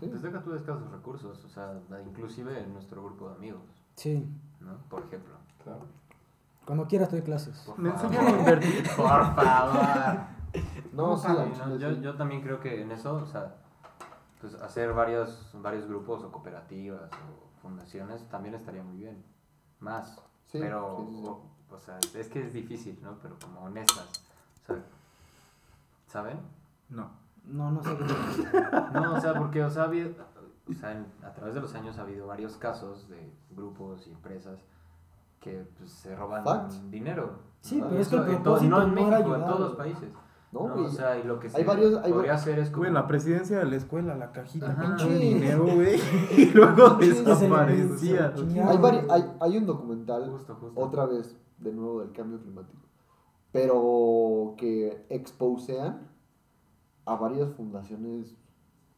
Sí. 0.00 0.06
Pues 0.06 0.22
deja 0.22 0.40
tú 0.42 0.50
de 0.50 0.56
escasos 0.58 0.90
recursos, 0.92 1.44
o 1.44 1.48
sea, 1.48 1.80
inclusive 2.06 2.58
en 2.62 2.72
nuestro 2.72 3.02
grupo 3.04 3.28
de 3.28 3.34
amigos, 3.34 3.60
Sí. 3.96 4.24
¿no? 4.60 4.76
Por 4.88 5.02
ejemplo. 5.04 5.34
Claro. 5.62 5.80
Cuando 6.68 6.86
quieras 6.86 7.10
doy 7.10 7.22
clases. 7.22 7.58
Por 7.66 7.78
Me 7.78 7.90
favor. 7.90 8.04
enseñan 8.12 8.34
a 8.34 8.38
invertir. 8.38 8.82
Por 8.96 9.06
favor. 9.08 10.18
No, 10.92 11.16
sí, 11.16 11.28
no, 11.28 11.76
yo, 11.76 11.92
yo 11.92 12.14
también 12.16 12.42
creo 12.42 12.60
que 12.60 12.82
en 12.82 12.92
eso, 12.92 13.14
o 13.16 13.26
sea, 13.26 13.54
pues 14.40 14.54
hacer 14.54 14.92
varios, 14.92 15.50
varios 15.54 15.86
grupos 15.88 16.22
o 16.24 16.30
cooperativas 16.30 17.10
o 17.12 17.60
fundaciones 17.62 18.28
también 18.28 18.54
estaría 18.54 18.82
muy 18.82 18.98
bien. 18.98 19.24
Más. 19.80 20.20
Sí, 20.46 20.58
pero, 20.60 21.06
sí, 21.08 21.14
sí, 21.16 21.22
sí. 21.22 21.28
O, 21.28 21.74
o 21.74 21.78
sea, 21.80 21.98
es 22.14 22.28
que 22.28 22.42
es 22.46 22.52
difícil, 22.52 22.98
¿no? 23.02 23.18
Pero 23.22 23.36
como 23.42 23.60
honestas. 23.62 24.08
O 24.64 24.66
sea, 24.66 24.76
¿saben? 26.06 26.38
No. 26.88 27.10
No, 27.44 27.70
no 27.70 27.82
sé. 27.82 27.96
No, 28.92 29.14
o 29.14 29.20
sea, 29.20 29.34
porque, 29.38 29.64
o 29.64 29.70
sea, 29.70 29.84
ha 29.84 29.86
habido- 29.86 30.10
o 30.68 30.72
sea, 30.74 30.92
en- 30.92 31.06
a 31.24 31.32
través 31.32 31.54
de 31.54 31.60
los 31.62 31.74
años 31.74 31.98
ha 31.98 32.02
habido 32.02 32.26
varios 32.26 32.56
casos 32.58 33.08
de 33.08 33.32
grupos 33.50 34.06
y 34.06 34.10
empresas 34.10 34.58
que 35.40 35.66
pues, 35.78 35.90
se 35.90 36.14
roban 36.16 36.44
dinero. 36.90 37.38
Sí, 37.60 37.76
¿no? 37.80 37.88
pero 37.88 38.00
es 38.00 38.08
que 38.08 38.16
el 38.16 38.22
eso 38.22 38.30
en 38.36 38.42
propósito 38.42 38.70
no 38.76 38.82
en 38.82 38.94
México, 38.94 39.14
en 39.16 39.22
ayudar, 39.22 39.46
todos 39.46 39.60
los 39.60 39.76
países. 39.76 40.10
No, 40.50 40.66
¿no? 40.68 40.74
güey. 40.74 40.86
O 40.86 40.90
sea, 40.90 41.18
y 41.18 41.24
lo 41.24 41.38
que 41.38 41.50
se 41.50 41.58
Hay 41.58 41.64
varios- 41.64 42.00
hay 42.02 42.12
podría 42.12 42.34
hacer 42.34 42.58
es 42.58 42.68
como... 42.70 42.78
Güey, 42.78 42.88
en 42.88 42.94
la 42.94 43.06
presidencia 43.06 43.58
de 43.58 43.64
la 43.66 43.76
escuela, 43.76 44.14
la 44.16 44.32
cajita, 44.32 44.70
Ajá. 44.70 44.82
pinche 44.96 45.18
Sí. 45.18 45.34
dinero, 45.34 45.64
güey. 45.74 46.00
Y 46.38 46.46
luego 46.52 46.90
desaparecía. 46.94 48.32
Hay, 48.34 48.78
vari- 48.78 49.06
hay, 49.10 49.24
hay 49.40 49.56
un 49.58 49.66
documental, 49.66 50.30
Justo, 50.30 50.54
justo. 50.54 50.80
otra 50.80 51.04
vez, 51.06 51.36
de 51.58 51.72
nuevo, 51.72 52.00
del 52.00 52.12
cambio 52.12 52.40
climático, 52.40 52.80
pero 53.52 54.54
que 54.56 55.04
exposean 55.10 56.08
a 57.04 57.16
varias 57.16 57.50
fundaciones 57.54 58.34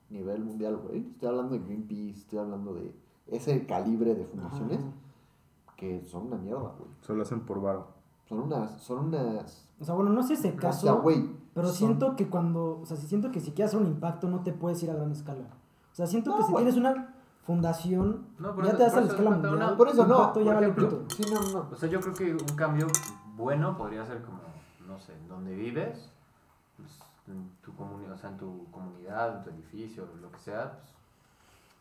a 0.08 0.12
nivel 0.12 0.44
mundial, 0.44 0.76
güey. 0.76 1.08
Estoy 1.12 1.28
hablando 1.28 1.54
de 1.54 1.64
Greenpeace, 1.64 2.18
estoy 2.20 2.38
hablando 2.40 2.74
de 2.74 2.94
ese 3.28 3.64
calibre 3.66 4.14
de 4.14 4.24
fundaciones 4.24 4.78
Ajá. 4.80 4.90
Que 5.80 6.04
son 6.04 6.26
una 6.26 6.36
mierda, 6.36 6.74
güey. 6.78 6.90
Solo 7.00 7.22
hacen 7.22 7.40
por 7.40 7.60
varo. 7.62 7.86
Son 8.28 8.38
unas, 8.40 8.80
son 8.82 9.06
unas... 9.06 9.66
O 9.80 9.84
sea, 9.84 9.94
bueno, 9.94 10.10
no 10.12 10.22
sé 10.22 10.34
ese 10.34 10.50
O 10.50 10.56
caso. 10.56 10.82
sea, 10.82 10.92
güey, 10.92 11.28
Pero 11.54 11.68
son- 11.68 11.76
siento 11.76 12.14
que 12.16 12.28
cuando, 12.28 12.80
o 12.82 12.84
sea, 12.86 12.96
si 12.98 13.06
siento 13.06 13.30
que 13.32 13.40
si 13.40 13.52
quieres 13.52 13.70
hacer 13.74 13.80
un 13.84 13.90
impacto 13.92 14.28
no 14.28 14.42
te 14.42 14.52
puedes 14.52 14.80
ir 14.82 14.90
a 14.90 14.94
gran 14.94 15.10
escala. 15.10 15.46
O 15.90 15.94
sea, 15.94 16.06
siento 16.06 16.36
que 16.36 16.42
si 16.44 16.54
tienes 16.54 16.76
una 16.76 17.14
fundación, 17.44 18.26
No, 18.38 18.54
por 18.54 18.64
ya 18.64 18.68
eso- 18.70 18.76
te 18.78 18.82
das 18.84 18.94
a 18.94 19.00
la 19.00 19.06
escala 19.06 19.30
mundial. 19.30 19.54
una- 19.56 19.76
Por 19.76 19.88
eso 19.88 20.06
no, 20.06 20.14
impacto 20.18 20.40
ya 20.40 20.44
por 20.46 20.54
vale 20.54 20.66
ejemplo. 20.66 21.04
Sí, 21.16 21.22
no, 21.32 21.40
no, 21.40 21.50
no. 21.64 21.68
O 21.72 21.74
sea, 21.76 21.88
yo 21.88 22.00
creo 22.00 22.14
que 22.14 22.32
un 22.34 22.56
cambio 22.56 22.86
bueno 23.36 23.76
podría 23.76 24.04
ser 24.04 24.20
como, 24.22 24.38
no 24.86 24.98
sé, 24.98 25.14
donde 25.28 25.54
vives, 25.56 26.12
pues, 26.76 26.98
en 27.26 27.50
tu 27.62 27.74
comunidad, 27.74 28.12
o 28.12 28.18
sea, 28.18 28.30
en 28.30 28.36
tu 28.36 28.70
comunidad, 28.70 29.38
en 29.38 29.42
tu 29.44 29.50
edificio, 29.50 30.04
lo 30.20 30.30
que 30.30 30.38
sea, 30.38 30.78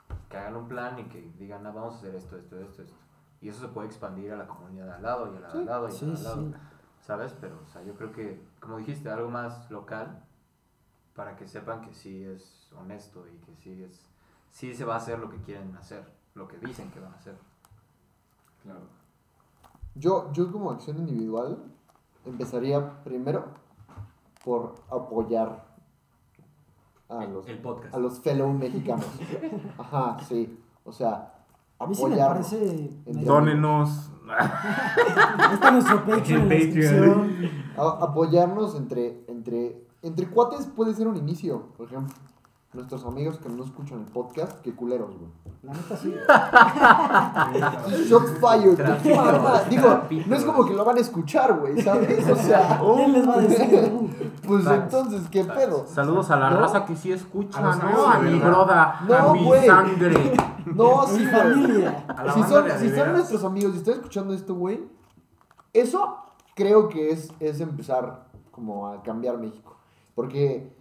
pues, 0.07 0.17
que 0.29 0.37
hagan 0.37 0.55
un 0.55 0.67
plan 0.67 0.97
y 0.97 1.03
que 1.03 1.31
digan, 1.37 1.65
ah, 1.67 1.71
vamos 1.71 1.95
a 1.95 1.97
hacer 1.97 2.15
esto, 2.15 2.37
esto, 2.37 2.57
esto, 2.59 2.81
esto. 2.81 2.95
Y 3.41 3.49
eso 3.49 3.61
se 3.61 3.67
puede 3.69 3.87
expandir 3.87 4.31
a 4.33 4.37
la 4.37 4.47
comunidad 4.47 4.85
de 4.85 4.91
al 4.93 5.01
lado 5.01 5.33
y 5.33 5.37
a 5.37 5.39
la 5.39 5.47
de 5.53 5.59
al 5.59 5.65
lado 5.65 5.87
y 5.87 5.91
a 5.91 5.93
Sí, 5.93 6.05
la 6.05 6.11
de 6.11 6.17
al 6.17 6.23
lado. 6.23 6.51
sí. 6.51 6.55
¿Sabes? 7.01 7.33
Pero, 7.39 7.59
o 7.63 7.67
sea, 7.67 7.81
yo 7.83 7.95
creo 7.95 8.11
que, 8.11 8.45
como 8.59 8.77
dijiste, 8.77 9.09
algo 9.09 9.29
más 9.29 9.71
local 9.71 10.23
para 11.15 11.35
que 11.35 11.47
sepan 11.47 11.81
que 11.81 11.93
sí 11.93 12.23
es 12.23 12.69
honesto 12.77 13.25
y 13.27 13.37
que 13.45 13.55
sí 13.55 13.83
es 13.83 14.05
sí 14.51 14.73
se 14.73 14.83
va 14.83 14.95
a 14.95 14.97
hacer 14.97 15.19
lo 15.19 15.29
que 15.29 15.37
quieren 15.37 15.75
hacer, 15.77 16.03
lo 16.35 16.47
que 16.47 16.57
dicen 16.57 16.89
que 16.91 16.99
van 16.99 17.13
a 17.13 17.15
hacer. 17.17 17.37
Claro. 18.63 18.81
Yo, 19.95 20.31
yo 20.33 20.51
como 20.51 20.71
acción 20.71 20.97
individual 20.97 21.63
empezaría 22.25 23.03
primero 23.03 23.45
por 24.43 24.75
apoyar 24.89 25.65
a 27.09 27.25
los, 27.25 27.47
El 27.47 27.59
podcast. 27.59 27.93
a 27.93 27.97
los 27.99 28.19
fellow 28.19 28.51
mexicanos. 28.51 29.05
Ajá, 29.77 30.19
sí. 30.21 30.59
O 30.83 30.91
sea, 30.91 31.38
A 31.79 31.87
mí 31.87 31.95
sí 31.95 32.05
me 32.05 32.17
parece... 32.17 32.91
Dónenos. 33.05 34.11
Ahí 34.29 35.53
está 35.53 35.71
nuestro 35.71 36.05
Patreon 36.05 36.41
en 36.43 36.49
la 36.49 36.55
Patreon. 36.55 37.29
descripción. 37.29 37.51
A- 37.77 37.97
apoyarnos 38.05 38.75
entre, 38.75 39.23
entre, 39.27 39.81
entre 40.03 40.27
cuates 40.27 40.67
puede 40.67 40.93
ser 40.93 41.07
un 41.07 41.17
inicio. 41.17 41.63
Por 41.77 41.87
ejemplo, 41.87 42.13
nuestros 42.73 43.03
amigos 43.05 43.39
que 43.39 43.49
no 43.49 43.63
escuchan 43.63 43.99
el 43.99 44.05
podcast, 44.05 44.59
qué 44.61 44.75
culeros, 44.75 45.15
güey. 45.17 45.31
La 45.63 45.73
neta 45.73 45.97
sí. 45.97 46.13
Fired. 48.39 48.75
Trapito, 48.75 49.15
Mamá, 49.15 49.61
Digo, 49.69 49.87
trapito. 49.87 50.29
no 50.29 50.35
es 50.35 50.43
como 50.45 50.65
que 50.65 50.73
lo 50.73 50.85
van 50.85 50.97
a 50.97 50.99
escuchar, 51.01 51.53
güey, 51.59 51.81
¿sabes? 51.81 52.29
O 52.29 52.35
sea, 52.35 52.79
¿Quién 52.95 53.13
les 53.13 53.27
va 53.27 53.33
a 53.33 53.37
decir? 53.41 53.91
Pues 54.47 54.63
Facts. 54.63 54.83
entonces, 54.93 55.21
¿qué 55.31 55.43
pedo? 55.43 55.85
Saludos 55.87 56.29
a 56.31 56.35
la 56.37 56.49
¿No? 56.51 56.59
raza 56.59 56.85
que 56.85 56.95
sí 56.95 57.11
escucha, 57.11 57.57
A 57.59 57.61
los 57.61 57.77
¿no? 57.77 57.83
amigos 57.83 58.05
A 58.07 58.19
de 58.19 58.29
mi 58.31 58.39
verdad. 58.39 58.49
broda, 58.51 58.99
No, 59.07 59.15
a 59.15 59.33
mi 59.33 59.43
güey. 59.45 59.65
sangre. 59.65 60.33
No, 60.75 61.07
sí, 61.07 61.23
güey. 61.23 61.27
familia. 61.27 62.05
Si 62.33 62.43
son, 62.43 62.65
si 62.79 62.89
son 62.95 63.11
nuestros 63.13 63.43
amigos 63.43 63.73
y 63.75 63.77
están 63.77 63.95
escuchando 63.95 64.33
esto, 64.33 64.53
güey, 64.55 64.79
eso 65.73 66.17
creo 66.55 66.89
que 66.89 67.11
es, 67.11 67.31
es 67.39 67.59
empezar 67.61 68.27
como 68.51 68.87
a 68.87 69.01
cambiar 69.03 69.37
México. 69.37 69.77
Porque, 70.15 70.71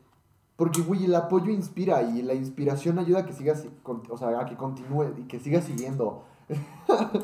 porque, 0.57 0.81
güey, 0.83 1.05
el 1.05 1.15
apoyo 1.15 1.51
inspira 1.53 2.03
y 2.03 2.23
la 2.23 2.35
inspiración 2.35 2.99
ayuda 2.99 3.21
a 3.21 3.27
que 3.27 3.33
sigas, 3.33 3.67
o 3.85 4.17
sea, 4.19 4.41
a 4.41 4.47
que 4.47 4.57
continúe 4.57 5.15
y 5.19 5.23
que 5.25 5.39
sigas 5.39 5.65
siguiendo. 5.65 6.25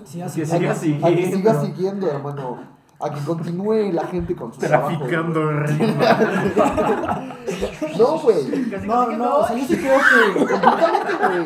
Sí, 0.05 0.21
así 0.23 0.43
Que 0.43 0.47
A 0.53 0.59
que, 0.59 0.59
siga 0.59 0.71
a 0.71 0.75
que 0.75 0.77
siguiendo. 0.77 1.37
sigas 1.37 1.65
siguiendo, 1.65 2.07
hermano. 2.09 2.75
A 3.01 3.11
que 3.11 3.21
continúe 3.25 3.91
la 3.93 4.07
gente 4.07 4.37
con 4.37 4.53
su 4.53 4.61
trabajo. 4.61 4.97
Traficando 4.97 5.43
güey. 5.43 5.67
rimas. 5.67 6.19
No, 7.99 8.19
güey. 8.19 8.67
No, 8.87 9.11
no, 9.17 9.39
o 9.39 9.47
sea, 9.47 9.57
yo 9.57 9.65
sí 9.67 9.77
creo 9.77 9.99
que... 9.99 10.39
Completamente, 10.47 11.13
güey. 11.19 11.45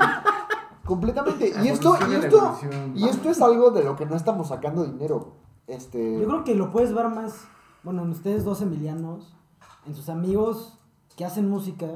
Completamente. 0.89 1.53
Y 1.63 1.69
esto, 1.69 1.99
y 2.09 2.15
esto, 2.15 2.59
y 2.95 3.05
esto 3.05 3.29
es 3.29 3.43
algo 3.43 3.71
de 3.73 3.85
lo 3.85 3.95
que 3.95 4.07
no 4.07 4.17
estamos 4.17 4.49
sacando 4.49 4.87
dinero. 4.87 5.35
Este. 5.67 6.19
Yo 6.19 6.27
creo 6.27 6.45
que 6.45 6.55
lo 6.55 6.73
puedes 6.73 6.95
ver 6.95 7.09
más, 7.09 7.45
bueno, 7.83 8.05
en 8.05 8.09
ustedes 8.09 8.43
dos 8.43 8.63
emilianos, 8.63 9.37
en 9.87 9.95
sus 9.95 10.09
amigos 10.09 10.79
que 11.15 11.27
hacen 11.27 11.51
música. 11.51 11.87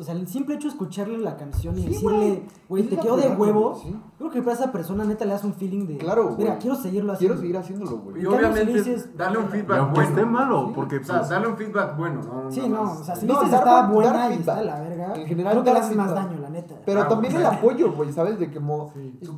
O 0.00 0.02
sea, 0.02 0.14
el 0.14 0.26
simple 0.26 0.54
hecho 0.54 0.68
de 0.68 0.72
escucharle 0.72 1.18
la 1.18 1.36
canción 1.36 1.76
y 1.76 1.82
Sí, 1.82 1.88
decirle, 1.90 2.42
güey, 2.70 2.84
te 2.84 2.96
la 2.96 3.02
quedó 3.02 3.16
de 3.18 3.22
sí. 3.24 4.00
Creo 4.16 4.30
que 4.30 4.40
para 4.40 4.54
esa 4.56 4.72
persona 4.72 5.04
neta 5.04 5.26
le 5.26 5.32
das 5.32 5.44
un 5.44 5.52
feeling 5.52 5.86
de, 5.86 5.98
Claro, 5.98 6.34
mira, 6.38 6.56
quiero 6.58 6.74
seguirlo 6.74 7.12
Quiero 7.18 7.34
haciendo. 7.34 7.36
seguir 7.40 7.56
haciéndolo, 7.58 7.98
güey. 7.98 8.22
Y 8.22 8.26
obviamente 8.26 8.72
dices- 8.72 9.14
darle 9.14 9.38
un 9.38 9.48
feedback 9.50 9.90
bueno. 9.92 10.08
esté 10.08 10.24
malo, 10.24 10.66
Sí. 10.68 10.72
porque 10.74 10.96
O 10.96 11.04
sea, 11.04 11.18
pues, 11.18 11.28
darle 11.28 11.48
un 11.48 11.56
feedback 11.58 11.96
bueno, 11.98 12.22
¿no? 12.22 12.50
Sí, 12.50 12.66
no, 12.66 12.92
o 12.92 13.04
sea, 13.04 13.14
si 13.14 13.26
No, 13.26 13.34
dices 13.34 13.50
dar- 13.50 13.60
está 13.60 13.74
dar 13.82 13.92
buena 13.92 14.10
y 14.10 14.14
feedback. 14.14 14.40
está 14.40 14.56
de 14.56 14.64
la 14.64 14.80
verga, 14.80 15.14
En 15.16 15.26
general, 15.26 15.52
creo 15.52 15.64
que 15.64 15.72
le 15.74 15.78
haces 15.78 15.96
más 15.96 16.14
daño, 16.14 16.38
la 16.38 16.48
neta. 16.48 16.74
Pero 16.86 17.02
Ah, 17.02 17.08
también 17.08 17.36
el 17.36 17.44
apoyo, 17.44 17.92
güey, 17.92 18.10
¿sabes? 18.12 18.38
De 18.38 18.50
que 18.50 18.58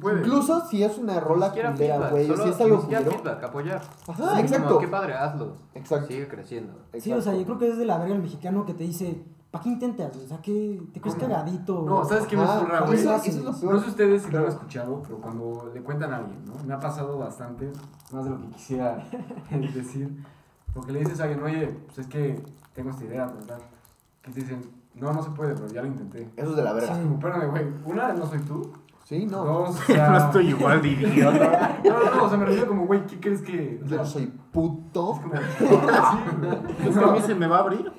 puedes. 0.01 0.21
Incluso 0.25 0.65
si 0.69 0.85
es 0.85 0.97
una 0.97 1.19
rola 1.19 1.51
culera, 1.51 1.75
feedback, 1.77 2.11
güey. 2.13 2.27
Si 2.27 2.33
es 2.49 2.61
algo 2.61 2.83
culero. 2.83 3.11
feedback, 3.11 3.43
apoyar. 3.43 3.83
Ajá, 4.07 4.41
exacto. 4.41 4.79
qué 4.79 4.87
padre, 4.87 5.15
hazlo. 5.15 5.55
Exacto. 5.75 6.07
Sigue 6.07 6.29
creciendo. 6.29 6.75
Sí, 6.99 7.13
o 7.13 7.21
sea, 7.21 7.35
yo 7.35 7.45
creo 7.45 7.59
que 7.59 7.69
es 7.69 7.79
de 7.79 7.85
la 7.85 7.99
verga 7.99 8.15
el 8.15 8.23
mexicano 8.23 8.65
que 8.65 8.75
te 8.75 8.85
dice, 8.85 9.25
¿para 9.53 9.63
qué 9.63 9.69
intentas? 9.69 10.13
güey? 10.13 10.25
O 10.25 10.29
sea, 10.29 10.39
que 10.43 10.83
te 10.93 11.01
crees 11.01 11.15
¿Cómo? 11.15 11.29
cagadito. 11.29 11.83
No, 11.83 12.05
¿sabes 12.05 12.27
qué 12.27 12.37
me 12.37 12.43
Ajá, 12.43 12.59
zurra, 12.59 12.77
eso, 12.79 12.87
güey? 12.87 12.99
eso 12.99 13.15
es 13.17 13.37
lo 13.45 13.53
No 13.53 13.59
peor. 13.61 13.81
sé 13.85 13.89
ustedes 13.91 14.23
si 14.23 14.31
lo 14.33 14.39
han 14.41 14.47
escuchado, 14.47 15.01
pero 15.05 15.19
cuando 15.21 15.71
le 15.73 15.81
cuentan 15.83 16.13
a 16.13 16.17
alguien, 16.17 16.45
¿no? 16.45 16.55
Me 16.65 16.75
ha 16.75 16.81
pasado 16.81 17.17
bastante, 17.19 17.71
más 18.13 18.25
de 18.25 18.31
lo 18.31 18.41
que 18.41 18.49
quisiera 18.49 19.05
decir. 19.75 20.25
Porque 20.75 20.91
le 20.93 21.01
dices 21.01 21.21
a 21.21 21.25
alguien, 21.25 21.43
oye, 21.45 21.67
pues 21.87 21.99
es 21.99 22.07
que 22.09 22.43
tengo 22.75 22.91
esta 22.91 23.05
idea, 23.05 23.27
¿verdad? 23.27 23.59
Que 24.23 24.31
te 24.33 24.41
dicen, 24.41 24.63
no, 24.95 25.13
no 25.13 25.23
se 25.23 25.31
puede, 25.31 25.55
pero 25.55 25.69
ya 25.69 25.83
lo 25.83 25.89
intenté. 25.89 26.31
Eso 26.37 26.51
es 26.51 26.57
de 26.57 26.63
la 26.63 26.73
verga. 26.73 26.95
Sí. 26.95 27.01
Espérame, 27.13 27.51
güey, 27.51 27.67
una, 27.85 28.13
no 28.15 28.27
soy 28.27 28.39
tú. 28.41 28.73
Sí, 29.05 29.27
no. 29.27 29.45
Dos, 29.45 29.71
o 29.81 29.83
sea... 29.85 30.11
no 30.11 30.19
estoy 30.19 30.49
igual 30.49 30.81
de 30.83 30.89
idiota. 30.89 31.79
No, 31.85 32.05
no, 32.05 32.15
no, 32.15 32.25
o 32.25 32.29
sea, 32.29 32.39
me 32.39 32.45
refiero 32.47 32.69
como, 32.69 32.87
güey, 32.87 33.05
¿qué 33.07 33.19
crees 33.21 33.43
que...? 33.43 33.81
o 33.85 33.87
Yo 33.87 34.05
soy 34.05 34.27
puto. 34.53 35.15
Es 35.15 35.21
como, 35.21 35.35
sí, 36.11 36.17
güey. 36.41 36.89
¿Es 36.89 36.97
que 36.99 37.05
a 37.05 37.09
mí 37.13 37.21
se 37.21 37.35
me 37.35 37.47
va 37.47 37.57
a 37.57 37.61
abrir? 37.61 37.93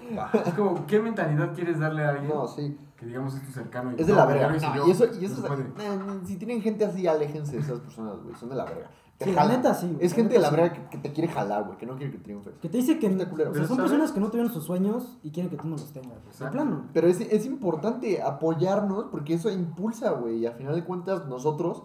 Es 0.46 0.54
como, 0.54 0.86
¿qué 0.88 1.00
mentalidad 1.00 1.54
quieres 1.54 1.80
darle 1.80 2.04
a 2.06 2.10
alguien 2.10 2.30
No, 2.30 2.48
sí. 2.48 2.78
que 2.98 3.06
digamos 3.06 3.36
es 3.36 3.46
tu 3.46 3.52
cercano? 3.52 3.92
y 3.92 4.02
Es 4.02 4.08
de 4.08 4.14
no, 4.14 4.20
la 4.20 4.26
verga. 4.26 4.50
No, 4.76 4.88
y 4.88 4.92
eso, 4.92 5.06
y 5.20 5.26
eso 5.26 5.46
es- 5.46 5.60
nah, 5.78 6.26
si 6.26 6.38
tienen 6.38 6.62
gente 6.62 6.86
así, 6.86 7.06
aléjense 7.06 7.54
de 7.58 7.62
esas 7.62 7.80
personas, 7.82 8.16
güey. 8.24 8.36
Son 8.36 8.50
de 8.50 8.56
la 8.56 8.66
verga. 8.66 8.90
Te 9.24 9.30
Sí, 9.30 9.36
la 9.36 9.42
jalan. 9.44 9.58
neta 9.58 9.74
sí, 9.74 9.88
güey, 9.94 10.06
Es 10.06 10.12
la 10.12 10.16
gente 10.16 10.34
de 10.34 10.40
la 10.40 10.50
sí. 10.50 10.56
verga 10.56 10.74
que, 10.74 10.90
que 10.90 10.98
te 10.98 11.14
quiere 11.14 11.32
jalar, 11.34 11.64
güey. 11.64 11.78
Que 11.78 11.86
no 11.86 11.96
quiere 11.96 12.12
que 12.12 12.18
triunfes. 12.20 12.54
Que 12.62 12.70
te 12.70 12.78
dice 12.78 13.00
que 13.00 13.08
Está 13.08 13.30
culero. 13.30 13.52
o 13.52 13.54
sea, 13.54 13.62
Pero, 13.62 13.68
son 13.68 13.78
¿sabes? 13.78 13.92
personas 13.92 14.12
que 14.14 14.20
no 14.20 14.28
tuvieron 14.30 14.52
sus 14.54 14.64
sueños 14.64 15.18
y 15.24 15.32
quieren 15.32 15.50
que 15.50 15.58
tú 15.58 15.64
no 15.68 15.72
los 15.78 15.92
tengas. 15.92 16.12
güey. 16.24 16.38
De 16.40 16.52
plano. 16.52 16.86
Pero 16.94 17.08
es, 17.08 17.20
es 17.22 17.46
importante 17.46 18.22
apoyarnos 18.22 19.06
porque 19.06 19.34
eso 19.36 19.50
impulsa, 19.50 20.12
güey. 20.12 20.38
Y 20.40 20.46
a 20.46 20.52
final 20.52 20.76
de 20.76 20.84
cuentas, 20.84 21.26
nosotros. 21.28 21.84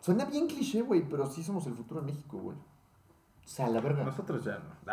Suena 0.00 0.24
bien 0.26 0.46
cliché, 0.46 0.82
güey, 0.82 1.08
pero 1.08 1.26
sí 1.26 1.42
somos 1.42 1.66
el 1.66 1.74
futuro 1.74 2.00
de 2.00 2.06
México, 2.06 2.38
güey. 2.38 2.56
O 2.56 3.48
sea, 3.48 3.68
la 3.68 3.80
verga. 3.80 4.04
Nosotros 4.04 4.44
ya 4.44 4.58
no. 4.58 4.92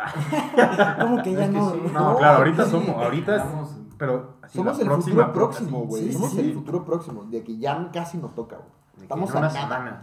Ah, 0.56 0.96
Como 1.00 1.22
que 1.22 1.32
ya 1.32 1.44
Es 1.44 1.50
que 1.50 1.56
no. 1.56 1.70
sí. 1.72 1.78
No, 1.92 2.12
No, 2.12 2.16
claro, 2.16 2.38
ahorita 2.38 2.64
sí. 2.64 2.70
somos, 2.70 2.88
ahorita 2.90 3.36
es- 3.36 3.42
Estamos- 3.42 3.70
pero 3.98 4.34
así 4.42 4.56
Somos 4.58 4.76
la 4.78 4.82
el 4.82 4.88
próxima, 4.88 5.14
futuro 5.26 5.32
próximo, 5.32 5.80
güey. 5.86 6.02
sí, 6.06 6.12
somos 6.14 6.30
sí. 6.32 6.40
el 6.40 6.54
futuro 6.54 6.84
próximo. 6.84 7.24
De 7.24 7.44
que 7.44 7.58
ya 7.58 7.90
casi 7.92 8.18
nos 8.18 8.34
toca, 8.34 8.56
güey. 8.56 8.68
En 9.02 9.12
a 9.12 9.14
una 9.14 9.48
nada. 9.48 9.50
semana. 9.50 10.02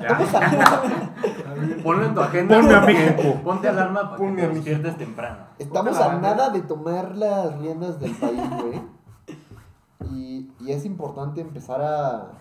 Ya. 0.00 0.18
Ponlo 1.82 2.04
en 2.06 2.14
tu 2.14 2.20
agenda. 2.20 2.56
Ponme 2.60 2.74
a 2.74 2.80
México. 2.80 3.40
Ponte 3.42 3.68
alarma 3.68 4.02
para 4.02 4.16
Ponme 4.16 4.36
que 4.36 4.42
a 4.42 4.48
te 4.48 4.54
México. 4.54 4.70
despiertes 4.70 4.98
temprano. 4.98 5.38
Estamos 5.58 5.98
a 5.98 6.18
nada 6.18 6.50
de 6.50 6.62
tomar 6.62 7.16
las 7.16 7.58
riendas 7.58 7.98
del 8.00 8.14
país, 8.14 8.40
güey. 8.50 8.82
Y, 10.12 10.52
y 10.60 10.72
es 10.72 10.84
importante 10.84 11.40
empezar 11.40 11.80
a 11.82 12.32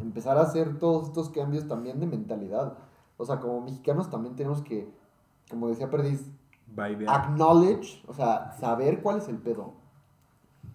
empezar 0.00 0.38
a 0.38 0.42
hacer 0.42 0.78
todos 0.78 1.06
estos 1.08 1.30
cambios 1.30 1.68
también 1.68 2.00
de 2.00 2.06
mentalidad. 2.06 2.74
O 3.16 3.24
sea, 3.24 3.38
como 3.38 3.60
mexicanos 3.60 4.10
también 4.10 4.34
tenemos 4.34 4.60
que, 4.62 4.92
como 5.48 5.68
decía 5.68 5.88
Perdiz, 5.90 6.28
acknowledge, 7.06 8.02
o 8.08 8.12
sea, 8.14 8.52
saber 8.58 9.02
cuál 9.02 9.18
es 9.18 9.28
el 9.28 9.38
pedo, 9.38 9.74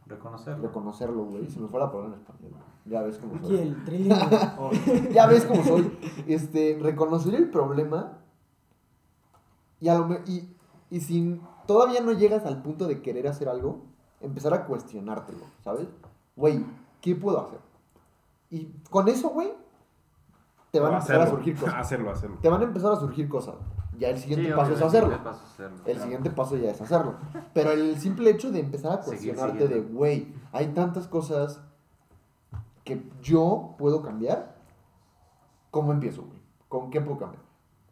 Reconocerlo. 0.06 0.68
reconocerlo, 0.68 1.26
güey. 1.26 1.50
Se 1.50 1.60
me 1.60 1.68
fue 1.68 1.80
la 1.80 1.92
palabra 1.92 2.14
en 2.16 2.22
español. 2.22 2.52
Ya 2.86 3.02
ves 3.04 3.18
cómo 3.20 3.36
Aquí 3.36 3.48
soy. 3.48 3.58
el 3.60 3.84
trilingüe. 3.86 5.10
Ya 5.14 5.28
ves 5.28 5.46
cómo 5.46 5.64
soy. 5.64 5.98
Este, 6.28 6.78
reconocer 6.82 7.36
el 7.36 7.50
problema 7.50 8.18
y, 9.80 9.88
a 9.90 9.96
lo 9.98 10.08
me- 10.08 10.22
y, 10.26 10.50
y 10.90 11.00
si 11.02 11.40
todavía 11.68 12.02
no 12.02 12.12
llegas 12.14 12.46
al 12.46 12.62
punto 12.62 12.88
de 12.88 13.02
querer 13.02 13.28
hacer 13.28 13.48
algo, 13.50 13.84
empezar 14.22 14.54
a 14.54 14.66
cuestionártelo, 14.66 15.46
¿sabes? 15.64 15.88
Güey, 16.36 16.66
¿qué 17.02 17.16
puedo 17.16 17.40
hacer? 17.40 17.60
Y 18.50 18.66
con 18.90 19.08
eso, 19.08 19.30
güey, 19.30 19.54
te 20.72 20.80
van 20.80 20.94
a 20.94 20.98
empezar 20.98 21.18
a 21.18 21.24
Hacerlo, 21.24 21.38
surgir 21.38 21.56
cosas. 21.58 21.76
Hacerlo, 21.76 22.12
hacerlo. 22.12 22.38
Te 22.42 22.50
van 22.50 22.62
a 22.62 22.64
empezar 22.66 22.92
a 22.92 22.96
surgir 22.96 23.30
cosas. 23.30 23.56
Ya 23.98 24.10
el 24.10 24.18
siguiente 24.18 24.48
Sí, 24.48 24.54
paso 24.56 24.72
es 24.74 24.78
el 24.82 24.88
hacerlo. 24.88 25.10
siguiente 25.10 25.30
paso 25.30 25.44
hacerlo, 25.46 25.76
El 25.78 25.84
claro. 25.84 26.02
siguiente 26.02 26.30
paso 26.32 26.56
ya 26.58 26.72
es 26.72 26.82
hacerlo. 26.82 27.16
Pero 27.54 27.72
el 27.72 27.98
simple 28.00 28.30
hecho 28.32 28.52
de 28.52 28.60
empezar 28.62 29.00
a 29.00 29.04
Seguir 29.04 29.34
cuestionarte 29.36 29.68
de, 29.68 29.76
siguiendo. 29.76 29.98
güey, 29.98 30.34
hay 30.52 30.68
tantas 30.74 31.08
cosas 31.08 31.62
que 32.98 33.10
yo 33.22 33.76
puedo 33.78 34.02
cambiar, 34.02 34.56
¿cómo 35.72 35.92
empiezo, 35.94 36.24
güey? 36.24 36.40
¿Con 36.68 36.90
qué 36.90 37.00
puedo 37.02 37.18
cambiar? 37.20 37.44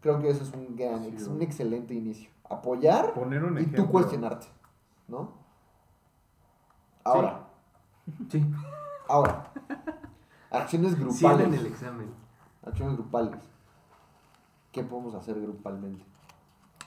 Creo 0.02 0.20
que 0.20 0.30
eso 0.30 0.44
es 0.44 0.52
un 0.54 0.76
gran, 0.76 1.04
Sí, 1.04 1.10
ex- 1.10 1.26
güey. 1.26 1.36
un 1.38 1.42
excelente 1.44 1.94
inicio. 1.94 2.30
Apoyar 2.50 3.14
Poner 3.14 3.44
un 3.44 3.58
y 3.58 3.62
ejemplo. 3.62 3.84
tú 3.86 3.92
cuestionarte, 3.92 4.48
¿no? 5.08 5.32
Ahora, 7.04 7.48
Sí. 8.30 8.44
ahora. 9.08 9.52
Acciones 10.52 10.96
Cien 10.96 11.02
en 11.32 11.38
grupales. 11.38 11.60
el 11.60 11.66
examen. 11.68 12.10
Acciones 12.66 12.96
grupales. 12.98 13.40
¿Qué 14.72 14.84
podemos 14.84 15.14
hacer 15.16 15.40
grupalmente? 15.42 16.06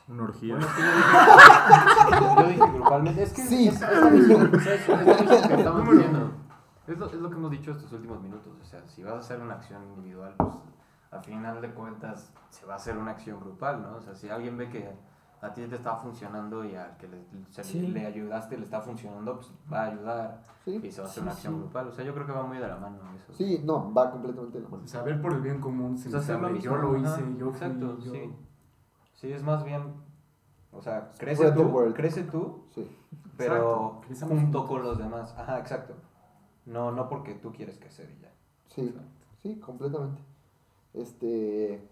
Una 0.08 0.24
orgía. 0.24 0.56
Bueno, 0.56 0.66
yo 0.76 0.82
dije, 0.86 2.34
yo 2.42 2.48
dije 2.48 2.72
grupalmente. 2.78 3.22
Es 3.22 3.32
que 3.32 3.42
Sí. 3.42 3.68
es, 3.68 3.80
es 3.80 4.00
lo 4.00 4.10
mismo, 4.10 4.34
o 4.56 4.60
sea, 4.60 4.74
es, 4.74 4.88
es 4.88 4.88
lo 4.88 4.96
mismo 4.96 5.48
que 5.48 5.54
estamos 5.54 5.90
diciendo. 5.90 6.30
Es 6.90 6.98
lo, 6.98 7.06
es 7.06 7.14
lo 7.14 7.30
que 7.30 7.36
hemos 7.36 7.50
dicho 7.50 7.70
estos 7.70 7.92
últimos 7.92 8.20
minutos. 8.20 8.52
O 8.60 8.64
sea, 8.64 8.86
si 8.88 9.02
vas 9.02 9.14
a 9.14 9.18
hacer 9.18 9.40
una 9.40 9.54
acción 9.54 9.82
individual, 9.84 10.34
pues 10.36 10.50
al 11.12 11.22
final 11.22 11.60
de 11.60 11.70
cuentas 11.70 12.32
se 12.50 12.66
va 12.66 12.74
a 12.74 12.76
hacer 12.76 12.96
una 12.98 13.12
acción 13.12 13.38
grupal, 13.40 13.82
¿no? 13.82 13.96
O 13.96 14.00
sea, 14.00 14.14
si 14.14 14.28
alguien 14.28 14.56
ve 14.56 14.68
que 14.68 14.90
a 15.42 15.52
ti 15.52 15.64
te 15.66 15.76
está 15.76 15.96
funcionando 15.96 16.64
y 16.64 16.74
al 16.74 16.96
que 16.96 17.08
le, 17.08 17.24
se- 17.50 17.64
Sí. 17.64 17.80
le 17.86 18.06
ayudaste 18.06 18.58
le 18.58 18.64
está 18.64 18.80
funcionando, 18.80 19.36
pues 19.36 19.52
va 19.72 19.82
a 19.82 19.86
ayudar 19.86 20.42
y 20.66 20.90
se 20.90 21.00
va 21.00 21.06
a 21.06 21.10
hacer 21.10 21.20
Sí, 21.22 21.26
una 21.26 21.32
acción 21.32 21.54
sí. 21.54 21.60
grupal. 21.60 21.88
O 21.88 21.92
sea, 21.92 22.04
yo 22.04 22.12
creo 22.14 22.26
que 22.26 22.32
va 22.32 22.42
muy 22.42 22.58
de 22.58 22.68
la 22.68 22.76
mano 22.76 22.98
eso. 23.16 23.32
sí, 23.32 23.60
no, 23.64 23.92
va 23.94 24.10
completamente 24.10 24.58
de 24.58 24.64
la 24.64 24.70
mano. 24.70 24.84
Ver 25.04 25.22
por 25.22 25.32
el 25.32 25.40
bien 25.40 25.60
común 25.60 25.94
O 25.94 25.96
sin 25.96 26.10
sea, 26.10 26.20
hacer 26.20 26.34
lo 26.36 26.40
saber, 26.42 26.54
mismo, 26.54 26.72
yo 26.76 26.82
lo 26.82 26.96
hice, 26.96 27.08
ajá, 27.08 27.20
yo 27.38 27.50
fui, 27.52 27.66
Exacto, 27.66 27.98
yo... 28.00 28.12
sí. 28.12 28.36
Sí, 29.14 29.32
es 29.32 29.42
más 29.42 29.64
bien, 29.64 29.94
o 30.72 30.80
sea, 30.82 31.12
crece 31.18 31.52
tú, 31.52 31.92
crece 31.94 32.24
tú, 32.24 32.64
Sí. 32.74 32.96
pero 33.36 34.00
junto 34.28 34.66
con 34.66 34.82
los 34.82 34.98
demás. 34.98 35.34
Ajá, 35.38 35.58
exacto. 35.58 35.94
No, 36.70 36.92
no 36.92 37.08
porque 37.08 37.34
tú 37.34 37.52
quieres 37.52 37.78
crecer 37.78 38.08
y 38.16 38.22
ya. 38.22 38.32
Sí, 38.68 38.94
sí, 39.42 39.56
completamente. 39.56 40.22
Este, 40.94 41.84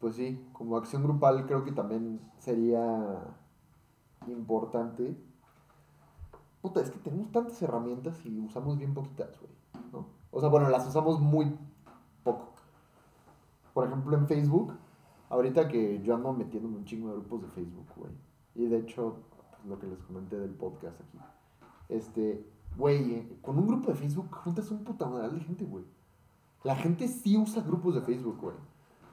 pues 0.00 0.16
sí, 0.16 0.48
como 0.54 0.78
acción 0.78 1.02
grupal 1.02 1.44
creo 1.46 1.62
que 1.62 1.72
también 1.72 2.18
sería 2.38 3.22
importante. 4.26 5.14
Puta, 6.62 6.80
es 6.80 6.90
que 6.90 6.98
tenemos 6.98 7.30
tantas 7.32 7.60
herramientas 7.60 8.24
y 8.24 8.40
usamos 8.40 8.78
bien 8.78 8.94
poquitas, 8.94 9.38
güey, 9.38 9.52
¿no? 9.92 10.06
O 10.30 10.40
sea, 10.40 10.48
bueno, 10.48 10.70
las 10.70 10.86
usamos 10.86 11.20
muy 11.20 11.54
poco. 12.24 12.52
Por 13.74 13.86
ejemplo, 13.86 14.16
en 14.16 14.26
Facebook, 14.26 14.72
ahorita 15.28 15.68
que 15.68 16.00
yo 16.02 16.14
ando 16.14 16.32
metiéndome 16.32 16.78
un 16.78 16.84
chingo 16.86 17.08
de 17.08 17.16
grupos 17.16 17.42
de 17.42 17.48
Facebook, 17.48 17.86
güey. 17.94 18.12
Y 18.54 18.66
de 18.68 18.78
hecho, 18.78 19.18
pues, 19.30 19.66
lo 19.66 19.78
que 19.78 19.86
les 19.86 20.02
comenté 20.04 20.38
del 20.38 20.54
podcast 20.54 20.98
aquí. 20.98 21.18
Este, 21.90 22.44
güey, 22.78 23.12
eh, 23.14 23.38
con 23.42 23.58
un 23.58 23.66
grupo 23.66 23.90
de 23.90 23.96
Facebook 23.96 24.34
juntas 24.34 24.70
un 24.70 24.84
puta 24.84 25.06
madral 25.06 25.34
de 25.34 25.40
gente, 25.44 25.64
güey. 25.66 25.84
La 26.64 26.74
gente 26.76 27.06
sí 27.08 27.36
usa 27.36 27.62
grupos 27.62 27.94
de 27.96 28.00
Facebook, 28.00 28.38
güey. 28.40 28.56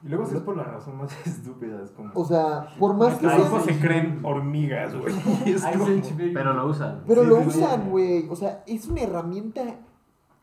Y 0.02 0.08
luego 0.08 0.24
si 0.26 0.36
es 0.36 0.42
por 0.42 0.56
la 0.56 0.62
razón 0.64 0.96
más 0.98 1.10
estúpida, 1.26 1.82
es 1.82 1.90
como... 1.90 2.10
O 2.14 2.24
sea, 2.24 2.68
por 2.78 2.94
más 2.94 3.18
que 3.18 3.26
grupos 3.26 3.64
se 3.64 3.78
creen 3.78 4.20
hormigas, 4.24 4.94
güey. 4.94 5.12
Pero 6.34 6.52
lo 6.54 6.66
usan. 6.66 7.02
Pero 7.06 7.22
Sí, 7.22 7.28
lo 7.28 7.36
sí, 7.42 7.50
sí. 7.50 7.58
usan, 7.58 7.90
güey. 7.90 8.28
O 8.30 8.36
sea, 8.36 8.62
es 8.66 8.86
una 8.88 9.00
herramienta 9.02 9.62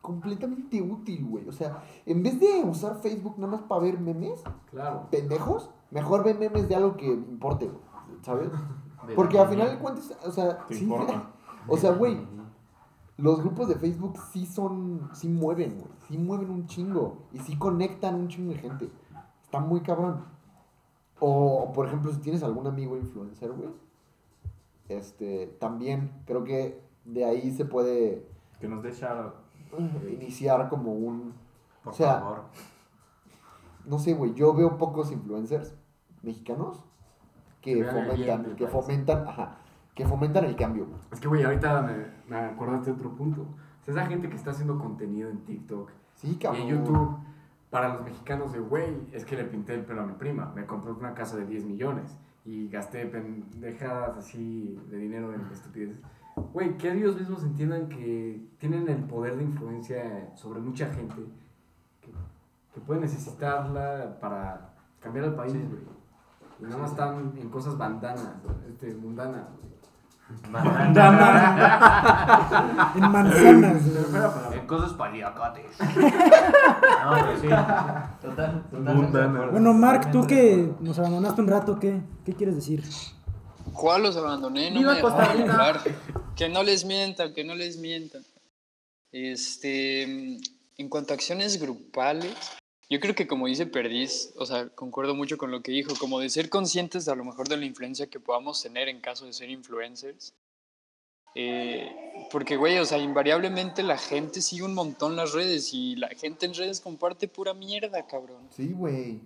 completamente 0.00 0.82
útil, 0.82 1.24
güey. 1.24 1.48
O 1.48 1.52
sea, 1.52 1.82
en 2.04 2.22
vez 2.22 2.38
de 2.38 2.62
usar 2.64 2.96
Facebook 3.00 3.36
nada 3.38 3.52
más 3.52 3.62
para 3.62 3.80
ver 3.80 3.98
memes, 3.98 4.42
Claro. 4.70 5.08
pendejos, 5.10 5.70
mejor 5.90 6.24
ve 6.24 6.34
memes 6.34 6.68
de 6.68 6.74
algo 6.74 6.96
que 6.96 7.06
importe, 7.06 7.66
güey. 7.66 7.80
¿Sabes? 8.22 8.50
Porque 9.16 9.38
al 9.38 9.48
final 9.48 9.70
de 9.70 9.78
cuentas, 9.78 10.12
o 10.26 10.30
sea, 10.30 10.58
Te 10.66 10.74
sí, 10.74 10.90
o 11.68 11.76
sea, 11.78 11.92
güey, 11.92 12.18
los 13.16 13.40
grupos 13.40 13.68
de 13.68 13.76
Facebook 13.76 14.18
sí 14.32 14.46
son, 14.46 15.10
sí 15.12 15.28
mueven, 15.28 15.78
güey. 15.78 15.92
Sí 16.08 16.18
mueven 16.18 16.50
un 16.50 16.66
chingo. 16.66 17.26
Y 17.32 17.38
sí 17.38 17.56
conectan 17.56 18.14
un 18.16 18.28
chingo 18.28 18.52
de 18.52 18.58
gente. 18.58 18.90
Está 19.44 19.60
muy 19.60 19.80
cabrón. 19.80 20.24
O, 21.20 21.72
por 21.72 21.86
ejemplo, 21.86 22.12
si 22.12 22.20
tienes 22.20 22.42
algún 22.42 22.66
amigo 22.66 22.96
influencer, 22.96 23.52
güey. 23.52 23.70
Este, 24.88 25.46
también 25.60 26.12
creo 26.26 26.44
que 26.44 26.82
de 27.04 27.24
ahí 27.24 27.52
se 27.52 27.64
puede 27.64 28.26
Que 28.60 28.68
nos 28.68 28.84
uh, 28.84 30.08
iniciar 30.08 30.68
como 30.68 30.92
un, 30.92 31.34
Por 31.82 31.92
o 31.92 31.96
sea, 31.96 32.20
favor. 32.20 32.42
no 33.86 33.98
sé, 33.98 34.14
güey, 34.14 34.34
yo 34.34 34.54
veo 34.54 34.76
pocos 34.76 35.10
influencers 35.10 35.74
mexicanos 36.22 36.84
que 37.60 37.82
fomentan, 37.84 38.56
que 38.56 38.64
país. 38.64 38.70
fomentan, 38.70 39.26
ajá, 39.26 39.58
que 39.94 40.06
fomentan 40.06 40.44
el 40.44 40.56
cambio, 40.56 40.86
güey. 40.86 40.98
Es 41.12 41.20
que, 41.20 41.28
güey, 41.28 41.42
ahorita 41.44 41.82
me, 41.82 42.06
me 42.28 42.36
acordaste 42.44 42.90
de 42.90 42.96
otro 42.96 43.14
punto. 43.14 43.42
O 43.42 43.84
sea, 43.84 43.94
esa 43.94 44.06
gente 44.06 44.28
que 44.28 44.36
está 44.36 44.50
haciendo 44.50 44.78
contenido 44.78 45.30
en 45.30 45.44
TikTok 45.44 45.90
Sí, 46.14 46.38
y 46.40 46.46
en 46.62 46.68
YouTube, 46.68 47.16
para 47.70 47.94
los 47.94 48.04
mexicanos 48.04 48.52
de, 48.52 48.60
güey, 48.60 48.96
es 49.12 49.24
que 49.24 49.36
le 49.36 49.44
pinté 49.44 49.74
el 49.74 49.84
pelo 49.84 50.02
a 50.02 50.06
mi 50.06 50.14
prima. 50.14 50.52
Me 50.54 50.64
compré 50.64 50.92
una 50.92 51.12
casa 51.14 51.36
de 51.36 51.44
10 51.46 51.64
millones 51.64 52.18
y 52.44 52.68
gasté 52.68 53.06
pendejadas 53.06 54.16
así 54.16 54.78
de 54.90 54.96
dinero 54.98 55.32
en 55.34 55.40
estupideces. 55.52 55.98
Güey, 56.52 56.76
que 56.76 56.92
ellos 56.92 57.16
mismos 57.18 57.42
entiendan 57.44 57.88
que 57.88 58.48
tienen 58.58 58.88
el 58.88 59.04
poder 59.04 59.36
de 59.36 59.44
influencia 59.44 60.30
sobre 60.34 60.60
mucha 60.60 60.86
gente 60.92 61.16
que, 62.00 62.10
que 62.72 62.80
puede 62.80 63.00
necesitarla 63.00 64.18
para 64.20 64.70
cambiar 65.00 65.26
el 65.26 65.34
país, 65.34 65.52
Sí. 65.52 65.58
güey. 65.68 65.82
Y 66.60 66.64
nada 66.64 66.78
más 66.78 66.90
están 66.92 67.32
en 67.36 67.48
cosas 67.50 67.76
bandanas, 67.76 68.34
este, 68.68 68.94
mundanas, 68.94 69.48
güey. 69.60 69.73
En 72.94 73.10
manzanas, 73.12 73.82
fuera 74.10 74.34
para- 74.34 74.56
En 74.56 74.66
cosas 74.66 74.92
paliacates. 74.94 75.64
no, 75.80 75.94
pero 75.96 77.40
sí. 77.40 77.48
Total, 78.22 78.62
total. 78.70 78.94
Mundana. 78.96 79.46
Bueno, 79.50 79.74
Mark, 79.74 80.10
tú 80.12 80.26
que 80.26 80.72
nos 80.80 80.98
abandonaste 80.98 81.40
un 81.40 81.48
rato, 81.48 81.78
¿qué, 81.78 82.00
qué 82.24 82.32
quieres 82.34 82.54
decir? 82.56 82.82
¿Cuál 83.72 84.02
los 84.04 84.16
abandoné? 84.16 84.70
No 84.70 84.80
¡Viva 84.80 84.94
me 84.94 85.00
Costa 85.00 85.24
Rica! 85.32 85.52
hablar. 85.52 85.80
Que 86.36 86.48
no 86.48 86.62
les 86.62 86.84
mientan, 86.84 87.32
que 87.34 87.44
no 87.44 87.54
les 87.54 87.76
mientan. 87.78 88.22
Este, 89.12 90.02
en 90.76 90.88
cuanto 90.88 91.12
a 91.12 91.16
acciones 91.16 91.60
grupales, 91.60 92.34
yo 92.94 93.00
creo 93.00 93.16
que 93.16 93.26
como 93.26 93.48
dice 93.48 93.66
Perdiz, 93.66 94.32
o 94.36 94.46
sea, 94.46 94.68
concuerdo 94.68 95.16
mucho 95.16 95.36
con 95.36 95.50
lo 95.50 95.62
que 95.62 95.72
dijo, 95.72 95.96
como 95.98 96.20
de 96.20 96.30
ser 96.30 96.48
conscientes 96.48 97.08
a 97.08 97.16
lo 97.16 97.24
mejor 97.24 97.48
de 97.48 97.56
la 97.56 97.64
influencia 97.64 98.06
que 98.06 98.20
podamos 98.20 98.62
tener 98.62 98.88
en 98.88 99.00
caso 99.00 99.26
de 99.26 99.32
ser 99.32 99.50
influencers. 99.50 100.32
Eh, 101.34 101.90
porque, 102.30 102.54
güey, 102.56 102.78
o 102.78 102.86
sea, 102.86 102.98
invariablemente 102.98 103.82
la 103.82 103.98
gente 103.98 104.40
sigue 104.40 104.62
un 104.62 104.74
montón 104.74 105.16
las 105.16 105.32
redes 105.32 105.74
y 105.74 105.96
la 105.96 106.06
gente 106.10 106.46
en 106.46 106.54
redes 106.54 106.80
comparte 106.80 107.26
pura 107.26 107.52
mierda, 107.52 108.06
cabrón. 108.06 108.48
Sí, 108.56 108.68
güey. 108.68 109.18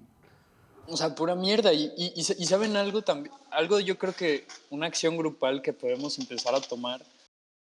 O 0.86 0.96
sea, 0.96 1.14
pura 1.14 1.34
mierda. 1.34 1.74
Y, 1.74 1.92
y, 1.94 2.14
y 2.16 2.20
y 2.20 2.46
saben 2.46 2.74
algo 2.74 3.02
también, 3.02 3.34
algo 3.50 3.80
yo 3.80 3.98
creo 3.98 4.14
que 4.14 4.46
una 4.70 4.86
acción 4.86 5.18
grupal 5.18 5.60
que 5.60 5.74
podemos 5.74 6.18
empezar 6.18 6.54
a 6.54 6.62
tomar, 6.62 7.04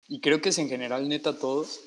y 0.07 0.21
creo 0.21 0.41
que 0.41 0.51
es 0.51 0.59
en 0.59 0.69
general 0.69 1.09
neta 1.09 1.37
todos, 1.37 1.81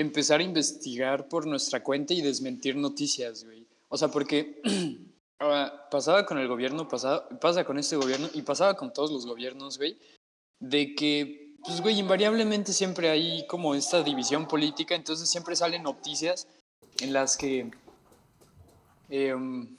empezar 0.00 0.38
a 0.38 0.44
investigar 0.44 1.28
por 1.28 1.46
nuestra 1.46 1.82
cuenta 1.82 2.14
y 2.14 2.22
desmentir 2.22 2.76
noticias, 2.76 3.44
güey. 3.44 3.66
O 3.88 3.96
sea, 3.98 4.08
porque 4.08 4.62
pasaba 5.90 6.24
con 6.24 6.38
el 6.38 6.46
gobierno, 6.46 6.88
pasaba, 6.88 7.28
pasa 7.40 7.64
con 7.64 7.78
este 7.78 7.96
gobierno 7.96 8.28
y 8.32 8.42
pasaba 8.42 8.74
con 8.74 8.92
todos 8.92 9.10
los 9.10 9.26
gobiernos, 9.26 9.76
güey, 9.76 9.98
de 10.60 10.94
que, 10.94 11.56
pues, 11.64 11.80
güey, 11.80 11.98
invariablemente 11.98 12.72
siempre 12.72 13.10
hay 13.10 13.44
como 13.48 13.74
esta 13.74 14.02
división 14.04 14.46
política, 14.46 14.94
entonces 14.94 15.28
siempre 15.28 15.56
salen 15.56 15.82
noticias 15.82 16.46
en 17.00 17.12
las 17.12 17.36
que... 17.36 17.70
em, 19.08 19.76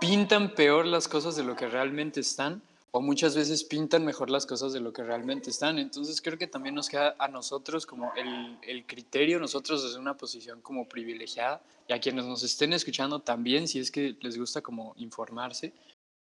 pintan 0.00 0.54
peor 0.54 0.86
las 0.86 1.08
cosas 1.08 1.36
de 1.36 1.44
lo 1.44 1.54
que 1.56 1.68
realmente 1.68 2.20
están 2.20 2.62
o 2.96 3.00
muchas 3.00 3.34
veces 3.34 3.64
pintan 3.64 4.04
mejor 4.04 4.30
las 4.30 4.46
cosas 4.46 4.72
de 4.72 4.78
lo 4.78 4.92
que 4.92 5.02
realmente 5.02 5.50
están. 5.50 5.80
Entonces 5.80 6.22
creo 6.22 6.38
que 6.38 6.46
también 6.46 6.76
nos 6.76 6.88
queda 6.88 7.16
a 7.18 7.26
nosotros 7.26 7.86
como 7.86 8.12
el, 8.14 8.56
el 8.62 8.86
criterio, 8.86 9.40
nosotros 9.40 9.82
desde 9.82 9.98
una 9.98 10.16
posición 10.16 10.60
como 10.60 10.88
privilegiada 10.88 11.60
y 11.88 11.92
a 11.92 11.98
quienes 12.00 12.24
nos 12.24 12.44
estén 12.44 12.72
escuchando 12.72 13.18
también, 13.18 13.66
si 13.66 13.80
es 13.80 13.90
que 13.90 14.16
les 14.20 14.38
gusta 14.38 14.60
como 14.62 14.94
informarse. 14.96 15.72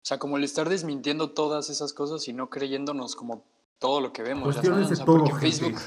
O 0.01 0.05
sea, 0.07 0.17
como 0.17 0.37
el 0.37 0.43
estar 0.43 0.67
desmintiendo 0.67 1.29
todas 1.29 1.69
esas 1.69 1.93
cosas 1.93 2.27
y 2.27 2.33
no 2.33 2.49
creyéndonos 2.49 3.15
como 3.15 3.43
todo 3.77 4.01
lo 4.01 4.11
que 4.11 4.23
vemos. 4.23 4.55
ya 4.55 4.63
saben, 4.63 4.83
o 4.83 4.95
sea, 4.95 5.05
todo, 5.05 5.25
porque. 5.25 5.51
Facebook, 5.51 5.79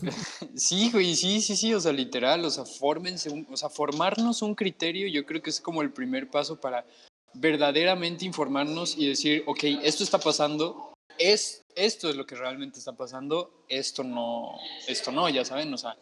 Sí, 0.54 0.90
güey, 0.90 1.14
sí, 1.14 1.42
sí, 1.42 1.56
sí, 1.56 1.74
o 1.74 1.80
sea, 1.80 1.92
literal, 1.92 2.42
o 2.44 2.50
sea, 2.50 2.64
fórmense, 2.64 3.28
un- 3.28 3.46
o 3.50 3.56
sea, 3.56 3.68
formarnos 3.68 4.40
un 4.40 4.54
criterio, 4.54 5.08
yo 5.08 5.26
creo 5.26 5.42
que 5.42 5.50
es 5.50 5.60
como 5.60 5.82
el 5.82 5.90
primer 5.92 6.30
paso 6.30 6.58
para 6.58 6.86
verdaderamente 7.34 8.24
informarnos 8.24 8.96
y 8.96 9.08
decir, 9.08 9.44
ok, 9.46 9.64
esto 9.82 10.04
está 10.04 10.18
pasando, 10.18 10.94
es, 11.18 11.64
esto 11.74 12.08
es 12.08 12.16
lo 12.16 12.26
que 12.26 12.34
realmente 12.34 12.78
está 12.78 12.92
pasando, 12.92 13.64
esto 13.68 14.02
no, 14.02 14.56
esto 14.88 15.12
no, 15.12 15.28
ya 15.28 15.44
saben, 15.44 15.72
o 15.72 15.78
sea, 15.78 15.96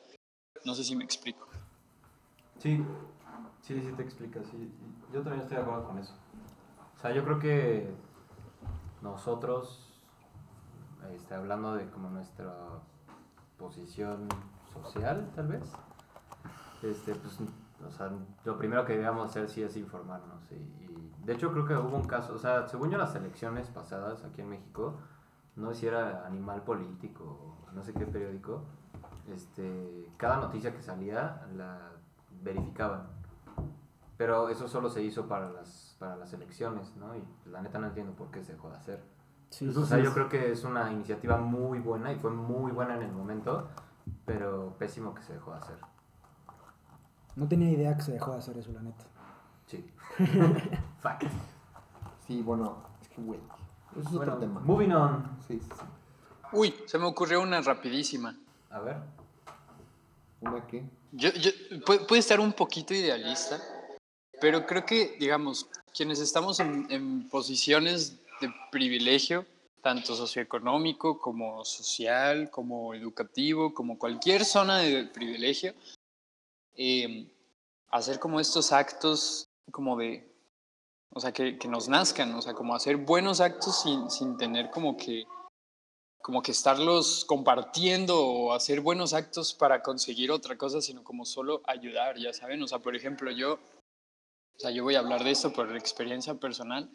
no 0.65 0.75
sé 0.75 0.85
si 0.85 0.97
me 0.97 1.05
explico. 1.05 1.47
Sí, 2.59 2.85
sí, 3.63 3.81
sí 3.81 3.93
te 3.97 4.03
explicas. 4.03 4.47
Sí. 4.51 4.71
Yo 5.13 5.23
también 5.23 5.43
estoy 5.43 5.57
de 5.57 5.63
acuerdo 5.63 5.87
con 5.87 5.99
eso. 5.99 6.15
O 6.97 7.01
sea, 7.01 7.13
yo 7.13 7.25
creo 7.25 7.39
que 7.39 7.89
nosotros, 9.03 9.93
este, 11.15 11.35
hablando 11.35 11.75
de 11.75 11.89
como 11.91 12.11
nuestra 12.11 12.55
posición 13.57 14.29
social, 14.73 15.31
tal 15.35 15.49
vez, 15.49 15.63
este, 16.83 17.15
pues, 17.15 17.39
o 17.87 17.91
sea, 17.93 18.11
lo 18.45 18.59
primero 18.59 18.85
que 18.85 18.95
debíamos 18.95 19.31
hacer 19.31 19.49
sí 19.49 19.63
es 19.63 19.77
informarnos. 19.77 20.43
Y, 20.51 20.55
y 20.55 21.18
de 21.29 21.35
hecho 21.35 21.53
creo 21.53 21.67
que 21.67 21.77
hubo 21.77 21.95
un 21.95 22.07
caso, 22.07 22.33
o 22.35 22.39
sea, 22.39 22.67
según 22.69 22.89
yo 22.89 22.97
las 22.97 23.15
elecciones 23.15 23.69
pasadas 23.69 24.25
aquí 24.25 24.41
en 24.41 24.49
México, 24.49 24.95
no 25.57 25.75
sé 25.75 25.81
si 25.81 25.87
era 25.87 26.25
Animal 26.25 26.63
Político 26.63 27.23
o 27.69 27.73
no 27.73 27.83
sé 27.83 27.93
qué 27.93 28.07
periódico, 28.07 28.63
este, 29.31 30.11
cada 30.17 30.39
noticia 30.39 30.75
que 30.75 30.81
salía 30.81 31.47
la 31.55 31.91
verificaban. 32.43 33.09
Pero 34.17 34.49
eso 34.49 34.69
solo 34.69 34.89
se 34.89 35.03
hizo 35.03 35.29
para 35.29 35.51
las, 35.51 35.97
para 35.99 36.17
las 36.17 36.33
elecciones, 36.33 36.97
¿no? 36.97 37.15
Y 37.15 37.23
la 37.51 37.61
neta 37.61 37.79
no 37.79 37.89
entiendo 37.89 38.15
por 38.15 38.31
qué 38.31 38.43
se 38.43 38.55
dejó 38.55 38.71
de 38.71 38.77
hacer. 38.77 39.05
Sí, 39.51 39.69
o 39.69 39.85
sea, 39.85 39.99
yo 39.99 40.15
creo 40.15 40.31
que 40.31 40.51
es 40.51 40.65
una 40.65 40.91
iniciativa 40.91 41.37
muy 41.37 41.79
buena 41.79 42.11
y 42.11 42.17
fue 42.17 42.31
muy 42.31 42.73
buena 42.73 42.95
en 42.95 43.03
el 43.03 43.13
momento, 43.13 43.69
pero 44.25 44.77
pésimo 44.79 45.15
que 45.15 45.23
se 45.23 45.35
dejó 45.35 45.51
de 45.51 45.59
hacer. 45.59 45.77
No 47.37 47.47
tenía 47.47 47.71
idea 47.71 47.95
que 47.95 48.03
se 48.03 48.13
dejó 48.13 48.33
de 48.33 48.39
hacer 48.39 48.57
eso, 48.57 48.73
la 48.73 48.81
neta. 48.81 49.05
Sí. 52.27 52.43
Bueno, 52.43 52.85
es 53.01 53.09
que 53.09 53.23
güey. 53.23 53.40
Eso 53.93 54.01
es 54.01 54.11
Bueno, 54.12 54.35
otro 54.35 54.47
tema. 54.47 54.61
moving 54.61 54.93
on. 54.93 55.39
Sí, 55.47 55.59
sí, 55.59 55.69
sí. 55.74 55.85
Uy, 56.53 56.74
se 56.86 56.99
me 56.99 57.07
ocurrió 57.07 57.40
una 57.40 57.61
rapidísima. 57.62 58.36
A 58.70 58.81
ver. 58.81 58.97
¿Una 60.40 60.66
qué? 60.66 60.85
Yo, 61.12 61.31
yo, 61.32 61.51
puede, 61.86 62.01
puede 62.01 62.20
estar 62.20 62.39
un 62.39 62.53
poquito 62.53 62.93
idealista, 62.93 63.59
pero 64.40 64.66
creo 64.66 64.85
que, 64.85 65.16
digamos, 65.19 65.69
quienes 65.97 66.20
estamos 66.20 66.61
en, 66.61 66.86
en 66.90 67.28
posiciones 67.31 68.19
de 68.40 68.53
privilegio, 68.70 69.47
tanto 69.82 70.15
socioeconómico 70.15 71.19
como 71.19 71.65
social, 71.65 72.51
como 72.51 72.93
educativo, 72.95 73.73
como 73.73 73.99
cualquier 73.99 74.45
zona 74.45 74.78
de 74.78 75.05
privilegio, 75.07 75.74
eh, 76.77 77.32
hacer 77.90 78.19
como 78.19 78.39
estos 78.39 78.70
actos 78.70 79.48
como 79.70 79.97
de, 79.97 80.35
o 81.11 81.20
sea, 81.20 81.32
que, 81.32 81.59
que 81.59 81.69
nos 81.69 81.89
nazcan, 81.89 82.35
o 82.35 82.43
sea, 82.43 82.55
como 82.55 82.74
hacer 82.74 82.97
buenos 82.97 83.40
actos 83.40 83.82
sin, 83.82 84.11
sin 84.11 84.36
tener 84.36 84.70
como 84.70 84.97
que 84.97 85.24
como 86.28 86.43
que 86.43 86.53
estarlos 86.53 87.24
compartiendo 87.24 88.20
o 88.20 88.53
hacer 88.53 88.81
buenos 88.81 89.15
actos 89.15 89.55
para 89.55 89.82
conseguir 89.82 90.31
otra 90.31 90.59
cosa, 90.59 90.82
sino 90.82 91.03
como 91.03 91.24
solo 91.24 91.62
ayudar, 91.65 92.19
ya 92.19 92.32
saben. 92.32 92.62
O 92.62 92.69
sea, 92.69 92.81
por 92.81 92.95
ejemplo, 92.95 93.31
yo, 93.31 93.55
o 93.55 94.59
sea, 94.59 94.70
yo 94.70 94.85
voy 94.85 94.97
a 94.97 94.99
hablar 94.99 95.24
de 95.24 95.31
esto 95.31 95.53
por 95.53 95.74
experiencia 95.74 96.35
personal, 96.35 96.90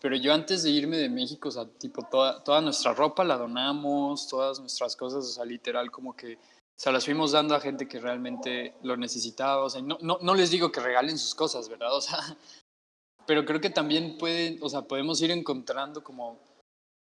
pero 0.00 0.16
yo 0.16 0.34
antes 0.34 0.62
de 0.62 0.70
irme 0.70 0.96
de 0.96 1.08
México, 1.08 1.48
o 1.48 1.52
sea, 1.52 1.68
tipo, 1.78 2.08
toda, 2.10 2.42
toda 2.42 2.60
nuestra 2.60 2.92
ropa 2.92 3.24
la 3.24 3.36
donamos, 3.36 4.26
todas 4.28 4.58
nuestras 4.58 4.96
cosas, 4.96 5.24
o 5.24 5.32
sea, 5.32 5.44
literal, 5.44 5.90
como 5.90 6.16
que 6.16 6.38
se 6.76 6.92
las 6.92 7.04
fuimos 7.04 7.32
dando 7.32 7.54
a 7.54 7.60
gente 7.60 7.88
que 7.88 7.98
realmente 7.98 8.74
lo 8.82 8.96
necesitaba. 8.96 9.64
O 9.64 9.70
sea, 9.70 9.82
no, 9.82 9.98
no, 10.02 10.18
no 10.20 10.34
les 10.34 10.50
digo 10.50 10.70
que 10.70 10.80
regalen 10.80 11.18
sus 11.18 11.34
cosas, 11.34 11.68
¿verdad? 11.68 11.94
O 11.96 12.00
sea, 12.00 12.18
pero 13.26 13.44
creo 13.44 13.60
que 13.60 13.70
también 13.70 14.18
pueden, 14.18 14.58
o 14.62 14.68
sea, 14.68 14.82
podemos 14.82 15.20
ir 15.22 15.30
encontrando 15.30 16.04
como 16.04 16.38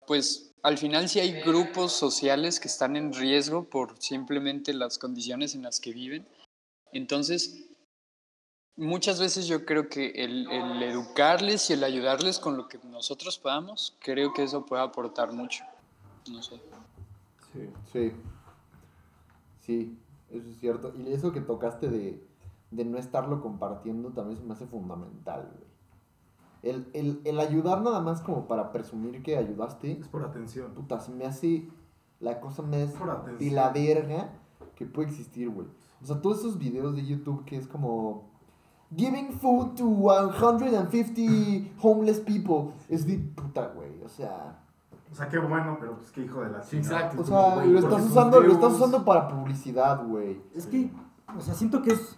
pues 0.09 0.55
al 0.63 0.79
final 0.79 1.07
sí 1.07 1.19
hay 1.19 1.39
grupos 1.41 1.93
sociales 1.93 2.59
que 2.59 2.67
están 2.67 2.95
en 2.95 3.13
riesgo 3.13 3.69
por 3.69 4.01
simplemente 4.01 4.73
las 4.73 4.97
condiciones 4.97 5.53
en 5.53 5.61
las 5.61 5.79
que 5.79 5.93
viven. 5.93 6.27
Entonces, 6.91 7.69
muchas 8.75 9.19
veces 9.19 9.45
yo 9.45 9.65
creo 9.65 9.87
que 9.87 10.07
el, 10.15 10.49
el, 10.49 10.81
educarles 10.81 11.69
y 11.69 11.73
el 11.73 11.83
ayudarles 11.83 12.39
con 12.39 12.57
lo 12.57 12.67
que 12.67 12.79
nosotros 12.79 13.37
podamos, 13.37 13.95
creo 13.99 14.33
que 14.33 14.41
eso 14.41 14.65
puede 14.65 14.81
aportar 14.81 15.31
mucho. 15.31 15.63
No 16.27 16.41
sé. 16.41 16.59
Sí. 17.53 17.69
Sí. 17.93 18.11
Sí, 19.69 19.99
eso 20.31 20.49
es 20.49 20.57
cierto. 20.59 20.93
Y 20.97 21.11
eso 21.13 21.31
que 21.31 21.41
tocaste 21.41 21.89
de, 21.89 22.25
de 22.71 22.85
no 22.85 22.97
estarlo 22.97 23.41
compartiendo 23.41 24.09
también 24.09 24.37
se 24.39 24.43
me 24.45 24.53
hace 24.53 24.65
fundamental, 24.65 25.47
güey. 25.53 25.69
El, 26.61 26.89
el, 26.93 27.21
el 27.23 27.39
ayudar 27.39 27.81
nada 27.81 28.01
más 28.01 28.21
como 28.21 28.47
para 28.47 28.71
presumir 28.71 29.21
que 29.23 29.37
ayudaste, 29.37 29.91
Es 29.99 30.07
por 30.07 30.23
atención. 30.23 30.73
puta, 30.73 30.99
se 30.99 31.11
me 31.11 31.25
hace 31.25 31.69
la 32.19 32.41
cosa 32.41 32.63
más 32.63 32.91
Por 32.91 33.09
atención. 33.09 33.37
de 33.37 33.55
la 33.55 33.69
verga 33.69 34.29
que 34.75 34.85
puede 34.85 35.07
existir, 35.09 35.49
güey. 35.49 35.67
O 36.01 36.05
sea, 36.05 36.19
todos 36.21 36.39
esos 36.39 36.57
videos 36.57 36.95
de 36.95 37.05
YouTube 37.05 37.45
que 37.45 37.55
es 37.57 37.67
como 37.67 38.29
giving 38.95 39.31
food 39.33 39.75
to 39.75 39.85
150 39.85 41.75
homeless 41.81 42.19
people 42.19 42.73
es 42.89 43.05
de 43.05 43.19
puta, 43.19 43.67
güey. 43.67 44.01
O 44.03 44.09
sea, 44.09 44.59
O 45.11 45.15
sea, 45.15 45.27
qué 45.27 45.40
bueno, 45.40 45.77
pero 45.80 45.95
pues 45.98 46.11
qué 46.11 46.22
hijo 46.22 46.41
de 46.41 46.49
la 46.52 46.61
Sí, 46.61 46.81
chingada. 46.81 46.99
exacto. 47.07 47.22
o 47.22 47.26
sea, 47.26 47.65
lo 47.65 47.80
estás 47.80 48.06
usando, 48.06 48.40
lo 48.41 48.53
estás 48.53 48.73
usando 48.73 49.03
para 49.03 49.27
publicidad, 49.27 50.06
güey. 50.06 50.40
Es 50.53 50.68
que, 50.68 50.91
o 51.36 51.41
sea, 51.41 51.53
siento 51.56 51.81
que 51.81 51.94
es 51.94 52.15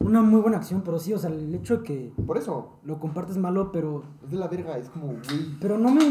una 0.00 0.22
muy 0.22 0.40
buena 0.40 0.56
acción, 0.58 0.82
pero 0.84 0.98
sí, 0.98 1.14
o 1.14 1.18
sea, 1.18 1.30
el 1.30 1.54
hecho 1.54 1.78
de 1.78 1.82
que 1.84 2.12
Por 2.26 2.36
eso, 2.36 2.78
lo 2.84 2.98
compartes 2.98 3.36
malo, 3.38 3.70
pero, 3.72 4.02
es 4.24 4.30
de 4.30 4.36
la 4.38 4.48
verga, 4.48 4.76
es 4.76 4.88
como, 4.90 5.06
güey. 5.06 5.56
pero 5.60 5.78
no 5.78 5.90
me, 5.90 6.02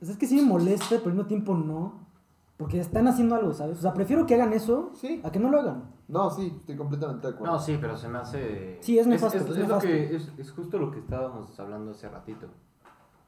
o 0.00 0.04
sea, 0.04 0.12
es 0.12 0.18
que 0.18 0.26
sí 0.26 0.36
me 0.36 0.42
molesta, 0.42 0.90
pero 0.98 1.06
al 1.06 1.12
mismo 1.14 1.26
tiempo 1.26 1.54
no, 1.54 2.00
porque 2.58 2.78
están 2.78 3.08
haciendo 3.08 3.34
algo, 3.34 3.52
¿sabes? 3.54 3.78
O 3.78 3.82
sea, 3.82 3.94
prefiero 3.94 4.26
que 4.26 4.34
hagan 4.34 4.52
eso 4.52 4.90
Sí. 4.94 5.20
a 5.24 5.32
que 5.32 5.40
no 5.40 5.50
lo 5.50 5.58
hagan. 5.58 5.84
No, 6.06 6.28
sí, 6.30 6.54
estoy 6.60 6.76
completamente 6.76 7.26
de 7.26 7.32
acuerdo. 7.34 7.54
No, 7.54 7.58
sí, 7.58 7.78
pero 7.80 7.96
se 7.96 8.08
me 8.08 8.18
hace. 8.18 8.78
Sí, 8.82 8.98
es 8.98 9.06
nefasto, 9.06 9.38
Es, 9.38 9.44
es 9.44 9.50
es 9.50 9.56
lo 9.56 9.62
nefasto. 9.64 9.88
que, 9.88 10.14
es, 10.16 10.32
es 10.36 10.52
justo 10.52 10.78
lo 10.78 10.90
que 10.90 10.98
estábamos 10.98 11.58
hablando 11.58 11.92
hace 11.92 12.08
ratito. 12.10 12.46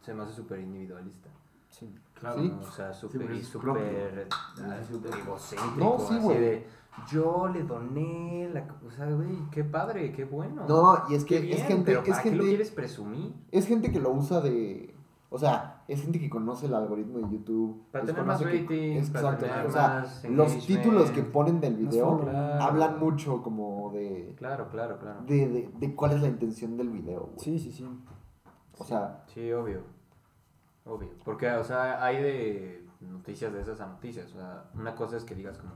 Se 0.02 0.12
me 0.12 0.22
hace 0.22 0.34
súper 0.34 0.60
individualista. 0.60 1.30
Sí. 1.78 1.92
Claro. 2.14 2.40
Sí. 2.40 2.52
O 2.60 2.70
sea, 2.70 2.92
súper 2.92 3.32
es 3.32 3.48
súper 3.48 4.28
ah, 4.30 4.80
súper 4.88 5.18
egocéntrico. 5.18 5.76
No, 5.76 5.98
sí, 5.98 6.14
así 6.14 6.18
güey. 6.22 6.38
de, 6.38 6.66
yo 7.10 7.48
le 7.48 7.64
doné 7.64 8.48
la. 8.52 8.64
O 8.86 8.90
sea, 8.92 9.10
güey, 9.10 9.38
qué 9.50 9.64
padre, 9.64 10.12
qué 10.12 10.24
bueno. 10.24 10.64
No, 10.68 11.02
y 11.10 11.16
es 11.16 11.24
que 11.24 11.38
es 11.38 11.42
bien, 11.42 11.58
gente, 11.66 11.84
pero 11.86 12.02
es 12.02 12.08
¿para 12.08 12.22
qué 12.22 12.30
lo 12.30 12.34
gente, 12.36 12.48
quieres 12.48 12.70
presumir? 12.70 13.34
es 13.50 13.66
gente 13.66 13.90
que 13.90 13.98
lo 13.98 14.12
usa 14.12 14.40
de, 14.40 14.94
o 15.30 15.38
sea, 15.38 15.82
es 15.88 16.00
gente 16.00 16.20
que 16.20 16.30
conoce 16.30 16.66
el 16.66 16.74
algoritmo 16.74 17.18
de 17.18 17.32
YouTube. 17.32 17.82
Para 17.90 18.04
tener 18.04 18.22
más 18.22 18.40
para 18.40 18.54
exacto, 18.54 19.44
tener 19.44 19.66
o 19.66 19.72
sea, 19.72 19.88
más 19.88 20.24
los 20.30 20.64
títulos 20.64 21.10
que 21.10 21.24
ponen 21.24 21.60
del 21.60 21.74
video. 21.74 22.20
Claro. 22.20 22.62
hablan 22.62 23.00
mucho 23.00 23.42
como 23.42 23.90
de, 23.92 24.32
Claro, 24.38 24.68
claro, 24.68 25.00
claro. 25.00 25.22
de, 25.26 25.48
de, 25.48 25.70
de 25.76 25.94
cuál 25.96 26.12
es 26.12 26.22
la 26.22 26.28
intención 26.28 26.76
del 26.76 26.90
video, 26.90 27.30
güey. 27.34 27.38
Sí, 27.40 27.58
sí, 27.58 27.72
sí. 27.72 27.84
O 28.78 28.84
sea, 28.84 29.24
Sí, 29.26 29.50
obvio. 29.50 29.93
Obvio. 30.84 31.10
Porque, 31.24 31.50
o 31.50 31.64
sea, 31.64 32.04
hay 32.04 32.22
de 32.22 32.86
noticias 33.00 33.52
de 33.52 33.60
esas 33.62 33.80
a 33.80 33.86
noticias. 33.86 34.30
O 34.34 34.38
sea, 34.38 34.64
una 34.74 34.94
cosa 34.94 35.16
es 35.16 35.24
que 35.24 35.34
digas 35.34 35.56
como, 35.58 35.72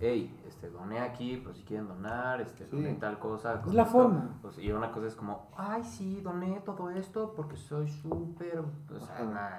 hey, 0.00 0.38
este, 0.46 0.68
doné 0.70 0.98
aquí, 1.00 1.38
pues 1.38 1.56
si 1.56 1.62
quieren 1.64 1.88
donar, 1.88 2.40
este, 2.40 2.66
Sí. 2.66 2.76
doné 2.76 2.94
tal 2.94 3.18
cosa. 3.18 3.60
con 3.62 3.74
la 3.74 3.82
esto". 3.82 3.92
forma. 3.92 4.38
Pues, 4.42 4.58
y 4.58 4.70
una 4.72 4.90
cosa 4.92 5.06
es 5.06 5.14
como, 5.14 5.48
ay, 5.56 5.82
sí, 5.84 6.20
doné 6.20 6.60
todo 6.60 6.90
esto 6.90 7.32
porque 7.34 7.56
soy 7.56 7.88
súper. 7.88 8.58
O 8.60 9.00
sea, 9.00 9.24
nah, 9.24 9.58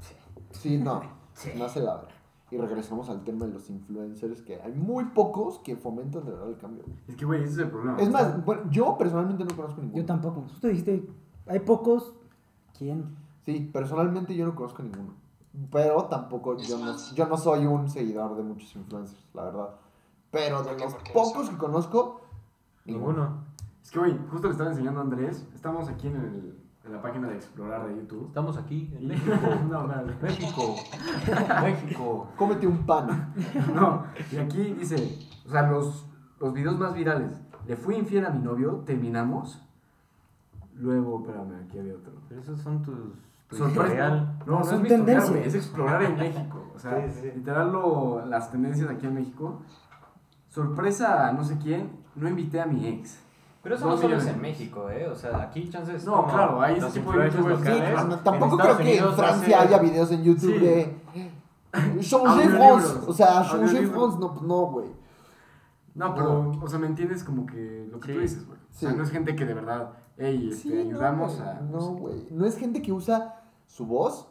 sí. 0.00 0.14
sí, 0.50 0.78
no, 0.78 1.02
Sí. 1.34 1.52
no 1.56 1.64
hace 1.64 1.80
la 1.80 1.96
verga. 1.96 2.08
Y 2.50 2.58
regresamos 2.58 3.08
al 3.08 3.24
tema 3.24 3.46
de 3.46 3.52
los 3.54 3.70
influencers, 3.70 4.42
que 4.42 4.60
hay 4.60 4.74
muy 4.74 5.06
pocos 5.06 5.58
que 5.60 5.74
fomentan 5.74 6.22
de 6.26 6.32
verdad 6.32 6.50
el 6.50 6.58
cambio. 6.58 6.84
Es 7.08 7.16
que, 7.16 7.24
güey, 7.24 7.42
ese 7.42 7.52
es 7.52 7.58
el 7.60 7.70
problema. 7.70 7.98
Es 7.98 8.10
más, 8.10 8.44
bueno, 8.44 8.64
yo 8.70 8.98
personalmente 8.98 9.42
no 9.42 9.56
conozco 9.56 9.76
Yo 9.78 9.82
ninguno. 9.84 10.04
tampoco. 10.04 10.44
Tú 10.60 10.68
dijiste, 10.68 11.08
hay 11.46 11.60
pocos, 11.60 12.14
¿quién? 12.76 13.16
Sí, 13.44 13.70
personalmente 13.72 14.34
yo 14.34 14.46
no 14.46 14.54
conozco 14.54 14.82
ninguno. 14.82 15.14
Pero 15.70 16.04
tampoco, 16.04 16.56
yo 16.56 16.78
no, 16.78 16.96
yo 17.14 17.26
no 17.26 17.36
soy 17.36 17.66
un 17.66 17.88
seguidor 17.90 18.36
de 18.36 18.42
muchos 18.42 18.74
influencers, 18.74 19.26
la 19.34 19.44
verdad. 19.44 19.68
Pero 20.30 20.62
de 20.62 20.78
los 20.78 20.94
pocos 21.12 21.50
que 21.50 21.56
conozco, 21.58 22.22
Ninguno. 22.84 23.44
Es 23.82 23.90
que, 23.90 23.98
güey, 23.98 24.18
justo 24.30 24.48
le 24.48 24.52
estaba 24.52 24.70
enseñando 24.70 25.00
a 25.00 25.04
Andrés. 25.04 25.46
Estamos 25.54 25.88
aquí 25.88 26.08
en, 26.08 26.16
el, 26.16 26.58
en 26.84 26.92
la 26.92 27.00
página 27.00 27.28
de 27.28 27.36
Explorar 27.36 27.86
de 27.86 27.96
YouTube. 27.96 28.26
Estamos 28.26 28.56
aquí 28.56 28.92
en 28.96 29.08
México. 29.08 29.32
no. 29.70 29.86
México. 30.20 30.76
México. 31.62 32.28
Cómete 32.36 32.66
un 32.66 32.84
pan. 32.84 33.32
No, 33.74 34.04
y 34.30 34.36
aquí 34.36 34.74
dice, 34.74 35.18
o 35.46 35.50
sea, 35.50 35.70
los, 35.70 36.06
los 36.40 36.52
videos 36.52 36.78
más 36.78 36.94
virales. 36.94 37.40
Le 37.66 37.76
fui 37.76 37.94
infiel 37.94 38.26
a 38.26 38.30
mi 38.30 38.40
novio, 38.40 38.82
terminamos. 38.84 39.62
Luego, 40.74 41.20
espérame, 41.20 41.64
aquí 41.64 41.78
había 41.78 41.94
otro. 41.94 42.14
Pero 42.28 42.40
esos 42.40 42.60
son 42.60 42.82
tus. 42.82 42.96
Tu 43.52 43.58
Sorpresa. 43.58 44.08
No, 44.46 44.58
no, 44.58 44.64
Son 44.64 44.82
es 44.82 44.88
tendencias. 44.88 45.46
es 45.46 45.54
explorar 45.54 46.02
en 46.02 46.16
México. 46.16 46.64
O 46.74 46.78
sea, 46.78 47.06
Sí, 47.08 47.20
sí. 47.20 47.30
literal 47.36 47.70
lo- 47.70 48.24
las 48.26 48.50
tendencias 48.50 48.90
aquí 48.90 49.06
en 49.06 49.14
México. 49.14 49.60
Sorpresa 50.48 51.28
a 51.28 51.32
no 51.32 51.44
sé 51.44 51.58
quién, 51.58 51.90
no 52.14 52.28
invité 52.28 52.60
a 52.60 52.66
mi 52.66 52.86
ex. 52.86 53.20
Pero 53.62 53.76
eso 53.76 53.84
no 53.84 53.92
Dos 53.92 54.00
solo 54.00 54.16
es 54.16 54.26
en 54.26 54.40
México, 54.40 54.90
¿eh? 54.90 55.06
O 55.08 55.14
sea, 55.14 55.40
aquí 55.42 55.68
chances. 55.70 56.04
No, 56.04 56.26
claro, 56.26 56.60
hay 56.60 56.76
ese 56.78 56.90
tipo 56.90 57.12
de 57.12 57.30
youtubers. 57.30 57.60
Sí, 57.60 57.68
no, 57.68 58.14
En 58.14 58.24
tampoco 58.24 58.56
creo 58.58 58.76
que 58.76 58.82
en 58.82 58.88
Unidos 58.88 59.14
Francia 59.14 59.60
hace- 59.60 59.68
haya 59.68 59.78
videos 59.78 60.10
en 60.10 60.24
YouTube 60.24 60.54
Sí. 60.54 60.58
de. 60.58 60.96
Changer 62.00 62.50
France. 62.50 62.98
O 63.06 63.12
sea, 63.12 63.42
Changer. 63.48 63.86
France, 63.88 64.18
no, 64.18 64.32
pues 64.32 64.42
no, 64.42 64.66
güey. 64.66 64.88
No, 65.94 66.14
pero, 66.14 66.50
o 66.60 66.66
sea, 66.66 66.78
¿me 66.78 66.86
entiendes? 66.86 67.22
Como 67.22 67.46
que 67.46 67.86
lo 67.90 68.00
que 68.00 68.08
Sí. 68.08 68.14
tú 68.14 68.20
dices, 68.20 68.46
güey. 68.46 68.58
O 68.58 68.74
sea, 68.74 68.92
no 68.92 69.02
es 69.04 69.10
gente 69.10 69.36
que 69.36 69.44
de 69.44 69.54
verdad, 69.54 69.90
hey, 70.18 70.48
este, 70.50 70.80
ayudamos 70.80 71.38
no, 71.38 71.44
a. 71.44 71.54
No, 71.54 71.80
güey. 71.94 72.26
No 72.30 72.46
es 72.46 72.56
gente 72.58 72.82
que 72.82 72.92
usa 72.92 73.41
su 73.72 73.86
voz 73.86 74.26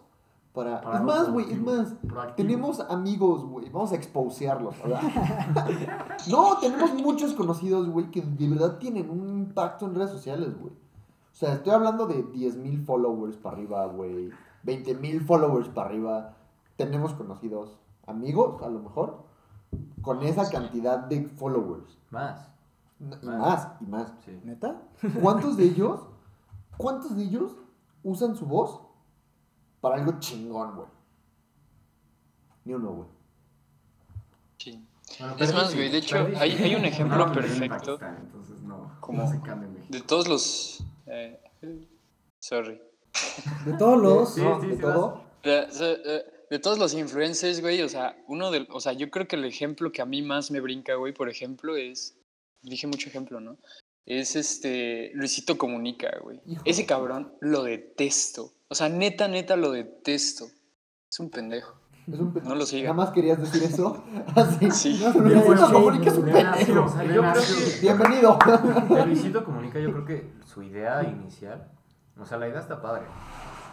para. 0.54 0.82
Para 0.82 0.98
es 0.98 1.04
más, 1.04 1.32
güey, 1.32 1.52
es 1.52 1.62
más. 1.62 1.94
Proactivo. 2.08 2.36
Tenemos 2.36 2.80
amigos, 2.80 3.46
güey. 3.46 3.70
Vamos 3.70 3.92
a 3.92 3.96
exposearlos. 3.96 4.76
¿verdad? 4.84 5.02
no, 6.30 6.58
tenemos 6.60 6.94
muchos 6.94 7.34
conocidos, 7.34 7.90
güey, 7.90 8.12
que 8.12 8.22
de 8.22 8.50
verdad 8.50 8.78
tienen 8.78 9.10
un 9.10 9.30
impacto 9.30 9.86
en 9.86 9.96
redes 9.96 10.12
sociales, 10.12 10.58
güey. 10.60 10.74
O 10.74 11.36
sea, 11.36 11.54
estoy 11.54 11.72
hablando 11.72 12.08
de 12.08 12.26
10.000 12.26 12.86
followers 12.86 13.38
para 13.38 13.56
arriba, 13.56 13.86
güey. 13.88 14.30
20.000 14.66 15.26
followers 15.26 15.70
para 15.70 15.90
arriba. 15.90 16.34
Tenemos 16.76 17.14
conocidos 17.14 17.78
amigos, 18.06 18.62
a 18.62 18.70
lo 18.70 18.80
mejor, 18.80 19.24
con 20.02 20.22
esa 20.24 20.50
cantidad 20.50 21.00
de 21.00 21.28
followers. 21.28 21.98
Más. 22.10 22.50
Y 23.00 23.06
Más. 23.06 23.24
más, 23.24 23.68
y 23.80 23.86
más. 23.86 24.14
Sí. 24.26 24.40
¿Neta? 24.44 24.82
¿Cuántos 25.22 25.58
de 25.58 25.64
ellos, 25.64 26.02
cuántos 26.78 27.16
de 27.16 27.24
ellos 27.24 27.54
usan 28.04 28.36
su 28.36 28.46
voz 28.46 28.82
para 29.82 29.96
algo 29.96 30.20
chingón, 30.20 30.76
güey? 30.76 30.88
Ni 32.66 32.74
uno, 32.74 32.92
güey. 32.94 33.08
Sí. 34.58 34.86
Bueno, 35.20 35.36
Es 35.40 35.54
más, 35.54 35.74
güey, 35.76 35.90
de 35.90 35.98
hecho, 35.98 36.18
hay, 36.38 36.52
hay 36.52 36.76
un 36.76 36.86
ejemplo 36.86 37.18
No, 37.28 37.34
perfecto 37.34 37.98
Pakistán, 37.98 38.18
entonces 38.22 38.62
no, 38.62 38.96
Como- 39.02 39.24
no 39.24 39.30
se 39.30 39.42
cambia 39.42 39.68
en 39.68 39.74
México. 39.74 39.92
de 39.94 40.02
todos 40.02 40.28
los... 40.28 40.84
eh, 41.08 41.40
sorry. 42.40 42.80
De 43.66 43.74
todos 43.74 44.02
los. 44.02 44.34
Sí, 44.36 44.42
¿no? 44.42 44.62
sí, 44.62 44.68
de 44.68 44.76
sí, 44.76 44.82
todo. 44.82 45.24
De, 45.44 45.52
de- 45.68 46.24
de 46.52 46.60
todos 46.60 46.78
los 46.78 46.94
influencers, 46.94 47.62
güey, 47.62 47.82
o 47.82 47.88
sea, 47.90 48.16
uno 48.28 48.52
del, 48.52 48.68
o 48.72 48.80
sea, 48.82 48.92
yo 48.94 49.10
creo 49.10 49.26
que 49.28 49.38
el 49.38 49.46
ejemplo 49.46 49.92
que 49.94 50.02
a 50.02 50.06
mí 50.06 50.22
más 50.22 50.52
me 50.52 50.60
brinca, 50.60 50.96
güey, 50.96 51.14
por 51.14 51.30
ejemplo, 51.30 51.78
es, 51.78 52.18
dije 52.62 52.88
mucho 52.88 53.08
ejemplo, 53.08 53.40
¿no? 53.40 53.58
Es 54.06 54.36
este, 54.36 55.12
Luisito 55.14 55.58
Comunica, 55.58 56.12
güey. 56.22 56.42
Hijo 56.46 56.62
Ese 56.66 56.82
de- 56.82 56.88
cabrón 56.88 57.34
lo 57.40 57.64
detesto. 57.64 58.52
O 58.72 58.74
sea, 58.76 58.88
neta, 58.88 59.28
neta 59.28 59.58
lo 59.58 59.72
detesto. 59.72 60.46
Es 61.10 61.20
un 61.20 61.30
pendejo. 61.30 61.76
Es 62.10 62.18
un 62.18 62.32
pe- 62.32 62.40
No 62.40 62.56
lo 62.56 62.66
sigan. 62.66 62.96
Nada 62.96 63.06
más 63.06 63.14
querías 63.14 63.38
decir 63.38 63.64
eso. 63.64 64.02
Así. 64.36 64.72
Sí. 64.72 65.02
No, 65.04 65.14
no, 65.14 65.28
Luisito 65.30 65.68
no, 65.68 65.74
Comunica 65.74 66.10
es 66.10 66.18
un 66.18 66.26
no, 66.28 66.32
pendejo. 66.32 66.96
Bienvenido. 67.82 68.40
Luisito 69.06 69.44
Comunica, 69.44 69.78
yo 69.78 69.92
creo 69.92 70.06
que 70.06 70.34
su 70.46 70.64
idea 70.64 71.04
inicial, 71.04 71.70
o 72.18 72.26
sea, 72.26 72.38
la 72.38 72.48
idea 72.48 72.62
está 72.62 72.82
padre, 72.82 73.04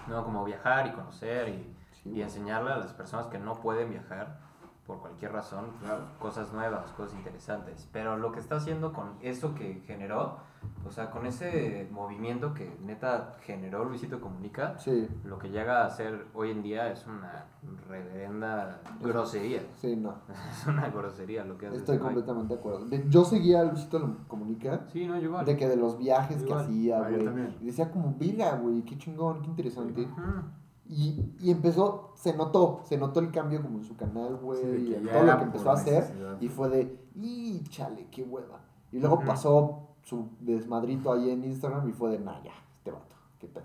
¿no? 0.09 0.25
Como 0.25 0.45
viajar 0.45 0.89
y 0.89 0.91
conocer 0.91 1.49
y, 1.49 1.75
Sí, 2.03 2.11
y 2.11 2.23
enseñarle 2.23 2.73
a 2.73 2.79
las 2.79 2.93
personas 2.93 3.27
que 3.27 3.39
no 3.39 3.61
pueden 3.61 3.91
viajar 3.91 4.41
por 4.85 4.99
cualquier 5.01 5.31
razón, 5.33 5.67
Claro. 5.81 6.09
cosas 6.19 6.53
nuevas, 6.53 6.91
cosas 6.93 7.17
interesantes. 7.19 7.89
Pero 7.93 8.17
lo 8.17 8.33
que 8.33 8.41
está 8.41 8.57
haciendo 8.57 8.93
con 8.93 9.17
eso 9.23 9.55
que 9.55 9.81
generó, 9.87 10.39
o 10.87 10.91
sea, 10.91 11.11
con 11.11 11.27
ese 11.27 11.87
movimiento 11.91 12.55
que 12.55 12.71
neta 12.83 13.37
generó 13.43 13.85
Luisito 13.85 14.21
Comunica, 14.21 14.79
Sí, 14.79 15.07
lo 15.25 15.39
que 15.39 15.51
llega 15.51 15.83
a 15.83 15.87
hacer 15.87 16.27
hoy 16.35 16.51
en 16.51 16.63
día 16.63 16.91
es 16.91 17.07
una 17.07 17.45
reverenda 17.89 18.81
grosería. 19.01 19.63
sí, 19.77 19.97
no. 19.97 20.15
Es 20.51 20.67
una 20.67 20.89
grosería 20.89 21.45
lo 21.45 21.59
que 21.59 21.67
hace. 21.67 21.77
Estoy 21.77 21.99
güey. 21.99 22.07
completamente 22.15 22.55
de 22.55 22.61
acuerdo. 22.61 22.87
De- 22.87 23.05
yo 23.09 23.25
seguía 23.25 23.61
a 23.61 23.65
Luisito 23.65 24.17
Comunica. 24.29 24.87
Sí, 24.93 25.07
no, 25.07 25.17
yo 25.19 25.25
igual. 25.25 25.45
De 25.45 25.57
que 25.57 25.69
de 25.69 25.77
los 25.77 25.99
viajes 25.99 26.39
que 26.39 26.45
Igual. 26.45 26.61
hacía, 26.65 26.99
Ah, 26.99 27.09
yo 27.11 27.15
güey. 27.17 27.25
también. 27.27 27.57
Y 27.61 27.67
decía 27.67 27.91
como, 27.91 28.13
virga, 28.15 28.57
güey, 28.57 28.83
qué 28.83 28.97
chingón, 28.97 29.43
qué 29.43 29.49
interesante. 29.49 30.09
Y, 30.91 31.35
y 31.41 31.51
empezó, 31.51 32.13
se 32.17 32.35
notó, 32.35 32.81
se 32.85 32.97
notó 32.97 33.21
el 33.21 33.31
cambio 33.31 33.61
como 33.61 33.79
en 33.79 33.85
su 33.85 33.95
canal, 33.95 34.37
güey, 34.37 34.63
Sí, 34.63 34.97
ya 35.05 35.13
todo 35.13 35.23
lo 35.25 35.37
que 35.39 35.45
empezó 35.45 35.71
a 35.71 35.75
hacer. 35.75 36.05
Y 36.41 36.49
fue 36.49 36.69
de, 36.71 36.99
y 37.15 37.63
chale, 37.65 38.07
qué 38.11 38.23
hueva. 38.23 38.61
Y 38.91 38.99
luego 39.01 39.21
pasó 39.21 39.88
su 40.09 40.31
desmadrito 40.41 41.13
ahí 41.13 41.31
en 41.31 41.45
Instagram 41.45 41.89
y 41.89 41.93
fue 41.93 42.11
de, 42.13 42.19
nah, 42.21 42.43
ya, 42.43 42.53
este 42.79 42.91
vato, 42.91 43.15
qué 43.39 43.47
pedo. 43.49 43.65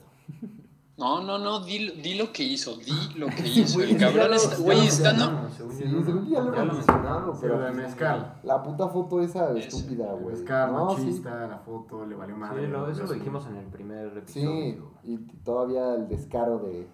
No, 0.97 1.23
no, 1.23 1.39
no, 1.39 1.63
di, 1.65 1.79
lo- 1.87 1.93
di 1.95 2.15
lo 2.15 2.31
que 2.31 2.43
hizo, 2.43 2.75
di 2.77 2.91
lo 3.15 3.27
que 3.27 3.37
Sí, 3.43 3.61
hizo. 3.61 3.79
güey, 3.79 3.91
El 3.93 3.97
cabrón 3.97 4.29
lo- 4.29 4.35
está, 4.35 4.57
ya 4.57 4.61
güey, 4.63 4.87
está, 4.87 5.13
no, 5.13 5.49
Sí, 5.49 5.63
según 5.79 6.27
ya 6.29 6.41
lo 6.41 6.53
hemos 6.53 6.75
mencionado, 6.75 7.33
Sí, 7.33 7.39
pero 7.41 7.57
lo 7.59 7.65
de 7.65 7.71
mezcal. 7.71 8.39
la 8.43 8.61
puta 8.61 8.87
foto 8.89 9.21
esa 9.21 9.57
estúpida, 9.57 10.11
güey. 10.13 10.35
Mezcal, 10.35 10.71
No, 10.71 10.95
sí. 10.95 11.01
machista, 11.05 11.47
la 11.47 11.57
foto, 11.59 12.05
le 12.05 12.15
valió 12.15 12.35
madre. 12.37 12.65
Sí, 12.65 12.71
lo- 12.71 12.89
eso 12.91 13.03
lo 13.05 13.13
dijimos 13.13 13.45
en 13.47 13.55
el 13.55 13.65
primer 13.67 14.15
episodio. 14.17 14.91
Sí, 15.03 15.11
y 15.11 15.17
todavía 15.43 15.95
el 15.95 16.07
descaro 16.09 16.59
de 16.59 16.87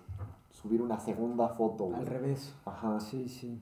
subir 0.51 0.81
una 0.81 0.99
segunda 0.99 1.49
foto, 1.49 1.85
güey. 1.85 1.99
Al 1.99 2.05
revés. 2.05 2.53
Ajá, 2.65 2.99
Sí, 3.01 3.27
sí. 3.27 3.61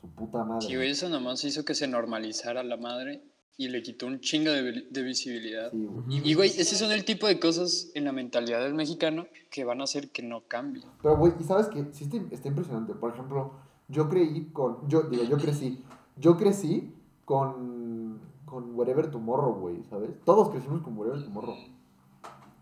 su 0.00 0.08
puta 0.14 0.44
madre. 0.44 0.66
Sí, 0.66 0.76
güey, 0.76 0.90
eso 0.92 1.08
nomás 1.10 1.44
hizo 1.44 1.64
que 1.64 1.74
se 1.74 1.86
normalizara 1.88 2.62
la 2.62 2.76
madre 2.78 3.22
y 3.58 3.68
le 3.68 3.82
quitó 3.82 4.06
un 4.06 4.20
chingo 4.20 4.50
de, 4.50 4.86
de 4.90 5.02
visibilidad. 5.02 5.70
Sí. 5.70 5.88
Y, 6.24 6.34
güey, 6.34 6.50
ese 6.50 6.76
son 6.76 6.92
el 6.92 7.04
tipo 7.04 7.26
de 7.26 7.40
cosas 7.40 7.90
en 7.94 8.04
la 8.04 8.12
mentalidad 8.12 8.60
del 8.60 8.74
mexicano 8.74 9.26
que 9.50 9.64
van 9.64 9.80
a 9.80 9.84
hacer 9.84 10.10
que 10.10 10.22
no 10.22 10.42
cambie. 10.46 10.84
Pero, 11.02 11.16
güey, 11.16 11.32
y 11.40 11.44
sabes 11.44 11.68
que 11.68 11.86
sí 11.92 12.04
está, 12.04 12.18
está 12.30 12.48
impresionante. 12.48 12.92
Por 12.94 13.12
ejemplo, 13.12 13.52
yo 13.88 14.08
creí 14.08 14.46
con. 14.52 14.86
Yo, 14.88 15.04
digo, 15.04 15.24
yo 15.24 15.38
crecí. 15.38 15.82
Yo 16.16 16.36
crecí 16.36 16.92
con. 17.24 18.24
Con 18.44 18.76
Wherever 18.76 19.10
Tomorrow, 19.10 19.54
güey, 19.58 19.82
¿sabes? 19.90 20.10
Todos 20.24 20.50
crecimos 20.50 20.80
con 20.82 20.96
Wherever 20.96 21.22
Tomorrow. 21.24 21.56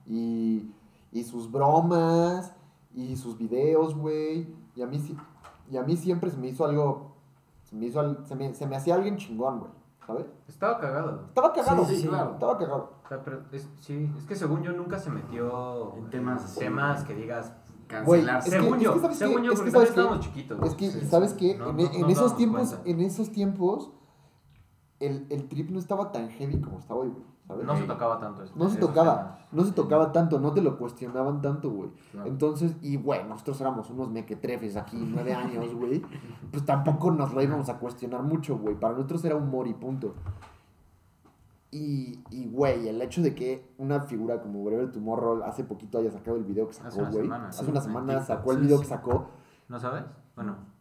Y. 0.07 0.71
Y 1.13 1.25
sus 1.25 1.51
bromas. 1.51 2.53
Y 2.95 3.17
sus 3.17 3.37
videos, 3.37 3.97
güey. 3.97 4.47
Y 4.77 4.83
a 4.83 4.87
mí 4.87 5.01
sí. 5.01 5.17
Y 5.73 5.77
a 5.77 5.83
mí 5.83 5.97
siempre 5.97 6.31
se 6.31 6.37
me 6.37 6.49
hizo 6.49 6.65
algo. 6.65 7.17
Se 7.65 7.75
me 7.75 7.87
hizo. 7.87 8.25
Se 8.27 8.37
me, 8.37 8.55
se 8.55 8.67
me 8.67 8.77
hacía 8.77 8.95
alguien 8.95 9.17
chingón, 9.17 9.59
güey. 9.59 9.84
¿Sabes? 10.07 10.27
Estaba 10.47 10.79
cagado. 10.79 11.25
Estaba 11.29 11.53
cagado. 11.53 11.85
Sí, 11.87 11.97
sí, 11.97 12.09
claro. 12.09 12.33
Estaba 12.35 12.59
cagado. 12.59 12.93
O 13.05 13.09
sea, 13.09 13.23
pero 13.25 13.43
es, 13.53 13.69
sí, 13.81 14.13
es 14.19 14.25
que 14.25 14.35
según 14.37 14.63
yo 14.63 14.73
nunca 14.73 14.99
se 14.99 15.11
metió 15.11 15.95
En 15.97 16.11
temas 16.11 16.55
temas 16.57 17.05
que 17.05 17.15
digas. 17.15 17.53
Güey, 18.05 18.23
Cancelarse. 18.23 18.49
Es 18.49 18.55
que- 18.55 18.61
según 18.63 18.77
es 18.79 18.83
yo, 18.85 18.93
que 19.09 19.15
según 19.15 19.43
yo, 19.45 19.53
Es 19.53 19.59
que 19.61 19.65
porque 19.65 19.71
¿sabes 19.71 19.89
también 19.89 19.89
estábamos 19.89 20.21
chiquitos. 20.25 20.63
Es 20.63 20.75
que, 20.75 20.91
Sí, 20.91 21.07
¿sabes 21.07 21.31
sí. 21.33 21.37
qué? 21.39 21.59
No- 21.59 21.71
en, 21.71 21.77
no- 21.77 21.83
en 21.93 22.01
nos 22.03 22.11
esos 22.13 22.37
tiempos, 22.37 22.69
cuenta. 22.71 22.91
en 22.91 23.01
esos 23.01 23.31
tiempos, 23.33 23.93
el, 25.01 25.27
el 25.31 25.49
trip 25.49 25.71
no 25.71 25.79
estaba 25.79 26.11
tan 26.13 26.29
heavy 26.31 26.61
como 26.61 26.79
está 26.79 26.95
hoy, 26.95 27.09
güey. 27.09 27.25
¿Sabes? 27.47 27.67
No 27.67 27.77
se 27.77 27.85
tocaba 27.85 28.19
tanto 28.19 28.43
eso. 28.43 28.55
No 28.57 28.71
se 28.71 28.79
tocaba, 28.79 29.37
temas. 29.37 29.53
no 29.53 29.65
se 29.65 29.73
tocaba 29.73 30.13
tanto, 30.13 30.41
no 30.41 30.53
te 30.53 30.63
lo 30.63 30.79
cuestionaban 30.79 31.43
tanto, 31.43 31.71
güey. 31.71 31.91
Claro. 32.11 32.27
Entonces, 32.29 32.75
y 32.81 32.97
güey, 32.97 33.23
nosotros 33.25 33.61
éramos 33.61 33.91
unos 33.91 34.11
mequetrefes 34.11 34.77
aquí, 34.77 34.97
nueve 34.97 35.35
años, 35.35 35.75
güey. 35.75 36.03
Pues 36.51 36.65
tampoco 36.65 37.11
nos 37.11 37.35
lo 37.35 37.43
íbamos 37.43 37.69
a 37.69 37.79
cuestionar 37.79 38.23
mucho, 38.23 38.57
güey. 38.57 38.75
Para 38.75 38.95
nosotros 38.95 39.25
era 39.27 39.37
humor 39.37 39.67
y 39.69 39.75
punto. 39.75 40.15
Y, 41.71 42.21
y, 42.31 42.47
güey, 42.47 42.89
el 42.89 43.03
hecho 43.03 43.21
de 43.21 43.35
que 43.35 43.75
una 43.79 44.01
figura 44.01 44.41
como 44.41 44.63
Wherever 44.63 44.93
Tomorrow 44.93 45.43
hace 45.43 45.65
poquito 45.65 45.99
haya 45.99 46.13
sacado 46.13 46.37
el 46.37 46.45
video 46.45 46.69
que 46.69 46.75
sacó, 46.75 47.05
güey. 47.07 47.25
semana, 47.25 47.49
Hace 47.49 47.65
sí, 47.65 47.71
una 47.71 47.81
semana 47.81 48.23
sacó 48.23 48.53
el 48.53 48.59
video 48.61 48.79
que 48.79 48.87
sacó. 48.87 49.31
¿No 49.69 49.81
sabes? 49.81 50.05
Bueno. 50.37 50.74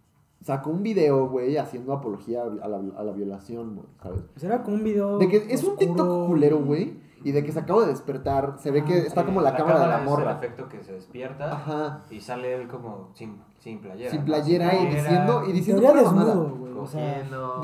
Sacó 0.43 0.69
un 0.71 0.83
video, 0.83 1.27
güey, 1.29 1.57
haciendo 1.57 1.93
apología 1.93 2.43
a 2.43 2.67
la, 2.67 2.77
a 2.97 3.03
la 3.03 3.11
violación, 3.13 3.75
güey, 3.75 3.87
¿sabes? 4.01 4.19
Pues 4.33 4.43
era 4.43 4.61
como 4.61 4.75
un 4.75 4.83
video. 4.83 5.17
De 5.17 5.27
que 5.29 5.37
es 5.37 5.63
un 5.63 5.71
oscuro. 5.71 5.77
TikTok 5.77 6.27
culero, 6.27 6.59
güey. 6.63 7.01
Y 7.25 7.31
de 7.31 7.41
que 7.45 7.53
se 7.53 7.59
acaba 7.59 7.83
de 7.83 7.87
despertar. 7.87 8.55
Se 8.59 8.69
ve 8.69 8.83
que 8.83 8.95
Ah, 8.95 8.97
está 9.07 9.21
Sí, 9.21 9.27
como 9.27 9.39
la, 9.39 9.55
cámara 9.55 9.79
de 9.79 9.87
la 9.87 9.95
es 9.95 10.01
el 10.01 10.05
morra. 10.09 10.31
efecto 10.33 10.67
que 10.67 10.83
se 10.83 10.91
despierta 10.91 11.53
Ajá. 11.53 12.01
y 12.11 12.19
sale 12.19 12.53
él 12.53 12.67
como 12.67 13.11
sin, 13.13 13.37
sin 13.59 13.79
playera. 13.79 14.11
Sin 14.11 14.19
¿no? 14.19 14.25
playera 14.25 14.65
y 14.65 14.69
playera, 14.87 15.01
diciendo, 15.01 15.43
y 15.45 15.49
En 15.49 15.55
diciendo 15.55 15.81
pura 15.87 16.01
desnudo, 16.01 16.55
güey. 16.57 16.73
O 16.73 16.85
sea. 16.85 17.23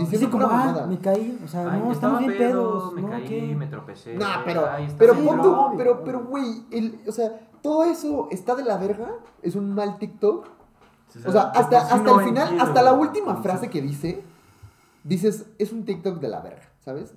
Sí, 0.09 0.27
como, 0.27 0.45
ah, 0.49 0.85
me 0.87 0.97
caí. 0.99 1.37
O 1.43 1.47
sea, 1.49 1.69
Ay, 1.69 1.81
no, 1.81 1.91
estaba 1.91 1.91
estamos 1.91 2.19
bien 2.21 2.37
pedo, 2.37 2.51
pedos. 2.79 2.93
me 2.93 3.01
¿no? 3.01 3.09
caí, 3.09 3.23
¿Qué? 3.27 3.55
me 3.57 3.67
tropecé. 3.67 4.15
Nah, 4.15 4.43
pero, 4.45 4.65
Ay, 4.71 4.85
está 4.85 4.97
pero 4.97 5.13
Sí, 5.15 5.21
no, 5.25 5.31
obvio, 5.67 5.77
pero, 5.77 6.03
pero, 6.05 6.23
güey, 6.23 6.63
el- 6.71 7.01
o 7.05 7.11
sea, 7.11 7.29
todo 7.61 7.83
eso 7.83 8.29
está 8.31 8.55
de 8.55 8.63
la 8.63 8.77
verga, 8.77 9.09
es 9.41 9.57
un 9.57 9.75
mal 9.75 9.97
TikTok. 9.97 10.47
Sí, 11.09 11.19
O 11.25 11.31
sea, 11.31 11.43
hasta, 11.55 11.79
hasta 11.81 11.97
no 11.97 12.19
el 12.19 12.25
final, 12.27 12.43
entiendo 12.43 12.63
hasta 12.63 12.81
la 12.81 12.91
el 12.91 12.99
última 12.99 13.35
frase 13.37 13.69
que 13.69 13.81
dice, 13.81 14.23
dices, 15.03 15.47
es 15.57 15.71
un 15.73 15.83
TikTok 15.85 16.19
de 16.19 16.27
la 16.29 16.39
verga, 16.41 16.69
¿sabes? 16.79 17.13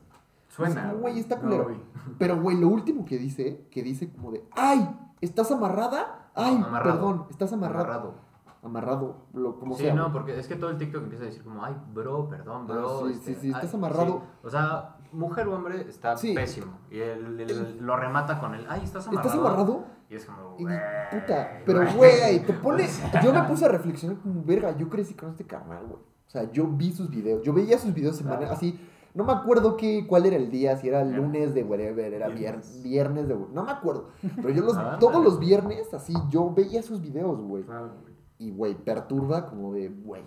Suena. 0.48 0.93
Güey, 0.93 1.19
está 1.19 1.39
culero. 1.39 1.70
Pero, 2.19 2.40
güey, 2.40 2.59
lo 2.59 2.69
último 2.69 3.05
que 3.05 3.19
dice, 3.19 3.66
que 3.70 3.82
dice 3.82 4.10
como 4.12 4.32
de, 4.32 4.44
¡ay! 4.52 4.89
¿Estás 5.20 5.51
amarrada? 5.51 6.31
¡Ay! 6.35 6.56
Amarrado. 6.56 6.93
Perdón, 6.94 7.27
estás 7.31 7.52
amarrado. 7.52 7.85
Amarrado. 7.85 8.32
Amarrado, 8.64 9.16
lo, 9.32 9.59
como 9.59 9.74
Sí, 9.77 9.82
sea. 9.82 9.94
no, 9.94 10.12
porque 10.12 10.39
es 10.39 10.47
que 10.47 10.55
todo 10.55 10.70
el 10.70 10.78
TikTok 10.78 11.02
empieza 11.02 11.24
a 11.24 11.27
decir 11.27 11.43
como, 11.43 11.64
ay, 11.64 11.74
bro, 11.93 12.28
perdón, 12.28 12.66
bro. 12.69 13.01
Ah, 13.01 13.09
sí, 13.09 13.12
este, 13.14 13.35
sí, 13.35 13.40
sí, 13.40 13.48
estás 13.48 13.64
ay, 13.64 13.78
amarrado. 13.78 14.20
sí. 14.20 14.47
O 14.47 14.51
sea, 14.51 14.97
mujer 15.10 15.48
o 15.48 15.56
hombre 15.56 15.81
está 15.89 16.14
pésimo. 16.14 16.73
Y 16.90 17.01
él, 17.01 17.40
él 17.40 17.78
lo 17.81 17.97
remata 17.97 18.39
con 18.39 18.55
el, 18.55 18.64
ay, 18.69 18.82
estás 18.85 19.09
amarrado. 19.09 19.28
¿Estás 19.28 19.40
amarrado? 19.44 19.85
Y 20.12 20.16
es 20.16 20.26
como, 20.26 20.56
güey. 20.59 20.76
puta, 21.10 21.62
pero 21.64 21.80
güey, 21.97 22.44
te 22.44 22.52
pone. 22.52 22.86
Yo 23.24 23.32
me 23.32 23.43
puse 23.44 23.64
a 23.64 23.68
reflexionar 23.68 24.18
como 24.18 24.43
verga. 24.44 24.76
Yo 24.76 24.90
crecí 24.90 25.14
con 25.14 25.30
este 25.30 25.44
carnal, 25.47 25.86
güey. 25.86 26.01
O 26.01 26.30
sea, 26.30 26.51
yo 26.52 26.66
vi 26.66 26.93
sus 26.93 27.09
videos. 27.09 27.43
Yo 27.43 27.52
veía 27.55 27.78
sus 27.78 27.94
videos 27.94 28.16
semana, 28.16 28.39
Claro. 28.40 28.52
así. 28.55 28.78
No 29.14 29.24
me 29.24 29.32
acuerdo 29.32 29.76
qué, 29.76 30.06
cuál 30.06 30.24
era 30.26 30.36
el 30.36 30.51
día, 30.51 30.76
si 30.78 30.89
era 30.89 31.05
lunes 31.05 31.52
de 31.55 31.62
whatever, 31.64 32.14
era 32.14 32.28
viernes, 32.28 32.82
Viernes. 32.82 33.28
de 33.28 33.36
No 33.52 33.62
me 33.64 33.70
acuerdo. 33.70 34.09
Pero 34.36 34.48
yo 34.51 34.62
los, 34.64 34.76
Ah, 34.76 34.97
todos 34.98 35.22
los 35.22 35.39
viernes, 35.39 35.93
así, 35.93 36.14
yo 36.30 36.52
veía 36.55 36.82
sus 36.82 37.01
videos, 37.02 37.39
güey. 37.43 37.62
Claro. 37.64 37.90
Y, 38.39 38.51
güey, 38.52 38.74
perturba 38.74 39.48
como 39.51 39.72
de, 39.74 39.89
güey. 39.89 40.22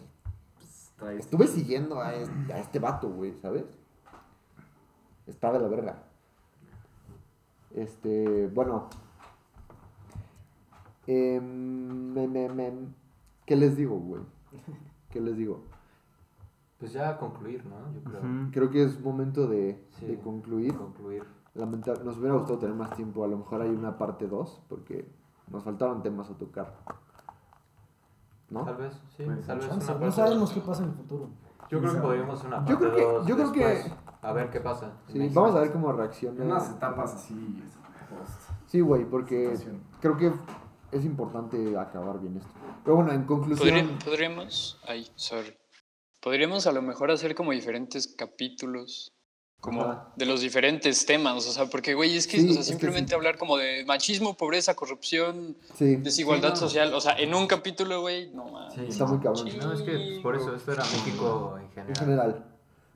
Pues, 0.99 1.19
Estuve 1.19 1.47
siguiendo 1.47 1.99
a 1.99 2.13
este, 2.13 2.53
a 2.53 2.59
este 2.59 2.77
vato, 2.79 3.09
güey, 3.09 3.33
¿sabes? 3.41 3.65
Está 5.25 5.51
de 5.51 5.59
la 5.59 5.67
verga. 5.67 6.03
Este, 7.73 8.47
bueno. 8.53 8.87
Em, 11.07 12.13
me- 12.13 12.27
me- 12.27 12.49
me- 12.49 12.87
¿Qué 13.45 13.55
les 13.55 13.75
digo, 13.77 13.95
güey? 13.97 14.21
¿Qué 15.11 15.21
les 15.21 15.37
digo? 15.37 15.63
Pues 16.79 16.93
ya 16.93 17.17
concluir, 17.17 17.63
¿no? 17.65 17.75
Yo 17.93 18.03
creo. 18.03 18.21
Creo 18.51 18.69
que 18.69 18.83
es 18.83 18.99
momento 18.99 19.47
de, 19.47 19.85
Sí. 19.99 20.05
de 20.07 20.19
concluir. 20.19 20.75
Concluir. 20.75 21.23
Nos 21.55 22.17
hubiera 22.17 22.35
gustado 22.35 22.59
tener 22.59 22.75
más 22.75 22.91
tiempo. 22.95 23.23
A 23.23 23.27
lo 23.27 23.37
mejor 23.37 23.61
hay 23.61 23.69
una 23.69 23.97
parte 23.97 24.27
2, 24.27 24.61
porque 24.67 25.09
nos 25.49 25.63
faltaron 25.63 26.01
temas 26.03 26.29
a 26.29 26.37
tocar. 26.37 26.73
¿No? 28.49 28.65
Tal 28.65 28.75
vez, 28.75 28.93
sí. 29.15 29.23
Pues, 29.23 29.45
tal 29.47 29.57
vez 29.59 29.69
Chance, 29.69 29.91
una 29.93 30.05
No 30.05 30.11
sabemos 30.11 30.51
qué 30.51 30.59
pasa 30.61 30.83
en 30.83 30.89
el 30.89 30.95
futuro. 30.95 31.29
Yo 31.69 31.79
creo 31.79 31.93
que 31.93 31.99
podríamos 31.99 32.35
hacer 32.39 32.47
una 32.47 32.57
parte 32.57 32.71
Yo 32.73 32.79
creo 32.79 32.95
que- 32.95 33.03
dos 33.03 33.27
yo 33.27 33.35
creo 33.35 33.51
que- 33.51 33.91
A 34.21 34.33
ver 34.33 34.49
qué 34.49 34.59
pasa. 34.59 34.85
en 35.07 35.13
Sí, 35.13 35.19
México. 35.19 35.41
vamos 35.41 35.55
a 35.55 35.61
ver 35.61 35.71
cómo 35.71 35.89
En 35.91 35.97
reacciona. 35.97 36.43
unas 36.43 36.69
etapas 36.71 37.13
así. 37.15 37.63
Sí, 38.67 38.81
güey, 38.81 39.05
porque 39.05 39.55
creo 40.01 40.17
que 40.17 40.33
es 40.97 41.05
importante 41.05 41.77
acabar 41.77 42.19
bien 42.19 42.37
esto. 42.37 42.49
Pero 42.83 42.95
bueno, 42.97 43.11
en 43.13 43.23
conclusión. 43.25 43.69
Podría- 43.69 43.99
podríamos, 43.99 44.79
ay, 44.87 45.07
sorry. 45.15 45.53
Podríamos 46.21 46.65
a 46.67 46.71
lo 46.71 46.81
mejor 46.81 47.11
hacer 47.11 47.35
como 47.35 47.51
diferentes 47.51 48.07
capítulos 48.07 49.11
como 49.61 49.81
Ajá. 49.81 50.13
de 50.15 50.25
los 50.27 50.41
diferentes 50.41 51.05
temas, 51.07 51.47
o 51.47 51.51
sea, 51.51 51.65
porque, 51.67 51.95
güey, 51.95 52.15
es 52.15 52.27
que, 52.27 52.37
Sí, 52.39 52.49
o 52.49 52.51
sea, 52.53 52.61
es 52.61 52.67
que 52.67 52.73
simplemente 52.73 53.09
sí. 53.09 53.15
hablar 53.15 53.37
como 53.37 53.57
de 53.57 53.83
machismo, 53.85 54.35
pobreza, 54.37 54.75
corrupción, 54.75 55.57
Sí, 55.75 55.95
desigualdad 55.95 56.49
Sí, 56.49 56.61
no. 56.61 56.67
social, 56.67 56.93
o 56.93 57.01
sea, 57.01 57.13
en 57.17 57.33
un 57.33 57.47
capítulo, 57.47 58.01
güey, 58.01 58.29
no 58.31 58.45
mames. 58.49 58.73
Sí. 58.75 58.85
está 58.89 59.05
muy 59.05 59.17
cabrón. 59.19 59.47
No, 59.59 59.73
es 59.73 59.81
que 59.81 59.91
pues, 59.91 60.19
por 60.21 60.35
eso 60.35 60.55
esto 60.55 60.71
era 60.71 60.83
México 60.83 61.57
en 61.59 61.69
general. 61.71 61.89
En 61.89 61.95
general. 61.95 62.45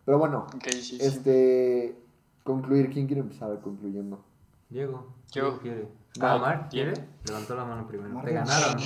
Pero 0.06 0.18
bueno, 0.20 0.48
Ok, 0.56 0.68
sí, 0.72 0.82
sí. 0.82 0.98
este. 1.02 1.96
Concluir. 2.44 2.90
¿Quién 2.92 3.06
quiere 3.08 3.22
empezar 3.22 3.60
concluyendo? 3.62 4.24
Diego, 4.70 5.08
Yo. 5.32 5.42
Diego 5.44 5.60
quiere. 5.60 5.88
Va, 6.22 6.32
Ah, 6.32 6.36
Omar. 6.36 6.68
¿quiere? 6.70 6.94
Levantó 7.28 7.56
la 7.56 7.66
mano 7.66 7.88
primero. 7.88 8.10
Omar, 8.12 8.26
Te 8.26 8.34
no. 8.34 8.40
ganaron. 8.46 8.78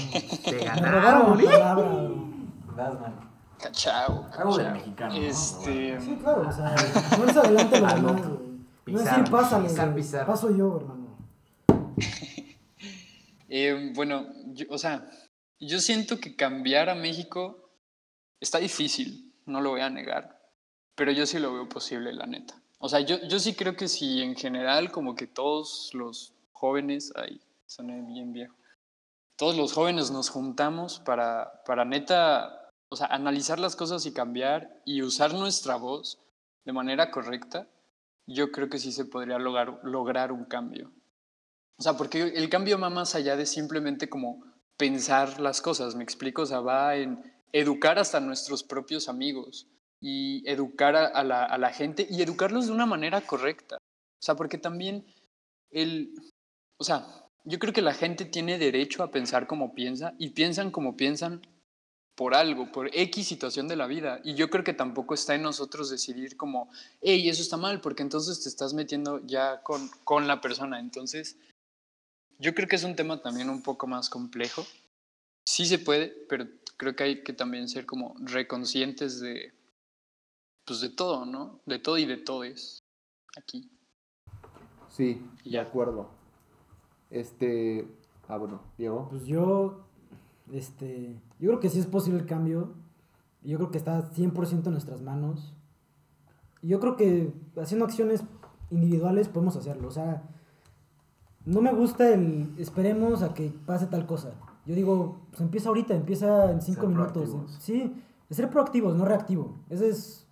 Te 0.43 0.57
ganaron. 0.65 1.37
la 1.37 1.51
palabra, 1.51 1.73
bro. 1.75 2.25
Vas, 2.75 2.99
man. 2.99 3.29
Cachao. 3.61 4.29
Algo 4.37 4.57
de. 4.57 5.27
Este. 5.29 5.99
Sí, 6.01 6.17
claro, 6.21 6.47
o 6.47 6.51
sea, 6.51 6.75
no 7.17 7.25
es 7.25 7.37
adelante 7.37 7.79
lo 7.79 7.87
demás, 7.87 8.01
no. 8.01 8.13
güey. 8.13 8.53
No 8.87 8.99
es 8.99 9.05
decir, 9.05 9.23
pásale, 9.31 9.69
pisar, 9.69 9.85
güey. 9.91 10.03
pisar. 10.03 10.25
Paso 10.25 10.55
yo, 10.55 10.77
hermano. 10.77 11.17
Eh, 13.55 13.91
bueno, 13.93 14.25
yo- 14.47 14.65
o 14.69 14.77
sea, 14.79 15.07
yo 15.59 15.79
siento 15.79 16.19
que 16.19 16.35
cambiar 16.35 16.89
a 16.89 16.95
México 16.95 17.69
está 18.39 18.57
difícil, 18.57 19.31
no 19.45 19.61
lo 19.61 19.69
voy 19.71 19.81
a 19.81 19.89
negar, 19.91 20.41
pero 20.95 21.11
yo 21.11 21.25
sí 21.27 21.37
lo 21.37 21.53
veo 21.53 21.69
posible, 21.69 22.13
la 22.13 22.25
neta. 22.25 22.55
O 22.79 22.89
sea, 22.89 23.01
yo, 23.01 23.17
yo 23.27 23.37
sí 23.39 23.53
creo 23.53 23.75
que 23.75 23.87
si 23.87 24.23
en 24.23 24.35
general 24.35 24.91
como 24.91 25.13
que 25.15 25.27
todos 25.27 25.91
los 25.93 26.33
jóvenes, 26.63 27.11
ay, 27.17 27.41
soné 27.65 28.01
bien 28.03 28.31
viejo, 28.31 28.55
todos 29.35 29.57
los 29.57 29.73
jóvenes 29.73 30.11
nos 30.11 30.29
juntamos 30.29 31.01
para, 31.01 31.61
para 31.65 31.83
neta, 31.83 32.71
o 32.87 32.95
sea, 32.95 33.07
analizar 33.07 33.59
las 33.59 33.75
cosas 33.75 34.05
y 34.05 34.13
cambiar 34.13 34.81
y 34.85 35.01
usar 35.01 35.33
nuestra 35.33 35.75
voz 35.75 36.19
de 36.63 36.71
manera 36.71 37.11
correcta, 37.11 37.67
yo 38.27 38.49
creo 38.53 38.69
que 38.69 38.79
sí 38.79 38.93
se 38.93 39.03
podría 39.03 39.39
lograr, 39.39 39.81
lograr 39.83 40.31
un 40.31 40.45
cambio. 40.45 40.93
O 41.77 41.83
sea, 41.83 41.97
porque 41.97 42.21
el 42.21 42.47
cambio 42.47 42.79
va 42.79 42.89
más 42.89 43.13
allá 43.13 43.35
de 43.35 43.45
simplemente 43.45 44.07
como 44.07 44.45
pensar 44.77 45.41
las 45.41 45.59
cosas, 45.59 45.95
¿me 45.95 46.03
explico? 46.05 46.43
O 46.43 46.45
sea, 46.45 46.61
va 46.61 46.95
en 46.95 47.21
educar 47.51 47.99
hasta 47.99 48.21
nuestros 48.21 48.63
propios 48.63 49.09
amigos 49.09 49.67
y 49.99 50.49
educar 50.49 50.95
a, 50.95 51.07
a 51.07 51.25
la, 51.25 51.43
a 51.43 51.57
la 51.57 51.73
gente 51.73 52.07
y 52.09 52.21
educarlos 52.21 52.67
de 52.67 52.71
una 52.71 52.85
manera 52.85 53.19
correcta. 53.19 53.75
O 53.75 54.23
sea, 54.23 54.35
porque 54.35 54.57
también 54.57 55.05
el... 55.69 56.13
O 56.83 56.85
sea, 56.85 57.07
yo 57.45 57.59
creo 57.59 57.71
que 57.71 57.81
la 57.81 57.93
gente 57.93 58.25
tiene 58.25 58.57
derecho 58.57 59.03
a 59.03 59.09
pensar 59.09 59.47
como 59.47 59.73
piensa 59.73 60.15
y 60.19 60.31
piensan 60.31 60.69
como 60.69 60.97
piensan 60.97 61.41
por 62.13 62.35
algo, 62.35 62.73
por 62.73 62.89
X 62.93 63.25
situación 63.25 63.69
de 63.69 63.77
la 63.77 63.87
vida. 63.87 64.19
Y 64.25 64.33
yo 64.33 64.49
creo 64.49 64.65
que 64.65 64.73
tampoco 64.73 65.13
está 65.13 65.33
en 65.33 65.43
nosotros 65.43 65.89
decidir 65.89 66.35
como, 66.35 66.69
hey, 67.01 67.29
eso 67.29 67.41
está 67.41 67.55
mal, 67.55 67.79
porque 67.79 68.03
entonces 68.03 68.43
te 68.43 68.49
estás 68.49 68.73
metiendo 68.73 69.25
ya 69.25 69.63
con, 69.63 69.87
con 70.03 70.27
la 70.27 70.41
persona. 70.41 70.77
Entonces, 70.77 71.37
yo 72.37 72.53
creo 72.53 72.67
que 72.67 72.75
es 72.75 72.83
un 72.83 72.97
tema 72.97 73.21
también 73.21 73.49
un 73.49 73.63
poco 73.63 73.87
más 73.87 74.09
complejo. 74.09 74.65
Sí 75.47 75.65
se 75.65 75.79
puede, 75.79 76.09
pero 76.27 76.49
creo 76.75 76.97
que 76.97 77.03
hay 77.05 77.23
que 77.23 77.31
también 77.31 77.69
ser 77.69 77.85
como 77.85 78.13
reconscientes 78.19 79.21
de, 79.21 79.53
pues 80.65 80.81
de 80.81 80.89
todo, 80.89 81.25
¿no? 81.25 81.61
De 81.65 81.79
todo 81.79 81.97
y 81.97 82.05
de 82.05 82.17
todes 82.17 82.79
aquí. 83.37 83.71
Sí, 84.89 85.21
Y 85.45 85.51
de 85.51 85.51
ya. 85.51 85.61
acuerdo. 85.61 86.21
Este. 87.13 87.87
Ah, 88.27 88.37
bueno, 88.37 88.59
Diego. 88.77 89.07
Pues 89.09 89.25
yo, 89.25 89.81
este, 90.51 91.15
yo 91.39 91.49
creo 91.49 91.59
que 91.59 91.69
sí 91.69 91.79
es 91.79 91.85
posible 91.85 92.19
el 92.19 92.25
cambio. 92.25 92.71
Yo 93.43 93.57
creo 93.57 93.71
que 93.71 93.77
está 93.77 94.09
100% 94.11 94.65
en 94.65 94.71
nuestras 94.71 95.01
manos. 95.01 95.53
Y 96.61 96.69
yo 96.69 96.79
creo 96.79 96.95
que 96.95 97.31
haciendo 97.61 97.85
acciones 97.85 98.23
individuales 98.71 99.27
podemos 99.27 99.55
hacerlo. 99.55 99.87
O 99.89 99.91
sea, 99.91 100.23
no 101.45 101.61
me 101.61 101.73
gusta 101.73 102.09
el 102.13 102.53
esperemos 102.57 103.21
a 103.21 103.33
que 103.33 103.53
pase 103.65 103.85
tal 103.87 104.05
cosa. 104.05 104.31
Yo 104.65 104.73
digo, 104.75 105.17
pues 105.29 105.41
empieza 105.41 105.69
ahorita, 105.69 105.93
empieza 105.93 106.51
en 106.51 106.61
cinco 106.61 106.81
Ser 106.81 106.89
minutos. 106.89 107.11
proactivos. 107.29 107.57
Sí, 107.59 107.93
es 108.29 108.37
ser 108.37 108.49
proactivos, 108.49 108.95
no 108.95 109.03
reactivo. 109.05 109.57
Ese 109.69 109.89
es 109.89 110.25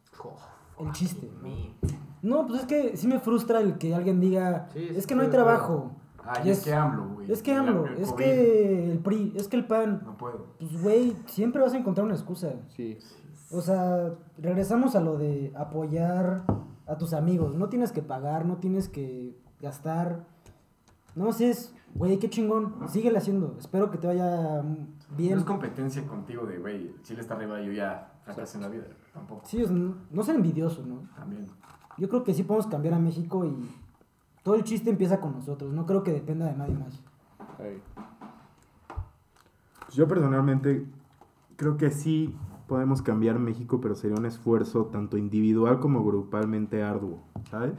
el 0.79 0.91
chiste. 0.93 1.29
¿no? 1.43 1.91
No, 2.21 2.47
pues 2.47 2.61
es 2.61 2.65
que 2.65 2.95
sí 2.97 3.07
me 3.07 3.19
frustra 3.19 3.59
el 3.59 3.77
que 3.77 3.93
alguien 3.93 4.21
diga, 4.21 4.69
Sí, 4.73 4.87
es 4.95 5.05
que 5.05 5.15
no 5.15 5.21
hay 5.23 5.29
trabajo. 5.29 5.91
Ah, 6.25 6.41
Y 6.45 6.49
es, 6.49 6.59
es- 6.59 6.63
que 6.65 6.73
AMLO, 6.73 7.09
güey. 7.15 7.31
Es 7.31 7.41
que 7.43 7.51
El- 7.53 7.59
AMLO, 7.59 7.85
el 7.87 7.97
es 7.97 8.11
que 8.13 8.91
el 8.91 8.99
PRI, 8.99 9.33
es 9.35 9.47
que 9.47 9.57
el 9.57 9.65
PAN. 9.65 10.01
No 10.05 10.17
puedo. 10.17 10.47
Pues, 10.59 10.81
güey, 10.81 11.15
siempre 11.25 11.61
vas 11.61 11.73
a 11.73 11.77
encontrar 11.77 12.05
una 12.05 12.15
excusa. 12.15 12.53
Sí. 12.75 12.97
O 13.51 13.61
sea, 13.61 14.13
regresamos 14.37 14.95
a 14.95 15.01
lo 15.01 15.17
de 15.17 15.51
apoyar 15.55 16.43
a 16.87 16.97
tus 16.97 17.13
amigos. 17.13 17.55
No 17.55 17.69
tienes 17.69 17.91
que 17.91 18.01
pagar, 18.01 18.45
no 18.45 18.57
tienes 18.57 18.87
que 18.87 19.37
gastar. 19.61 20.25
No, 21.15 21.33
si 21.33 21.45
es, 21.45 21.73
güey, 21.93 22.17
qué 22.19 22.29
chingón. 22.29 22.75
Síguele 22.87 23.17
haciendo. 23.17 23.55
Espero 23.59 23.91
que 23.91 23.97
te 23.97 24.07
vaya 24.07 24.61
mm, 24.61 24.77
No 25.11 25.17
bien. 25.17 25.37
es 25.37 25.43
competencia 25.43 26.05
contigo 26.07 26.45
de, 26.45 26.59
güey, 26.59 26.95
Chile 27.03 27.19
está 27.21 27.33
arriba 27.35 27.61
y 27.61 27.65
yo 27.67 27.73
ya 27.73 28.13
fracasé 28.23 28.57
en 28.57 28.63
la 28.63 28.69
vida. 28.69 28.83
Tampoco. 29.13 29.41
Sí, 29.45 29.61
es- 29.61 29.69
no, 29.71 29.95
no 30.09 30.23
ser 30.23 30.35
envidioso, 30.35 30.85
¿no? 30.85 31.09
También. 31.15 31.45
Yo 31.97 32.07
creo 32.07 32.23
que 32.23 32.33
sí 32.33 32.43
podemos 32.43 32.67
cambiar 32.67 32.93
a 32.93 32.99
México 32.99 33.43
y 33.45 33.53
todo 34.43 34.55
el 34.55 34.63
chiste 34.63 34.89
empieza 34.89 35.19
con 35.19 35.33
nosotros. 35.33 35.73
No 35.73 35.85
creo 35.85 36.03
que 36.03 36.11
dependa 36.11 36.45
de 36.47 36.57
nadie 36.57 36.75
más. 36.75 37.01
Ahí. 37.59 37.81
Pues 39.85 39.95
yo 39.95 40.07
personalmente 40.07 40.85
creo 41.57 41.77
que 41.77 41.91
sí 41.91 42.35
podemos 42.71 43.01
cambiar 43.01 43.37
México, 43.37 43.81
pero 43.81 43.95
sería 43.95 44.15
un 44.17 44.25
esfuerzo 44.25 44.85
tanto 44.85 45.17
individual 45.17 45.81
como 45.81 46.05
grupalmente 46.05 46.81
arduo, 46.81 47.21
¿sabes? 47.49 47.73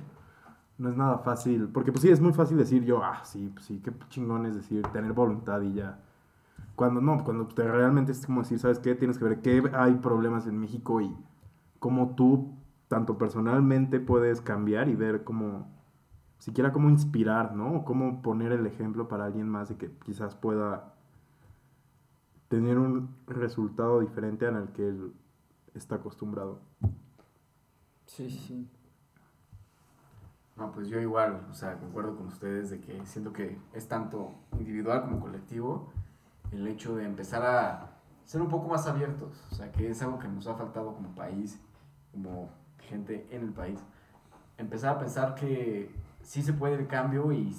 No 0.77 0.91
es 0.91 0.97
nada 0.99 1.17
fácil, 1.17 1.69
porque 1.69 1.93
pues 1.93 2.03
sí, 2.03 2.11
es 2.11 2.21
muy 2.21 2.35
fácil 2.35 2.59
decir 2.59 2.85
yo, 2.85 3.03
ah, 3.03 3.25
sí, 3.25 3.51
pues 3.55 3.65
sí, 3.65 3.81
qué 3.83 3.91
chingón 4.11 4.45
es 4.45 4.55
decir, 4.55 4.83
tener 4.93 5.15
voluntad 5.15 5.63
y 5.63 5.73
ya. 5.73 5.99
Cuando 6.77 7.01
no, 7.01 7.25
cuando 7.25 7.47
te 7.47 7.63
realmente 7.63 8.13
es 8.13 8.27
como 8.27 8.43
decir, 8.43 8.59
¿sabes 8.59 8.81
qué? 8.81 8.95
Tienes 8.95 9.17
que 9.17 9.25
ver 9.25 9.41
qué 9.41 9.63
hay 9.73 9.95
problemas 9.95 10.47
en 10.47 10.59
México 10.59 11.01
y 11.01 11.17
cómo 11.79 12.15
tú, 12.15 12.53
tanto 12.89 13.17
personalmente, 13.17 13.99
puedes 13.99 14.43
cambiar 14.43 14.91
y 14.91 14.95
ver 14.95 15.25
cómo, 15.25 15.72
siquiera 16.43 16.73
cómo 16.73 16.91
inspirar, 16.91 17.55
¿no? 17.55 17.73
O 17.73 17.85
cómo 17.85 18.21
poner 18.21 18.51
el 18.51 18.67
ejemplo 18.67 19.07
para 19.07 19.27
alguien 19.27 19.49
más 19.49 19.69
de 19.69 19.77
que 19.77 19.93
quizás 20.05 20.35
pueda 20.35 20.93
tener 22.49 22.79
un 22.79 23.15
resultado 23.29 24.01
diferente 24.01 24.49
al 24.49 24.73
que 24.73 24.89
él 24.89 25.13
está 25.73 25.95
acostumbrado. 25.95 26.59
Sí, 28.07 28.29
sí. 28.29 28.69
No, 30.57 30.73
pues 30.73 30.89
yo 30.89 31.01
igual, 31.01 31.47
o 31.49 31.55
sea, 31.55 31.79
concuerdo 31.79 32.17
con 32.17 32.27
ustedes 32.27 32.71
de 32.71 32.81
que 32.81 33.07
siento 33.07 33.33
que 33.33 33.57
es 33.73 33.87
tanto 33.87 34.35
individual 34.59 35.03
como 35.03 35.21
colectivo 35.21 35.93
el 36.51 36.67
hecho 36.67 36.97
de 36.97 37.05
empezar 37.05 37.47
a 37.47 38.01
ser 38.25 38.43
un 38.43 38.49
poco 38.49 38.67
más 38.67 38.89
abiertos, 38.89 39.47
o 39.53 39.55
sea, 39.55 39.71
que 39.71 39.89
es 39.89 40.03
algo 40.03 40.19
que 40.19 40.27
nos 40.27 40.49
ha 40.49 40.57
faltado 40.57 40.93
como 40.93 41.15
país, 41.15 41.61
como 42.11 42.51
gente 42.81 43.29
en 43.31 43.43
el 43.43 43.53
país. 43.53 43.79
Empezar 44.59 44.97
a 44.97 44.99
pensar 44.99 45.37
que 45.37 46.03
sí 46.23 46.43
se 46.43 46.53
puede 46.53 46.75
el 46.75 46.87
cambio 46.87 47.33
y 47.33 47.55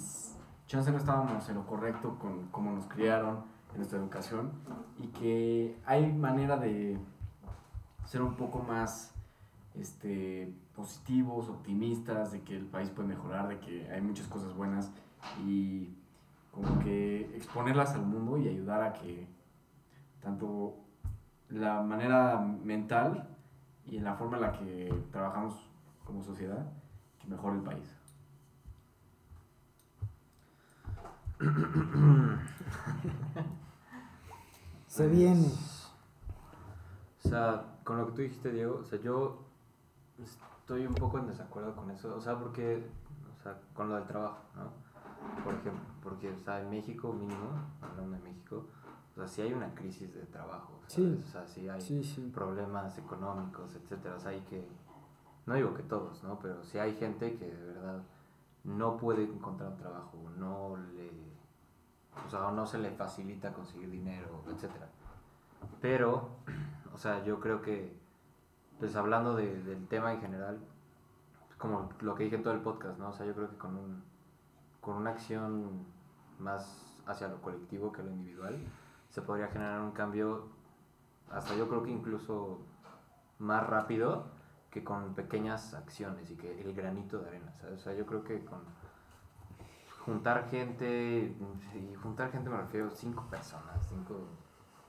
chance 0.66 0.90
no 0.90 0.98
estábamos 0.98 1.48
en 1.48 1.54
lo 1.56 1.66
correcto 1.66 2.18
con 2.18 2.48
cómo 2.48 2.72
nos 2.72 2.86
criaron 2.86 3.44
en 3.72 3.76
nuestra 3.78 3.98
educación 3.98 4.52
y 4.98 5.08
que 5.08 5.78
hay 5.84 6.12
manera 6.12 6.56
de 6.56 6.98
ser 8.06 8.22
un 8.22 8.34
poco 8.34 8.60
más 8.60 9.14
este, 9.74 10.54
positivos, 10.74 11.48
optimistas, 11.48 12.32
de 12.32 12.42
que 12.42 12.56
el 12.56 12.66
país 12.66 12.90
puede 12.90 13.08
mejorar, 13.08 13.48
de 13.48 13.58
que 13.58 13.90
hay 13.90 14.00
muchas 14.00 14.26
cosas 14.28 14.54
buenas 14.54 14.92
y 15.44 15.88
como 16.52 16.78
que 16.78 17.36
exponerlas 17.36 17.94
al 17.94 18.06
mundo 18.06 18.38
y 18.38 18.48
ayudar 18.48 18.82
a 18.82 18.92
que 18.92 19.26
tanto 20.22 20.76
la 21.48 21.82
manera 21.82 22.38
mental 22.38 23.28
y 23.86 23.98
la 23.98 24.14
forma 24.14 24.36
en 24.36 24.42
la 24.42 24.52
que 24.52 24.94
trabajamos 25.10 25.68
como 26.04 26.22
sociedad, 26.22 26.66
que 27.18 27.26
mejore 27.26 27.56
el 27.56 27.62
país. 27.62 28.03
Se 34.86 35.08
viene. 35.08 35.48
O 37.24 37.28
sea, 37.28 37.64
con 37.84 37.98
lo 37.98 38.06
que 38.06 38.12
tú 38.12 38.22
dijiste, 38.22 38.52
Diego, 38.52 38.80
o 38.82 38.84
sea, 38.84 39.00
yo 39.00 39.42
estoy 40.22 40.86
un 40.86 40.94
poco 40.94 41.18
en 41.18 41.26
desacuerdo 41.26 41.74
con 41.74 41.90
eso, 41.90 42.14
o 42.16 42.20
sea, 42.20 42.38
porque, 42.38 42.86
o 43.38 43.42
sea, 43.42 43.58
con 43.74 43.88
lo 43.88 43.96
del 43.96 44.06
trabajo, 44.06 44.38
¿no? 44.54 44.84
Por 45.42 45.54
ejemplo, 45.54 45.82
porque, 46.02 46.30
o 46.32 46.38
sea, 46.38 46.60
en 46.60 46.70
México 46.70 47.12
mínimo, 47.12 47.50
hablando 47.82 48.16
de 48.16 48.22
México, 48.22 48.66
o 49.12 49.14
sea, 49.16 49.26
sí 49.26 49.42
hay 49.42 49.52
una 49.52 49.74
crisis 49.74 50.14
de 50.14 50.22
trabajo, 50.26 50.80
¿sabes? 50.86 50.94
Sí. 50.94 51.24
O 51.26 51.30
sea, 51.30 51.46
sí 51.46 51.68
hay 51.68 51.80
Sí, 51.80 52.04
sí. 52.04 52.30
problemas 52.32 52.96
económicos, 52.98 53.74
etcétera, 53.74 54.16
o 54.16 54.20
sea, 54.20 54.30
hay 54.30 54.40
que, 54.42 54.68
no 55.46 55.54
digo 55.54 55.74
que 55.74 55.82
todos, 55.82 56.22
¿no? 56.22 56.38
Pero 56.38 56.62
sí 56.62 56.78
hay 56.78 56.94
gente 56.94 57.36
que 57.36 57.46
de 57.46 57.66
verdad 57.72 58.02
no 58.64 58.96
puede 58.96 59.24
encontrar 59.24 59.70
un 59.72 59.78
trabajo, 59.78 60.18
no 60.36 60.76
le, 60.94 61.10
o 62.26 62.30
sea, 62.30 62.50
no 62.50 62.66
se 62.66 62.78
le 62.78 62.90
facilita 62.90 63.52
conseguir 63.52 63.90
dinero, 63.90 64.42
etcétera. 64.48 64.88
Pero, 65.80 66.30
o 66.94 66.98
sea, 66.98 67.22
yo 67.24 67.40
creo 67.40 67.60
que, 67.62 67.96
pues 68.78 68.96
hablando 68.96 69.34
de- 69.36 69.62
del 69.62 69.86
tema 69.88 70.12
en 70.12 70.20
general, 70.20 70.58
como 71.58 71.88
lo 72.00 72.14
que 72.14 72.24
dije 72.24 72.36
en 72.36 72.42
todo 72.42 72.54
el 72.54 72.60
podcast, 72.60 72.98
¿no? 72.98 73.08
O 73.10 73.12
sea, 73.12 73.24
yo 73.26 73.34
creo 73.34 73.48
que 73.50 73.56
con, 73.56 73.76
un, 73.76 74.02
con 74.80 74.96
una 74.96 75.10
acción 75.10 75.84
más 76.38 76.94
hacia 77.06 77.28
lo 77.28 77.40
colectivo 77.40 77.92
que 77.92 78.02
lo 78.02 78.10
individual, 78.10 78.58
se 79.10 79.22
podría 79.22 79.48
generar 79.48 79.80
un 79.80 79.92
cambio, 79.92 80.48
hasta 81.30 81.54
yo 81.56 81.68
creo 81.68 81.82
que 81.82 81.90
incluso 81.90 82.58
más 83.38 83.66
rápido 83.66 84.26
que 84.70 84.82
con 84.82 85.14
pequeñas 85.14 85.72
acciones 85.74 86.30
y 86.30 86.36
que 86.36 86.60
el 86.60 86.74
granito 86.74 87.18
de 87.20 87.28
arena, 87.28 87.52
¿sabes? 87.52 87.80
O 87.80 87.82
sea, 87.84 87.94
yo 87.94 88.04
creo 88.06 88.24
que 88.24 88.44
con 88.44 88.60
juntar 90.04 90.48
gente, 90.48 91.34
y 91.74 91.94
juntar 91.96 92.30
gente 92.30 92.50
me 92.50 92.56
refiero 92.58 92.88
a 92.88 92.90
cinco 92.90 93.24
personas, 93.30 93.86
cinco, 93.88 94.16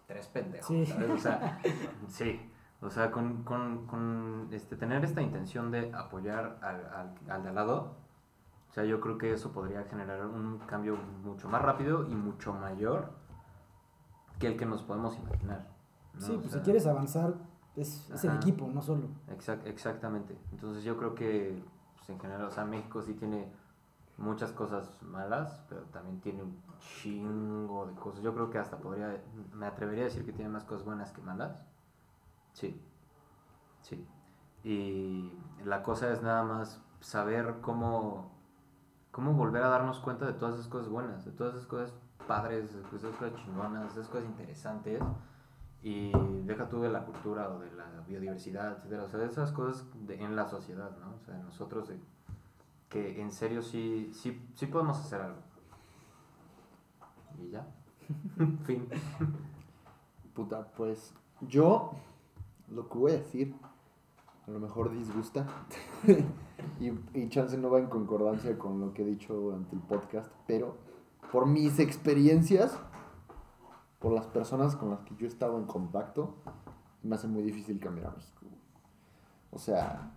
tres 0.07 0.27
pendejos, 0.27 0.67
Sí. 0.67 0.85
¿sabes? 0.85 1.09
O 1.09 1.17
sea, 1.17 1.59
sí, 2.07 2.51
o 2.81 2.89
sea, 2.89 3.11
con, 3.11 3.43
con, 3.43 3.85
con 3.87 4.47
este, 4.51 4.75
tener 4.75 5.03
esta 5.05 5.21
intención 5.21 5.71
de 5.71 5.93
apoyar 5.93 6.59
al, 6.61 6.85
al, 6.93 7.15
al 7.31 7.43
de 7.43 7.49
al 7.49 7.55
lado, 7.55 7.95
o 8.69 8.73
sea, 8.73 8.83
yo 8.83 8.99
creo 8.99 9.17
que 9.17 9.31
eso 9.31 9.51
podría 9.53 9.83
generar 9.85 10.25
un 10.25 10.57
cambio 10.59 10.97
mucho 11.23 11.47
más 11.47 11.61
rápido 11.61 12.05
y 12.07 12.13
mucho 12.15 12.51
mayor 12.53 13.11
que 14.39 14.47
el 14.47 14.57
que 14.57 14.65
nos 14.65 14.83
podemos 14.83 15.17
imaginar. 15.17 15.65
¿no? 16.13 16.19
Sí, 16.21 16.33
O 16.33 16.39
pues 16.39 16.51
sea, 16.51 16.59
si 16.59 16.63
quieres 16.65 16.85
avanzar, 16.87 17.35
es, 17.77 18.09
es 18.09 18.23
el 18.25 18.35
equipo, 18.35 18.67
no 18.67 18.81
solo. 18.81 19.07
Exact- 19.29 19.65
exactamente. 19.65 20.37
Entonces 20.51 20.83
yo 20.83 20.97
creo 20.97 21.15
que 21.15 21.63
pues, 21.95 22.09
en 22.09 22.19
general, 22.19 22.45
o 22.47 22.51
sea, 22.51 22.65
México 22.65 23.01
sí 23.01 23.13
tiene 23.13 23.49
muchas 24.17 24.51
cosas 24.51 25.01
malas, 25.03 25.61
pero 25.69 25.81
también 25.83 26.19
tiene 26.21 26.43
un 26.43 26.61
chingo 26.79 27.85
de 27.87 27.93
cosas. 27.95 28.21
Yo 28.21 28.33
creo 28.33 28.49
que 28.49 28.57
hasta 28.57 28.77
podría, 28.77 29.21
me 29.53 29.65
atrevería 29.65 30.03
a 30.03 30.05
decir 30.05 30.25
que 30.25 30.33
tiene 30.33 30.49
más 30.51 30.63
cosas 30.63 30.85
buenas 30.85 31.11
que 31.11 31.21
malas. 31.21 31.57
Sí, 32.53 32.81
sí. 33.81 34.07
Y 34.63 35.31
la 35.63 35.83
cosa 35.83 36.11
es 36.11 36.21
nada 36.23 36.43
más 36.43 36.81
saber 37.01 37.57
cómo, 37.61 38.31
cómo 39.11 39.33
volver 39.33 39.63
a 39.63 39.69
darnos 39.69 39.99
cuenta 39.99 40.25
de 40.25 40.33
todas 40.33 40.55
esas 40.55 40.67
cosas 40.67 40.89
buenas, 40.89 41.25
de 41.25 41.31
todas 41.31 41.55
esas 41.55 41.67
cosas 41.67 41.93
padres, 42.27 42.73
de 42.73 42.81
esas 42.97 43.15
cosas 43.15 43.35
chingonas, 43.35 43.83
de 43.95 44.01
esas 44.01 44.07
cosas 44.09 44.25
interesantes. 44.27 45.01
Y 45.83 46.11
deja 46.45 46.67
tú 46.67 46.81
de 46.81 46.89
la 46.89 47.05
cultura 47.05 47.49
o 47.49 47.59
de 47.59 47.71
la 47.73 47.85
biodiversidad, 48.07 48.77
etcétera. 48.77 49.03
O 49.03 49.07
sea, 49.07 49.19
de 49.19 49.27
esas 49.27 49.51
cosas 49.51 49.85
de- 50.07 50.23
en 50.23 50.35
la 50.35 50.47
sociedad, 50.47 50.97
¿no? 50.97 51.13
O 51.15 51.19
sea, 51.19 51.37
nosotros 51.37 51.91
que 52.89 53.21
en 53.21 53.31
serio 53.31 53.61
sí, 53.61 54.11
sí, 54.13 54.47
sí 54.55 54.65
podemos 54.67 54.97
hacer 54.99 55.21
algo. 55.21 55.39
Y 57.39 57.49
ya. 57.49 57.67
fin. 58.65 58.87
Puta, 60.33 60.67
pues 60.75 61.13
yo 61.41 61.91
lo 62.69 62.87
que 62.89 62.97
voy 62.97 63.11
a 63.11 63.15
decir 63.15 63.55
a 64.47 64.51
lo 64.51 64.59
mejor 64.59 64.91
disgusta 64.91 65.47
y, 66.79 66.91
y 67.19 67.29
chance 67.29 67.57
no 67.57 67.69
va 67.69 67.79
en 67.79 67.87
concordancia 67.87 68.57
con 68.59 68.79
lo 68.79 68.93
que 68.93 69.01
he 69.01 69.05
dicho 69.05 69.33
durante 69.33 69.75
el 69.75 69.81
podcast, 69.81 70.31
pero 70.45 70.77
por 71.31 71.47
mis 71.47 71.79
experiencias, 71.79 72.77
por 73.99 74.13
las 74.13 74.27
personas 74.27 74.75
con 74.75 74.91
las 74.91 74.99
que 75.01 75.15
yo 75.15 75.25
he 75.25 75.29
estado 75.29 75.57
en 75.57 75.65
contacto, 75.65 76.35
me 77.01 77.15
hace 77.15 77.27
muy 77.27 77.43
difícil 77.43 77.79
cambiar 77.79 78.07
a 78.07 78.11
México. 78.11 78.45
O 79.51 79.57
sea, 79.57 80.11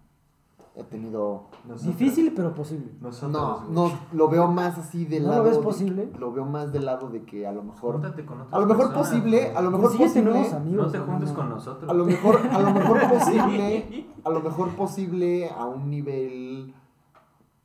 he 0.78 0.84
tenido... 0.84 1.48
Difícil, 1.82 2.32
pero 2.34 2.54
posible. 2.54 2.92
Nosotros, 3.00 3.32
No, 3.32 3.64
no, 3.88 3.92
lo 4.12 4.28
veo 4.28 4.46
más 4.46 4.78
así 4.78 5.04
del 5.04 5.24
¿No 5.24 5.28
lo 5.30 5.34
lado... 5.34 5.44
ves 5.44 5.56
de- 5.56 5.62
posible? 5.62 6.12
lo 6.18 6.32
veo 6.32 6.44
más 6.44 6.72
del 6.72 6.86
lado 6.86 7.08
de 7.10 7.24
que 7.24 7.46
a 7.46 7.52
lo 7.52 7.62
mejor... 7.64 7.94
Júntate 7.94 8.24
con 8.24 8.40
A 8.50 8.58
lo 8.58 8.66
mejor 8.66 8.86
personas, 8.92 9.08
posible, 9.08 9.52
a 9.56 9.60
lo 9.60 9.70
mejor 9.72 9.96
posible... 9.98 10.22
nuevos 10.30 10.52
amigos. 10.52 10.86
No 10.86 10.92
te 10.92 10.98
juntes 11.00 11.32
con 11.32 11.48
nosotros. 11.50 11.90
A 11.90 11.94
lo 11.94 12.04
mejor, 12.04 12.36
a 12.50 12.58
lo 12.60 12.70
mejor 12.72 13.08
posible, 13.10 14.06
a 14.24 14.30
lo 14.30 14.40
mejor 14.40 14.68
posible 14.76 15.50
a 15.50 15.66
un 15.66 15.90
nivel, 15.90 16.74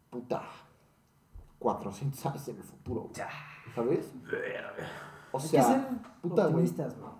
puta, 0.09 0.41
400 1.59 2.25
años 2.25 2.47
en 2.47 2.57
el 2.57 2.63
futuro, 2.63 3.01
güey, 3.01 3.27
¿sabes? 3.75 4.11
O 5.31 5.37
Hay 5.37 5.43
que 5.43 5.49
sea, 5.49 5.63
ser 5.63 5.87
puta, 6.21 6.47
güey. 6.47 6.71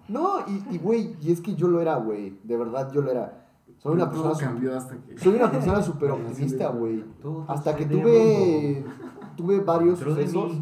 No, 0.07 0.39
y, 0.47 0.75
y, 0.75 0.77
güey, 0.79 1.15
y 1.21 1.31
es 1.31 1.39
que 1.41 1.55
yo 1.55 1.67
lo 1.67 1.79
era, 1.81 1.95
güey, 1.97 2.39
de 2.43 2.57
verdad 2.57 2.91
yo 2.91 3.01
lo 3.01 3.11
era. 3.11 3.42
Soy 3.77 3.93
una 3.93 4.09
persona, 4.09 4.37
cambió 4.37 4.77
hasta 4.77 4.95
que... 4.97 5.17
soy 5.17 5.35
una 5.35 5.51
persona 5.51 5.81
súper 5.83 6.11
optimista, 6.11 6.69
güey. 6.69 7.03
Hasta 7.47 7.75
que 7.75 7.85
tuve, 7.85 8.85
tuve 9.35 9.59
varios 9.59 9.99
sucesos 9.99 10.53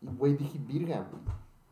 y, 0.00 0.06
güey, 0.16 0.36
dije, 0.36 0.58
virga, 0.58 1.06
güey. 1.10 1.22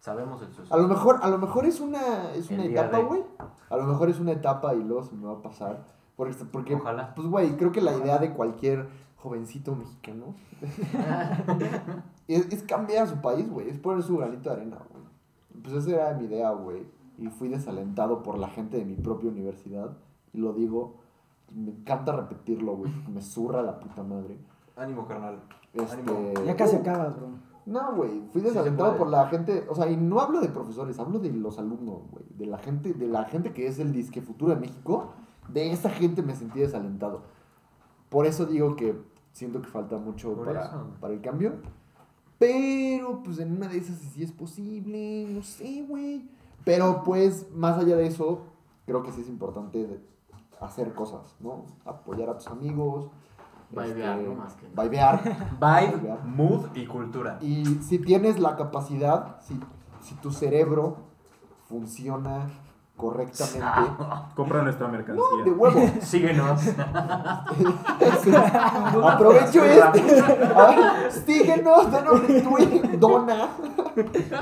Sabemos 0.00 0.40
el 0.42 0.48
suceso. 0.52 0.74
A 0.74 0.78
lo 0.78 0.88
mejor, 0.88 1.18
a 1.22 1.28
lo 1.28 1.38
mejor 1.38 1.66
es 1.66 1.80
una, 1.80 2.32
es 2.32 2.50
una 2.50 2.64
etapa, 2.64 2.98
de. 2.98 3.04
güey. 3.04 3.24
A 3.70 3.76
lo 3.76 3.84
mejor 3.84 4.08
es 4.08 4.20
una 4.20 4.32
etapa 4.32 4.74
y 4.74 4.82
luego 4.82 5.02
se 5.02 5.14
me 5.14 5.26
va 5.26 5.34
a 5.34 5.42
pasar. 5.42 5.86
Porque, 6.16 6.34
porque 6.50 6.74
Ojalá. 6.74 7.14
pues, 7.14 7.28
güey, 7.28 7.56
creo 7.56 7.72
que 7.72 7.80
la 7.80 7.96
idea 7.96 8.18
de 8.18 8.32
cualquier 8.32 8.88
jovencito 9.16 9.74
mexicano 9.74 10.34
es, 12.28 12.52
es 12.52 12.62
cambiar 12.64 13.08
su 13.08 13.20
país, 13.20 13.50
güey. 13.50 13.68
Es 13.68 13.78
poner 13.78 14.02
su 14.02 14.16
granito 14.16 14.50
de 14.50 14.56
arena, 14.56 14.78
güey. 14.90 15.04
Pues 15.62 15.74
esa 15.74 15.90
era 15.90 16.14
mi 16.14 16.24
idea, 16.24 16.50
güey. 16.50 16.86
Y 17.18 17.26
fui 17.28 17.48
desalentado 17.48 18.22
por 18.22 18.38
la 18.38 18.48
gente 18.48 18.76
de 18.78 18.84
mi 18.84 18.94
propia 18.94 19.28
universidad. 19.30 19.96
Y 20.32 20.38
lo 20.38 20.52
digo, 20.52 20.96
me 21.54 21.72
encanta 21.72 22.14
repetirlo, 22.14 22.76
güey. 22.76 22.92
Me 23.12 23.20
zurra 23.20 23.62
la 23.62 23.78
puta 23.80 24.02
madre. 24.02 24.38
Ánimo, 24.76 25.06
carnal. 25.06 25.40
Este, 25.72 26.46
Ya 26.46 26.56
casi 26.56 26.76
acabas, 26.76 27.16
bro. 27.16 27.28
no, 27.66 27.94
güey, 27.96 28.22
fui 28.32 28.40
desalentado 28.40 28.90
puede. 28.90 28.98
por 28.98 29.08
la 29.10 29.26
gente, 29.28 29.66
o 29.68 29.74
sea, 29.74 29.90
y 29.90 29.96
no 29.96 30.20
hablo 30.20 30.40
de 30.40 30.48
profesores, 30.48 30.98
hablo 30.98 31.18
de 31.18 31.30
los 31.30 31.58
alumnos, 31.58 32.02
güey, 32.10 32.24
de 32.30 32.46
la 32.46 32.56
gente, 32.58 32.94
de 32.94 33.06
la 33.06 33.24
gente 33.24 33.52
que 33.52 33.66
es 33.66 33.78
el 33.78 33.92
disque 33.92 34.22
futuro 34.22 34.54
de 34.54 34.60
México, 34.60 35.12
de 35.48 35.72
esa 35.72 35.90
gente 35.90 36.22
me 36.22 36.34
sentí 36.34 36.60
desalentado. 36.60 37.22
Por 38.08 38.24
eso 38.26 38.46
digo 38.46 38.76
que 38.76 38.98
siento 39.32 39.60
que 39.60 39.68
falta 39.68 39.98
mucho 39.98 40.34
para, 40.42 40.84
para 41.00 41.12
el 41.12 41.20
cambio. 41.20 41.52
Pero, 42.38 43.22
pues 43.22 43.38
en 43.40 43.52
una 43.56 43.68
de 43.68 43.78
esas 43.78 43.98
sí 43.98 44.22
es 44.22 44.32
posible, 44.32 45.26
no 45.28 45.42
sé, 45.42 45.84
güey. 45.88 46.28
Pero, 46.68 47.02
pues, 47.02 47.50
más 47.54 47.78
allá 47.78 47.96
de 47.96 48.06
eso, 48.06 48.42
creo 48.84 49.02
que 49.02 49.10
sí 49.10 49.22
es 49.22 49.28
importante 49.30 50.02
hacer 50.60 50.92
cosas, 50.92 51.34
¿no? 51.40 51.64
Apoyar 51.86 52.28
a 52.28 52.36
tus 52.36 52.46
amigos. 52.48 53.08
Vibear, 53.70 54.18
este, 54.18 54.28
¿no? 54.28 54.34
Más 54.34 54.54
que 54.54 54.68
nada. 54.68 54.82
Vibear. 54.82 55.22
Vibe, 55.58 56.18
mood 56.26 56.66
y 56.74 56.84
cultura. 56.84 57.38
Y 57.40 57.64
si 57.76 57.98
tienes 57.98 58.38
la 58.38 58.54
capacidad, 58.54 59.40
si, 59.40 59.58
si 60.02 60.14
tu 60.16 60.30
cerebro 60.30 60.98
funciona 61.70 62.50
correctamente, 62.98 63.92
Compra 64.34 64.62
nuestra 64.62 64.88
mercancía. 64.88 65.24
de 65.44 65.50
huevo. 65.52 65.90
Síguenos. 66.02 66.60
Sí. 66.60 66.74
Aprovecho 68.34 69.64
este. 69.64 70.22
Síguenos, 71.24 71.90
danos 71.90 72.26
retweet, 72.26 72.98
dona. 72.98 73.48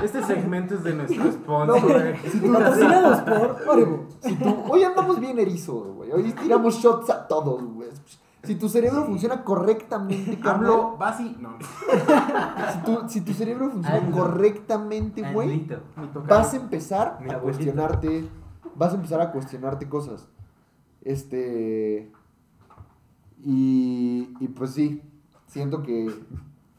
Este 0.03 0.23
segmento 0.23 0.75
es 0.75 0.83
de 0.83 0.93
nuestro 0.93 1.31
sponsor. 1.31 2.15
Si 2.29 2.39
tu, 2.39 2.51
Patrocinados 2.51 3.21
por 3.21 4.07
si 4.21 4.37
hoy 4.69 4.83
andamos 4.83 5.19
bien 5.19 5.39
erizos, 5.39 5.93
güey. 5.95 6.11
Hoy 6.11 6.33
tiramos 6.33 6.75
shots 6.75 7.09
a 7.11 7.27
todos, 7.27 7.63
güey. 7.63 7.87
Si 8.43 8.55
tu 8.55 8.69
cerebro 8.69 9.03
funciona 9.03 9.43
correctamente, 9.43 10.39
Hablo, 10.47 10.95
vas 10.97 11.19
y. 11.19 11.35
No, 11.39 11.57
si 11.59 12.79
tu, 12.85 13.09
si 13.09 13.21
tu 13.21 13.33
cerebro 13.33 13.69
funciona 13.69 14.09
correctamente, 14.09 15.21
güey, 15.33 15.67
vas 16.27 16.53
a 16.53 16.57
empezar 16.57 17.07
a 17.07 17.11
abuelito. 17.17 17.41
cuestionarte, 17.41 18.29
vas 18.77 18.93
a 18.93 18.95
empezar 18.95 19.21
a 19.21 19.31
cuestionarte 19.31 19.89
cosas. 19.89 20.27
Este 21.01 22.11
y, 23.43 24.35
y 24.39 24.47
pues 24.49 24.71
sí, 24.71 25.01
siento 25.47 25.83
que 25.83 26.11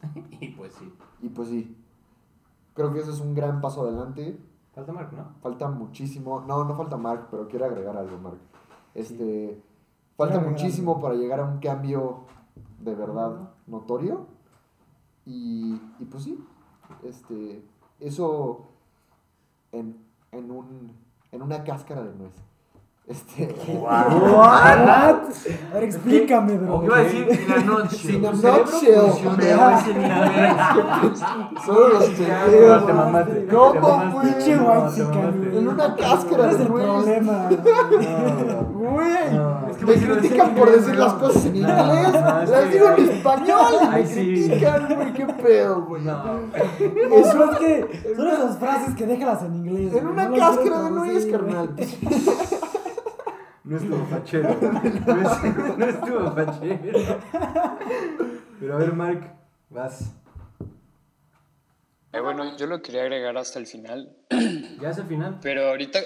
Y 0.39 0.49
pues 0.49 0.73
sí. 0.73 0.93
y 1.21 1.29
pues 1.29 1.49
sí. 1.49 1.75
Creo 2.73 2.93
que 2.93 2.99
eso 2.99 3.11
es 3.11 3.19
un 3.19 3.33
gran 3.33 3.61
paso 3.61 3.81
adelante. 3.81 4.39
Falta 4.73 4.93
Mark, 4.93 5.11
¿no? 5.13 5.25
Falta 5.41 5.69
muchísimo. 5.69 6.41
No, 6.41 6.63
no 6.63 6.75
falta 6.75 6.97
Mark, 6.97 7.27
pero 7.29 7.47
quiero 7.47 7.65
agregar 7.65 7.97
algo, 7.97 8.17
Mark. 8.17 8.39
Este 8.93 9.61
falta 10.15 10.39
muchísimo 10.39 10.91
algo. 10.91 11.01
para 11.01 11.15
llegar 11.15 11.39
a 11.39 11.45
un 11.45 11.59
cambio 11.59 12.25
de 12.79 12.95
verdad 12.95 13.49
notorio. 13.67 14.27
Y, 15.25 15.79
y 15.99 16.05
pues 16.05 16.23
sí, 16.23 16.43
este 17.03 17.63
eso 17.99 18.67
en, 19.71 19.97
en 20.31 20.49
un 20.49 20.91
en 21.31 21.41
una 21.41 21.63
cáscara 21.63 22.01
de 22.01 22.13
nuez. 22.15 22.31
Este 23.07 23.55
What? 23.73 24.05
A 25.71 25.73
ver, 25.73 25.83
explícame, 25.83 26.57
bro. 26.57 26.83
Iba 26.83 26.97
a 26.97 26.99
decir 26.99 27.27
in 27.27 27.51
a 27.51 27.57
nutshell. 27.57 28.15
In 28.15 28.25
a 28.25 28.31
Tu 28.31 28.37
cerebro 28.37 28.63
nutshell. 28.65 29.09
funciona 29.09 29.79
ese 29.79 29.93
nivel. 29.95 30.55
Solo 31.65 31.87
los 31.89 32.09
No, 32.09 32.15
chequeos. 32.15 32.85
te 32.85 32.93
mamaste, 32.93 33.33
te 33.33 33.47
¿Cómo, 33.55 33.79
mamaste. 33.81 34.11
güey? 34.13 34.33
Pinche. 34.35 35.57
En 35.57 35.67
una 35.67 35.95
cáscara 35.95 36.37
¿Cuál 36.37 36.49
es 36.51 36.57
de 36.59 36.63
el 36.65 36.69
nuez. 36.69 36.85
problema? 36.85 37.49
Güey, 38.73 39.29
me 39.97 40.19
critican 40.19 40.55
por 40.55 40.71
decir 40.71 40.95
las 40.95 41.13
cosas 41.13 41.45
en 41.45 41.55
inglés, 41.57 42.13
las 42.13 42.71
digo 42.71 42.89
en 42.97 43.09
español 43.09 43.73
y 43.81 43.85
me 43.87 43.95
Ay, 43.95 44.05
sí. 44.05 44.13
critican, 44.47 44.95
güey, 44.95 45.13
qué 45.13 45.25
pedo, 45.25 45.81
güey. 45.85 46.03
Eso 46.07 47.51
es 47.51 47.57
que 47.59 48.13
son 48.15 48.27
esas 48.27 48.57
frases 48.59 48.95
que 48.95 49.05
déjalas 49.05 49.43
en 49.43 49.55
inglés. 49.55 49.93
En 49.95 50.07
una 50.07 50.31
cáscara 50.31 50.83
de 50.83 50.91
nuez, 50.91 51.25
carnal. 51.25 51.75
No 53.63 53.77
estuvo 53.77 54.03
fachero. 54.07 54.49
No 54.61 54.81
estuvo, 55.21 55.77
no 55.77 55.85
estuvo 55.85 56.31
fachero. 56.31 56.79
Pero 58.59 58.73
a 58.73 58.77
ver, 58.79 58.93
Mark, 58.93 59.35
vas. 59.69 60.11
Eh, 62.11 62.19
bueno, 62.19 62.57
yo 62.57 62.65
lo 62.65 62.81
quería 62.81 63.01
agregar 63.03 63.37
hasta 63.37 63.59
el 63.59 63.67
final, 63.67 64.15
Ya 64.81 64.89
es 64.89 64.97
el 64.97 65.05
final. 65.05 65.37
pero 65.43 65.69
ahorita... 65.69 65.99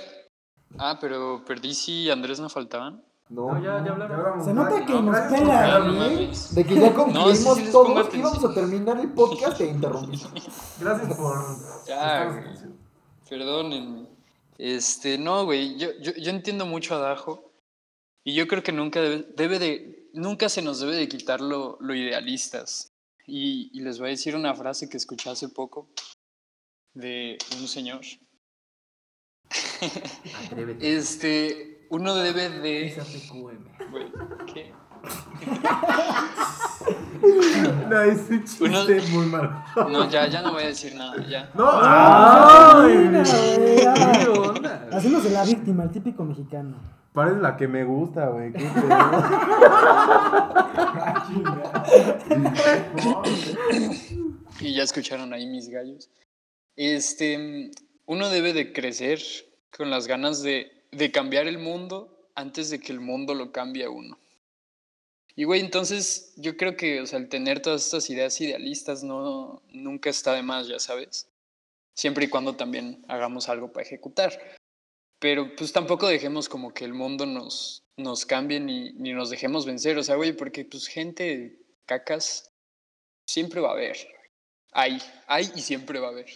Ah, 0.77 0.97
pero 0.99 1.45
perdí 1.45 1.73
si 1.73 2.09
Andrés 2.09 2.41
no 2.41 2.49
faltaban. 2.49 3.01
No, 3.33 3.51
No, 3.51 3.63
ya, 3.63 3.83
ya 3.83 3.91
hablaron. 3.93 4.45
Se 4.45 4.53
nota 4.53 4.85
que 4.85 4.93
No, 4.93 5.01
nos 5.01 5.19
pela, 5.21 5.79
no 5.79 5.93
mames. 5.93 6.53
De 6.53 6.63
que 6.63 6.75
ya 6.75 6.93
concluimos 6.95 7.57
sí, 7.57 7.65
sí 7.65 7.71
todos, 7.71 7.97
atención. 7.97 8.19
íbamos 8.21 8.45
a 8.45 8.53
terminar 8.53 8.99
el 8.99 9.11
podcast 9.11 9.59
e 9.59 9.65
interrumpí. 9.69 10.21
Gracias 10.79 11.17
por. 11.17 11.35
Ya. 11.87 12.55
Perdónenme. 13.27 14.07
Este, 14.59 15.17
no, 15.17 15.45
güey, 15.45 15.77
yo, 15.79 15.89
yo, 15.99 16.11
yo 16.13 16.29
entiendo 16.29 16.67
mucho 16.67 16.93
a 16.95 16.99
Dajo 16.99 17.51
y 18.23 18.35
yo 18.35 18.47
creo 18.47 18.61
que 18.61 18.71
nunca 18.71 19.01
debe, 19.01 19.25
debe 19.35 19.57
de, 19.59 20.09
nunca 20.13 20.47
se 20.47 20.61
nos 20.61 20.79
debe 20.79 20.95
de 20.95 21.07
quitar 21.07 21.41
lo, 21.41 21.77
lo 21.81 21.95
idealistas. 21.95 22.91
Y, 23.25 23.71
y 23.73 23.81
les 23.81 23.97
voy 23.97 24.09
a 24.09 24.11
decir 24.11 24.35
una 24.35 24.53
frase 24.53 24.87
que 24.89 24.97
escuché 24.97 25.31
hace 25.31 25.49
poco 25.49 25.87
de 26.93 27.39
un 27.59 27.67
señor. 27.67 28.01
Atrévete. 30.45 30.95
Este, 30.95 31.72
uno 31.93 32.15
debe 32.15 32.49
de... 32.49 32.87
Esa 32.87 33.03
PQM. 33.03 33.91
Güey, 33.91 34.11
¿qué? 34.51 34.73
No, 37.89 38.01
ese 38.01 38.43
chiste 38.43 38.65
Uno- 38.65 38.81
es 38.89 39.09
muy 39.11 39.25
malo. 39.27 39.63
No, 39.89 40.09
ya, 40.09 40.27
ya 40.27 40.41
no 40.41 40.51
voy 40.53 40.63
a 40.63 40.67
decir 40.67 40.93
nada, 40.95 41.15
ya. 41.27 41.49
No, 41.53 41.69
Ay, 41.71 42.93
¡Ay! 42.97 43.05
güey. 43.05 43.77
¿Qué 44.23 44.27
onda? 44.27 44.89
Haciéndose 44.91 45.29
la 45.29 45.45
víctima, 45.45 45.83
el 45.83 45.91
típico 45.91 46.23
mexicano. 46.25 46.75
Parece 47.13 47.39
la 47.39 47.55
que 47.55 47.67
me 47.67 47.85
gusta, 47.85 48.27
güey. 48.27 48.51
qué 48.51 48.59
pedo. 48.59 48.87
Y 54.59 54.73
ya 54.75 54.83
escucharon 54.83 55.33
ahí 55.33 55.45
mis 55.47 55.69
gallos. 55.69 56.09
Este, 56.75 57.71
uno 58.05 58.29
debe 58.29 58.53
de 58.53 58.73
crecer 58.73 59.19
con 59.75 59.89
las 59.89 60.07
ganas 60.07 60.41
de, 60.43 60.71
de 60.95 61.11
cambiar 61.11 61.47
el 61.47 61.59
mundo 61.59 62.29
antes 62.35 62.69
de 62.69 62.79
que 62.79 62.91
el 62.91 62.99
mundo 62.99 63.33
lo 63.33 63.51
cambie 63.51 63.85
a 63.85 63.89
uno. 63.89 64.17
Y 65.35 65.45
güey, 65.45 65.61
entonces 65.61 66.33
yo 66.37 66.57
creo 66.57 66.77
que, 66.77 67.01
o 67.01 67.07
sea, 67.07 67.19
el 67.19 67.27
tener 67.29 67.61
todas 67.61 67.85
estas 67.85 68.09
ideas 68.09 68.39
idealistas 68.39 69.03
no, 69.03 69.63
nunca 69.69 70.09
está 70.09 70.33
de 70.33 70.43
más, 70.43 70.67
ya 70.67 70.79
sabes. 70.79 71.27
Siempre 71.95 72.25
y 72.25 72.29
cuando 72.29 72.55
también 72.55 73.03
hagamos 73.07 73.49
algo 73.49 73.71
para 73.71 73.85
ejecutar. 73.85 74.39
Pero 75.19 75.55
pues 75.55 75.71
tampoco 75.71 76.07
dejemos 76.07 76.49
como 76.49 76.73
que 76.73 76.85
el 76.85 76.93
mundo 76.93 77.25
nos, 77.25 77.83
nos 77.97 78.25
cambie 78.25 78.59
ni, 78.59 78.93
ni 78.93 79.13
nos 79.13 79.29
dejemos 79.29 79.65
vencer. 79.65 79.97
O 79.97 80.03
sea, 80.03 80.15
güey, 80.15 80.33
porque 80.33 80.65
pues 80.65 80.87
gente 80.87 81.59
cacas 81.85 82.51
siempre 83.27 83.61
va 83.61 83.69
a 83.69 83.73
haber. 83.73 83.97
Hay, 84.71 85.01
hay 85.27 85.51
y 85.55 85.61
siempre 85.61 85.99
va 85.99 86.07
a 86.07 86.11
haber. 86.11 86.29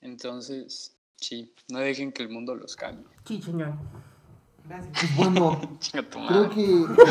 Entonces, 0.00 0.95
sí, 1.16 1.52
no 1.70 1.78
dejen 1.78 2.12
que 2.12 2.22
el 2.22 2.30
mundo 2.30 2.54
los 2.54 2.76
cambie. 2.76 3.06
Sí, 3.24 3.40
chingón. 3.40 3.78
Pues 4.68 5.16
bueno, 5.16 5.60
creo 6.28 6.50
que 6.50 6.84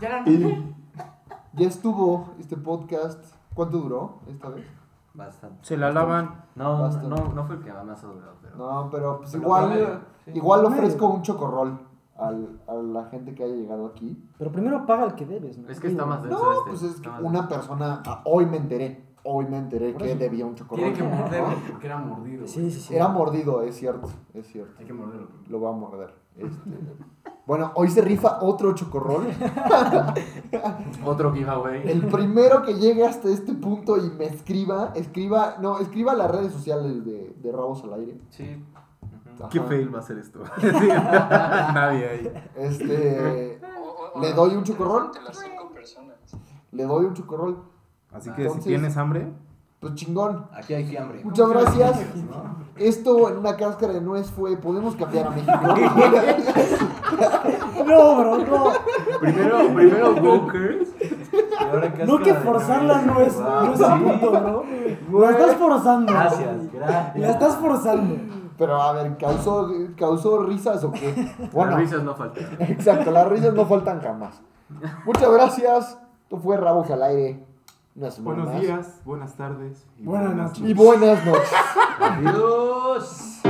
Ya 0.00 0.08
la 0.08 0.24
ya 1.52 1.66
estuvo 1.66 2.34
este 2.38 2.56
podcast. 2.56 3.22
¿Cuánto 3.54 3.78
duró 3.78 4.20
esta 4.28 4.48
vez? 4.50 4.66
Bastante. 5.12 5.58
Se 5.66 5.76
la 5.76 5.90
lavan. 5.90 6.44
No, 6.54 6.82
Bastante. 6.82 7.08
no, 7.08 7.16
no 7.34 7.44
fue 7.46 7.56
el 7.56 7.62
que 7.62 7.72
más 7.72 8.02
ha 8.04 8.06
durado, 8.06 8.36
pero. 8.40 8.56
No, 8.56 8.88
pero 8.90 9.18
pues 9.18 9.30
Pero 9.32 9.42
igual, 9.42 10.02
sí. 10.24 10.30
igual 10.34 10.64
ofrezco 10.66 11.08
un 11.08 11.22
chocorrol 11.22 11.78
al, 12.16 12.60
a 12.68 12.74
la 12.74 13.04
gente 13.06 13.34
que 13.34 13.42
haya 13.44 13.54
llegado 13.54 13.86
aquí. 13.86 14.22
Pero 14.38 14.52
primero 14.52 14.86
paga 14.86 15.06
el 15.06 15.14
que 15.14 15.26
debes, 15.26 15.58
¿no? 15.58 15.68
Es 15.68 15.80
que 15.80 15.88
está 15.88 16.06
más 16.06 16.22
denso 16.22 16.38
No, 16.38 16.52
este. 16.52 16.70
pues 16.70 16.82
es 16.82 17.00
que 17.00 17.08
una 17.08 17.48
persona, 17.48 18.02
ah, 18.06 18.22
hoy 18.24 18.46
me 18.46 18.58
enteré, 18.58 19.09
hoy 19.24 19.46
me 19.46 19.58
enteré 19.58 19.94
que 19.94 20.10
eso. 20.10 20.18
debía 20.18 20.46
un 20.46 20.54
chocorrol. 20.54 20.92
Tiene 20.92 20.96
que 20.96 21.02
morderlo 21.04 21.56
porque 21.70 21.86
era 21.86 21.98
mordido. 21.98 22.46
Sí, 22.46 22.70
sí, 22.70 22.80
sí. 22.80 22.94
Era 22.94 23.08
mordido, 23.08 23.62
es 23.62 23.76
cierto, 23.76 24.08
es 24.34 24.46
cierto. 24.46 24.74
Hay 24.78 24.84
que 24.86 24.92
morderlo. 24.92 25.28
Lo 25.48 25.58
voy 25.58 25.68
a 25.72 25.76
morder. 25.76 26.14
Este, 26.36 26.70
Bueno, 27.46 27.72
hoy 27.74 27.88
se 27.90 28.00
rifa 28.00 28.38
otro 28.40 28.72
chocorrol. 28.74 29.26
Otro 31.04 31.32
giveaway. 31.32 31.88
El 31.90 32.06
primero 32.06 32.62
que 32.62 32.74
llegue 32.74 33.04
hasta 33.06 33.28
este 33.28 33.54
punto 33.54 33.96
y 33.96 34.10
me 34.10 34.26
escriba, 34.26 34.92
escriba, 34.94 35.56
no, 35.60 35.78
escriba 35.78 36.12
a 36.12 36.16
las 36.16 36.30
redes 36.30 36.52
sociales 36.52 37.04
de, 37.04 37.34
de 37.36 37.52
Rabos 37.52 37.82
al 37.84 37.94
Aire. 37.94 38.18
Sí. 38.30 38.62
Ajá. 39.38 39.48
¿Qué 39.48 39.60
fail 39.60 39.92
va 39.94 39.98
a 40.00 40.02
ser 40.02 40.18
esto? 40.18 40.40
Nadie 40.62 42.08
ahí. 42.08 42.32
Este, 42.56 43.58
O- 43.82 44.18
o- 44.18 44.20
¿Le 44.20 44.32
doy 44.32 44.54
un 44.54 44.64
chocorrol? 44.64 45.10
las 45.24 45.38
cinco 45.38 45.70
personas. 45.70 46.16
le 46.72 46.84
doy 46.84 47.06
un 47.06 47.14
chocorrol. 47.14 47.62
Así 48.12 48.30
que 48.32 48.42
Entonces- 48.42 48.64
si 48.64 48.68
tienes 48.70 48.96
hambre, 48.96 49.28
Pues 49.80 49.94
chingón. 49.94 50.46
Aquí 50.52 50.74
hay 50.74 50.84
fiambre. 50.86 51.20
Muchas 51.24 51.48
gracias. 51.48 52.00
¿no? 52.16 52.56
Esto 52.76 53.28
en 53.30 53.38
una 53.38 53.56
cáscara 53.56 53.92
de 53.94 54.00
nuez 54.00 54.30
fue 54.30 54.56
Podemos 54.56 54.94
cambiar 54.96 55.26
a 55.28 55.30
México. 55.30 55.52
No, 57.86 58.16
bro, 58.16 58.38
no. 58.38 58.72
Primero, 59.20 59.74
primero 59.74 60.14
Gokers. 60.20 60.90
No 62.06 62.18
que 62.18 62.32
de 62.32 62.38
forzarla 62.40 63.02
nuez. 63.02 63.36
no 63.36 63.72
es, 63.72 63.80
Wow, 63.80 63.96
no 64.00 64.12
es 64.12 64.18
punto. 64.20 64.64
La 65.20 65.30
estás 65.30 65.56
forzando. 65.56 66.12
Gracias, 66.12 66.72
gracias. 66.72 67.16
La 67.18 67.30
estás 67.30 67.56
forzando. 67.56 68.16
Pero 68.58 68.80
a 68.80 68.92
ver, 68.92 69.16
¿causó, 69.16 69.70
causó 69.96 70.42
risas 70.44 70.84
o 70.84 70.92
qué? 70.92 71.32
Bueno, 71.52 71.72
Las 71.72 71.80
risas 71.80 72.02
no 72.04 72.14
faltan. 72.14 72.44
exacto, 72.60 73.10
las 73.10 73.26
risas 73.28 73.54
no 73.54 73.64
faltan 73.66 74.00
jamás. 74.00 74.40
Muchas 75.06 75.32
gracias. 75.32 75.98
Esto 76.22 76.36
fue 76.38 76.56
Rabos 76.58 76.90
al 76.90 77.02
Aire. 77.02 77.44
Buenos 77.94 78.60
días, 78.60 79.00
buenas 79.04 79.36
tardes 79.36 79.86
y 79.98 80.04
Buenas 80.04 80.34
noches. 80.34 80.64
Y 80.64 80.74
buenas 80.74 81.26
noches. 81.26 81.52
Adiós. 82.00 83.40